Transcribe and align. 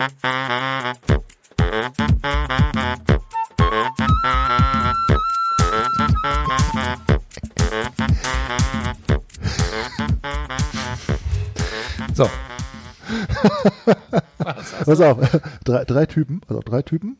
So. 0.00 0.06
Pass 14.38 15.00
auf, 15.02 15.18
drei, 15.64 15.84
drei 15.84 16.06
Typen, 16.06 16.40
also 16.48 16.62
drei 16.62 16.80
Typen 16.80 17.18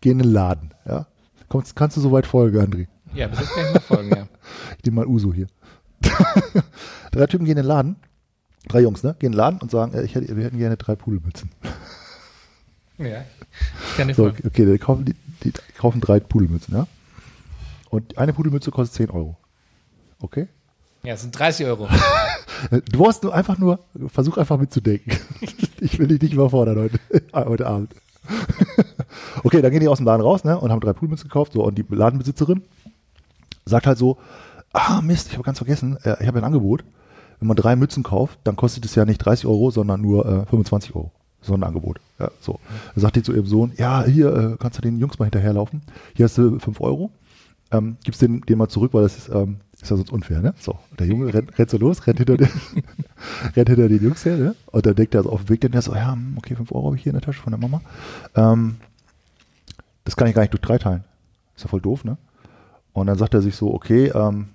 gehen 0.00 0.12
in 0.12 0.18
den 0.20 0.30
Laden, 0.30 0.74
ja. 0.86 1.08
Kommst, 1.48 1.74
kannst 1.74 1.96
du 1.96 2.00
soweit 2.00 2.28
folgen, 2.28 2.60
André? 2.60 2.86
Ja, 3.12 3.26
bis 3.26 3.40
jetzt 3.40 3.54
kann 3.54 3.66
ich 3.66 3.74
noch 3.74 3.82
folgen, 3.82 4.10
ja. 4.14 4.28
Ich 4.78 4.84
nehme 4.84 5.00
mal 5.00 5.06
Uso 5.08 5.34
hier. 5.34 5.48
drei 7.10 7.26
Typen 7.26 7.44
gehen 7.44 7.56
in 7.56 7.64
den 7.64 7.66
Laden, 7.66 7.96
drei 8.68 8.80
Jungs, 8.80 9.02
ne? 9.02 9.14
Gehen 9.18 9.28
in 9.28 9.32
den 9.32 9.38
Laden 9.38 9.60
und 9.60 9.70
sagen, 9.70 9.94
äh, 9.94 10.02
ich 10.02 10.14
hätte, 10.14 10.36
wir 10.36 10.44
hätten 10.44 10.58
gerne 10.58 10.76
drei 10.76 10.96
Pudelmützen. 10.96 11.50
Ja. 12.98 13.24
Ich 13.88 13.96
kann 13.96 14.14
So, 14.14 14.26
okay, 14.26 14.64
die 14.64 14.78
kaufen, 14.78 15.04
die, 15.04 15.14
die 15.42 15.52
kaufen 15.76 16.00
drei 16.00 16.20
Pudelmützen, 16.20 16.74
ja. 16.76 16.86
Und 17.90 18.16
eine 18.16 18.32
Pudelmütze 18.32 18.70
kostet 18.70 18.94
10 19.08 19.10
Euro. 19.10 19.36
Okay? 20.20 20.46
Ja, 21.02 21.14
es 21.14 21.22
sind 21.22 21.36
30 21.36 21.66
Euro. 21.66 21.88
Du 22.70 22.98
brauchst 22.98 23.24
nur 23.24 23.34
einfach 23.34 23.58
nur, 23.58 23.80
versuch 24.06 24.36
einfach 24.36 24.58
mitzudenken. 24.58 25.18
Ich 25.80 25.98
will 25.98 26.06
dich 26.06 26.20
nicht 26.22 26.34
überfordern 26.34 26.78
heute, 26.78 27.00
heute 27.32 27.66
Abend. 27.66 27.92
Okay, 29.42 29.60
dann 29.62 29.72
gehen 29.72 29.80
die 29.80 29.88
aus 29.88 29.98
dem 29.98 30.06
Laden 30.06 30.22
raus 30.22 30.44
ne, 30.44 30.56
und 30.56 30.70
haben 30.70 30.80
drei 30.80 30.92
Pudelmützen 30.92 31.28
gekauft. 31.28 31.54
So, 31.54 31.64
und 31.64 31.76
die 31.76 31.84
Ladenbesitzerin 31.88 32.62
sagt 33.64 33.88
halt 33.88 33.98
so, 33.98 34.16
ah 34.72 35.00
Mist, 35.02 35.28
ich 35.28 35.32
habe 35.32 35.42
ganz 35.42 35.58
vergessen, 35.58 35.98
äh, 36.04 36.16
ich 36.20 36.28
habe 36.28 36.38
ein 36.38 36.44
Angebot. 36.44 36.84
Wenn 37.42 37.48
man 37.48 37.56
drei 37.56 37.74
Mützen 37.74 38.04
kauft, 38.04 38.38
dann 38.44 38.54
kostet 38.54 38.84
es 38.84 38.94
ja 38.94 39.04
nicht 39.04 39.18
30 39.18 39.46
Euro, 39.46 39.72
sondern 39.72 40.00
nur 40.00 40.24
äh, 40.24 40.46
25 40.46 40.94
Euro. 40.94 41.10
Sonderangebot. 41.40 41.98
Ja, 42.20 42.30
so. 42.40 42.60
Dann 42.94 43.02
sagt 43.02 43.16
die 43.16 43.24
zu 43.24 43.32
ihrem 43.32 43.46
Sohn, 43.46 43.72
ja, 43.76 44.04
hier 44.04 44.32
äh, 44.32 44.56
kannst 44.60 44.78
du 44.78 44.82
den 44.82 45.00
Jungs 45.00 45.18
mal 45.18 45.24
hinterherlaufen. 45.24 45.82
Hier 46.14 46.26
hast 46.26 46.38
du 46.38 46.60
5 46.60 46.80
Euro. 46.80 47.10
Ähm, 47.72 47.96
gibst 48.04 48.22
den, 48.22 48.42
den 48.42 48.58
mal 48.58 48.68
zurück, 48.68 48.94
weil 48.94 49.02
das 49.02 49.18
ist, 49.18 49.28
ähm, 49.30 49.56
ist 49.72 49.90
ja 49.90 49.96
sonst 49.96 50.12
unfair, 50.12 50.40
ne? 50.40 50.54
So. 50.60 50.78
Der 51.00 51.08
Junge 51.08 51.34
rennt, 51.34 51.58
rennt 51.58 51.68
so 51.68 51.78
los, 51.78 52.06
rennt 52.06 52.18
hinter 52.18 52.36
den, 52.36 52.46
rennt 53.56 53.68
hinter 53.68 53.88
den 53.88 54.04
Jungs 54.04 54.24
her, 54.24 54.36
ne? 54.36 54.54
Und 54.66 54.86
dann 54.86 54.94
denkt 54.94 55.12
er 55.16 55.24
so 55.24 55.30
auf 55.30 55.42
dem 55.42 55.48
Weg, 55.48 55.62
dann 55.62 55.72
der 55.72 55.82
so, 55.82 55.96
ja, 55.96 56.12
hm, 56.12 56.34
okay, 56.38 56.54
5 56.54 56.70
Euro 56.70 56.86
habe 56.86 56.96
ich 56.96 57.02
hier 57.02 57.10
in 57.10 57.18
der 57.18 57.26
Tasche 57.26 57.42
von 57.42 57.50
der 57.50 57.58
Mama. 57.58 57.80
Ähm, 58.36 58.76
das 60.04 60.14
kann 60.14 60.28
ich 60.28 60.34
gar 60.36 60.42
nicht 60.42 60.52
durch 60.52 60.62
drei 60.62 60.78
teilen. 60.78 61.02
Ist 61.56 61.64
ja 61.64 61.68
voll 61.68 61.80
doof, 61.80 62.04
ne? 62.04 62.18
Und 62.92 63.08
dann 63.08 63.18
sagt 63.18 63.34
er 63.34 63.42
sich 63.42 63.56
so, 63.56 63.74
okay, 63.74 64.12
ähm, 64.14 64.50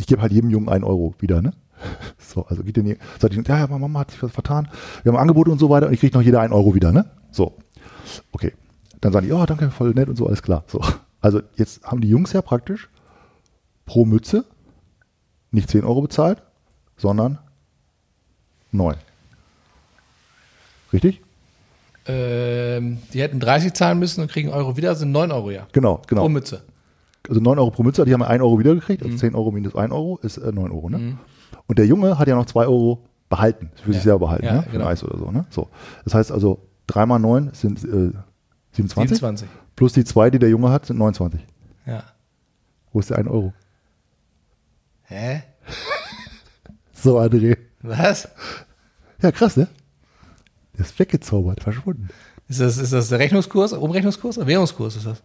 ich 0.00 0.06
gebe 0.06 0.22
halt 0.22 0.32
jedem 0.32 0.50
Jungen 0.50 0.68
einen 0.68 0.84
Euro 0.84 1.14
wieder, 1.18 1.42
ne? 1.42 1.52
So, 2.18 2.44
also 2.46 2.62
geht 2.62 2.76
den, 2.76 2.96
sagt 3.18 3.34
die, 3.34 3.42
ja, 3.48 3.58
ja, 3.58 3.66
Mama 3.66 4.00
hat 4.00 4.12
sich 4.12 4.22
was 4.22 4.30
vertan, 4.30 4.68
wir 5.02 5.12
haben 5.12 5.18
Angebote 5.18 5.50
und 5.50 5.58
so 5.58 5.68
weiter 5.68 5.86
und 5.88 5.92
ich 5.92 6.00
kriege 6.00 6.16
noch 6.16 6.24
jeder 6.24 6.40
einen 6.40 6.52
Euro 6.52 6.74
wieder, 6.74 6.92
ne? 6.92 7.10
So, 7.30 7.56
okay. 8.32 8.52
Dann 9.00 9.12
sagen 9.12 9.26
die, 9.26 9.32
oh, 9.32 9.44
danke, 9.46 9.70
voll 9.70 9.90
nett 9.90 10.08
und 10.08 10.16
so, 10.16 10.26
alles 10.26 10.42
klar. 10.42 10.64
So, 10.66 10.80
also 11.20 11.40
jetzt 11.56 11.82
haben 11.84 12.00
die 12.00 12.08
Jungs 12.08 12.32
ja 12.32 12.42
praktisch 12.42 12.88
pro 13.86 14.04
Mütze 14.04 14.44
nicht 15.50 15.70
10 15.70 15.84
Euro 15.84 16.02
bezahlt, 16.02 16.42
sondern 16.96 17.38
9. 18.72 18.96
Richtig? 20.92 21.20
Ähm, 22.06 22.98
die 23.12 23.20
hätten 23.20 23.40
30 23.40 23.72
zahlen 23.72 23.98
müssen 23.98 24.20
und 24.22 24.30
kriegen 24.30 24.50
Euro 24.50 24.76
wieder, 24.76 24.94
sind 24.94 25.12
9 25.12 25.32
Euro, 25.32 25.50
ja. 25.50 25.66
Genau, 25.72 26.02
genau. 26.06 26.22
Pro 26.22 26.28
Mütze. 26.28 26.62
Also 27.28 27.40
9 27.40 27.58
Euro 27.58 27.70
pro 27.70 27.82
Mütze, 27.82 28.04
die 28.04 28.12
haben 28.12 28.22
1 28.22 28.42
Euro 28.42 28.58
wiedergekriegt, 28.58 29.02
also 29.02 29.16
10 29.16 29.34
Euro 29.34 29.50
minus 29.50 29.74
1 29.74 29.92
Euro 29.92 30.18
ist 30.22 30.38
äh, 30.38 30.52
9 30.52 30.70
Euro. 30.70 30.88
Ne? 30.90 31.18
Und 31.66 31.78
der 31.78 31.86
Junge 31.86 32.18
hat 32.18 32.28
ja 32.28 32.34
noch 32.34 32.46
2 32.46 32.66
Euro 32.66 33.04
behalten, 33.28 33.70
für 33.76 33.92
sich 33.92 33.96
Ja. 33.96 34.02
selber 34.02 34.18
behalten, 34.26 34.44
Ja, 34.46 34.54
ne? 34.54 34.62
für 34.62 34.70
genau. 34.70 34.84
ein 34.86 34.92
Eis 34.92 35.04
oder 35.04 35.18
so. 35.18 35.30
Ne? 35.30 35.44
so. 35.50 35.68
Das 36.04 36.14
heißt 36.14 36.32
also, 36.32 36.66
3 36.88 37.06
mal 37.06 37.18
9 37.18 37.50
sind 37.52 37.78
äh, 37.84 38.12
27, 38.72 39.18
27. 39.18 39.48
plus 39.76 39.92
die 39.92 40.04
2, 40.04 40.30
die 40.30 40.38
der 40.38 40.48
Junge 40.50 40.70
hat, 40.70 40.86
sind 40.86 40.98
29. 40.98 41.40
Ja. 41.86 42.02
Wo 42.92 43.00
ist 43.00 43.10
der 43.10 43.18
1 43.18 43.28
Euro? 43.28 43.52
Hä? 45.02 45.42
So, 46.92 47.18
André. 47.18 47.56
Was? 47.80 48.28
Ja, 49.22 49.32
krass, 49.32 49.56
ne? 49.56 49.68
Der 50.74 50.84
ist 50.84 50.98
weggezaubert, 50.98 51.62
verschwunden. 51.62 52.10
Ist 52.46 52.60
das, 52.60 52.76
ist 52.76 52.92
das 52.92 53.08
der 53.08 53.18
Rechnungskurs, 53.18 53.72
Umrechnungskurs 53.72 54.36
oder 54.36 54.46
Währungskurs 54.46 54.96
ist 54.96 55.06
das? 55.06 55.22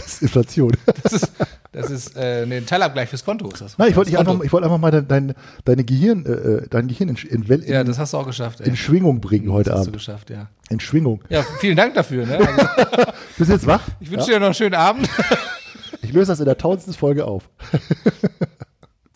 Das 0.00 0.14
ist 0.14 0.22
Inflation. 0.22 0.72
Das 1.02 1.12
ist, 1.12 1.32
das 1.72 1.90
ist 1.90 2.16
äh, 2.16 2.46
nee, 2.46 2.56
ein 2.58 2.66
Teilabgleich 2.66 3.08
fürs 3.08 3.24
Konto 3.24 3.48
ist 3.48 3.60
das. 3.60 3.78
Nein, 3.78 3.90
ich 3.90 3.96
wollte 3.96 4.18
einfach, 4.18 4.40
ich 4.42 4.52
wollte 4.52 4.66
einfach 4.66 4.78
mal 4.78 4.90
dein, 4.90 5.06
dein, 5.08 5.34
deine 5.64 5.84
Gehirn, 5.84 6.26
äh, 6.26 6.30
äh, 6.30 6.66
dein 6.68 6.88
Gehirn 6.88 7.08
in, 7.10 7.16
in, 7.16 7.42
in, 7.44 7.62
Ja, 7.68 7.84
das 7.84 7.98
hast 7.98 8.12
du 8.12 8.18
auch 8.18 8.26
geschafft, 8.26 8.60
ey. 8.60 8.68
in 8.68 8.76
Schwingung 8.76 9.20
bringen 9.20 9.52
heute 9.52 9.70
das 9.70 9.78
hast 9.80 9.86
du 9.86 9.90
Abend. 9.90 9.96
geschafft, 9.98 10.30
ja. 10.30 10.48
In 10.68 10.80
Schwingung. 10.80 11.22
Ja, 11.28 11.42
vielen 11.60 11.76
Dank 11.76 11.94
dafür, 11.94 12.26
ne? 12.26 12.38
Also, 12.38 13.12
Bist 13.38 13.50
du 13.50 13.54
jetzt 13.54 13.66
wach? 13.66 13.82
ich 14.00 14.10
wünsche 14.10 14.26
dir 14.26 14.38
noch 14.40 14.46
einen 14.46 14.54
schönen 14.54 14.74
Abend. 14.74 15.08
Ich 16.02 16.12
löse 16.14 16.28
das 16.32 16.40
in 16.40 16.46
der 16.46 16.56
tausendsten 16.56 16.94
Folge 16.94 17.24
auf. 17.26 17.48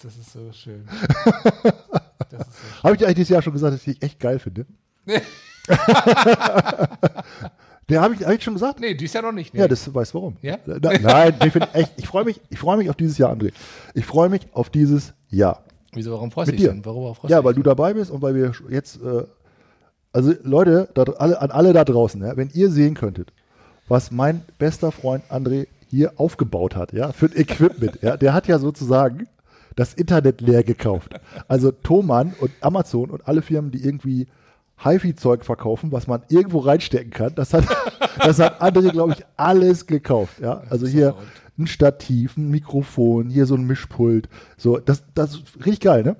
Das 0.02 0.14
ist 0.16 0.32
so 0.32 0.52
schön. 0.52 0.86
So 2.30 2.38
Habe 2.84 2.94
ich 2.94 2.98
dir 2.98 3.06
eigentlich 3.06 3.14
dieses 3.16 3.30
Jahr 3.30 3.42
schon 3.42 3.54
gesagt, 3.54 3.72
dass 3.74 3.80
ich 3.86 3.94
dich 3.94 4.02
echt 4.02 4.20
geil 4.20 4.38
finde? 4.38 4.66
Der 7.88 8.00
habe 8.00 8.14
ich 8.14 8.26
eigentlich 8.26 8.44
schon 8.44 8.54
gesagt? 8.54 8.80
Nee, 8.80 8.94
dies 8.94 9.12
Jahr 9.12 9.22
noch 9.22 9.32
nicht. 9.32 9.52
Nee. 9.52 9.60
Ja, 9.60 9.68
das 9.68 9.92
weiß 9.92 10.14
warum. 10.14 10.36
Ja? 10.42 10.58
Na, 10.64 10.78
nein, 10.98 11.34
ich 11.44 11.54
echt, 11.74 11.92
ich 11.96 12.06
freue 12.06 12.24
mich, 12.24 12.40
ich 12.48 12.58
freue 12.58 12.76
mich 12.76 12.88
auf 12.88 12.96
dieses 12.96 13.18
Jahr, 13.18 13.32
André. 13.32 13.52
Ich 13.94 14.06
freue 14.06 14.28
mich 14.28 14.46
auf 14.52 14.70
dieses 14.70 15.12
Jahr. 15.28 15.64
Wieso, 15.92 16.12
warum 16.12 16.30
freust 16.30 16.50
du 16.50 16.56
dich 16.56 16.66
denn? 16.66 16.84
Warum 16.84 17.14
freust 17.14 17.30
Ja, 17.30 17.44
weil 17.44 17.54
du 17.54 17.62
dabei 17.62 17.94
bist 17.94 18.10
und 18.10 18.22
weil 18.22 18.34
wir 18.34 18.52
jetzt, 18.70 19.00
äh, 19.02 19.24
also 20.12 20.32
Leute, 20.42 20.88
da, 20.94 21.02
alle, 21.02 21.40
an 21.40 21.50
alle 21.50 21.72
da 21.72 21.84
draußen, 21.84 22.22
ja, 22.22 22.36
wenn 22.36 22.50
ihr 22.52 22.70
sehen 22.70 22.94
könntet, 22.94 23.32
was 23.86 24.10
mein 24.10 24.42
bester 24.58 24.90
Freund 24.90 25.24
André 25.30 25.66
hier 25.90 26.14
aufgebaut 26.16 26.74
hat, 26.74 26.92
ja, 26.92 27.12
für 27.12 27.26
ein 27.26 27.36
Equipment, 27.36 27.98
ja, 28.02 28.16
der 28.16 28.32
hat 28.32 28.48
ja 28.48 28.58
sozusagen 28.58 29.28
das 29.76 29.94
Internet 29.94 30.40
leer 30.40 30.62
gekauft. 30.62 31.14
Also 31.48 31.70
Thomann 31.70 32.34
und 32.40 32.50
Amazon 32.60 33.10
und 33.10 33.26
alle 33.28 33.42
Firmen, 33.42 33.70
die 33.70 33.84
irgendwie 33.84 34.26
HiFi-Zeug 34.82 35.44
verkaufen, 35.44 35.92
was 35.92 36.06
man 36.06 36.22
irgendwo 36.28 36.58
reinstecken 36.60 37.10
kann, 37.10 37.34
das 37.34 37.54
hat, 37.54 37.64
das 38.18 38.38
hat 38.38 38.60
André, 38.62 38.90
glaube 38.90 39.14
ich, 39.14 39.24
alles 39.36 39.86
gekauft, 39.86 40.40
ja. 40.40 40.62
Also 40.70 40.86
hier 40.86 41.14
ein 41.58 41.66
Stativ, 41.66 42.36
ein 42.36 42.50
Mikrofon, 42.50 43.30
hier 43.30 43.46
so 43.46 43.54
ein 43.54 43.64
Mischpult, 43.66 44.28
so, 44.56 44.78
das, 44.78 45.04
das 45.14 45.34
ist 45.34 45.56
richtig 45.58 45.80
geil, 45.80 46.02
ne? 46.02 46.16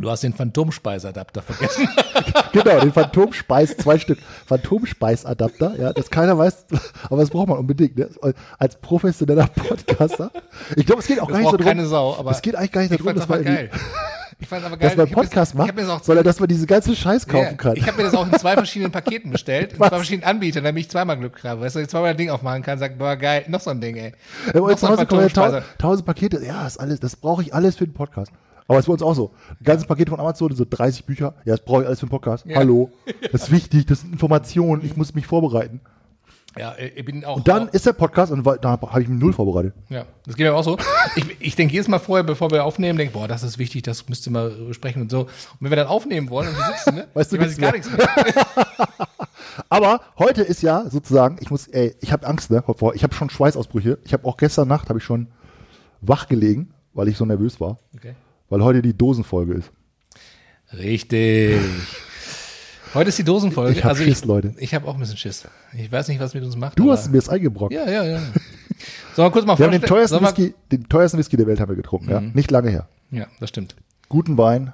Du 0.00 0.08
hast 0.08 0.22
den 0.22 0.32
Phantomspeisadapter 0.32 1.42
vergessen. 1.42 1.88
Genau, 2.52 2.80
den 2.80 2.92
Phantomspeis, 2.92 3.76
zwei 3.76 3.98
Stück 3.98 4.18
Phantomspeisadapter, 4.46 5.76
ja, 5.78 5.92
das 5.92 6.10
keiner 6.10 6.38
weiß, 6.38 6.66
aber 7.04 7.20
das 7.20 7.30
braucht 7.30 7.48
man 7.48 7.58
unbedingt, 7.58 7.96
ne? 7.98 8.08
Als 8.58 8.76
professioneller 8.76 9.46
Podcaster. 9.48 10.30
Ich 10.76 10.86
glaube, 10.86 11.02
es 11.02 11.06
geht 11.06 11.20
auch 11.20 11.26
Das 11.26 11.34
gar 11.34 11.38
nicht 11.40 11.50
so 11.50 11.56
darum. 11.56 11.66
keine 11.66 11.86
Sau, 11.86 12.16
aber 12.16 12.30
es 12.30 12.40
geht 12.42 12.54
eigentlich 12.54 12.72
gar 12.72 12.80
nicht 12.82 12.92
ich 12.92 12.98
darum, 12.98 13.14
dass 13.14 13.28
man, 13.28 13.44
geil. 13.44 13.70
Ich 14.40 14.46
fand's 14.46 14.64
aber 14.64 14.76
geil. 14.76 14.90
dass 14.90 14.96
man 14.96 15.10
Podcast 15.10 15.52
das- 15.52 15.54
macht, 15.58 15.88
auch 15.90 16.02
sondern 16.04 16.24
dass 16.24 16.38
man 16.38 16.48
diese 16.48 16.66
ganze 16.66 16.94
Scheiß 16.94 17.26
kaufen 17.26 17.44
Ja, 17.44 17.52
kann. 17.54 17.76
Ich 17.76 17.86
habe 17.86 17.96
mir 17.96 18.04
das 18.04 18.14
auch 18.14 18.24
in 18.30 18.38
zwei 18.38 18.54
verschiedenen 18.54 18.92
Paketen 18.92 19.30
bestellt, 19.32 19.72
in 19.72 19.78
zwei 19.78 19.88
verschiedenen 19.88 20.28
Anbietern, 20.28 20.62
damit 20.64 20.82
ich 20.84 20.90
zweimal 20.90 21.18
Glück 21.18 21.42
habe. 21.42 21.60
Weißt 21.62 21.74
du, 21.76 21.80
ich 21.80 21.88
zweimal 21.88 22.10
ein 22.10 22.16
Ding 22.16 22.30
aufmachen 22.30 22.62
kann, 22.62 22.78
sagt, 22.78 22.98
boah, 22.98 23.16
geil, 23.16 23.44
noch 23.48 23.60
so 23.60 23.70
ein 23.70 23.80
Ding, 23.80 23.96
ey. 23.96 24.12
Ja, 24.54 24.60
Noch 24.60 24.68
so 24.70 24.74
zu 24.76 24.88
Hause 24.88 25.06
kommen 25.06 25.22
ja 25.22 25.28
Phantomspeiser. 25.28 25.60
tausend, 25.60 25.78
tausend 25.78 26.06
Pakete, 26.06 26.44
ja, 26.44 26.66
ist 26.66 26.78
alles, 26.78 27.00
das 27.00 27.16
brauche 27.16 27.42
ich 27.42 27.52
alles 27.52 27.76
für 27.76 27.84
den 27.86 27.94
Podcast. 27.94 28.30
Aber 28.68 28.78
es 28.78 28.82
ist 28.82 28.86
bei 28.86 28.92
uns 28.92 29.02
auch 29.02 29.14
so. 29.14 29.32
Ein 29.60 29.64
ganzes 29.64 29.86
Paket 29.88 30.10
von 30.10 30.20
Amazon, 30.20 30.54
so 30.54 30.64
30 30.68 31.04
Bücher, 31.06 31.34
ja, 31.44 31.56
das 31.56 31.64
brauche 31.64 31.80
ich 31.82 31.86
alles 31.88 32.00
für 32.00 32.06
den 32.06 32.10
Podcast. 32.10 32.44
Ja. 32.46 32.56
Hallo. 32.58 32.90
Das 33.32 33.44
ist 33.44 33.50
wichtig, 33.50 33.86
das 33.86 34.00
sind 34.02 34.12
Informationen, 34.12 34.84
ich 34.84 34.96
muss 34.96 35.14
mich 35.14 35.26
vorbereiten. 35.26 35.80
Ja, 36.56 36.74
ich 36.78 37.04
bin 37.04 37.24
auch. 37.24 37.36
Und 37.36 37.46
dann 37.46 37.68
auch, 37.68 37.74
ist 37.74 37.86
der 37.86 37.92
Podcast 37.92 38.32
und 38.32 38.44
da 38.44 38.70
habe 38.70 39.02
ich 39.02 39.08
null 39.08 39.32
vorbereitet. 39.32 39.74
ja, 39.90 40.06
das 40.24 40.34
geht 40.34 40.46
mir 40.46 40.54
auch 40.54 40.64
so. 40.64 40.76
Ich, 41.14 41.24
ich 41.40 41.56
denke 41.56 41.72
jedes 41.74 41.88
Mal 41.88 41.98
vorher, 41.98 42.24
bevor 42.24 42.50
wir 42.50 42.64
aufnehmen, 42.64 42.98
denke, 42.98 43.12
boah, 43.12 43.28
das 43.28 43.42
ist 43.42 43.58
wichtig, 43.58 43.82
das 43.82 44.08
müsste 44.08 44.30
mal 44.30 44.50
besprechen 44.50 45.02
und 45.02 45.10
so. 45.10 45.20
Und 45.22 45.28
wenn 45.60 45.70
wir 45.70 45.76
dann 45.76 45.86
aufnehmen 45.86 46.30
wollen 46.30 46.48
und 46.48 46.56
wir 46.56 46.64
sitzen, 46.74 46.94
ne, 46.96 47.08
Weißt 47.14 47.30
du 47.32 47.36
ich 47.36 47.42
weiß 47.42 47.48
nichts 47.48 47.60
gar 47.60 47.72
nichts 47.72 47.90
mehr. 47.90 48.08
Aber 49.68 50.00
heute 50.18 50.42
ist 50.42 50.62
ja 50.62 50.88
sozusagen, 50.88 51.36
ich 51.40 51.50
muss, 51.50 51.68
ey, 51.68 51.94
ich 52.00 52.12
habe 52.12 52.26
Angst, 52.26 52.50
ne? 52.50 52.62
Ich 52.94 53.02
habe 53.02 53.14
schon 53.14 53.28
Schweißausbrüche. 53.28 53.98
Ich 54.04 54.12
habe 54.12 54.26
auch 54.26 54.36
gestern 54.36 54.68
Nacht 54.68 54.88
habe 54.88 54.98
ich 54.98 55.04
schon 55.04 55.28
wach 56.00 56.28
gelegen, 56.28 56.72
weil 56.94 57.08
ich 57.08 57.16
so 57.16 57.24
nervös 57.24 57.60
war, 57.60 57.78
Okay. 57.94 58.14
weil 58.48 58.62
heute 58.62 58.82
die 58.82 58.96
Dosenfolge 58.96 59.54
ist. 59.54 59.70
Richtig. 60.72 61.60
Heute 62.94 63.08
ist 63.10 63.18
die 63.18 63.24
Dosenfolge. 63.24 63.72
Ich 63.78 63.84
hab 63.84 63.90
also 63.92 64.02
Schiss, 64.04 64.20
ich, 64.20 64.24
Leute. 64.24 64.54
Ich 64.58 64.74
habe 64.74 64.86
auch 64.88 64.94
ein 64.94 65.00
bisschen 65.00 65.16
Schiss. 65.16 65.46
Ich 65.76 65.90
weiß 65.92 66.08
nicht, 66.08 66.20
was 66.20 66.34
mit 66.34 66.42
uns 66.44 66.56
macht. 66.56 66.78
Du 66.78 66.90
hast 66.90 67.10
mir 67.10 67.18
das 67.18 67.28
eingebrockt. 67.28 67.72
Ja, 67.72 67.88
ja, 67.88 68.02
ja. 68.04 68.18
Sollen 69.14 69.26
wir 69.26 69.30
kurz 69.30 69.46
mal 69.46 69.58
Wir 69.58 69.66
haben 69.66 69.72
den 69.72 69.82
teuersten 69.82 70.20
wir- 70.20 70.28
Whisky, 70.28 70.54
den 70.72 70.88
teuersten 70.88 71.18
Whisky 71.18 71.36
der 71.36 71.46
Welt 71.46 71.60
haben 71.60 71.68
wir 71.68 71.76
getrunken, 71.76 72.10
ja. 72.10 72.20
Nicht 72.20 72.50
lange 72.50 72.70
her. 72.70 72.88
Ja, 73.10 73.26
das 73.40 73.50
stimmt. 73.50 73.76
Guten 74.08 74.38
Wein, 74.38 74.72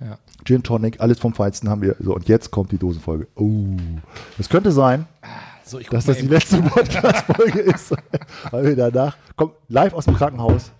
Ja. 0.00 0.18
Gin 0.44 0.62
Tonic, 0.62 1.00
alles 1.00 1.18
vom 1.18 1.32
Feinsten 1.34 1.68
haben 1.70 1.80
wir. 1.82 1.96
So, 1.98 2.14
und 2.14 2.28
jetzt 2.28 2.50
kommt 2.50 2.70
die 2.72 2.78
Dosenfolge. 2.78 3.26
Oh. 3.36 3.64
Es 4.38 4.48
könnte 4.48 4.70
sein, 4.70 5.06
So, 5.64 5.78
ich 5.78 5.86
guck 5.86 5.92
dass 5.96 6.04
das 6.04 6.18
die 6.18 6.26
letzte 6.28 6.60
Podcast-Folge 6.62 7.58
ist. 7.60 7.92
Weil 8.50 8.64
wir 8.64 8.76
danach, 8.76 9.16
kommt 9.34 9.54
live 9.68 9.94
aus 9.94 10.04
dem 10.04 10.14
Krankenhaus. 10.14 10.70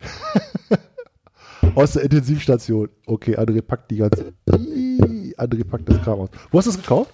aus 1.74 1.92
der 1.92 2.02
Intensivstation. 2.04 2.88
Okay, 3.06 3.36
André 3.36 3.60
packt 3.62 3.90
die 3.90 3.96
ganze. 3.96 4.32
André 5.38 5.64
packt 5.64 5.88
das 5.88 6.00
Kram 6.02 6.20
aus. 6.20 6.28
Wo 6.50 6.58
hast 6.58 6.66
du 6.66 6.70
es 6.70 6.76
gekauft? 6.76 7.10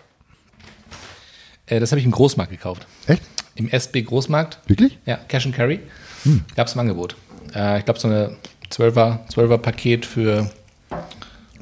Äh, 1.67 1.81
das 1.81 1.91
habe 1.91 2.01
ich 2.01 2.07
im 2.07 2.13
Großmarkt 2.13 2.51
gekauft. 2.51 2.87
Echt? 3.07 3.23
Im 3.55 3.69
SB 3.69 4.03
Großmarkt. 4.03 4.61
Wirklich? 4.67 4.99
Ja, 5.07 5.17
Cash 5.17 5.47
and 5.47 5.55
Carry. 5.55 5.81
Hm. 6.25 6.45
Gab 6.55 6.67
es 6.67 6.75
im 6.75 6.81
Angebot. 6.81 7.17
Äh, 7.55 7.79
ich 7.79 7.85
glaube, 7.85 7.99
so 7.99 8.09
eine 8.09 8.37
12er, 8.71 9.29
12er 9.29 9.59
Paket 9.59 10.07
für 10.07 10.51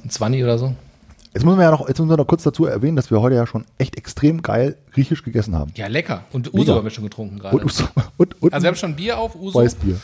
ein 0.03 0.11
20 0.11 0.43
oder 0.43 0.59
so. 0.59 0.75
Jetzt 1.33 1.45
müssen 1.45 1.59
wir 1.59 1.65
ja 1.65 1.71
noch, 1.73 1.89
jetzt 1.89 1.99
müssen 1.99 2.11
wir 2.11 2.17
noch 2.17 2.27
kurz 2.27 2.45
dazu 2.45 2.67
erwähnen, 2.67 2.95
dass 2.95 3.11
wir 3.11 3.21
heute 3.21 3.35
ja 3.35 3.47
schon 3.47 3.65
echt 3.79 3.97
extrem 3.97 4.41
geil 4.43 4.77
griechisch 4.93 5.25
gegessen 5.25 5.57
haben. 5.57 5.73
Ja, 5.75 5.89
lecker. 5.89 6.25
Und 6.33 6.53
Mega. 6.53 6.63
Uso 6.63 6.77
haben 6.77 6.85
wir 6.85 6.91
schon 6.91 7.05
getrunken 7.05 7.41
gerade. 7.41 7.57
Und, 7.57 7.65
und, 8.17 8.43
und 8.43 8.53
Also 8.53 8.63
wir 8.65 8.69
haben 8.69 8.77
schon 8.77 8.95
Bier 8.95 9.19
auf, 9.19 9.35
Uso 9.35 9.59
Weißbier. 9.59 9.97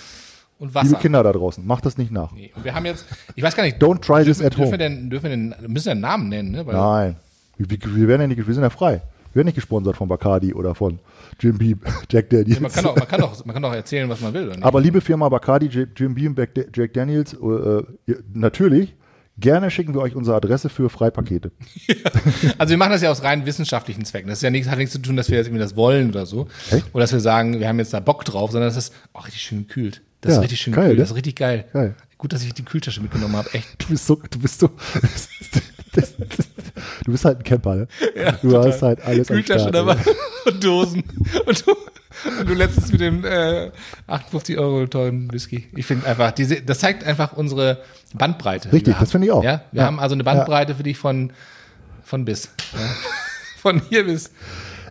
Und 0.61 0.69
Liebe 0.69 0.75
Wasser. 0.75 0.97
Kinder 0.99 1.23
da 1.23 1.33
draußen, 1.33 1.67
macht 1.67 1.87
das 1.87 1.97
nicht 1.97 2.13
nach. 2.13 2.33
Nee. 2.33 2.53
Und 2.55 2.65
wir 2.65 2.75
haben 2.75 2.85
jetzt, 2.85 3.07
ich 3.35 3.43
weiß 3.43 3.57
gar 3.57 3.63
nicht, 3.63 3.83
Don't 3.83 4.01
try 4.03 4.23
this 4.25 4.41
at 4.41 4.53
dürfen 4.53 4.65
home. 4.65 4.71
wir 4.73 4.79
denn, 4.79 5.11
dürfen 5.11 5.23
wir 5.25 5.31
denn, 5.31 5.55
müssen 5.67 5.87
wir 5.87 5.95
den 5.95 6.01
Namen 6.01 6.29
nennen, 6.29 6.51
ne? 6.51 6.67
Weil, 6.67 6.75
Nein. 6.75 7.17
Wir, 7.57 7.67
wir, 7.71 8.09
werden 8.09 8.21
ja 8.21 8.27
nicht, 8.27 8.47
wir 8.47 8.55
sind 8.55 8.63
ja 8.63 8.71
frei. 8.71 9.03
Wir 9.33 9.37
werden 9.37 9.47
nicht 9.47 9.55
gesponsert 9.55 9.97
von 9.97 10.09
Bacardi 10.09 10.53
oder 10.53 10.75
von 10.75 10.99
Jim 11.41 11.57
Beam, 11.57 11.81
Jack 12.11 12.29
Daniels. 12.29 12.61
Man 12.61 12.71
kann, 12.71 12.85
auch, 12.85 12.97
man, 12.97 13.09
kann 13.09 13.23
auch, 13.23 13.45
man 13.45 13.55
kann 13.55 13.65
auch 13.65 13.73
erzählen, 13.73 14.09
was 14.09 14.21
man 14.21 14.35
will. 14.35 14.53
Aber 14.61 14.81
liebe 14.81 15.01
Firma 15.01 15.29
Bacardi, 15.31 15.67
Jim 15.97 16.15
Beam, 16.15 16.37
Jack 16.37 16.51
Jack 16.75 16.93
Daniels, 16.93 17.33
äh, 17.35 17.83
natürlich, 18.35 18.95
gerne 19.39 19.71
schicken 19.71 19.95
wir 19.95 20.03
euch 20.03 20.15
unsere 20.15 20.37
Adresse 20.37 20.69
für 20.69 20.91
Freipakete. 20.91 21.53
Also 22.59 22.73
wir 22.73 22.77
machen 22.77 22.93
das 22.93 23.01
ja 23.01 23.11
aus 23.11 23.23
rein 23.23 23.47
wissenschaftlichen 23.47 24.05
Zwecken. 24.05 24.29
Das 24.29 24.39
ist 24.39 24.43
ja 24.43 24.51
nichts, 24.51 24.69
hat 24.69 24.77
nichts 24.77 24.93
zu 24.93 24.99
tun, 24.99 25.17
dass 25.17 25.31
wir 25.31 25.39
jetzt 25.39 25.47
irgendwie 25.47 25.63
das 25.63 25.77
wollen 25.77 26.11
oder 26.11 26.27
so. 26.27 26.49
Echt? 26.71 26.85
Oder 26.93 27.05
dass 27.05 27.13
wir 27.13 27.21
sagen, 27.21 27.59
wir 27.59 27.69
haben 27.69 27.79
jetzt 27.79 27.95
da 27.95 28.01
Bock 28.01 28.25
drauf, 28.27 28.51
sondern 28.51 28.69
das 28.69 28.77
ist 28.77 28.93
auch 29.15 29.27
richtig 29.27 29.41
schön 29.41 29.67
gekühlt. 29.67 30.03
Das 30.21 30.33
Ja, 30.33 30.37
ist 30.39 30.43
richtig 30.45 30.61
schön 30.61 30.73
geil, 30.75 30.83
gekühlt. 30.85 30.99
ne? 30.99 31.03
Das 31.03 31.11
ist 31.11 31.17
richtig 31.17 31.37
geil. 31.37 31.65
Geil. 31.73 31.95
Gut, 32.19 32.33
dass 32.33 32.43
ich 32.43 32.53
die 32.53 32.65
Kühltasche 32.65 33.01
mitgenommen 33.01 33.37
habe. 33.37 33.49
Echt. 33.55 33.67
Du 33.79 33.87
bist 33.89 34.07
so, 34.07 34.21
du 34.31 34.39
bist 34.39 34.61
so, 34.61 34.69
das, 35.03 35.29
das, 35.93 36.15
du 37.05 37.13
bist 37.13 37.25
halt 37.25 37.39
ein 37.39 37.43
Camper, 37.45 37.75
ne? 37.77 37.89
du 38.43 38.59
hast 38.59 38.83
halt 38.83 39.03
alles 39.03 39.31
am 39.31 39.37
Kühltasche 39.37 39.71
dabei 39.71 39.97
und 40.47 40.63
Dosen. 40.63 41.03
Und 41.47 41.67
du, 41.67 41.71
und 42.39 42.49
du 42.49 42.55
letztens 42.55 42.93
mit 42.93 43.01
dem 43.01 43.25
äh, 43.25 43.71
58 44.07 44.59
Euro 44.59 44.87
teuren 44.87 45.33
Whisky. 45.33 45.69
Ich 45.75 45.87
finde 45.87 46.07
einfach, 46.07 46.33
diese, 46.33 46.61
das 46.61 46.81
zeigt 46.81 47.05
einfach 47.05 47.33
unsere 47.33 47.83
Bandbreite. 48.13 48.71
Richtig, 48.73 48.97
das 49.01 49.11
finde 49.13 49.29
ich 49.29 49.33
auch. 49.33 49.43
Ja, 49.43 49.63
wir 49.73 49.81
Ja. 49.81 49.87
haben 49.87 49.99
also 49.99 50.15
eine 50.15 50.25
Bandbreite 50.25 50.75
für 50.75 50.83
dich 50.83 50.99
von, 50.99 51.33
von 52.05 52.25
bis. 52.27 52.51
Ja. 52.75 52.79
Von 53.61 53.83
hier 53.91 54.05
bis. 54.07 54.31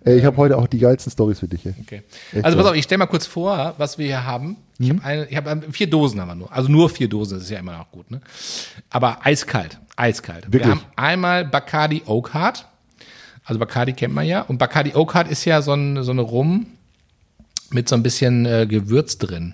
Ey, 0.06 0.18
ich 0.18 0.26
habe 0.26 0.38
heute 0.38 0.58
auch 0.58 0.68
die 0.68 0.80
geilsten 0.80 1.12
Stories 1.12 1.40
für 1.40 1.48
dich. 1.48 1.66
Ey. 1.66 1.74
Okay. 1.82 2.02
Echt 2.34 2.46
also 2.46 2.58
pass 2.58 2.68
auf, 2.68 2.76
ich 2.76 2.84
stell 2.84 2.98
mal 2.98 3.06
kurz 3.08 3.26
vor, 3.26 3.76
was 3.78 3.98
wir 3.98 4.06
hier 4.06 4.26
haben. 4.26 4.58
Ich 4.80 4.94
Mhm. 4.94 5.04
habe 5.04 5.28
ich 5.30 5.36
habe 5.38 5.62
vier 5.72 5.90
Dosen 5.90 6.22
haben 6.22 6.30
wir 6.30 6.36
nur. 6.36 6.52
Also 6.54 6.70
nur 6.70 6.90
vier 6.90 7.10
Dosen, 7.10 7.36
das 7.36 7.44
ist 7.44 7.50
ja 7.50 7.60
immer 7.60 7.78
noch 7.78 7.92
gut, 7.92 8.10
ne? 8.10 8.22
Aber 8.90 9.26
eiskalt, 9.26 9.78
eiskalt. 9.98 10.46
Wirklich? 10.46 10.64
Wir 10.64 10.72
haben 10.72 10.82
einmal 10.96 11.46
Bacardi 11.46 12.04
Oak 12.06 12.34
Heart. 12.34 12.66
Also 13.44 13.60
Bacardi 13.60 13.94
kennt 13.94 14.14
man 14.14 14.26
ja. 14.26 14.42
Und 14.42 14.58
Bacardi 14.58 14.94
Oak 14.96 15.14
Heart 15.16 15.30
ist 15.30 15.44
ja 15.46 15.62
so, 15.62 15.74
ein, 15.74 16.04
so 16.04 16.12
eine 16.12 16.22
Rum 16.22 16.68
mit 17.72 17.90
so 17.90 17.96
ein 17.96 18.04
bisschen 18.04 18.46
äh, 18.46 18.66
Gewürz 18.68 19.18
drin. 19.18 19.54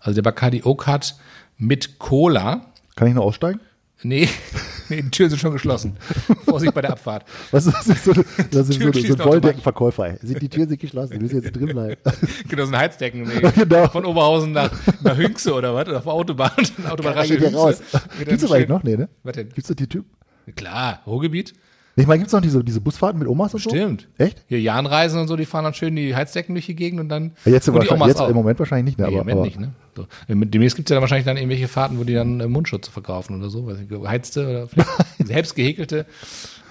Also 0.00 0.14
der 0.16 0.22
Bacardi 0.22 0.62
Oak 0.64 0.86
Heart 0.86 1.14
mit 1.56 1.98
Cola. 1.98 2.66
Kann 2.96 3.08
ich 3.08 3.14
noch 3.14 3.24
aussteigen? 3.24 3.60
Nee, 4.02 4.28
nee, 4.96 5.02
die 5.02 5.10
Türen 5.10 5.30
sind 5.30 5.38
schon 5.38 5.52
geschlossen. 5.52 5.96
Vorsicht 6.44 6.74
bei 6.74 6.82
der 6.82 6.92
Abfahrt. 6.92 7.24
Was 7.50 7.66
ist 7.66 7.74
das? 7.74 7.88
Ist 7.88 8.04
so, 8.04 8.12
das 8.50 8.68
ist 8.68 8.80
so, 8.80 8.90
Tür 8.90 9.16
so 9.16 9.30
ein. 9.30 10.12
Ey. 10.12 10.18
Sind 10.22 10.42
die 10.42 10.48
Türen 10.48 10.68
sind 10.68 10.80
geschlossen, 10.80 11.12
die 11.14 11.18
müssen 11.18 11.42
jetzt 11.42 11.56
drin 11.56 11.66
bleiben. 11.66 11.96
Genau, 12.48 12.64
so 12.64 12.72
ein 12.72 12.78
Heizdecken. 12.78 13.22
Nee. 13.22 13.50
Genau. 13.54 13.88
Von 13.88 14.04
Oberhausen 14.04 14.52
nach, 14.52 14.70
nach 15.02 15.16
Hünxe 15.16 15.54
oder 15.54 15.74
was? 15.74 15.88
Oder 15.88 15.98
auf 15.98 16.04
der 16.04 16.12
Autobahn. 16.12 16.50
Autobahn 16.88 17.14
Da 17.14 17.24
geht 17.24 17.40
der 17.40 17.54
raus. 17.54 17.80
Gibt's 18.18 18.42
das 18.42 18.52
eigentlich 18.52 18.68
noch? 18.68 18.82
Nee, 18.82 18.96
ne? 18.96 19.08
Was 19.22 19.34
denn? 19.34 19.48
Gibt's 19.48 19.68
das 19.68 19.76
die 19.76 19.86
Typen? 19.86 20.10
Klar, 20.56 21.02
Ruhrgebiet. 21.06 21.54
Ich 21.94 22.06
meine, 22.06 22.20
gibt's 22.20 22.32
noch 22.32 22.40
diese, 22.40 22.64
diese 22.64 22.80
Busfahrten 22.80 23.18
mit 23.18 23.28
Omas 23.28 23.52
und 23.52 23.60
Stimmt. 23.60 24.08
so? 24.18 24.24
Echt? 24.24 24.42
Hier 24.48 24.60
Jahnreisen 24.60 25.20
und 25.20 25.28
so, 25.28 25.36
die 25.36 25.44
fahren 25.44 25.64
dann 25.64 25.74
schön 25.74 25.94
die 25.94 26.16
Heizdecken 26.16 26.54
durch 26.54 26.64
die 26.66 26.74
Gegend 26.74 27.00
und 27.00 27.10
dann. 27.10 27.32
Jetzt, 27.44 27.68
und 27.68 27.74
jetzt 28.06 28.18
auch. 28.20 28.28
im 28.30 28.34
Moment 28.34 28.58
wahrscheinlich 28.58 28.96
nicht, 28.96 28.98
ne? 28.98 29.08
Nee, 29.10 29.18
aber, 29.18 29.30
im 29.30 29.36
Moment 29.36 29.56
aber 29.56 29.56
nicht, 29.60 29.60
ne? 29.60 29.72
So. 29.94 30.06
Demnächst 30.28 30.76
gibt's 30.76 30.88
ja 30.90 30.96
dann 30.96 31.02
wahrscheinlich 31.02 31.26
dann 31.26 31.36
irgendwelche 31.36 31.68
Fahrten, 31.68 31.98
wo 31.98 32.04
die 32.04 32.14
dann 32.14 32.40
äh, 32.40 32.48
Mundschutze 32.48 32.90
verkaufen 32.90 33.36
oder 33.38 33.50
so. 33.50 33.66
Weiß 33.66 33.76
nicht, 33.78 33.90
geheizte 33.90 34.48
oder 34.48 34.68
vielleicht 34.86 34.90
selbst 35.26 35.54
gehäkelte. 35.54 36.06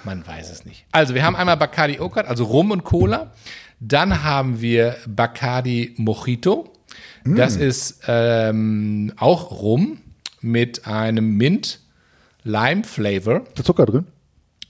Man 0.03 0.25
weiß 0.25 0.51
es 0.51 0.65
nicht. 0.65 0.85
Also, 0.91 1.13
wir 1.13 1.23
haben 1.23 1.35
einmal 1.35 1.57
Bacardi 1.57 1.99
Okat, 1.99 2.25
also 2.27 2.45
Rum 2.45 2.71
und 2.71 2.83
Cola. 2.83 3.31
Dann 3.79 4.23
haben 4.23 4.59
wir 4.61 4.95
Bacardi 5.07 5.93
Mojito. 5.97 6.71
Das 7.23 7.57
Mm. 7.57 7.61
ist 7.61 7.99
ähm, 8.07 9.13
auch 9.17 9.51
Rum 9.61 9.99
mit 10.41 10.87
einem 10.87 11.37
Mint-Lime-Flavor. 11.37 13.41
ist 13.47 13.59
da 13.59 13.63
Zucker 13.63 13.85
drin? 13.85 14.07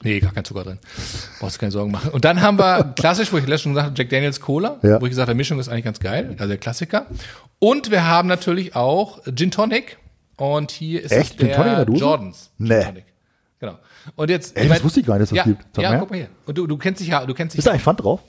Nee, 0.03 0.19
gar 0.19 0.33
kein 0.33 0.43
Zucker 0.43 0.63
drin. 0.63 0.79
Brauchst 1.39 1.57
du 1.57 1.59
keine 1.59 1.71
Sorgen 1.71 1.91
machen. 1.91 2.09
Und 2.11 2.25
dann 2.25 2.41
haben 2.41 2.57
wir 2.57 2.93
klassisch, 2.95 3.31
wo 3.31 3.37
ich 3.37 3.43
letztens 3.43 3.61
schon 3.61 3.71
gesagt 3.73 3.85
habe, 3.87 3.97
Jack 3.97 4.09
Daniels 4.09 4.39
Cola, 4.39 4.77
Ja. 4.81 4.99
wo 5.01 5.05
ich 5.05 5.11
gesagt 5.11 5.27
habe, 5.29 5.35
Mischung 5.35 5.59
ist 5.59 5.69
eigentlich 5.69 5.85
ganz 5.85 5.99
geil, 5.99 6.29
also 6.37 6.47
der 6.47 6.57
Klassiker. 6.57 7.05
Und 7.59 7.91
wir 7.91 8.07
haben 8.07 8.27
natürlich 8.27 8.75
auch 8.75 9.19
Gin 9.35 9.51
Tonic. 9.51 9.97
Und 10.37 10.71
hier 10.71 11.03
ist 11.03 11.11
Echt? 11.11 11.37
Gin 11.37 11.47
der 11.47 11.55
Tonic 11.55 11.71
in 11.71 11.75
der 11.77 11.85
Dose? 11.85 11.99
Jordans. 11.99 12.49
Nee. 12.57 12.83
Tonic. 12.83 13.05
Genau. 13.59 13.77
Und 14.15 14.29
jetzt. 14.31 14.57
Ey, 14.57 14.67
das 14.67 14.83
wusste 14.83 15.01
ich 15.01 15.05
gar 15.05 15.13
nicht, 15.19 15.23
dass 15.23 15.29
das 15.29 15.37
ja, 15.37 15.43
gibt. 15.43 15.63
Sag 15.75 15.83
Ja, 15.83 15.91
mal 15.91 15.99
guck 15.99 16.09
mal 16.09 16.15
hier. 16.17 16.27
Und 16.47 16.57
du, 16.57 16.65
du 16.65 16.77
kennst 16.77 16.99
dich 17.01 17.09
ja, 17.09 17.23
du 17.25 17.33
kennst 17.35 17.53
dich 17.53 17.59
Ist 17.59 17.65
da 17.67 17.71
eigentlich 17.71 17.83
Pfand 17.83 18.01
drauf? 18.03 18.21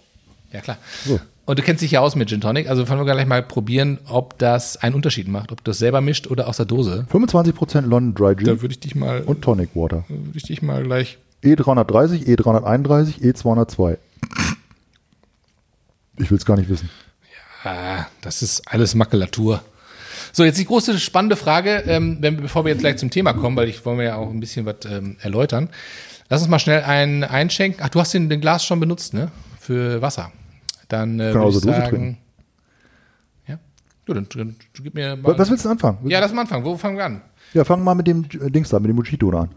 ja 0.52 0.60
klar. 0.60 0.76
So. 1.06 1.18
Und 1.46 1.58
du 1.58 1.62
kennst 1.62 1.82
dich 1.82 1.90
ja 1.92 2.00
aus 2.00 2.14
mit 2.14 2.28
Gin 2.28 2.40
Tonic, 2.42 2.68
also 2.68 2.86
wollen 2.88 3.00
wir 3.00 3.04
gleich 3.14 3.26
mal 3.26 3.42
probieren, 3.42 3.98
ob 4.06 4.38
das 4.38 4.76
einen 4.76 4.94
Unterschied 4.94 5.26
macht, 5.26 5.50
ob 5.50 5.64
du 5.64 5.70
das 5.70 5.78
selber 5.78 6.00
mischt 6.02 6.26
oder 6.28 6.46
aus 6.46 6.58
der 6.58 6.66
Dose. 6.66 7.06
25% 7.10 7.80
London 7.80 8.14
Dry 8.14 8.36
Gin 8.36 8.46
Da 8.46 8.60
würde 8.60 8.72
ich 8.72 8.80
dich 8.80 8.94
mal, 8.94 9.22
und 9.22 9.40
Tonic 9.42 9.70
Water. 9.75 10.04
würde 10.08 10.36
ich 10.36 10.42
dich 10.44 10.60
mal 10.62 10.82
gleich. 10.84 11.16
E330, 11.42 12.26
E331, 12.26 13.20
E202. 13.20 13.98
Ich 16.18 16.30
will 16.30 16.38
es 16.38 16.44
gar 16.44 16.56
nicht 16.56 16.68
wissen. 16.68 16.90
Ah, 17.64 18.06
das 18.20 18.42
ist 18.42 18.62
alles 18.68 18.94
Makulatur. 18.94 19.62
So, 20.32 20.44
jetzt 20.44 20.58
die 20.58 20.64
große 20.64 20.98
spannende 20.98 21.36
Frage, 21.36 21.84
ähm, 21.86 22.18
wenn, 22.20 22.36
bevor 22.36 22.64
wir 22.64 22.72
jetzt 22.72 22.80
gleich 22.80 22.96
zum 22.96 23.10
Thema 23.10 23.32
kommen, 23.32 23.56
weil 23.56 23.68
ich 23.68 23.84
wollen 23.84 23.98
wir 23.98 24.04
ja 24.04 24.16
auch 24.16 24.30
ein 24.30 24.40
bisschen 24.40 24.66
was 24.66 24.76
ähm, 24.88 25.16
erläutern. 25.20 25.68
Lass 26.28 26.40
uns 26.40 26.50
mal 26.50 26.58
schnell 26.58 26.82
einen 26.82 27.24
einschenken. 27.24 27.82
Ach, 27.84 27.88
du 27.88 28.00
hast 28.00 28.14
den, 28.14 28.28
den 28.28 28.40
Glas 28.40 28.64
schon 28.64 28.80
benutzt, 28.80 29.14
ne? 29.14 29.30
Für 29.60 30.00
Wasser. 30.00 30.32
Dann 30.88 31.20
äh, 31.20 31.32
Kann 31.32 31.42
würde 31.42 31.48
ich 31.48 31.54
Dose 31.54 31.66
sagen. 31.66 31.88
trinken. 31.88 32.18
Ja. 33.46 33.58
Du, 34.06 34.14
dann, 34.14 34.26
dann 34.34 34.56
gib 34.72 34.94
mir 34.94 35.16
mal. 35.16 35.38
Was, 35.38 35.50
willst 35.50 35.64
du 35.64 35.68
anfangen? 35.68 35.98
ja, 36.08 36.20
lass 36.20 36.32
mal 36.32 36.42
anfangen. 36.42 36.64
Wo 36.64 36.76
fangen 36.76 36.96
wir 36.96 37.04
an? 37.04 37.20
Ja, 37.52 37.64
fangen 37.64 37.82
wir 37.82 37.86
mal 37.86 37.94
mit 37.94 38.06
dem 38.06 38.26
Dings 38.28 38.70
da, 38.70 38.78
mit 38.80 38.88
dem 38.88 38.96
Mojito 38.96 39.30
da 39.30 39.42
an. 39.42 39.50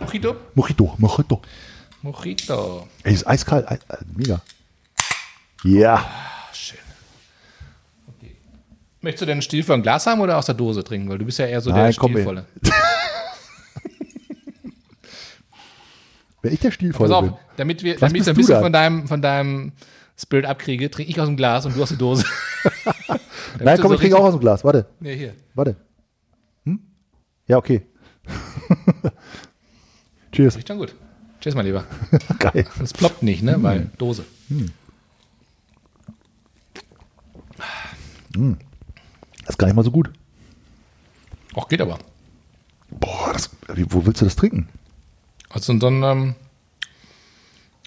Mojito? 0.00 0.36
Mojito, 0.54 0.94
Mojito. 0.98 1.42
Mojito. 2.02 2.88
Ey, 3.02 3.14
ist 3.14 3.26
eiskalt, 3.26 3.66
ei- 3.70 3.78
äh, 3.88 3.96
mega. 4.14 4.40
Ja, 5.64 5.94
Ah, 5.96 6.52
schön. 6.52 6.78
Okay. 8.08 8.36
Möchtest 9.00 9.22
du 9.22 9.26
denn 9.26 9.32
einen 9.34 9.42
stilvollen 9.42 9.82
Glas 9.82 10.06
haben 10.06 10.20
oder 10.20 10.36
aus 10.36 10.46
der 10.46 10.54
Dose 10.54 10.84
trinken? 10.84 11.08
Weil 11.08 11.18
du 11.18 11.24
bist 11.24 11.38
ja 11.38 11.46
eher 11.46 11.60
so 11.60 11.70
Nein, 11.70 11.86
der 11.86 11.92
stilvolle. 11.92 12.44
wenn 16.42 16.52
ich 16.52 16.60
der 16.60 16.68
Pass 16.68 16.74
Stilvolle 16.74 17.08
bin. 17.22 17.30
auf, 17.30 17.38
damit, 17.56 17.82
wir, 17.82 17.96
damit 17.98 18.20
ich 18.22 18.28
ein 18.28 18.36
bisschen 18.36 18.60
von 18.60 18.72
deinem, 18.72 19.08
von 19.08 19.22
deinem 19.22 19.72
Spirit 20.18 20.44
abkriege, 20.44 20.90
trinke 20.90 21.10
ich 21.10 21.18
aus 21.20 21.26
dem 21.26 21.36
Glas 21.36 21.64
und 21.64 21.74
du 21.76 21.82
aus 21.82 21.88
der 21.88 21.98
Dose. 21.98 22.24
Nein, 23.60 23.78
komm, 23.80 23.88
so 23.88 23.94
ich 23.94 24.00
trinke 24.00 24.16
auch 24.18 24.24
aus 24.24 24.34
dem 24.34 24.40
Glas. 24.40 24.62
Warte, 24.64 24.86
Nee, 25.00 25.16
hier. 25.16 25.34
warte. 25.54 25.76
Hm? 26.66 26.78
Ja, 27.46 27.56
okay. 27.56 27.86
Cheers. 30.34 30.56
Riecht 30.56 30.68
schon 30.68 30.78
gut. 30.78 30.94
Tschüss, 31.40 31.54
mein 31.54 31.66
Lieber. 31.66 31.84
Geil. 32.38 32.66
Das 32.78 32.92
ploppt 32.92 33.22
nicht, 33.22 33.42
ne? 33.42 33.62
Weil 33.62 33.90
Dose. 33.98 34.24
Das 38.32 39.50
ist 39.50 39.58
gar 39.58 39.66
nicht 39.66 39.76
mal 39.76 39.84
so 39.84 39.90
gut. 39.90 40.10
Auch 41.54 41.68
geht 41.68 41.80
aber. 41.80 41.98
Boah, 42.90 43.32
das, 43.32 43.50
wo 43.90 44.06
willst 44.06 44.20
du 44.20 44.24
das 44.24 44.36
trinken? 44.36 44.68
Also 45.50 45.76
so 45.78 45.86
ein 45.86 46.02
ähm, 46.02 46.34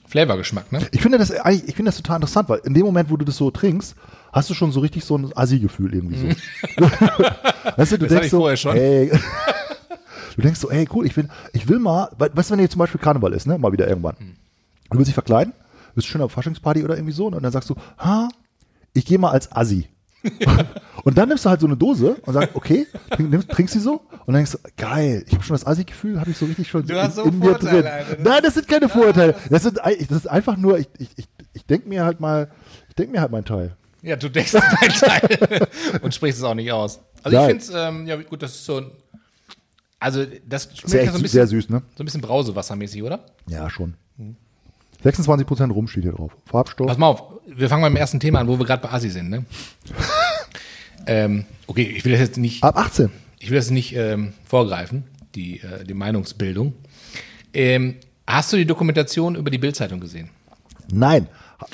Flavorgeschmack, 0.07 0.71
ne? 0.71 0.87
Ich 0.91 1.01
finde 1.01 1.17
das 1.17 1.31
ich 1.31 1.75
finde 1.75 1.85
das 1.85 1.97
total 1.97 2.17
interessant, 2.17 2.47
weil 2.47 2.59
in 2.59 2.73
dem 2.73 2.85
Moment, 2.85 3.09
wo 3.09 3.17
du 3.17 3.25
das 3.25 3.35
so 3.37 3.51
trinkst, 3.51 3.95
hast 4.31 4.49
du 4.49 4.53
schon 4.53 4.71
so 4.71 4.79
richtig 4.79 5.03
so 5.03 5.17
ein 5.17 5.35
Assi-Gefühl 5.35 5.93
irgendwie 5.93 6.17
so. 6.17 6.27
weißt 7.77 7.91
du, 7.93 7.97
du 7.97 8.05
Das 8.05 8.09
denkst 8.09 8.25
ich 8.27 8.31
so, 8.31 8.39
vorher 8.39 8.57
schon. 8.57 8.75
ey, 8.77 9.11
du 10.37 10.41
denkst 10.43 10.59
so, 10.59 10.69
ey, 10.71 10.87
cool, 10.93 11.05
ich 11.05 11.15
will, 11.17 11.27
ich 11.53 11.67
will 11.67 11.79
mal, 11.79 12.09
we- 12.17 12.31
weißt 12.33 12.49
du, 12.49 12.53
wenn 12.53 12.59
jetzt 12.61 12.71
zum 12.71 12.79
Beispiel 12.79 13.01
Karneval 13.01 13.33
ist, 13.33 13.45
ne, 13.47 13.57
mal 13.57 13.71
wieder 13.73 13.87
irgendwann. 13.87 14.15
Du 14.89 14.97
willst 14.97 15.07
dich 15.09 15.13
verkleiden, 15.13 15.53
bist 15.95 16.07
schön 16.07 16.21
auf 16.21 16.31
Faschingsparty 16.31 16.83
oder 16.83 16.95
irgendwie 16.95 17.13
so, 17.13 17.25
und 17.27 17.41
dann 17.43 17.51
sagst 17.51 17.69
du, 17.69 17.75
ha, 17.97 18.29
ich 18.93 19.05
gehe 19.05 19.17
mal 19.19 19.31
als 19.31 19.51
Assi. 19.51 19.89
und 21.03 21.17
dann 21.17 21.29
nimmst 21.29 21.45
du 21.45 21.49
halt 21.49 21.61
so 21.61 21.67
eine 21.67 21.77
Dose 21.77 22.15
und 22.25 22.33
sagst, 22.33 22.49
okay, 22.55 22.87
trink, 23.11 23.29
nimmst, 23.29 23.49
trinkst 23.49 23.73
sie 23.73 23.79
so 23.79 24.01
und 24.25 24.27
dann 24.27 24.35
denkst 24.35 24.51
du, 24.53 24.57
geil, 24.75 25.23
ich 25.27 25.33
habe 25.33 25.43
schon 25.43 25.53
das 25.53 25.65
Assi-Gefühl, 25.65 26.19
habe 26.19 26.31
ich 26.31 26.37
so 26.37 26.45
richtig 26.45 26.67
schon 26.67 26.85
Du 26.85 27.01
hast 27.01 27.15
so 27.15 27.23
in, 27.23 27.33
in 27.33 27.39
mir 27.39 27.53
drin. 27.53 27.85
Alter. 27.85 28.15
Das- 28.15 28.23
Nein, 28.23 28.39
das 28.43 28.53
sind 28.55 28.67
keine 28.67 28.89
Vorurteile. 28.89 29.35
Das, 29.49 29.63
sind, 29.63 29.77
das 29.77 30.11
ist 30.11 30.27
einfach 30.27 30.57
nur, 30.57 30.79
ich, 30.79 30.87
ich, 30.97 31.09
ich, 31.17 31.27
ich 31.53 31.65
denke 31.65 31.87
mir 31.87 32.03
halt 32.03 32.19
mal, 32.19 32.49
ich 32.89 32.95
denke 32.95 33.11
mir 33.13 33.21
halt 33.21 33.31
meinen 33.31 33.45
Teil. 33.45 33.75
Ja, 34.01 34.15
du 34.15 34.29
denkst 34.29 34.51
deinen 34.53 34.91
Teil 34.93 35.67
und 36.01 36.13
sprichst 36.13 36.39
es 36.39 36.43
auch 36.43 36.55
nicht 36.55 36.71
aus. 36.71 36.99
Also 37.23 37.37
Nein. 37.37 37.55
ich 37.57 37.63
finde 37.63 37.79
es, 37.79 37.87
ähm, 37.89 38.07
ja 38.07 38.15
gut, 38.21 38.41
das 38.41 38.51
ist 38.55 38.65
so 38.65 38.77
ein 38.77 38.91
Also 39.99 40.25
das 40.47 40.65
schmeckt 40.65 40.89
Sehr, 40.89 41.05
ja 41.05 41.11
so 41.11 41.17
ein 41.17 41.21
bisschen, 41.21 41.37
sehr 41.37 41.47
süß, 41.47 41.69
ne? 41.69 41.81
so 41.95 42.03
ein 42.03 42.05
bisschen 42.05 42.21
Brausewassermäßig, 42.21 43.03
oder? 43.03 43.25
Ja, 43.47 43.69
schon. 43.69 43.95
26% 45.03 45.71
Rum 45.71 45.87
steht 45.87 46.03
hier 46.03 46.13
drauf. 46.13 46.31
Farbstoff. 46.45 46.87
Pass 46.87 46.97
mal 46.97 47.07
auf, 47.07 47.23
wir 47.45 47.69
fangen 47.69 47.81
mal 47.81 47.89
mit 47.89 47.97
dem 47.97 48.01
ersten 48.01 48.19
Thema 48.19 48.39
an, 48.39 48.47
wo 48.47 48.57
wir 48.57 48.65
gerade 48.65 48.81
bei 48.81 48.91
Asi 48.91 49.09
sind, 49.09 49.29
ne? 49.29 49.45
ähm, 51.07 51.45
okay, 51.67 51.83
ich 51.83 52.03
will 52.05 52.11
das 52.11 52.21
jetzt 52.21 52.37
nicht, 52.37 52.63
Ab 52.63 52.77
18. 52.77 53.09
ich 53.39 53.49
will 53.49 53.57
das 53.57 53.69
nicht 53.69 53.95
ähm, 53.95 54.33
vorgreifen, 54.45 55.03
die, 55.35 55.59
äh, 55.61 55.83
die 55.83 55.93
Meinungsbildung. 55.93 56.73
Ähm, 57.53 57.95
hast 58.25 58.53
du 58.53 58.57
die 58.57 58.65
Dokumentation 58.65 59.35
über 59.35 59.49
die 59.49 59.57
Bildzeitung 59.57 59.99
gesehen? 59.99 60.29
Nein. 60.91 61.27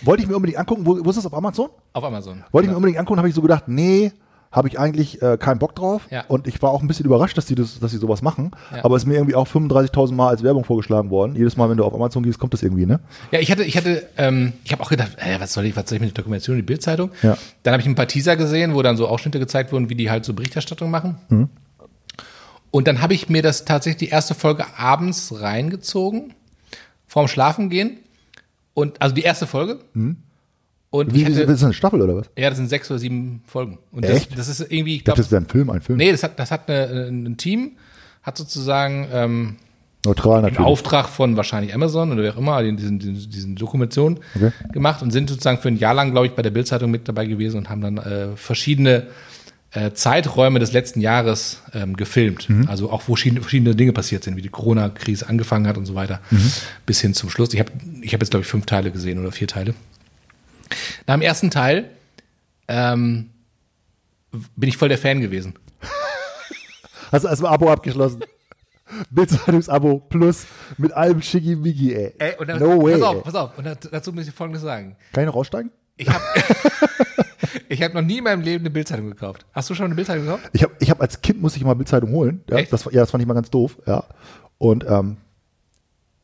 Wollte 0.03 0.23
ich 0.23 0.29
mir 0.29 0.35
unbedingt 0.35 0.59
angucken. 0.59 0.85
Wo, 0.85 1.03
wo 1.03 1.09
ist 1.09 1.17
das 1.17 1.25
auf 1.25 1.33
Amazon? 1.33 1.69
Auf 1.91 2.03
Amazon. 2.03 2.43
Wollte 2.51 2.67
ich 2.67 2.71
mir 2.71 2.77
unbedingt 2.77 2.99
angucken, 2.99 3.17
habe 3.17 3.27
ich 3.27 3.35
so 3.35 3.41
gedacht, 3.41 3.67
nee, 3.67 4.11
habe 4.53 4.67
ich 4.67 4.79
eigentlich 4.79 5.21
äh, 5.21 5.37
keinen 5.37 5.57
Bock 5.57 5.75
drauf. 5.75 6.07
Ja. 6.11 6.23
Und 6.27 6.47
ich 6.47 6.61
war 6.61 6.69
auch 6.69 6.81
ein 6.81 6.87
bisschen 6.87 7.05
überrascht, 7.05 7.37
dass 7.37 7.47
die, 7.47 7.55
das, 7.55 7.79
dass 7.79 7.91
die 7.91 7.97
sowas 7.97 8.21
machen. 8.21 8.51
Ja. 8.71 8.85
Aber 8.85 8.95
es 8.95 9.03
ist 9.03 9.07
mir 9.07 9.15
irgendwie 9.15 9.35
auch 9.35 9.47
35.000 9.47 10.13
Mal 10.13 10.29
als 10.29 10.43
Werbung 10.43 10.63
vorgeschlagen 10.63 11.09
worden. 11.09 11.35
Jedes 11.35 11.57
Mal, 11.57 11.69
wenn 11.69 11.77
du 11.77 11.83
auf 11.83 11.93
Amazon 11.93 12.23
gehst, 12.23 12.39
kommt 12.39 12.53
das 12.53 12.61
irgendwie, 12.61 12.85
ne? 12.85 12.99
Ja, 13.31 13.39
ich 13.39 13.51
hatte, 13.51 13.63
ich 13.63 13.75
hatte, 13.75 14.07
ähm, 14.15 14.53
ich 14.63 14.71
habe 14.71 14.83
auch 14.83 14.89
gedacht, 14.89 15.17
äh, 15.17 15.39
was 15.39 15.53
soll 15.53 15.65
ich, 15.65 15.75
was 15.75 15.89
soll 15.89 15.95
ich 15.95 16.01
mit 16.01 16.11
der 16.11 16.21
Dokumentation, 16.21 16.55
die 16.55 16.61
Bildzeitung? 16.61 17.09
Ja. 17.23 17.35
Dann 17.63 17.73
habe 17.73 17.81
ich 17.81 17.87
ein 17.87 17.95
paar 17.95 18.07
Teaser 18.07 18.37
gesehen, 18.37 18.75
wo 18.75 18.83
dann 18.83 18.95
so 18.95 19.07
Ausschnitte 19.07 19.39
gezeigt 19.39 19.71
wurden, 19.71 19.89
wie 19.89 19.95
die 19.95 20.11
halt 20.11 20.23
so 20.23 20.33
Berichterstattung 20.33 20.91
machen. 20.91 21.17
Mhm. 21.29 21.49
Und 22.69 22.87
dann 22.87 23.01
habe 23.01 23.15
ich 23.15 23.29
mir 23.29 23.41
das 23.41 23.65
tatsächlich 23.65 24.09
die 24.09 24.13
erste 24.13 24.35
Folge 24.35 24.65
abends 24.77 25.33
reingezogen, 25.41 26.33
vorm 27.07 27.27
Schlafengehen. 27.27 27.97
Und 28.75 29.01
also 29.01 29.15
die 29.15 29.21
erste 29.21 29.47
Folge. 29.47 29.79
Mhm. 29.93 30.17
Wie, 30.93 31.21
ich 31.21 31.27
wie, 31.27 31.31
hatte, 31.31 31.41
ist 31.41 31.49
das 31.49 31.63
eine 31.63 31.73
Staffel 31.73 32.01
oder 32.01 32.15
was? 32.15 32.29
ja, 32.37 32.49
das 32.49 32.57
sind 32.57 32.69
sechs 32.69 32.89
oder 32.91 32.99
sieben 32.99 33.41
Folgen. 33.47 33.79
Und 33.91 34.05
Echt? 34.05 34.31
Das, 34.31 34.47
das 34.47 34.59
ist 34.59 34.71
irgendwie, 34.71 34.97
ich 34.97 35.03
glaube, 35.03 35.17
das 35.17 35.31
wäre 35.31 35.41
ein 35.41 35.47
Film, 35.47 35.69
ein 35.69 35.81
Film. 35.81 35.97
nee, 35.97 36.11
das 36.11 36.23
hat, 36.23 36.37
das 36.39 36.51
hat 36.51 36.69
eine, 36.69 37.07
ein 37.07 37.37
Team, 37.37 37.71
hat 38.21 38.37
sozusagen 38.37 39.07
ähm, 39.11 39.55
Neutral 40.05 40.39
im 40.39 40.43
natürlich. 40.43 40.59
Auftrag 40.59 41.07
von 41.07 41.37
wahrscheinlich 41.37 41.73
Amazon 41.73 42.11
oder 42.11 42.23
wer 42.23 42.33
auch 42.33 42.37
immer, 42.37 42.61
diesen, 42.61 42.99
diesen, 42.99 43.29
diesen 43.29 43.55
Dokumentation 43.55 44.19
Okay. 44.35 44.51
gemacht 44.73 45.01
und 45.01 45.11
sind 45.11 45.29
sozusagen 45.29 45.59
für 45.59 45.69
ein 45.69 45.77
Jahr 45.77 45.93
lang, 45.93 46.11
glaube 46.11 46.27
ich, 46.27 46.33
bei 46.33 46.41
der 46.41 46.51
Bildzeitung 46.51 46.91
mit 46.91 47.07
dabei 47.07 47.25
gewesen 47.25 47.57
und 47.57 47.69
haben 47.69 47.81
dann 47.81 47.97
äh, 47.97 48.35
verschiedene 48.35 49.07
äh, 49.71 49.93
Zeiträume 49.93 50.59
des 50.59 50.73
letzten 50.73 50.99
Jahres 51.01 51.61
ähm, 51.73 51.95
gefilmt. 51.95 52.47
Also 52.67 52.91
auch, 52.91 53.03
wo 53.07 53.15
verschiedene, 53.15 53.41
verschiedene 53.41 53.75
Dinge 53.75 53.93
passiert 53.93 54.23
sind, 54.23 54.35
wie 54.35 54.41
die 54.41 54.49
Corona-Krise 54.49 55.27
angefangen 55.27 55.67
hat 55.67 55.77
und 55.77 55.85
so 55.85 55.95
weiter, 55.95 56.19
bis 56.85 57.01
hin 57.01 57.13
zum 57.13 57.29
Schluss. 57.29 57.53
Ich 57.53 57.59
habe 57.59 57.71
ich 58.01 58.13
hab 58.13 58.21
jetzt, 58.21 58.29
glaube 58.29 58.43
ich, 58.43 58.47
fünf 58.47 58.65
Teile 58.65 58.91
gesehen 58.91 59.19
oder 59.19 59.31
vier 59.31 59.47
Teile. 59.47 59.73
Nach 61.07 61.15
dem 61.15 61.21
ersten 61.21 61.51
Teil 61.51 61.91
ähm, 62.67 63.29
bin 64.55 64.69
ich 64.69 64.77
voll 64.77 64.89
der 64.89 64.97
Fan 64.97 65.21
gewesen. 65.21 65.53
Hast 67.11 67.25
du 67.25 67.29
erstmal 67.29 67.53
Abo 67.53 67.71
abgeschlossen? 67.71 68.23
Bildzeitungsabo 69.09 69.99
plus 70.09 70.45
mit 70.77 70.93
allem 70.93 71.21
Schickimicki, 71.21 71.93
ey. 71.93 72.13
Ey, 72.19 72.35
und 72.37 72.47
dann, 72.47 72.59
no 72.59 72.81
way. 72.83 72.93
pass 72.93 73.01
auf, 73.01 73.23
pass 73.23 73.35
auf. 73.35 73.57
Und 73.57 73.67
dazu 73.91 74.13
muss 74.13 74.27
ich 74.27 74.33
Folgendes 74.33 74.61
sagen. 74.61 74.95
Kann 75.11 75.23
ich 75.23 75.27
noch 75.27 75.35
aussteigen? 75.35 75.71
Ich 75.95 76.09
habe 76.09 76.23
ich 77.69 77.81
hab 77.81 77.93
noch 77.93 78.01
nie 78.01 78.17
in 78.17 78.23
meinem 78.23 78.41
Leben 78.41 78.63
eine 78.63 78.69
Bildzeitung 78.69 79.09
gekauft. 79.09 79.45
Hast 79.53 79.69
du 79.69 79.75
schon 79.75 79.85
eine 79.85 79.95
Bildzeitung 79.95 80.25
gekauft? 80.25 80.49
Ich 80.53 80.63
habe 80.63 80.73
ich 80.79 80.89
hab 80.89 81.01
als 81.01 81.21
Kind 81.21 81.41
musste 81.41 81.59
ich 81.59 81.65
mal 81.65 81.75
Bildzeitung 81.75 82.11
holen. 82.11 82.43
Ja, 82.49 82.57
Echt? 82.57 82.73
das, 82.73 82.85
ja, 82.85 83.01
das 83.01 83.11
fand 83.11 83.21
ich 83.21 83.27
mal 83.27 83.33
ganz 83.33 83.49
doof. 83.49 83.77
Ja. 83.85 84.05
Und 84.57 84.85
ähm, 84.87 85.17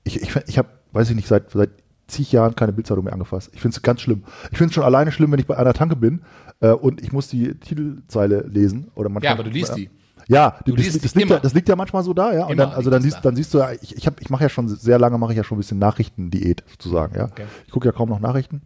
ich, 0.04 0.22
ich, 0.22 0.36
ich 0.48 0.58
habe, 0.58 0.70
weiß 0.92 1.10
ich 1.10 1.16
nicht, 1.16 1.28
seit, 1.28 1.52
seit 1.52 1.70
zig 2.10 2.32
Jahren 2.32 2.56
keine 2.56 2.74
Bildzeitung 2.74 3.06
mehr 3.06 3.14
angefasst. 3.14 3.50
Ich 3.54 3.62
finde 3.62 3.76
es 3.76 3.82
ganz 3.82 4.02
schlimm. 4.02 4.24
Ich 4.52 4.58
finde 4.58 4.70
es 4.70 4.76
schon 4.76 4.84
alleine 4.84 5.12
schlimm, 5.12 5.32
wenn 5.32 5.40
ich 5.40 5.48
bei 5.48 5.58
einer 5.58 5.74
Tanke 5.74 5.96
bin 5.96 6.22
äh, 6.60 6.72
und 6.72 7.02
ich 7.02 7.12
muss 7.12 7.28
die 7.28 7.56
Titelzeile 7.56 8.42
lesen. 8.42 8.92
Oder 8.96 9.10
manchmal, 9.10 9.32
Ja, 9.32 9.34
aber 9.34 9.44
du 9.44 9.50
liest 9.52 9.76
die. 9.78 9.90
Ja, 10.28 10.60
Du 10.64 10.76
das, 10.76 10.86
liest 10.86 11.04
das, 11.04 11.16
liegt 11.16 11.30
ja, 11.32 11.40
das 11.40 11.54
liegt 11.56 11.68
ja 11.70 11.76
manchmal 11.76 12.04
so 12.04 12.14
da, 12.14 12.32
ja. 12.34 12.46
Und 12.46 12.52
Immer 12.54 12.68
dann, 12.68 12.74
also 12.74 12.92
dann 12.92 13.02
siehst, 13.02 13.18
da. 13.18 13.22
dann 13.22 13.36
siehst 13.36 13.52
du, 13.54 13.58
ja, 13.60 13.72
ich, 13.72 13.96
ich, 13.98 14.06
hab, 14.06 14.22
ich 14.22 14.30
mache 14.30 14.44
ja 14.44 14.50
schon 14.50 14.68
sehr 14.68 15.00
lange, 15.00 15.18
mache 15.18 15.32
ich 15.32 15.38
ja 15.38 15.44
schon 15.44 15.58
ein 15.58 15.62
bisschen 15.62 15.80
Nachrichtendiät 15.80 16.64
sozusagen, 16.70 17.16
ja. 17.16 17.26
Okay. 17.26 17.46
Ich 17.66 17.72
gucke 17.72 17.88
ja 17.88 17.92
kaum 17.92 18.10
noch 18.10 18.20
Nachrichten 18.20 18.62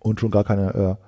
und 0.00 0.18
schon 0.18 0.32
gar 0.32 0.42
keine 0.42 0.98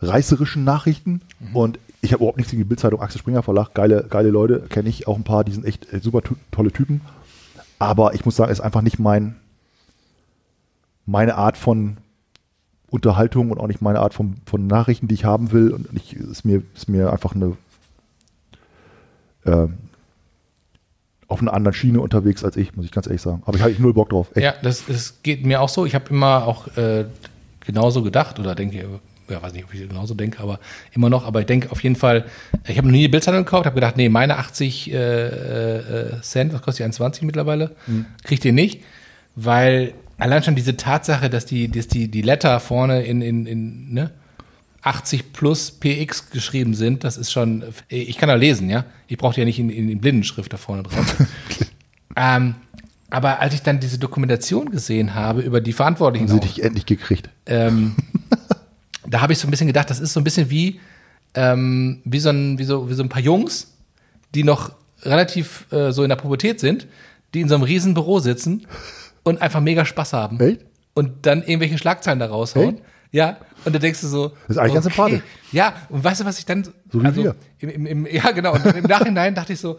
äh, 0.00 0.04
reißerischen 0.06 0.62
Nachrichten. 0.62 1.22
Mhm. 1.40 1.56
Und 1.56 1.78
ich 2.00 2.12
habe 2.12 2.20
überhaupt 2.20 2.36
nichts 2.36 2.52
gegen 2.52 2.62
die 2.62 2.68
Bildzeitung, 2.68 3.00
Axel 3.00 3.18
Springer 3.20 3.42
Verlag, 3.42 3.74
geile, 3.74 4.06
geile 4.08 4.30
Leute, 4.30 4.60
kenne 4.68 4.88
ich 4.88 5.08
auch 5.08 5.16
ein 5.16 5.24
paar, 5.24 5.42
die 5.42 5.52
sind 5.52 5.64
echt 5.64 5.92
äh, 5.92 5.98
super 5.98 6.20
tolle 6.52 6.70
Typen. 6.70 7.00
Aber 7.80 8.14
ich 8.14 8.24
muss 8.24 8.36
sagen, 8.36 8.52
ist 8.52 8.60
einfach 8.60 8.82
nicht 8.82 8.98
mein 8.98 9.36
meine 11.08 11.36
Art 11.36 11.56
von 11.56 11.96
Unterhaltung 12.90 13.50
und 13.50 13.58
auch 13.58 13.66
nicht 13.66 13.82
meine 13.82 14.00
Art 14.00 14.14
von, 14.14 14.36
von 14.44 14.66
Nachrichten, 14.66 15.08
die 15.08 15.14
ich 15.14 15.24
haben 15.24 15.52
will. 15.52 15.72
Und 15.72 15.88
ich, 15.94 16.14
ist 16.14 16.44
mir 16.44 16.62
ist 16.74 16.88
mir 16.88 17.12
einfach 17.12 17.34
eine 17.34 17.56
ähm, 19.46 19.74
auf 21.26 21.40
einer 21.42 21.52
anderen 21.52 21.74
Schiene 21.74 22.00
unterwegs 22.00 22.44
als 22.44 22.56
ich, 22.56 22.74
muss 22.76 22.84
ich 22.84 22.92
ganz 22.92 23.06
ehrlich 23.06 23.22
sagen. 23.22 23.42
Aber 23.44 23.56
ich 23.56 23.62
habe 23.62 23.74
null 23.78 23.94
Bock 23.94 24.10
drauf. 24.10 24.28
Echt. 24.34 24.44
Ja, 24.44 24.54
das, 24.62 24.86
das 24.86 25.22
geht 25.22 25.44
mir 25.44 25.60
auch 25.60 25.68
so. 25.68 25.84
Ich 25.86 25.94
habe 25.94 26.08
immer 26.10 26.46
auch 26.46 26.68
äh, 26.76 27.06
genauso 27.60 28.02
gedacht 28.02 28.38
oder 28.38 28.54
denke, 28.54 28.86
ja, 29.28 29.42
weiß 29.42 29.52
nicht, 29.52 29.64
ob 29.64 29.74
ich 29.74 29.86
genauso 29.86 30.14
denke, 30.14 30.42
aber 30.42 30.58
immer 30.92 31.10
noch. 31.10 31.26
Aber 31.26 31.40
ich 31.40 31.46
denke 31.46 31.70
auf 31.70 31.82
jeden 31.82 31.96
Fall, 31.96 32.24
ich 32.66 32.76
habe 32.78 32.88
noch 32.88 32.92
nie 32.92 33.00
eine 33.00 33.08
Bildzeitung 33.10 33.44
gekauft, 33.44 33.66
habe 33.66 33.74
gedacht, 33.74 33.96
nee, 33.98 34.08
meine 34.08 34.38
80 34.38 34.92
äh, 34.92 34.96
äh, 34.96 36.20
Cent, 36.22 36.52
was 36.52 36.62
kostet 36.62 36.80
die 36.80 36.84
21 36.84 37.22
mittlerweile, 37.24 37.76
kriegt 38.24 38.44
ihr 38.46 38.54
nicht, 38.54 38.82
weil 39.36 39.92
allein 40.18 40.42
schon 40.42 40.54
diese 40.54 40.76
Tatsache, 40.76 41.30
dass 41.30 41.46
die, 41.46 41.68
dass 41.68 41.88
die, 41.88 42.08
die 42.08 42.22
Letter 42.22 42.60
vorne 42.60 43.02
in, 43.04 43.22
in, 43.22 43.46
in 43.46 43.94
ne, 43.94 44.10
80 44.82 45.32
plus 45.32 45.70
PX 45.70 46.30
geschrieben 46.30 46.74
sind, 46.74 47.04
das 47.04 47.16
ist 47.16 47.32
schon, 47.32 47.64
ich 47.88 48.18
kann 48.18 48.28
da 48.28 48.34
lesen, 48.34 48.68
ja. 48.68 48.84
Ich 49.06 49.16
brauche 49.16 49.34
die 49.34 49.40
ja 49.40 49.44
nicht 49.46 49.58
in, 49.58 49.70
in, 49.70 49.88
in 49.88 50.00
Blindenschrift 50.00 50.52
da 50.52 50.56
vorne 50.56 50.82
drauf. 50.82 51.16
ähm, 52.16 52.56
aber 53.10 53.40
als 53.40 53.54
ich 53.54 53.62
dann 53.62 53.80
diese 53.80 53.98
Dokumentation 53.98 54.70
gesehen 54.70 55.14
habe 55.14 55.40
über 55.40 55.60
die 55.60 55.72
Verantwortlichen, 55.72 56.28
Haben 56.28 56.42
sie 56.42 56.46
dich 56.46 56.62
endlich 56.62 56.86
gekriegt. 56.86 57.30
ähm, 57.46 57.96
da 59.06 59.20
habe 59.20 59.32
ich 59.32 59.38
so 59.38 59.48
ein 59.48 59.50
bisschen 59.50 59.66
gedacht, 59.66 59.88
das 59.88 60.00
ist 60.00 60.12
so 60.12 60.20
ein 60.20 60.24
bisschen 60.24 60.50
wie, 60.50 60.80
ähm, 61.34 62.02
wie, 62.04 62.20
so 62.20 62.28
ein, 62.28 62.58
wie, 62.58 62.64
so, 62.64 62.90
wie 62.90 62.94
so 62.94 63.02
ein 63.02 63.08
paar 63.08 63.22
Jungs, 63.22 63.72
die 64.34 64.44
noch 64.44 64.72
relativ 65.02 65.70
äh, 65.72 65.92
so 65.92 66.02
in 66.02 66.08
der 66.08 66.16
Pubertät 66.16 66.60
sind, 66.60 66.86
die 67.34 67.40
in 67.40 67.48
so 67.48 67.54
einem 67.54 67.64
riesen 67.64 67.94
Büro 67.94 68.20
sitzen 68.20 68.66
und 69.28 69.42
einfach 69.42 69.60
mega 69.60 69.84
Spaß 69.84 70.12
haben. 70.12 70.40
Echt? 70.40 70.60
Und 70.94 71.26
dann 71.26 71.42
irgendwelche 71.42 71.78
Schlagzeilen 71.78 72.18
da 72.18 72.26
raushauen. 72.26 72.76
Echt? 72.76 72.84
Ja, 73.10 73.38
und 73.64 73.74
da 73.74 73.78
denkst 73.78 74.02
du 74.02 74.06
so. 74.06 74.28
Das 74.28 74.50
ist 74.50 74.58
eigentlich 74.58 74.74
ganz 74.74 74.84
sympathisch. 74.84 75.22
Ja, 75.50 75.74
und 75.88 76.04
weißt 76.04 76.20
du, 76.20 76.24
was 76.24 76.38
ich 76.38 76.44
dann. 76.44 76.64
So 76.64 77.02
wie 77.02 77.06
also, 77.06 77.22
wir. 77.22 77.36
Im, 77.58 77.68
im, 77.70 77.86
im, 77.86 78.06
ja, 78.06 78.30
genau. 78.32 78.54
Und 78.54 78.66
im 78.66 78.84
Nachhinein 78.84 79.34
dachte 79.34 79.54
ich 79.54 79.60
so, 79.60 79.78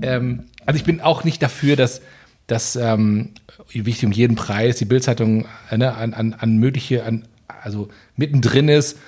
ähm, 0.00 0.44
also 0.64 0.78
ich 0.78 0.84
bin 0.84 1.00
auch 1.00 1.24
nicht 1.24 1.42
dafür, 1.42 1.76
dass, 1.76 2.00
dass 2.46 2.76
ähm, 2.76 3.32
wichtig 3.72 4.06
um 4.06 4.12
jeden 4.12 4.36
Preis 4.36 4.76
die 4.76 4.86
Bildzeitung 4.86 5.46
äh, 5.70 5.76
ne, 5.76 5.94
an, 5.94 6.14
an, 6.14 6.34
an 6.34 6.56
mögliche, 6.56 7.04
an, 7.04 7.26
also 7.48 7.88
mittendrin 8.16 8.68
ist 8.68 8.98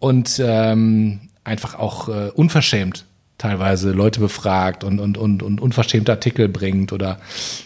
und 0.00 0.42
ähm, 0.44 1.20
einfach 1.44 1.76
auch 1.76 2.08
äh, 2.08 2.30
unverschämt 2.34 3.06
teilweise 3.40 3.92
Leute 3.92 4.20
befragt 4.20 4.84
und, 4.84 5.00
und, 5.00 5.16
und, 5.16 5.42
und 5.42 5.62
unverschämte 5.62 6.12
Artikel 6.12 6.46
bringt 6.48 6.92
oder 6.92 7.18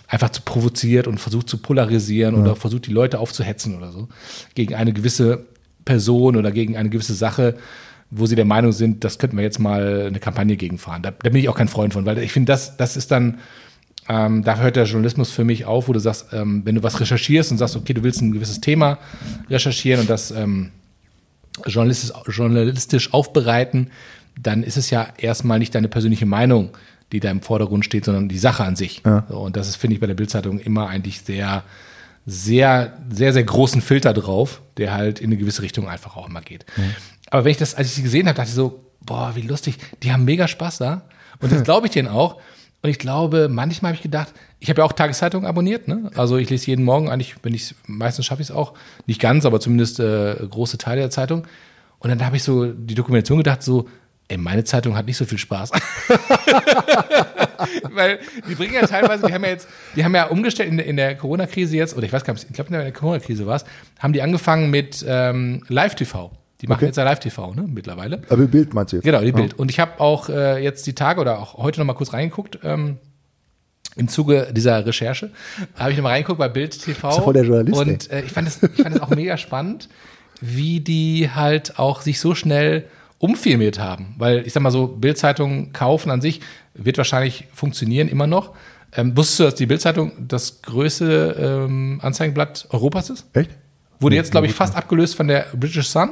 einfach 0.06 0.30
zu 0.30 0.42
provoziert 0.42 1.08
und 1.08 1.18
versucht 1.18 1.48
zu 1.48 1.58
polarisieren 1.58 2.36
oder 2.36 2.54
versucht 2.54 2.86
die 2.86 2.92
Leute 2.92 3.18
aufzuhetzen 3.18 3.76
oder 3.76 3.90
so 3.90 4.06
gegen 4.54 4.76
eine 4.76 4.92
gewisse 4.92 5.46
Person 5.84 6.36
oder 6.36 6.52
gegen 6.52 6.76
eine 6.76 6.90
gewisse 6.90 7.14
Sache, 7.14 7.56
wo 8.08 8.26
sie 8.26 8.36
der 8.36 8.44
Meinung 8.44 8.70
sind, 8.70 9.02
das 9.02 9.18
könnten 9.18 9.36
wir 9.36 9.42
jetzt 9.42 9.58
mal 9.58 10.04
eine 10.06 10.20
Kampagne 10.20 10.56
gegenfahren. 10.56 11.02
Da, 11.02 11.10
da 11.10 11.30
bin 11.30 11.40
ich 11.40 11.48
auch 11.48 11.56
kein 11.56 11.66
Freund 11.66 11.92
von, 11.92 12.06
weil 12.06 12.18
ich 12.18 12.30
finde, 12.30 12.52
das, 12.52 12.76
das 12.76 12.96
ist 12.96 13.10
dann, 13.10 13.38
ähm, 14.08 14.44
da 14.44 14.58
hört 14.58 14.76
der 14.76 14.84
Journalismus 14.84 15.32
für 15.32 15.42
mich 15.42 15.64
auf, 15.64 15.88
wo 15.88 15.92
du 15.92 15.98
sagst, 15.98 16.28
ähm, 16.32 16.62
wenn 16.64 16.76
du 16.76 16.84
was 16.84 17.00
recherchierst 17.00 17.50
und 17.50 17.58
sagst, 17.58 17.74
okay, 17.74 17.94
du 17.94 18.04
willst 18.04 18.22
ein 18.22 18.30
gewisses 18.30 18.60
Thema 18.60 18.98
recherchieren 19.50 20.02
und 20.02 20.10
das 20.10 20.30
ähm, 20.30 20.70
journalistisch, 21.66 22.12
journalistisch 22.28 23.12
aufbereiten, 23.12 23.90
dann 24.38 24.62
ist 24.62 24.76
es 24.76 24.90
ja 24.90 25.08
erstmal 25.16 25.58
nicht 25.58 25.74
deine 25.74 25.88
persönliche 25.88 26.26
Meinung, 26.26 26.70
die 27.12 27.20
da 27.20 27.30
im 27.30 27.42
Vordergrund 27.42 27.84
steht, 27.84 28.04
sondern 28.04 28.28
die 28.28 28.38
Sache 28.38 28.64
an 28.64 28.76
sich. 28.76 29.02
So, 29.28 29.38
und 29.38 29.56
das 29.56 29.68
ist, 29.68 29.76
finde 29.76 29.94
ich, 29.94 30.00
bei 30.00 30.06
der 30.06 30.14
Bildzeitung 30.14 30.58
immer 30.58 30.88
eigentlich 30.88 31.20
sehr, 31.20 31.62
sehr, 32.26 32.96
sehr, 33.10 33.32
sehr 33.32 33.44
großen 33.44 33.82
Filter 33.82 34.12
drauf, 34.12 34.62
der 34.76 34.92
halt 34.92 35.20
in 35.20 35.26
eine 35.26 35.36
gewisse 35.36 35.62
Richtung 35.62 35.88
einfach 35.88 36.16
auch 36.16 36.28
immer 36.28 36.40
geht. 36.40 36.64
Aber 37.30 37.44
wenn 37.44 37.52
ich 37.52 37.58
das, 37.58 37.74
als 37.74 37.88
ich 37.88 37.94
sie 37.94 38.02
gesehen 38.02 38.26
habe, 38.26 38.36
dachte 38.36 38.48
ich 38.48 38.54
so, 38.54 38.84
boah, 39.00 39.32
wie 39.34 39.42
lustig, 39.42 39.78
die 40.02 40.12
haben 40.12 40.24
mega 40.24 40.48
Spaß 40.48 40.78
da. 40.78 41.02
Und 41.40 41.52
das 41.52 41.62
glaube 41.64 41.86
ich 41.86 41.92
denen 41.92 42.08
auch. 42.08 42.40
Und 42.82 42.90
ich 42.90 42.98
glaube, 42.98 43.48
manchmal 43.48 43.90
habe 43.90 43.96
ich 43.96 44.02
gedacht, 44.02 44.34
ich 44.60 44.68
habe 44.68 44.80
ja 44.80 44.84
auch 44.84 44.92
Tageszeitungen 44.92 45.46
abonniert, 45.46 45.88
ne? 45.88 46.10
Also 46.16 46.36
ich 46.36 46.50
lese 46.50 46.66
jeden 46.66 46.84
Morgen 46.84 47.08
eigentlich, 47.08 47.34
wenn 47.42 47.54
ich 47.54 47.74
meistens 47.86 48.26
schaffe 48.26 48.42
ich 48.42 48.50
es 48.50 48.54
auch, 48.54 48.74
nicht 49.06 49.20
ganz, 49.20 49.46
aber 49.46 49.58
zumindest 49.58 50.00
äh, 50.00 50.36
große 50.50 50.76
Teile 50.76 51.00
der 51.00 51.10
Zeitung. 51.10 51.46
Und 51.98 52.10
dann 52.10 52.22
habe 52.24 52.36
ich 52.36 52.42
so 52.42 52.66
die 52.66 52.94
Dokumentation 52.94 53.38
gedacht, 53.38 53.62
so, 53.62 53.88
ey, 54.28 54.36
meine 54.38 54.64
Zeitung 54.64 54.96
hat 54.96 55.06
nicht 55.06 55.16
so 55.16 55.24
viel 55.24 55.38
Spaß. 55.38 55.70
Weil 57.92 58.18
die 58.48 58.54
bringen 58.54 58.74
ja 58.74 58.86
teilweise, 58.86 59.26
die 59.26 59.32
haben 59.32 59.44
ja 59.44 59.50
jetzt, 59.50 59.68
die 59.96 60.04
haben 60.04 60.14
ja 60.14 60.24
umgestellt 60.26 60.68
in, 60.70 60.76
der- 60.76 60.86
in 60.86 60.96
der 60.96 61.16
Corona-Krise 61.16 61.76
jetzt, 61.76 61.96
oder 61.96 62.06
ich 62.06 62.12
weiß 62.12 62.24
gar 62.24 62.34
nicht, 62.34 62.44
ich 62.48 62.52
glaube 62.54 62.68
in 62.68 62.80
der 62.80 62.92
Corona-Krise 62.92 63.46
war 63.46 63.56
es, 63.56 63.64
haben 63.98 64.12
die 64.12 64.22
angefangen 64.22 64.70
mit 64.70 65.04
ähm, 65.06 65.62
Live-TV. 65.68 66.30
Die 66.60 66.66
machen 66.66 66.78
Okay. 66.78 66.86
jetzt 66.86 66.96
ja 66.96 67.04
Live-TV, 67.04 67.54
ne, 67.54 67.64
mittlerweile. 67.68 68.22
Aber 68.28 68.46
Bild 68.46 68.74
meinst 68.74 68.92
du 68.92 68.96
jetzt? 68.96 69.04
Genau, 69.04 69.20
die 69.20 69.32
Bild. 69.32 69.54
Und 69.54 69.70
ich 69.70 69.80
habe 69.80 70.00
auch 70.00 70.28
äh, 70.28 70.62
jetzt 70.62 70.86
die 70.86 70.94
Tage 70.94 71.20
oder 71.20 71.38
auch 71.38 71.54
heute 71.58 71.80
noch 71.80 71.86
mal 71.86 71.94
kurz 71.94 72.12
reingeguckt. 72.12 72.58
Ähm, 72.64 72.98
im 73.96 74.08
Zuge 74.08 74.48
dieser 74.52 74.84
Recherche 74.84 75.30
habe 75.76 75.90
ich 75.92 75.96
noch 75.96 76.02
mal 76.04 76.10
reingeguckt 76.10 76.38
bei 76.38 76.48
Bild 76.48 76.80
TV. 76.80 77.08
Bist 77.08 77.18
du 77.18 77.22
voll 77.22 77.34
der 77.34 77.44
Journalist, 77.44 77.78
Und 77.80 78.10
äh, 78.10 78.22
ich 78.22 78.32
fand 78.32 78.48
es 78.48 78.62
ich 78.62 78.82
fand 78.82 78.96
es 78.96 79.02
auch 79.02 79.10
mega 79.10 79.36
spannend, 79.36 79.88
wie 80.40 80.80
die 80.80 81.30
halt 81.32 81.78
auch 81.78 82.00
sich 82.00 82.18
so 82.18 82.34
schnell 82.34 82.84
umfirmiert 83.24 83.78
haben. 83.78 84.14
Weil 84.18 84.46
ich 84.46 84.52
sag 84.52 84.62
mal 84.62 84.70
so, 84.70 84.86
Bildzeitung 84.86 85.72
kaufen 85.72 86.10
an 86.10 86.20
sich 86.20 86.40
wird 86.74 86.98
wahrscheinlich 86.98 87.46
funktionieren 87.54 88.08
immer 88.08 88.26
noch. 88.26 88.52
Ähm, 88.96 89.16
wusstest 89.16 89.40
du, 89.40 89.44
dass 89.44 89.54
die 89.54 89.66
Bildzeitung 89.66 90.12
das 90.28 90.60
größte 90.62 91.64
ähm, 91.66 92.00
Anzeigenblatt 92.02 92.66
Europas 92.70 93.08
ist? 93.10 93.26
Echt? 93.32 93.50
Wurde 94.00 94.16
jetzt, 94.16 94.30
glaube 94.32 94.46
ich, 94.46 94.52
fast 94.52 94.76
abgelöst 94.76 95.14
von 95.16 95.26
der 95.28 95.46
British 95.58 95.88
Sun, 95.88 96.10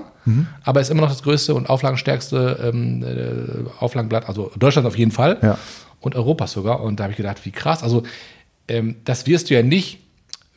aber 0.64 0.80
ist 0.80 0.88
immer 0.90 1.02
noch 1.02 1.10
das 1.10 1.22
größte 1.22 1.52
und 1.54 1.68
auflagenstärkste 1.68 2.70
ähm, 2.72 3.02
äh, 3.04 3.68
Auflagenblatt, 3.80 4.28
also 4.28 4.50
Deutschland 4.56 4.86
auf 4.86 4.96
jeden 4.96 5.10
Fall 5.10 5.38
Ja. 5.42 5.58
und 6.00 6.14
Europas 6.14 6.52
sogar. 6.52 6.80
Und 6.80 6.98
da 6.98 7.04
habe 7.04 7.10
ich 7.12 7.16
gedacht, 7.18 7.44
wie 7.44 7.50
krass. 7.50 7.82
Also 7.82 8.04
ähm, 8.68 8.96
das 9.04 9.26
wirst 9.26 9.50
du 9.50 9.54
ja 9.54 9.62
nicht, 9.62 9.98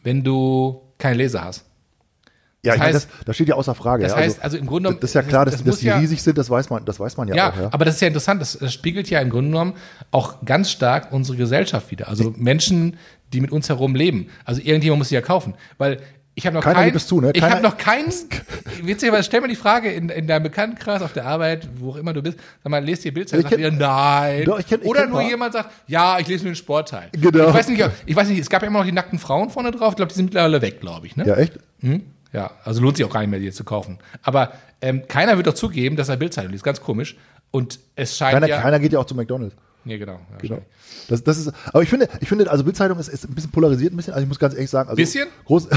wenn 0.03 0.23
du 0.23 0.81
keine 0.99 1.17
Leser 1.17 1.43
hast. 1.43 1.65
Ja, 2.65 2.71
Das 2.73 2.75
ich 2.75 2.79
meine, 2.81 2.93
das, 2.93 3.03
heißt- 3.05 3.25
das 3.25 3.35
steht 3.35 3.47
ja 3.47 3.55
außer 3.55 3.75
Frage. 3.75 4.03
Das 4.03 4.11
ja. 4.11 4.17
heißt, 4.17 4.43
also 4.43 4.57
im 4.57 4.65
Grunde 4.65 4.89
genommen- 4.89 4.99
Das 5.01 5.11
ist 5.11 5.13
ja 5.13 5.21
klar, 5.23 5.45
dass, 5.45 5.55
das 5.55 5.63
dass 5.63 5.77
die 5.79 5.85
ja- 5.85 5.97
riesig 5.97 6.21
sind, 6.21 6.37
das 6.37 6.49
weiß 6.49 6.69
man, 6.69 6.83
das 6.85 6.99
weiß 6.99 7.15
man 7.17 7.27
ja, 7.29 7.35
Ja, 7.35 7.51
auch. 7.51 7.57
Ja. 7.57 7.69
aber 7.71 7.85
das 7.85 7.95
ist 7.95 8.01
ja 8.01 8.07
interessant. 8.07 8.41
Das, 8.41 8.57
das 8.57 8.73
spiegelt 8.73 9.09
ja 9.09 9.19
im 9.21 9.29
Grunde 9.29 9.51
genommen 9.51 9.73
auch 10.11 10.43
ganz 10.43 10.69
stark 10.71 11.11
unsere 11.13 11.37
Gesellschaft 11.37 11.91
wieder. 11.91 12.07
Also 12.09 12.33
Menschen, 12.35 12.97
die 13.33 13.41
mit 13.41 13.51
uns 13.51 13.69
herum 13.69 13.95
leben. 13.95 14.27
Also 14.43 14.61
irgendjemand 14.61 14.99
muss 14.99 15.09
sie 15.09 15.15
ja 15.15 15.21
kaufen. 15.21 15.53
Weil 15.77 15.99
ich 16.37 16.45
habe 16.45 16.53
noch 16.53 16.63
Keiner 16.63 16.75
keinen. 16.75 16.85
gibt 16.87 16.97
es 16.97 17.07
zu, 17.07 17.21
ne? 17.21 17.31
Ich 17.33 17.39
Keiner- 17.39 17.55
habe 17.55 17.63
noch 17.63 17.77
keinen. 17.77 18.11
Witzigerweise, 18.83 19.23
stell 19.23 19.39
mir 19.39 19.47
die 19.47 19.55
Frage 19.55 19.89
in, 19.91 20.09
in 20.09 20.27
deinem 20.27 20.43
Bekanntenkreis, 20.43 21.01
auf 21.01 21.13
der 21.13 21.25
Arbeit, 21.25 21.67
wo 21.77 21.91
auch 21.91 21.95
immer 21.95 22.11
du 22.11 22.21
bist, 22.21 22.37
sag 22.61 22.69
mal, 22.71 22.83
lest 22.83 23.05
dir 23.05 23.13
Bildzeitung, 23.13 23.45
Ich 23.45 23.49
sagt 23.51 23.61
ihr 23.61 23.71
nein. 23.71 24.43
Doch, 24.45 24.59
ich 24.59 24.65
kenn- 24.67 24.81
ich 24.81 24.85
Oder 24.87 25.05
nur 25.07 25.21
mal. 25.21 25.29
jemand 25.29 25.53
sagt, 25.53 25.69
ja, 25.87 26.19
ich 26.19 26.27
lese 26.27 26.43
mir 26.43 26.51
den 26.51 26.55
Sportteil. 26.57 27.07
Genau. 27.13 27.47
Ich 27.47 27.53
weiß 27.53 27.69
nicht, 27.69 27.89
ich 28.05 28.15
weiß 28.15 28.27
nicht, 28.27 28.39
es 28.39 28.49
gab 28.49 28.61
ja 28.63 28.67
immer 28.67 28.79
noch 28.79 28.85
die 28.85 28.91
nackten 28.91 29.17
Frauen 29.17 29.49
vorne 29.49 29.71
drauf. 29.71 29.91
Ich 29.91 29.95
glaube, 29.95 30.09
die 30.09 30.15
sind 30.15 30.25
mittlerweile 30.25 30.61
weg, 30.61 30.81
glaube 30.81 31.07
ich. 31.07 31.15
Ne? 31.15 31.25
ja, 31.25 31.35
echt? 31.35 31.53
Hm? 31.79 32.03
Ja, 32.35 32.51
also 32.65 32.81
lohnt 32.81 32.97
sich 32.97 33.05
auch 33.05 33.13
gar 33.13 33.21
nicht 33.21 33.29
mehr, 33.29 33.39
die 33.39 33.45
jetzt 33.45 33.55
zu 33.55 33.63
kaufen. 33.63 33.97
Aber 34.21 34.51
ähm, 34.81 35.07
keiner 35.07 35.37
wird 35.37 35.47
doch 35.47 35.53
zugeben, 35.53 35.95
dass 35.95 36.09
er 36.09 36.17
Bildzeitung 36.17 36.51
liest. 36.51 36.65
Ganz 36.65 36.81
komisch. 36.81 37.15
Und 37.51 37.79
es 37.95 38.17
scheint 38.17 38.33
Keiner, 38.33 38.47
ja. 38.47 38.61
keiner 38.61 38.79
geht 38.79 38.91
ja 38.91 38.99
auch 38.99 39.05
zu 39.05 39.15
McDonalds. 39.15 39.55
Nee, 39.85 39.97
genau. 39.97 40.19
Ja, 40.31 40.37
Genau. 40.39 40.61
Das, 41.07 41.23
das 41.23 41.37
ist, 41.37 41.53
aber 41.67 41.83
ich 41.83 41.89
finde, 41.89 42.09
ich 42.19 42.27
finde, 42.27 42.49
also 42.49 42.63
Bildzeitung 42.63 42.99
ist, 42.99 43.07
ist 43.07 43.23
ein 43.23 43.35
bisschen 43.35 43.51
polarisiert, 43.51 43.93
ein 43.93 43.97
bisschen. 43.97 44.13
Also 44.13 44.23
ich 44.23 44.27
muss 44.27 44.39
ganz 44.39 44.53
ehrlich 44.55 44.69
sagen, 44.69 44.89
also 44.89 44.97
Bisschen? 44.97 45.27
Groß, 45.45 45.69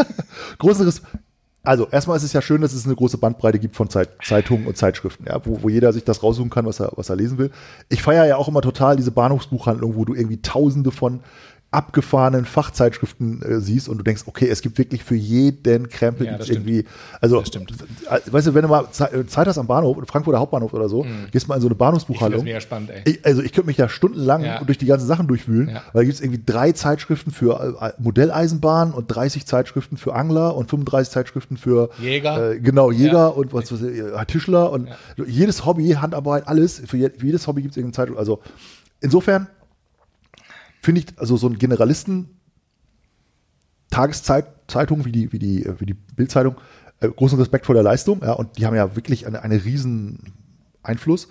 größeres. 0.58 1.02
Also 1.62 1.88
erstmal 1.88 2.16
ist 2.16 2.24
es 2.24 2.32
ja 2.32 2.42
schön, 2.42 2.60
dass 2.60 2.72
es 2.72 2.84
eine 2.84 2.96
große 2.96 3.18
Bandbreite 3.18 3.60
gibt 3.60 3.76
von 3.76 3.88
Zeit, 3.88 4.10
Zeitungen 4.24 4.66
und 4.66 4.76
Zeitschriften, 4.76 5.26
ja, 5.28 5.40
wo, 5.46 5.62
wo 5.62 5.68
jeder 5.68 5.92
sich 5.92 6.02
das 6.02 6.24
raussuchen 6.24 6.50
kann, 6.50 6.66
was 6.66 6.80
er, 6.80 6.90
was 6.96 7.08
er 7.08 7.14
lesen 7.14 7.38
will. 7.38 7.52
Ich 7.88 8.02
feiere 8.02 8.26
ja 8.26 8.36
auch 8.36 8.48
immer 8.48 8.60
total 8.62 8.96
diese 8.96 9.12
Bahnhofsbuchhandlung, 9.12 9.94
wo 9.94 10.04
du 10.04 10.14
irgendwie 10.14 10.42
Tausende 10.42 10.90
von 10.90 11.20
abgefahrenen 11.72 12.44
Fachzeitschriften 12.44 13.42
äh, 13.42 13.60
siehst 13.60 13.88
und 13.88 13.98
du 13.98 14.04
denkst, 14.04 14.24
okay, 14.26 14.48
es 14.48 14.60
gibt 14.60 14.76
wirklich 14.78 15.02
für 15.02 15.14
jeden 15.14 15.88
Krempel 15.88 16.26
Ja, 16.26 16.38
irgendwie, 16.46 16.84
also 17.20 17.40
äh, 17.40 18.20
weißt 18.30 18.46
du, 18.48 18.54
wenn 18.54 18.62
du 18.62 18.68
mal 18.68 18.84
Ze- 18.92 19.26
Zeit 19.26 19.46
hast 19.48 19.56
am 19.58 19.66
Bahnhof, 19.66 19.96
Frankfurter 20.06 20.38
Hauptbahnhof 20.38 20.72
oder 20.74 20.88
so, 20.88 21.04
gehst 21.32 21.48
mal 21.48 21.54
in 21.56 21.60
so 21.62 21.68
eine 21.68 21.74
Mhm. 21.74 21.92
Ich 22.12 22.18
finde 22.18 22.36
das 22.36 22.44
mega 22.44 22.60
spannend, 22.60 22.90
ey. 22.90 23.02
Ich, 23.12 23.24
also 23.26 23.42
ich 23.42 23.52
könnte 23.52 23.66
mich 23.66 23.76
da 23.76 23.88
stundenlang 23.88 24.44
Ja. 24.44 24.62
durch 24.62 24.78
die 24.78 24.86
ganzen 24.86 25.06
Sachen 25.06 25.26
durchwühlen, 25.26 25.68
Ja. 25.70 25.82
weil 25.92 26.02
da 26.02 26.04
gibt 26.04 26.14
es 26.14 26.20
irgendwie 26.20 26.42
drei 26.44 26.72
Zeitschriften 26.72 27.30
für 27.30 27.76
äh, 27.80 27.92
Modelleisenbahn 28.02 28.92
und 28.92 29.06
30 29.08 29.46
Zeitschriften 29.46 29.96
für 29.96 30.14
Angler 30.14 30.54
und 30.54 30.68
35 30.70 31.10
Zeitschriften 31.12 31.56
für 31.56 31.88
Jäger. 32.00 32.52
Äh, 32.52 32.60
genau, 32.60 32.90
Jäger 32.90 33.36
und 33.36 33.52
was 33.54 33.70
ich, 33.72 33.82
äh, 33.82 34.24
Tischler 34.26 34.70
und 34.70 34.88
jedes 35.26 35.64
Hobby, 35.64 35.88
Handarbeit, 35.92 36.46
alles, 36.48 36.82
für, 36.86 36.96
je, 36.98 37.10
für 37.10 37.26
jedes 37.26 37.46
Hobby 37.46 37.62
gibt 37.62 37.72
es 37.72 37.76
irgendeine 37.78 37.96
Zeitschrift. 37.96 38.18
Also 38.18 38.40
insofern 39.00 39.46
finde 40.82 41.00
ich, 41.00 41.18
also 41.18 41.36
so 41.36 41.46
ein 41.48 41.58
Generalisten 41.58 42.28
Tageszeitung 43.90 45.04
wie 45.04 45.12
die, 45.12 45.32
wie 45.32 45.38
die, 45.38 45.64
äh, 45.64 45.74
wie 45.78 45.86
die 45.86 45.94
Bildzeitung, 45.94 46.56
äh, 47.00 47.08
großen 47.08 47.38
Respekt 47.38 47.66
vor 47.66 47.74
der 47.74 47.84
Leistung, 47.84 48.20
ja, 48.22 48.32
und 48.32 48.58
die 48.58 48.66
haben 48.66 48.74
ja 48.74 48.96
wirklich 48.96 49.26
eine, 49.26 49.42
eine 49.42 49.64
riesen 49.64 50.32
Einfluss. 50.82 51.28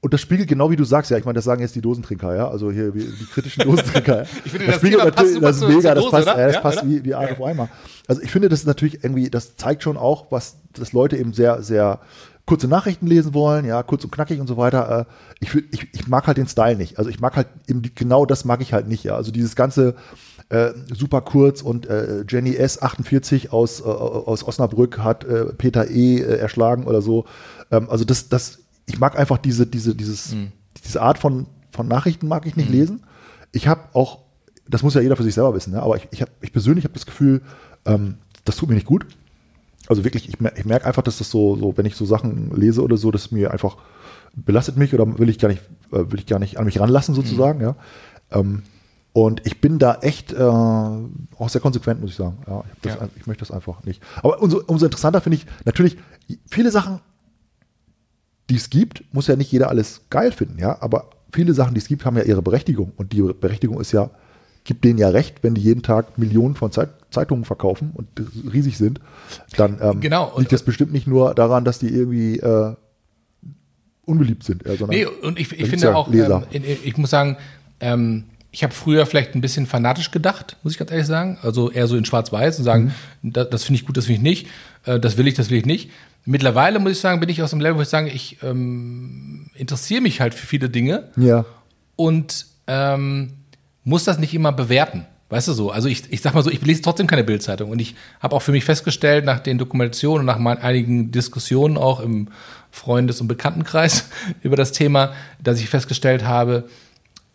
Und 0.00 0.14
das 0.14 0.20
spiegelt 0.20 0.48
genau 0.48 0.70
wie 0.70 0.76
du 0.76 0.84
sagst, 0.84 1.10
ja, 1.10 1.18
ich 1.18 1.24
meine, 1.24 1.34
das 1.34 1.44
sagen 1.44 1.60
jetzt 1.60 1.74
die 1.74 1.80
Dosentrinker, 1.80 2.34
ja, 2.34 2.48
also 2.48 2.70
hier 2.70 2.92
die 2.92 3.26
kritischen 3.32 3.64
Dosentrinker. 3.64 4.22
ja. 4.22 4.28
Ich 4.44 4.52
finde, 4.52 4.66
das 4.66 4.80
Thema 4.80 5.10
passt 5.10 5.34
super 5.34 5.46
das 5.48 5.56
ist 5.56 5.68
mega, 5.68 5.94
das 5.94 6.04
Dose, 6.04 6.10
passt, 6.10 6.26
ja, 6.28 6.46
das 6.46 6.54
Ja, 6.54 6.60
passt 6.60 6.78
oder? 6.78 6.88
wie, 6.88 7.04
wie 7.04 7.14
Arsch 7.14 7.32
auf 7.32 7.42
Eimer. 7.42 7.68
Also 8.06 8.22
ich 8.22 8.30
finde, 8.30 8.48
das 8.48 8.60
ist 8.60 8.66
natürlich 8.66 9.02
irgendwie, 9.02 9.28
das 9.28 9.56
zeigt 9.56 9.82
schon 9.82 9.96
auch, 9.96 10.30
was, 10.30 10.56
dass 10.72 10.92
Leute 10.92 11.16
eben 11.16 11.32
sehr, 11.32 11.62
sehr 11.62 11.98
kurze 12.48 12.66
Nachrichten 12.66 13.06
lesen 13.06 13.34
wollen, 13.34 13.66
ja, 13.66 13.82
kurz 13.82 14.04
und 14.04 14.10
knackig 14.10 14.40
und 14.40 14.46
so 14.46 14.56
weiter. 14.56 15.00
Äh, 15.00 15.04
Ich, 15.40 15.54
ich, 15.54 15.88
ich 15.92 16.08
mag 16.08 16.26
halt 16.26 16.38
den 16.38 16.48
Style 16.48 16.76
nicht. 16.76 16.98
Also 16.98 17.10
ich 17.10 17.20
mag 17.20 17.36
halt 17.36 17.46
eben 17.66 17.82
genau 17.94 18.24
das 18.24 18.46
mag 18.46 18.62
ich 18.62 18.72
halt 18.72 18.88
nicht, 18.88 19.04
ja. 19.04 19.14
Also 19.16 19.30
dieses 19.30 19.54
ganze 19.54 19.94
äh, 20.48 20.70
super 20.94 21.20
kurz 21.20 21.60
und 21.60 21.84
äh, 21.86 22.24
Jenny 22.26 22.56
S 22.56 22.80
48 22.80 23.52
aus, 23.52 23.80
äh, 23.80 23.84
aus 23.84 24.42
Osnabrück 24.48 24.98
hat 24.98 25.24
äh, 25.24 25.44
Peter 25.52 25.90
E 25.90 26.20
äh, 26.20 26.38
erschlagen 26.38 26.84
oder 26.84 27.02
so. 27.02 27.26
Ähm, 27.70 27.90
also 27.90 28.06
das, 28.06 28.30
das, 28.30 28.60
ich 28.86 28.98
mag 28.98 29.18
einfach 29.18 29.36
diese, 29.36 29.66
diese, 29.66 29.94
dieses, 29.94 30.32
diese 30.86 31.02
Art 31.02 31.18
von, 31.18 31.46
von 31.70 31.86
Nachrichten 31.86 32.28
mag 32.28 32.46
ich 32.46 32.56
nicht 32.56 32.70
lesen. 32.70 33.04
Ich 33.52 33.68
habe 33.68 33.82
auch, 33.92 34.20
das 34.66 34.82
muss 34.82 34.94
ja 34.94 35.02
jeder 35.02 35.16
für 35.16 35.22
sich 35.22 35.34
selber 35.34 35.54
wissen, 35.54 35.74
ne? 35.74 35.82
aber 35.82 35.96
ich, 35.96 36.08
ich, 36.12 36.22
hab, 36.22 36.30
ich 36.40 36.52
persönlich 36.52 36.84
habe 36.84 36.94
das 36.94 37.04
Gefühl, 37.04 37.42
ähm, 37.84 38.16
das 38.46 38.56
tut 38.56 38.70
mir 38.70 38.74
nicht 38.74 38.86
gut. 38.86 39.06
Also 39.88 40.04
wirklich, 40.04 40.28
ich, 40.28 40.34
ich 40.56 40.64
merke 40.64 40.86
einfach, 40.86 41.02
dass 41.02 41.18
das 41.18 41.30
so, 41.30 41.56
so, 41.56 41.76
wenn 41.76 41.86
ich 41.86 41.96
so 41.96 42.04
Sachen 42.04 42.50
lese 42.54 42.82
oder 42.82 42.96
so, 42.96 43.10
das 43.10 43.30
mir 43.30 43.50
einfach 43.52 43.76
belastet 44.34 44.76
mich 44.76 44.92
oder 44.94 45.18
will 45.18 45.28
ich 45.28 45.38
gar 45.38 45.48
nicht, 45.48 45.62
äh, 45.92 46.10
will 46.12 46.18
ich 46.18 46.26
gar 46.26 46.38
nicht 46.38 46.58
an 46.58 46.66
mich 46.66 46.78
ranlassen 46.78 47.14
sozusagen, 47.14 47.60
ja. 47.60 47.76
Ähm, 48.30 48.62
und 49.14 49.44
ich 49.46 49.60
bin 49.60 49.78
da 49.78 49.96
echt 50.02 50.32
äh, 50.32 50.38
auch 50.42 51.48
sehr 51.48 51.60
konsequent, 51.62 52.00
muss 52.00 52.10
ich 52.10 52.16
sagen. 52.16 52.36
Ja, 52.46 52.62
ich, 52.82 52.90
Ja. 52.90 53.00
ein- 53.00 53.10
ich 53.16 53.26
möchte 53.26 53.40
das 53.40 53.50
einfach 53.50 53.82
nicht. 53.84 54.02
Aber 54.22 54.40
umso, 54.42 54.62
umso 54.66 54.84
interessanter 54.84 55.20
finde 55.20 55.38
ich 55.38 55.46
natürlich 55.64 55.96
viele 56.46 56.70
Sachen, 56.70 57.00
die 58.50 58.56
es 58.56 58.70
gibt, 58.70 59.02
muss 59.12 59.26
ja 59.26 59.36
nicht 59.36 59.50
jeder 59.50 59.68
alles 59.70 60.02
geil 60.10 60.32
finden, 60.32 60.58
ja. 60.58 60.80
Aber 60.80 61.10
viele 61.32 61.52
Sachen, 61.54 61.74
die 61.74 61.80
es 61.80 61.88
gibt, 61.88 62.04
haben 62.04 62.16
ja 62.16 62.22
ihre 62.22 62.42
Berechtigung. 62.42 62.92
Und 62.96 63.12
die 63.12 63.22
Berechtigung 63.22 63.80
ist 63.80 63.92
ja, 63.92 64.10
gibt 64.68 64.84
denen 64.84 64.98
ja 64.98 65.08
recht, 65.08 65.42
wenn 65.42 65.54
die 65.54 65.62
jeden 65.62 65.82
Tag 65.82 66.18
Millionen 66.18 66.54
von 66.54 66.70
Zeit, 66.70 66.90
Zeitungen 67.10 67.44
verkaufen 67.46 67.90
und 67.94 68.06
riesig 68.52 68.76
sind, 68.78 69.00
dann 69.56 69.78
ähm, 69.80 70.00
Genau. 70.00 70.28
Und- 70.30 70.40
liegt 70.40 70.52
das 70.52 70.62
bestimmt 70.62 70.92
nicht 70.92 71.06
nur 71.06 71.34
daran, 71.34 71.64
dass 71.64 71.78
die 71.78 71.88
irgendwie 71.88 72.38
äh, 72.38 72.74
unbeliebt 74.04 74.44
sind, 74.44 74.62
sondern 74.64 74.90
Nee, 74.90 75.06
und 75.06 75.38
ich, 75.38 75.52
ich 75.58 75.68
finde 75.68 75.86
ja 75.86 75.94
auch, 75.94 76.12
ähm, 76.12 76.44
ich 76.84 76.96
muss 76.96 77.10
sagen, 77.10 77.36
ähm, 77.80 78.24
ich 78.50 78.62
habe 78.62 78.72
früher 78.74 79.04
vielleicht 79.06 79.34
ein 79.34 79.40
bisschen 79.40 79.66
fanatisch 79.66 80.10
gedacht, 80.10 80.56
muss 80.62 80.72
ich 80.74 80.78
ganz 80.78 80.90
ehrlich 80.90 81.06
sagen. 81.06 81.38
Also 81.42 81.70
eher 81.70 81.86
so 81.86 81.96
in 81.96 82.04
Schwarz-Weiß 82.04 82.58
und 82.58 82.64
sagen, 82.64 82.92
Mhm. 83.22 83.32
das, 83.32 83.50
das 83.50 83.64
finde 83.64 83.80
ich 83.80 83.86
gut, 83.86 83.96
das 83.96 84.06
finde 84.06 84.16
ich 84.18 84.22
nicht, 84.22 84.46
äh, 84.86 84.98
das 85.00 85.16
will 85.16 85.26
ich, 85.28 85.34
das 85.34 85.50
will 85.50 85.58
ich 85.58 85.66
nicht. 85.66 85.90
Mittlerweile 86.24 86.78
muss 86.78 86.92
ich 86.92 87.00
sagen, 87.00 87.20
bin 87.20 87.28
ich 87.30 87.42
aus 87.42 87.50
dem 87.50 87.60
Level, 87.60 87.76
wo 87.78 87.82
ich 87.82 87.88
sage, 87.88 88.08
ich 88.10 88.38
ähm, 88.42 89.50
interessiere 89.54 90.00
mich 90.02 90.20
halt 90.20 90.34
für 90.34 90.46
viele 90.46 90.68
Dinge 90.68 91.04
ja, 91.16 91.44
und 91.96 92.46
ähm, 92.66 93.32
muss 93.88 94.04
das 94.04 94.18
nicht 94.18 94.34
immer 94.34 94.52
bewerten. 94.52 95.06
Weißt 95.30 95.48
du 95.48 95.52
so? 95.52 95.70
Also 95.70 95.88
ich, 95.88 96.10
ich 96.10 96.22
sag 96.22 96.34
mal 96.34 96.42
so, 96.42 96.50
ich 96.50 96.64
lese 96.64 96.80
trotzdem 96.80 97.06
keine 97.06 97.24
Bildzeitung 97.24 97.70
und 97.70 97.80
ich 97.80 97.94
habe 98.20 98.34
auch 98.34 98.40
für 98.40 98.52
mich 98.52 98.64
festgestellt, 98.64 99.26
nach 99.26 99.40
den 99.40 99.58
Dokumentationen 99.58 100.20
und 100.20 100.26
nach 100.26 100.38
meinen 100.38 100.62
einigen 100.62 101.10
Diskussionen 101.10 101.76
auch 101.76 102.00
im 102.00 102.28
Freundes- 102.70 103.20
und 103.20 103.28
Bekanntenkreis 103.28 104.08
über 104.42 104.56
das 104.56 104.72
Thema, 104.72 105.12
dass 105.42 105.60
ich 105.60 105.68
festgestellt 105.68 106.24
habe, 106.24 106.68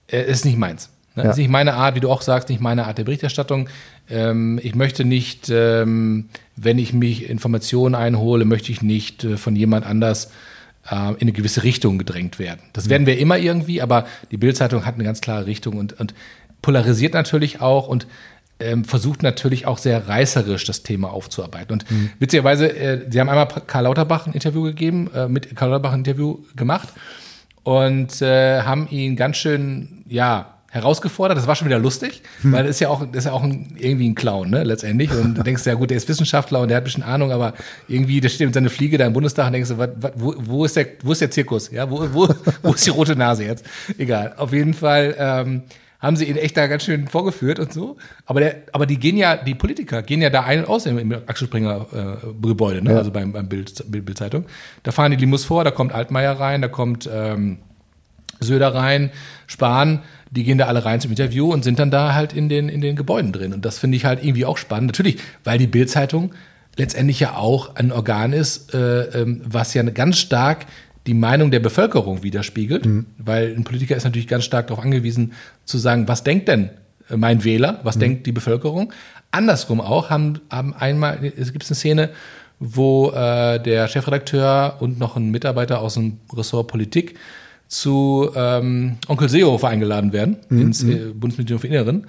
äh, 0.07 0.21
es 0.21 0.39
ist 0.39 0.45
nicht 0.45 0.57
meins. 0.57 0.89
Ne? 1.15 1.23
Ja. 1.23 1.29
Es 1.29 1.35
ist 1.35 1.41
nicht 1.41 1.51
meine 1.51 1.75
Art, 1.75 1.95
wie 1.95 1.99
du 1.99 2.09
auch 2.09 2.23
sagst, 2.23 2.49
nicht 2.49 2.61
meine 2.61 2.87
Art 2.87 2.97
der 2.97 3.03
Berichterstattung. 3.03 3.69
Ähm, 4.09 4.59
ich 4.63 4.73
möchte 4.73 5.05
nicht, 5.05 5.49
ähm, 5.49 6.29
wenn 6.55 6.79
ich 6.79 6.93
mich 6.93 7.29
Informationen 7.29 7.93
einhole, 7.93 8.45
möchte 8.45 8.71
ich 8.71 8.81
nicht 8.81 9.23
äh, 9.23 9.37
von 9.37 9.55
jemand 9.55 9.85
anders 9.85 10.31
äh, 10.89 10.95
in 10.95 11.21
eine 11.21 11.31
gewisse 11.31 11.63
Richtung 11.63 11.97
gedrängt 11.97 12.39
werden. 12.39 12.61
Das 12.73 12.89
werden 12.89 13.05
wir 13.07 13.17
immer 13.17 13.37
irgendwie, 13.37 13.81
aber 13.81 14.05
die 14.31 14.37
Bildzeitung 14.37 14.85
hat 14.85 14.95
eine 14.95 15.03
ganz 15.03 15.21
klare 15.21 15.45
Richtung 15.45 15.77
und, 15.77 15.99
und 15.99 16.13
polarisiert 16.63 17.13
natürlich 17.13 17.61
auch 17.61 17.87
und 17.87 18.07
ähm, 18.59 18.85
versucht 18.85 19.21
natürlich 19.21 19.67
auch 19.67 19.77
sehr 19.77 20.07
reißerisch 20.07 20.65
das 20.65 20.81
Thema 20.81 21.11
aufzuarbeiten. 21.11 21.73
Und 21.73 21.85
witzigerweise, 22.17 22.75
äh, 22.75 23.05
sie 23.09 23.19
haben 23.19 23.29
einmal 23.29 23.47
Karl 23.67 23.83
Lauterbach 23.83 24.25
ein 24.25 24.33
Interview 24.33 24.63
gegeben, 24.63 25.11
äh, 25.13 25.27
mit 25.27 25.55
Karl 25.55 25.69
Lauterbach 25.69 25.93
ein 25.93 25.99
Interview 25.99 26.39
gemacht 26.55 26.89
und 27.63 28.21
äh, 28.21 28.61
haben 28.61 28.87
ihn 28.89 29.15
ganz 29.15 29.37
schön, 29.37 30.03
ja, 30.07 30.53
herausgefordert. 30.73 31.37
Das 31.37 31.45
war 31.45 31.55
schon 31.55 31.67
wieder 31.67 31.77
lustig, 31.77 32.23
weil 32.41 32.63
das 32.63 32.71
ist 32.71 32.79
ja 32.79 32.89
auch, 32.89 33.05
ist 33.13 33.25
ja 33.25 33.31
auch 33.31 33.43
ein, 33.43 33.75
irgendwie 33.77 34.09
ein 34.09 34.15
Clown, 34.15 34.49
ne, 34.49 34.63
letztendlich. 34.63 35.11
Und 35.11 35.35
du 35.35 35.43
denkst, 35.43 35.63
ja 35.67 35.75
gut, 35.75 35.91
der 35.91 35.97
ist 35.97 36.09
Wissenschaftler 36.09 36.61
und 36.61 36.69
der 36.69 36.77
hat 36.77 36.81
ein 36.81 36.85
bisschen 36.85 37.03
Ahnung, 37.03 37.31
aber 37.31 37.53
irgendwie, 37.87 38.19
der 38.19 38.29
steht 38.29 38.47
mit 38.47 38.55
seiner 38.55 38.71
Fliege 38.71 38.97
da 38.97 39.05
im 39.05 39.13
Bundestag 39.13 39.45
und 39.45 39.53
denkst 39.53 39.69
du, 39.69 39.77
wat, 39.77 39.91
wat, 40.01 40.13
wo, 40.15 40.33
wo, 40.39 40.65
ist 40.65 40.75
der, 40.75 40.87
wo 41.03 41.11
ist 41.11 41.21
der 41.21 41.29
Zirkus? 41.29 41.69
Ja, 41.69 41.91
wo, 41.91 42.11
wo, 42.11 42.27
wo 42.63 42.73
ist 42.73 42.87
die 42.87 42.89
rote 42.89 43.15
Nase 43.15 43.45
jetzt? 43.45 43.63
Egal. 43.99 44.33
Auf 44.37 44.51
jeden 44.51 44.73
Fall 44.73 45.15
ähm, 45.19 45.61
haben 46.03 46.17
sie 46.17 46.25
ihn 46.25 46.35
echt 46.35 46.57
da 46.57 46.67
ganz 46.67 46.83
schön 46.83 47.07
vorgeführt 47.07 47.59
und 47.59 47.71
so. 47.71 47.95
Aber, 48.25 48.41
der, 48.41 48.57
aber 48.73 48.85
die 48.85 48.99
gehen 48.99 49.15
ja, 49.15 49.37
die 49.37 49.55
Politiker 49.55 50.03
gehen 50.03 50.21
ja 50.21 50.29
da 50.29 50.43
ein 50.43 50.59
und 50.59 50.69
aus 50.69 50.85
im, 50.85 50.99
im 50.99 51.13
Axel 51.25 51.47
Springer 51.47 51.87
äh, 51.93 52.47
Gebäude, 52.47 52.83
ne? 52.83 52.91
Ja. 52.91 52.97
also 52.97 53.09
beim, 53.09 53.31
beim 53.31 53.47
Bild, 53.47 53.83
Bild, 53.89 54.05
Bildzeitung. 54.05 54.45
Da 54.83 54.91
fahren 54.91 55.11
die 55.11 55.17
Limos 55.17 55.45
vor, 55.45 55.63
da 55.63 55.71
kommt 55.71 55.93
Altmaier 55.93 56.33
rein, 56.33 56.61
da 56.61 56.67
kommt 56.67 57.09
ähm, 57.11 57.59
Söder 58.41 58.75
rein, 58.75 59.11
Spahn, 59.47 60.01
die 60.29 60.43
gehen 60.43 60.57
da 60.57 60.65
alle 60.65 60.83
rein 60.83 60.99
zum 60.99 61.11
Interview 61.11 61.53
und 61.53 61.63
sind 61.63 61.79
dann 61.79 61.89
da 61.89 62.13
halt 62.13 62.33
in 62.33 62.49
den, 62.49 62.67
in 62.67 62.81
den 62.81 62.97
Gebäuden 62.97 63.31
drin. 63.31 63.53
Und 63.53 63.63
das 63.63 63.79
finde 63.79 63.95
ich 63.95 64.03
halt 64.03 64.21
irgendwie 64.23 64.45
auch 64.45 64.57
spannend. 64.57 64.87
Natürlich, 64.87 65.19
weil 65.45 65.57
die 65.57 65.67
Bildzeitung 65.67 66.33
letztendlich 66.75 67.21
ja 67.21 67.35
auch 67.37 67.75
ein 67.75 67.93
Organ 67.93 68.33
ist, 68.33 68.73
äh, 68.73 69.21
ähm, 69.21 69.41
was 69.45 69.73
ja 69.73 69.83
ganz 69.83 70.17
stark 70.17 70.65
die 71.05 71.13
Meinung 71.13 71.51
der 71.51 71.59
Bevölkerung 71.59 72.23
widerspiegelt, 72.23 72.87
weil 73.17 73.53
ein 73.53 73.65
Politiker 73.65 73.95
ist 73.95 74.05
natürlich 74.05 74.27
ganz 74.27 74.45
stark 74.45 74.67
darauf 74.67 74.83
angewiesen 74.83 75.33
zu 75.65 75.77
sagen, 75.77 76.07
was 76.07 76.23
denkt 76.23 76.47
denn 76.47 76.69
äh, 77.09 77.17
mein 77.17 77.43
Wähler, 77.43 77.79
was 77.83 77.97
denkt 77.97 78.25
die 78.25 78.31
Bevölkerung. 78.31 78.93
Andersrum 79.31 79.81
auch 79.81 80.09
haben, 80.09 80.41
haben 80.49 80.73
einmal, 80.73 81.31
es 81.37 81.53
gibt 81.53 81.65
eine 81.65 81.75
Szene, 81.75 82.09
wo 82.59 83.11
äh, 83.11 83.59
der 83.61 83.87
Chefredakteur 83.87 84.77
und 84.79 84.99
noch 84.99 85.15
ein 85.15 85.31
Mitarbeiter 85.31 85.81
aus 85.81 85.95
dem 85.95 86.19
Ressort 86.33 86.67
Politik 86.67 87.15
zu 87.67 88.29
ähm, 88.35 88.97
Onkel 89.07 89.29
Seehofer 89.29 89.67
eingeladen 89.67 90.13
werden 90.13 90.37
ins 90.49 90.83
äh, 90.83 91.11
Bundesministerium 91.13 91.59
für 91.59 91.67
Inneren. 91.67 92.07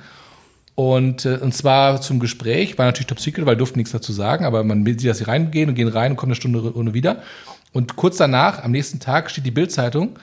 Und, 0.74 1.24
äh, 1.24 1.38
und 1.40 1.54
zwar 1.54 2.00
zum 2.00 2.20
Gespräch, 2.20 2.76
war 2.78 2.86
natürlich 2.86 3.06
top 3.06 3.20
secret, 3.20 3.46
weil 3.46 3.56
durften 3.56 3.78
nichts 3.78 3.92
dazu 3.92 4.12
sagen, 4.12 4.44
aber 4.44 4.64
man 4.64 4.84
sieht, 4.84 5.06
dass 5.06 5.18
sie 5.18 5.24
reingehen 5.24 5.68
und 5.68 5.74
gehen 5.74 5.88
rein 5.88 6.12
und 6.12 6.16
kommen 6.16 6.32
eine 6.32 6.36
Stunde 6.36 6.76
ohne 6.76 6.94
wieder. 6.94 7.22
Und 7.72 7.96
kurz 7.96 8.16
danach, 8.16 8.62
am 8.62 8.72
nächsten 8.72 9.00
Tag, 9.00 9.30
steht 9.30 9.46
die 9.46 9.50
Bildzeitung 9.50 10.18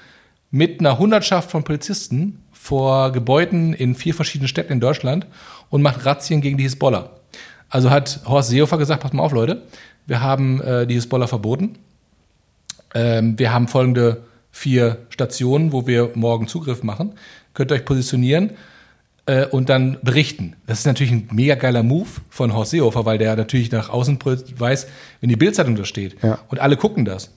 mit 0.51 0.79
einer 0.79 0.99
Hundertschaft 0.99 1.49
von 1.49 1.63
Polizisten 1.63 2.40
vor 2.62 3.12
Gebäuden 3.12 3.74
in 3.74 3.95
vier 3.95 4.13
verschiedenen 4.13 4.47
Städten 4.47 4.74
in 4.74 4.80
Deutschland 4.80 5.26
und 5.71 5.82
macht 5.82 6.06
Razzien 6.06 6.41
gegen 6.41 6.58
die 6.58 6.63
Hisbollah. 6.63 7.10
Also 7.69 7.89
hat 7.89 8.19
Horst 8.28 8.50
Seehofer 8.50 8.78
gesagt, 8.78 9.02
pass 9.02 9.13
mal 9.13 9.24
auf, 9.24 9.32
Leute, 9.32 9.63
wir 10.06 10.21
haben 10.21 10.62
äh, 10.62 10.86
die 10.86 10.93
Hisbollah 10.93 11.26
verboten. 11.26 11.80
Ähm, 12.93 13.39
wir 13.39 13.52
haben 13.52 13.67
folgende 13.67 14.26
vier 14.52 14.97
Stationen, 15.10 15.71
wo 15.71 15.88
wir 15.88 16.12
morgen 16.13 16.47
Zugriff 16.47 16.84
machen. 16.84 17.13
Könnt 17.56 17.71
ihr 17.71 17.76
euch 17.76 17.86
positionieren 17.86 18.52
äh, 19.26 19.47
und 19.47 19.69
dann 19.69 19.97
berichten. 20.04 20.56
Das 20.67 20.78
ist 20.80 20.86
natürlich 20.86 21.13
ein 21.13 21.30
mega 21.32 21.56
geiler 21.56 21.82
Move 21.82 22.10
von 22.30 22.54
Horst 22.54 22.71
Seehofer, 22.71 23.06
weil 23.06 23.17
der 23.17 23.36
natürlich 23.36 23.71
nach 23.71 23.89
außen 23.89 24.19
weiß, 24.24 24.88
wenn 25.19 25.30
die 25.30 25.36
Bildzeitung 25.36 25.76
da 25.76 25.84
steht 25.84 26.21
Ja. 26.21 26.38
und 26.50 26.60
alle 26.60 26.78
gucken 26.78 27.06
das 27.06 27.32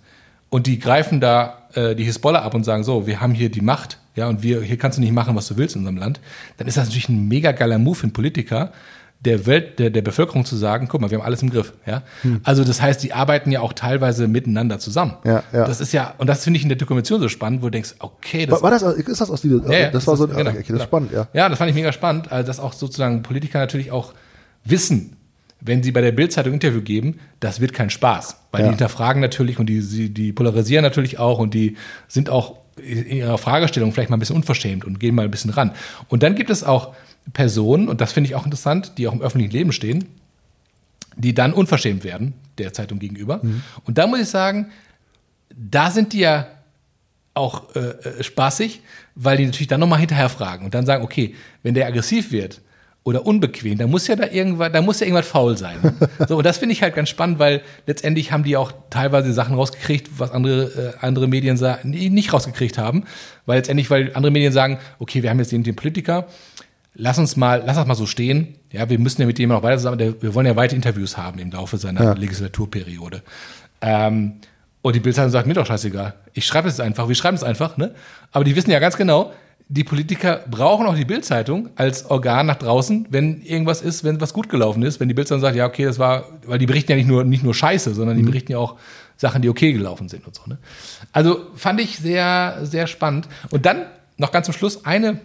und 0.50 0.66
die 0.66 0.78
greifen 0.78 1.20
da 1.22 1.62
äh, 1.72 1.94
die 1.94 2.04
Hisbollah 2.04 2.42
ab 2.42 2.52
und 2.54 2.64
sagen 2.64 2.84
so, 2.84 3.06
wir 3.06 3.22
haben 3.22 3.32
hier 3.32 3.48
die 3.50 3.62
Macht, 3.62 3.98
ja, 4.14 4.28
und 4.28 4.42
wir 4.42 4.62
hier 4.62 4.76
kannst 4.78 4.98
du 4.98 5.02
nicht 5.02 5.12
machen, 5.12 5.34
was 5.36 5.48
du 5.48 5.56
willst 5.56 5.74
in 5.76 5.80
unserem 5.80 5.96
Land, 5.98 6.20
dann 6.56 6.66
ist 6.66 6.76
das 6.76 6.86
natürlich 6.86 7.08
ein 7.08 7.28
mega 7.28 7.52
geiler 7.52 7.78
Move 7.78 7.96
für 7.96 8.04
einen 8.04 8.12
Politiker, 8.12 8.72
der 9.20 9.46
Welt, 9.46 9.78
der, 9.78 9.88
der 9.88 10.02
Bevölkerung 10.02 10.44
zu 10.44 10.54
sagen, 10.54 10.86
guck 10.86 11.00
mal, 11.00 11.10
wir 11.10 11.18
haben 11.18 11.24
alles 11.24 11.40
im 11.42 11.48
Griff, 11.48 11.72
ja. 11.86 12.02
Also 12.42 12.62
das 12.62 12.82
heißt, 12.82 13.02
die 13.02 13.14
arbeiten 13.14 13.50
ja 13.50 13.60
auch 13.60 13.72
teilweise 13.72 14.28
miteinander 14.28 14.78
zusammen. 14.78 15.14
Hm. 15.22 15.30
Ja, 15.30 15.42
ja. 15.52 15.66
Das 15.66 15.80
ist 15.80 15.92
ja, 15.92 16.14
und 16.18 16.26
das 16.26 16.44
finde 16.44 16.58
ich 16.58 16.62
in 16.62 16.68
der 16.68 16.76
Dokumentation 16.76 17.20
so 17.20 17.28
spannend, 17.28 17.62
wo 17.62 17.66
du 17.66 17.70
denkst, 17.70 17.94
okay, 18.00 18.44
das 18.44 18.62
War, 18.62 18.70
war 18.70 18.78
das, 18.78 18.82
ist 18.82 19.20
das 19.20 19.30
aus 19.30 19.40
dieser, 19.40 19.64
ja, 19.72 19.78
ja, 19.78 19.90
das 19.90 20.06
war 20.06 20.16
so, 20.16 20.28
genau, 20.28 20.50
okay, 20.50 20.58
das 20.58 20.66
genau. 20.66 20.78
ist 20.78 20.84
spannend, 20.84 21.12
ja. 21.12 21.26
Ja, 21.32 21.48
das 21.48 21.58
fand 21.58 21.70
ich 21.70 21.74
mega 21.74 21.92
spannend, 21.92 22.30
also 22.30 22.46
dass 22.46 22.60
auch 22.60 22.74
sozusagen 22.74 23.22
Politiker 23.22 23.58
natürlich 23.58 23.90
auch 23.92 24.12
wissen, 24.64 25.16
wenn 25.60 25.82
sie 25.82 25.92
bei 25.92 26.02
der 26.02 26.12
Bildzeitung 26.12 26.52
Interview 26.52 26.82
geben, 26.82 27.18
das 27.40 27.60
wird 27.60 27.72
kein 27.72 27.88
Spaß, 27.88 28.36
weil 28.52 28.60
Ja. 28.60 28.66
die 28.66 28.70
hinterfragen 28.72 29.22
natürlich 29.22 29.58
und 29.58 29.66
die, 29.66 30.12
die 30.12 30.32
polarisieren 30.32 30.82
natürlich 30.82 31.18
auch 31.18 31.38
und 31.38 31.54
die 31.54 31.78
sind 32.08 32.28
auch 32.28 32.58
in 32.76 33.06
ihrer 33.06 33.38
Fragestellung 33.38 33.92
vielleicht 33.92 34.10
mal 34.10 34.16
ein 34.16 34.20
bisschen 34.20 34.36
unverschämt 34.36 34.84
und 34.84 35.00
gehen 35.00 35.14
mal 35.14 35.24
ein 35.24 35.30
bisschen 35.30 35.50
ran. 35.50 35.72
Und 36.08 36.22
dann 36.22 36.34
gibt 36.34 36.50
es 36.50 36.64
auch 36.64 36.94
Personen, 37.32 37.88
und 37.88 38.00
das 38.00 38.12
finde 38.12 38.28
ich 38.28 38.34
auch 38.34 38.44
interessant, 38.44 38.92
die 38.98 39.08
auch 39.08 39.12
im 39.12 39.22
öffentlichen 39.22 39.52
Leben 39.52 39.72
stehen, 39.72 40.06
die 41.16 41.34
dann 41.34 41.52
unverschämt 41.52 42.04
werden 42.04 42.34
der 42.58 42.72
Zeitung 42.72 42.98
gegenüber. 42.98 43.40
Und 43.84 43.98
da 43.98 44.06
muss 44.06 44.20
ich 44.20 44.28
sagen, 44.28 44.70
da 45.54 45.90
sind 45.90 46.12
die 46.12 46.20
ja 46.20 46.48
auch 47.34 47.74
äh, 47.74 47.80
äh, 47.80 48.22
spaßig, 48.22 48.80
weil 49.14 49.36
die 49.36 49.46
natürlich 49.46 49.68
dann 49.68 49.80
nochmal 49.80 49.98
hinterher 49.98 50.28
fragen 50.28 50.64
und 50.64 50.74
dann 50.74 50.86
sagen, 50.86 51.04
okay, 51.04 51.34
wenn 51.62 51.74
der 51.74 51.86
aggressiv 51.86 52.30
wird 52.30 52.60
oder 53.04 53.26
unbequem, 53.26 53.76
dann 53.76 53.90
muss 53.90 54.06
ja 54.06 54.16
da 54.16 54.28
irgendwas, 54.28 54.72
da 54.72 54.80
muss 54.80 55.00
ja 55.00 55.06
irgendwas 55.06 55.28
faul 55.28 55.58
sein. 55.58 55.76
so, 56.28 56.38
und 56.38 56.44
das 56.44 56.56
finde 56.56 56.72
ich 56.72 56.82
halt 56.82 56.94
ganz 56.94 57.10
spannend, 57.10 57.38
weil 57.38 57.60
letztendlich 57.86 58.32
haben 58.32 58.44
die 58.44 58.56
auch 58.56 58.72
teilweise 58.88 59.32
Sachen 59.34 59.54
rausgekriegt, 59.54 60.18
was 60.18 60.30
andere, 60.30 60.94
äh, 61.00 61.04
andere 61.04 61.28
Medien 61.28 61.58
nicht 61.84 62.32
rausgekriegt 62.32 62.78
haben. 62.78 63.04
Weil 63.44 63.58
letztendlich, 63.58 63.90
weil 63.90 64.10
andere 64.14 64.32
Medien 64.32 64.52
sagen, 64.52 64.78
okay, 64.98 65.22
wir 65.22 65.28
haben 65.28 65.38
jetzt 65.38 65.52
den, 65.52 65.62
den 65.62 65.76
Politiker, 65.76 66.28
lass 66.94 67.18
uns 67.18 67.36
mal, 67.36 67.62
lass 67.66 67.76
das 67.76 67.86
mal 67.86 67.94
so 67.94 68.06
stehen. 68.06 68.54
Ja, 68.72 68.88
wir 68.88 68.98
müssen 68.98 69.20
ja 69.20 69.26
mit 69.26 69.38
dem 69.38 69.50
noch 69.50 69.62
weiter 69.62 69.76
zusammen, 69.76 69.98
der, 69.98 70.22
wir 70.22 70.34
wollen 70.34 70.46
ja 70.46 70.56
weitere 70.56 70.76
Interviews 70.76 71.18
haben 71.18 71.38
im 71.38 71.50
Laufe 71.50 71.76
seiner 71.76 72.14
Legislaturperiode. 72.14 73.22
Ähm, 73.82 74.36
und 74.80 74.96
die 74.96 75.00
Bildzeitung 75.00 75.30
sagt, 75.30 75.46
mir 75.46 75.54
doch 75.54 75.66
scheißegal. 75.66 76.14
Ich 76.32 76.46
schreibe 76.46 76.68
es 76.68 76.80
einfach, 76.80 77.08
wir 77.08 77.14
schreiben 77.14 77.36
es 77.36 77.42
einfach, 77.42 77.76
ne? 77.76 77.94
Aber 78.32 78.44
die 78.44 78.56
wissen 78.56 78.70
ja 78.70 78.78
ganz 78.78 78.96
genau, 78.96 79.32
die 79.68 79.84
Politiker 79.84 80.44
brauchen 80.50 80.86
auch 80.86 80.94
die 80.94 81.06
Bildzeitung 81.06 81.70
als 81.76 82.10
Organ 82.10 82.46
nach 82.46 82.56
draußen, 82.56 83.06
wenn 83.10 83.40
irgendwas 83.40 83.80
ist, 83.80 84.04
wenn 84.04 84.20
was 84.20 84.34
gut 84.34 84.48
gelaufen 84.48 84.82
ist, 84.82 85.00
wenn 85.00 85.08
die 85.08 85.14
Bildzeitung 85.14 85.40
sagt, 85.40 85.56
ja, 85.56 85.66
okay, 85.66 85.84
das 85.84 85.98
war, 85.98 86.28
weil 86.46 86.58
die 86.58 86.66
berichten 86.66 86.92
ja 86.92 86.96
nicht 86.96 87.08
nur, 87.08 87.24
nicht 87.24 87.42
nur 87.42 87.54
Scheiße, 87.54 87.94
sondern 87.94 88.16
die 88.16 88.22
berichten 88.22 88.52
ja 88.52 88.58
auch 88.58 88.76
Sachen, 89.16 89.40
die 89.40 89.48
okay 89.48 89.72
gelaufen 89.72 90.08
sind 90.08 90.26
und 90.26 90.34
so, 90.34 90.42
ne? 90.46 90.58
Also 91.12 91.46
fand 91.54 91.80
ich 91.80 91.96
sehr, 91.96 92.58
sehr 92.62 92.86
spannend. 92.86 93.28
Und 93.50 93.64
dann 93.64 93.86
noch 94.16 94.32
ganz 94.32 94.46
zum 94.46 94.54
Schluss 94.54 94.84
eine, 94.84 95.20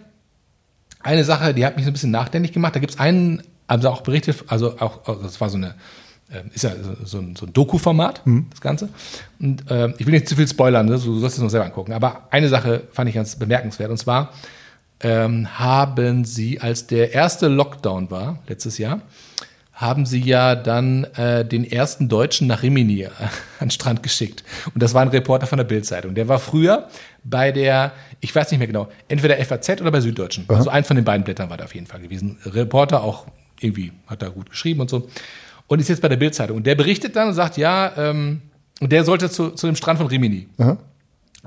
eine 1.00 1.24
Sache, 1.24 1.52
die 1.54 1.66
hat 1.66 1.76
mich 1.76 1.84
so 1.84 1.90
ein 1.90 1.94
bisschen 1.94 2.10
nachdenklich 2.10 2.52
gemacht. 2.52 2.74
Da 2.74 2.80
gibt 2.80 2.94
es 2.94 3.00
einen, 3.00 3.42
also 3.66 3.90
auch 3.90 4.02
berichtet, 4.02 4.44
also 4.46 4.78
auch, 4.78 5.06
also 5.06 5.22
das 5.22 5.40
war 5.40 5.50
so 5.50 5.56
eine, 5.56 5.74
ist 6.54 6.64
ja 6.64 6.70
so- 7.04 7.18
ein, 7.18 7.34
so 7.36 7.46
ein 7.46 7.52
Doku-Format, 7.52 8.22
das 8.50 8.60
Ganze. 8.60 8.88
Und 9.40 9.70
äh, 9.70 9.88
ich 9.98 10.06
will 10.06 10.12
nicht 10.12 10.28
zu 10.28 10.36
viel 10.36 10.46
spoilern, 10.48 10.86
ne? 10.86 10.92
du 10.92 11.18
sollst 11.18 11.36
es 11.36 11.42
noch 11.42 11.50
selber 11.50 11.66
angucken. 11.66 11.92
Aber 11.92 12.28
eine 12.30 12.48
Sache 12.48 12.84
fand 12.92 13.08
ich 13.08 13.14
ganz 13.14 13.36
bemerkenswert. 13.36 13.90
Und 13.90 13.96
zwar 13.98 14.32
ähm, 15.00 15.58
haben 15.58 16.24
sie, 16.24 16.60
als 16.60 16.86
der 16.86 17.12
erste 17.14 17.48
Lockdown 17.48 18.10
war, 18.10 18.38
letztes 18.46 18.78
Jahr, 18.78 19.00
haben 19.72 20.04
sie 20.04 20.20
ja 20.20 20.56
dann 20.56 21.04
äh, 21.14 21.42
den 21.42 21.64
ersten 21.64 22.10
Deutschen 22.10 22.46
nach 22.48 22.62
Rimini 22.62 23.00
äh, 23.04 23.06
an 23.60 23.68
den 23.68 23.70
Strand 23.70 24.02
geschickt. 24.02 24.44
Und 24.74 24.82
das 24.82 24.92
war 24.92 25.00
ein 25.00 25.08
Reporter 25.08 25.46
von 25.46 25.56
der 25.56 25.64
Bildzeitung. 25.64 26.14
Der 26.14 26.28
war 26.28 26.38
früher 26.38 26.88
bei 27.24 27.50
der, 27.50 27.92
ich 28.20 28.34
weiß 28.34 28.50
nicht 28.50 28.58
mehr 28.58 28.66
genau, 28.66 28.88
entweder 29.08 29.42
FAZ 29.42 29.80
oder 29.80 29.90
bei 29.90 30.02
Süddeutschen. 30.02 30.44
Also 30.48 30.68
eins 30.68 30.86
von 30.86 30.96
den 30.96 31.04
beiden 31.06 31.24
Blättern 31.24 31.48
war 31.48 31.56
da 31.56 31.64
auf 31.64 31.74
jeden 31.74 31.86
Fall 31.86 32.00
gewesen. 32.00 32.38
Reporter 32.44 33.02
auch 33.02 33.26
irgendwie, 33.58 33.92
hat 34.06 34.20
da 34.20 34.28
gut 34.28 34.50
geschrieben 34.50 34.80
und 34.80 34.90
so. 34.90 35.08
Und 35.70 35.78
ist 35.78 35.88
jetzt 35.88 36.02
bei 36.02 36.08
der 36.08 36.16
Bildzeitung. 36.16 36.56
Und 36.56 36.66
der 36.66 36.74
berichtet 36.74 37.14
dann 37.14 37.28
und 37.28 37.34
sagt, 37.34 37.56
ja, 37.56 37.92
ähm, 37.96 38.42
und 38.80 38.90
der 38.90 39.04
sollte 39.04 39.30
zu, 39.30 39.50
zu 39.50 39.66
dem 39.66 39.76
Strand 39.76 39.98
von 39.98 40.08
Rimini 40.08 40.48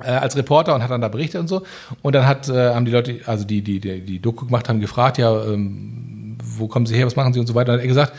äh, 0.02 0.08
als 0.08 0.38
Reporter 0.38 0.74
und 0.74 0.82
hat 0.82 0.92
dann 0.92 1.02
da 1.02 1.10
berichtet 1.10 1.42
und 1.42 1.48
so. 1.48 1.64
Und 2.02 2.16
dann 2.16 2.26
hat, 2.26 2.48
äh, 2.48 2.74
haben 2.74 2.86
die 2.86 2.92
Leute, 2.92 3.20
also 3.26 3.44
die, 3.44 3.62
die, 3.62 3.80
die, 3.82 4.00
die 4.00 4.20
Doku 4.20 4.46
gemacht 4.46 4.70
haben, 4.70 4.80
gefragt, 4.80 5.18
ja, 5.18 5.44
ähm, 5.44 6.38
wo 6.42 6.68
kommen 6.68 6.86
Sie 6.86 6.96
her, 6.96 7.06
was 7.06 7.18
machen 7.18 7.34
Sie 7.34 7.40
und 7.40 7.48
so 7.48 7.56
weiter. 7.56 7.74
Und 7.74 7.80
dann 7.80 7.80
hat 7.80 7.86
er 7.86 7.88
gesagt, 7.88 8.14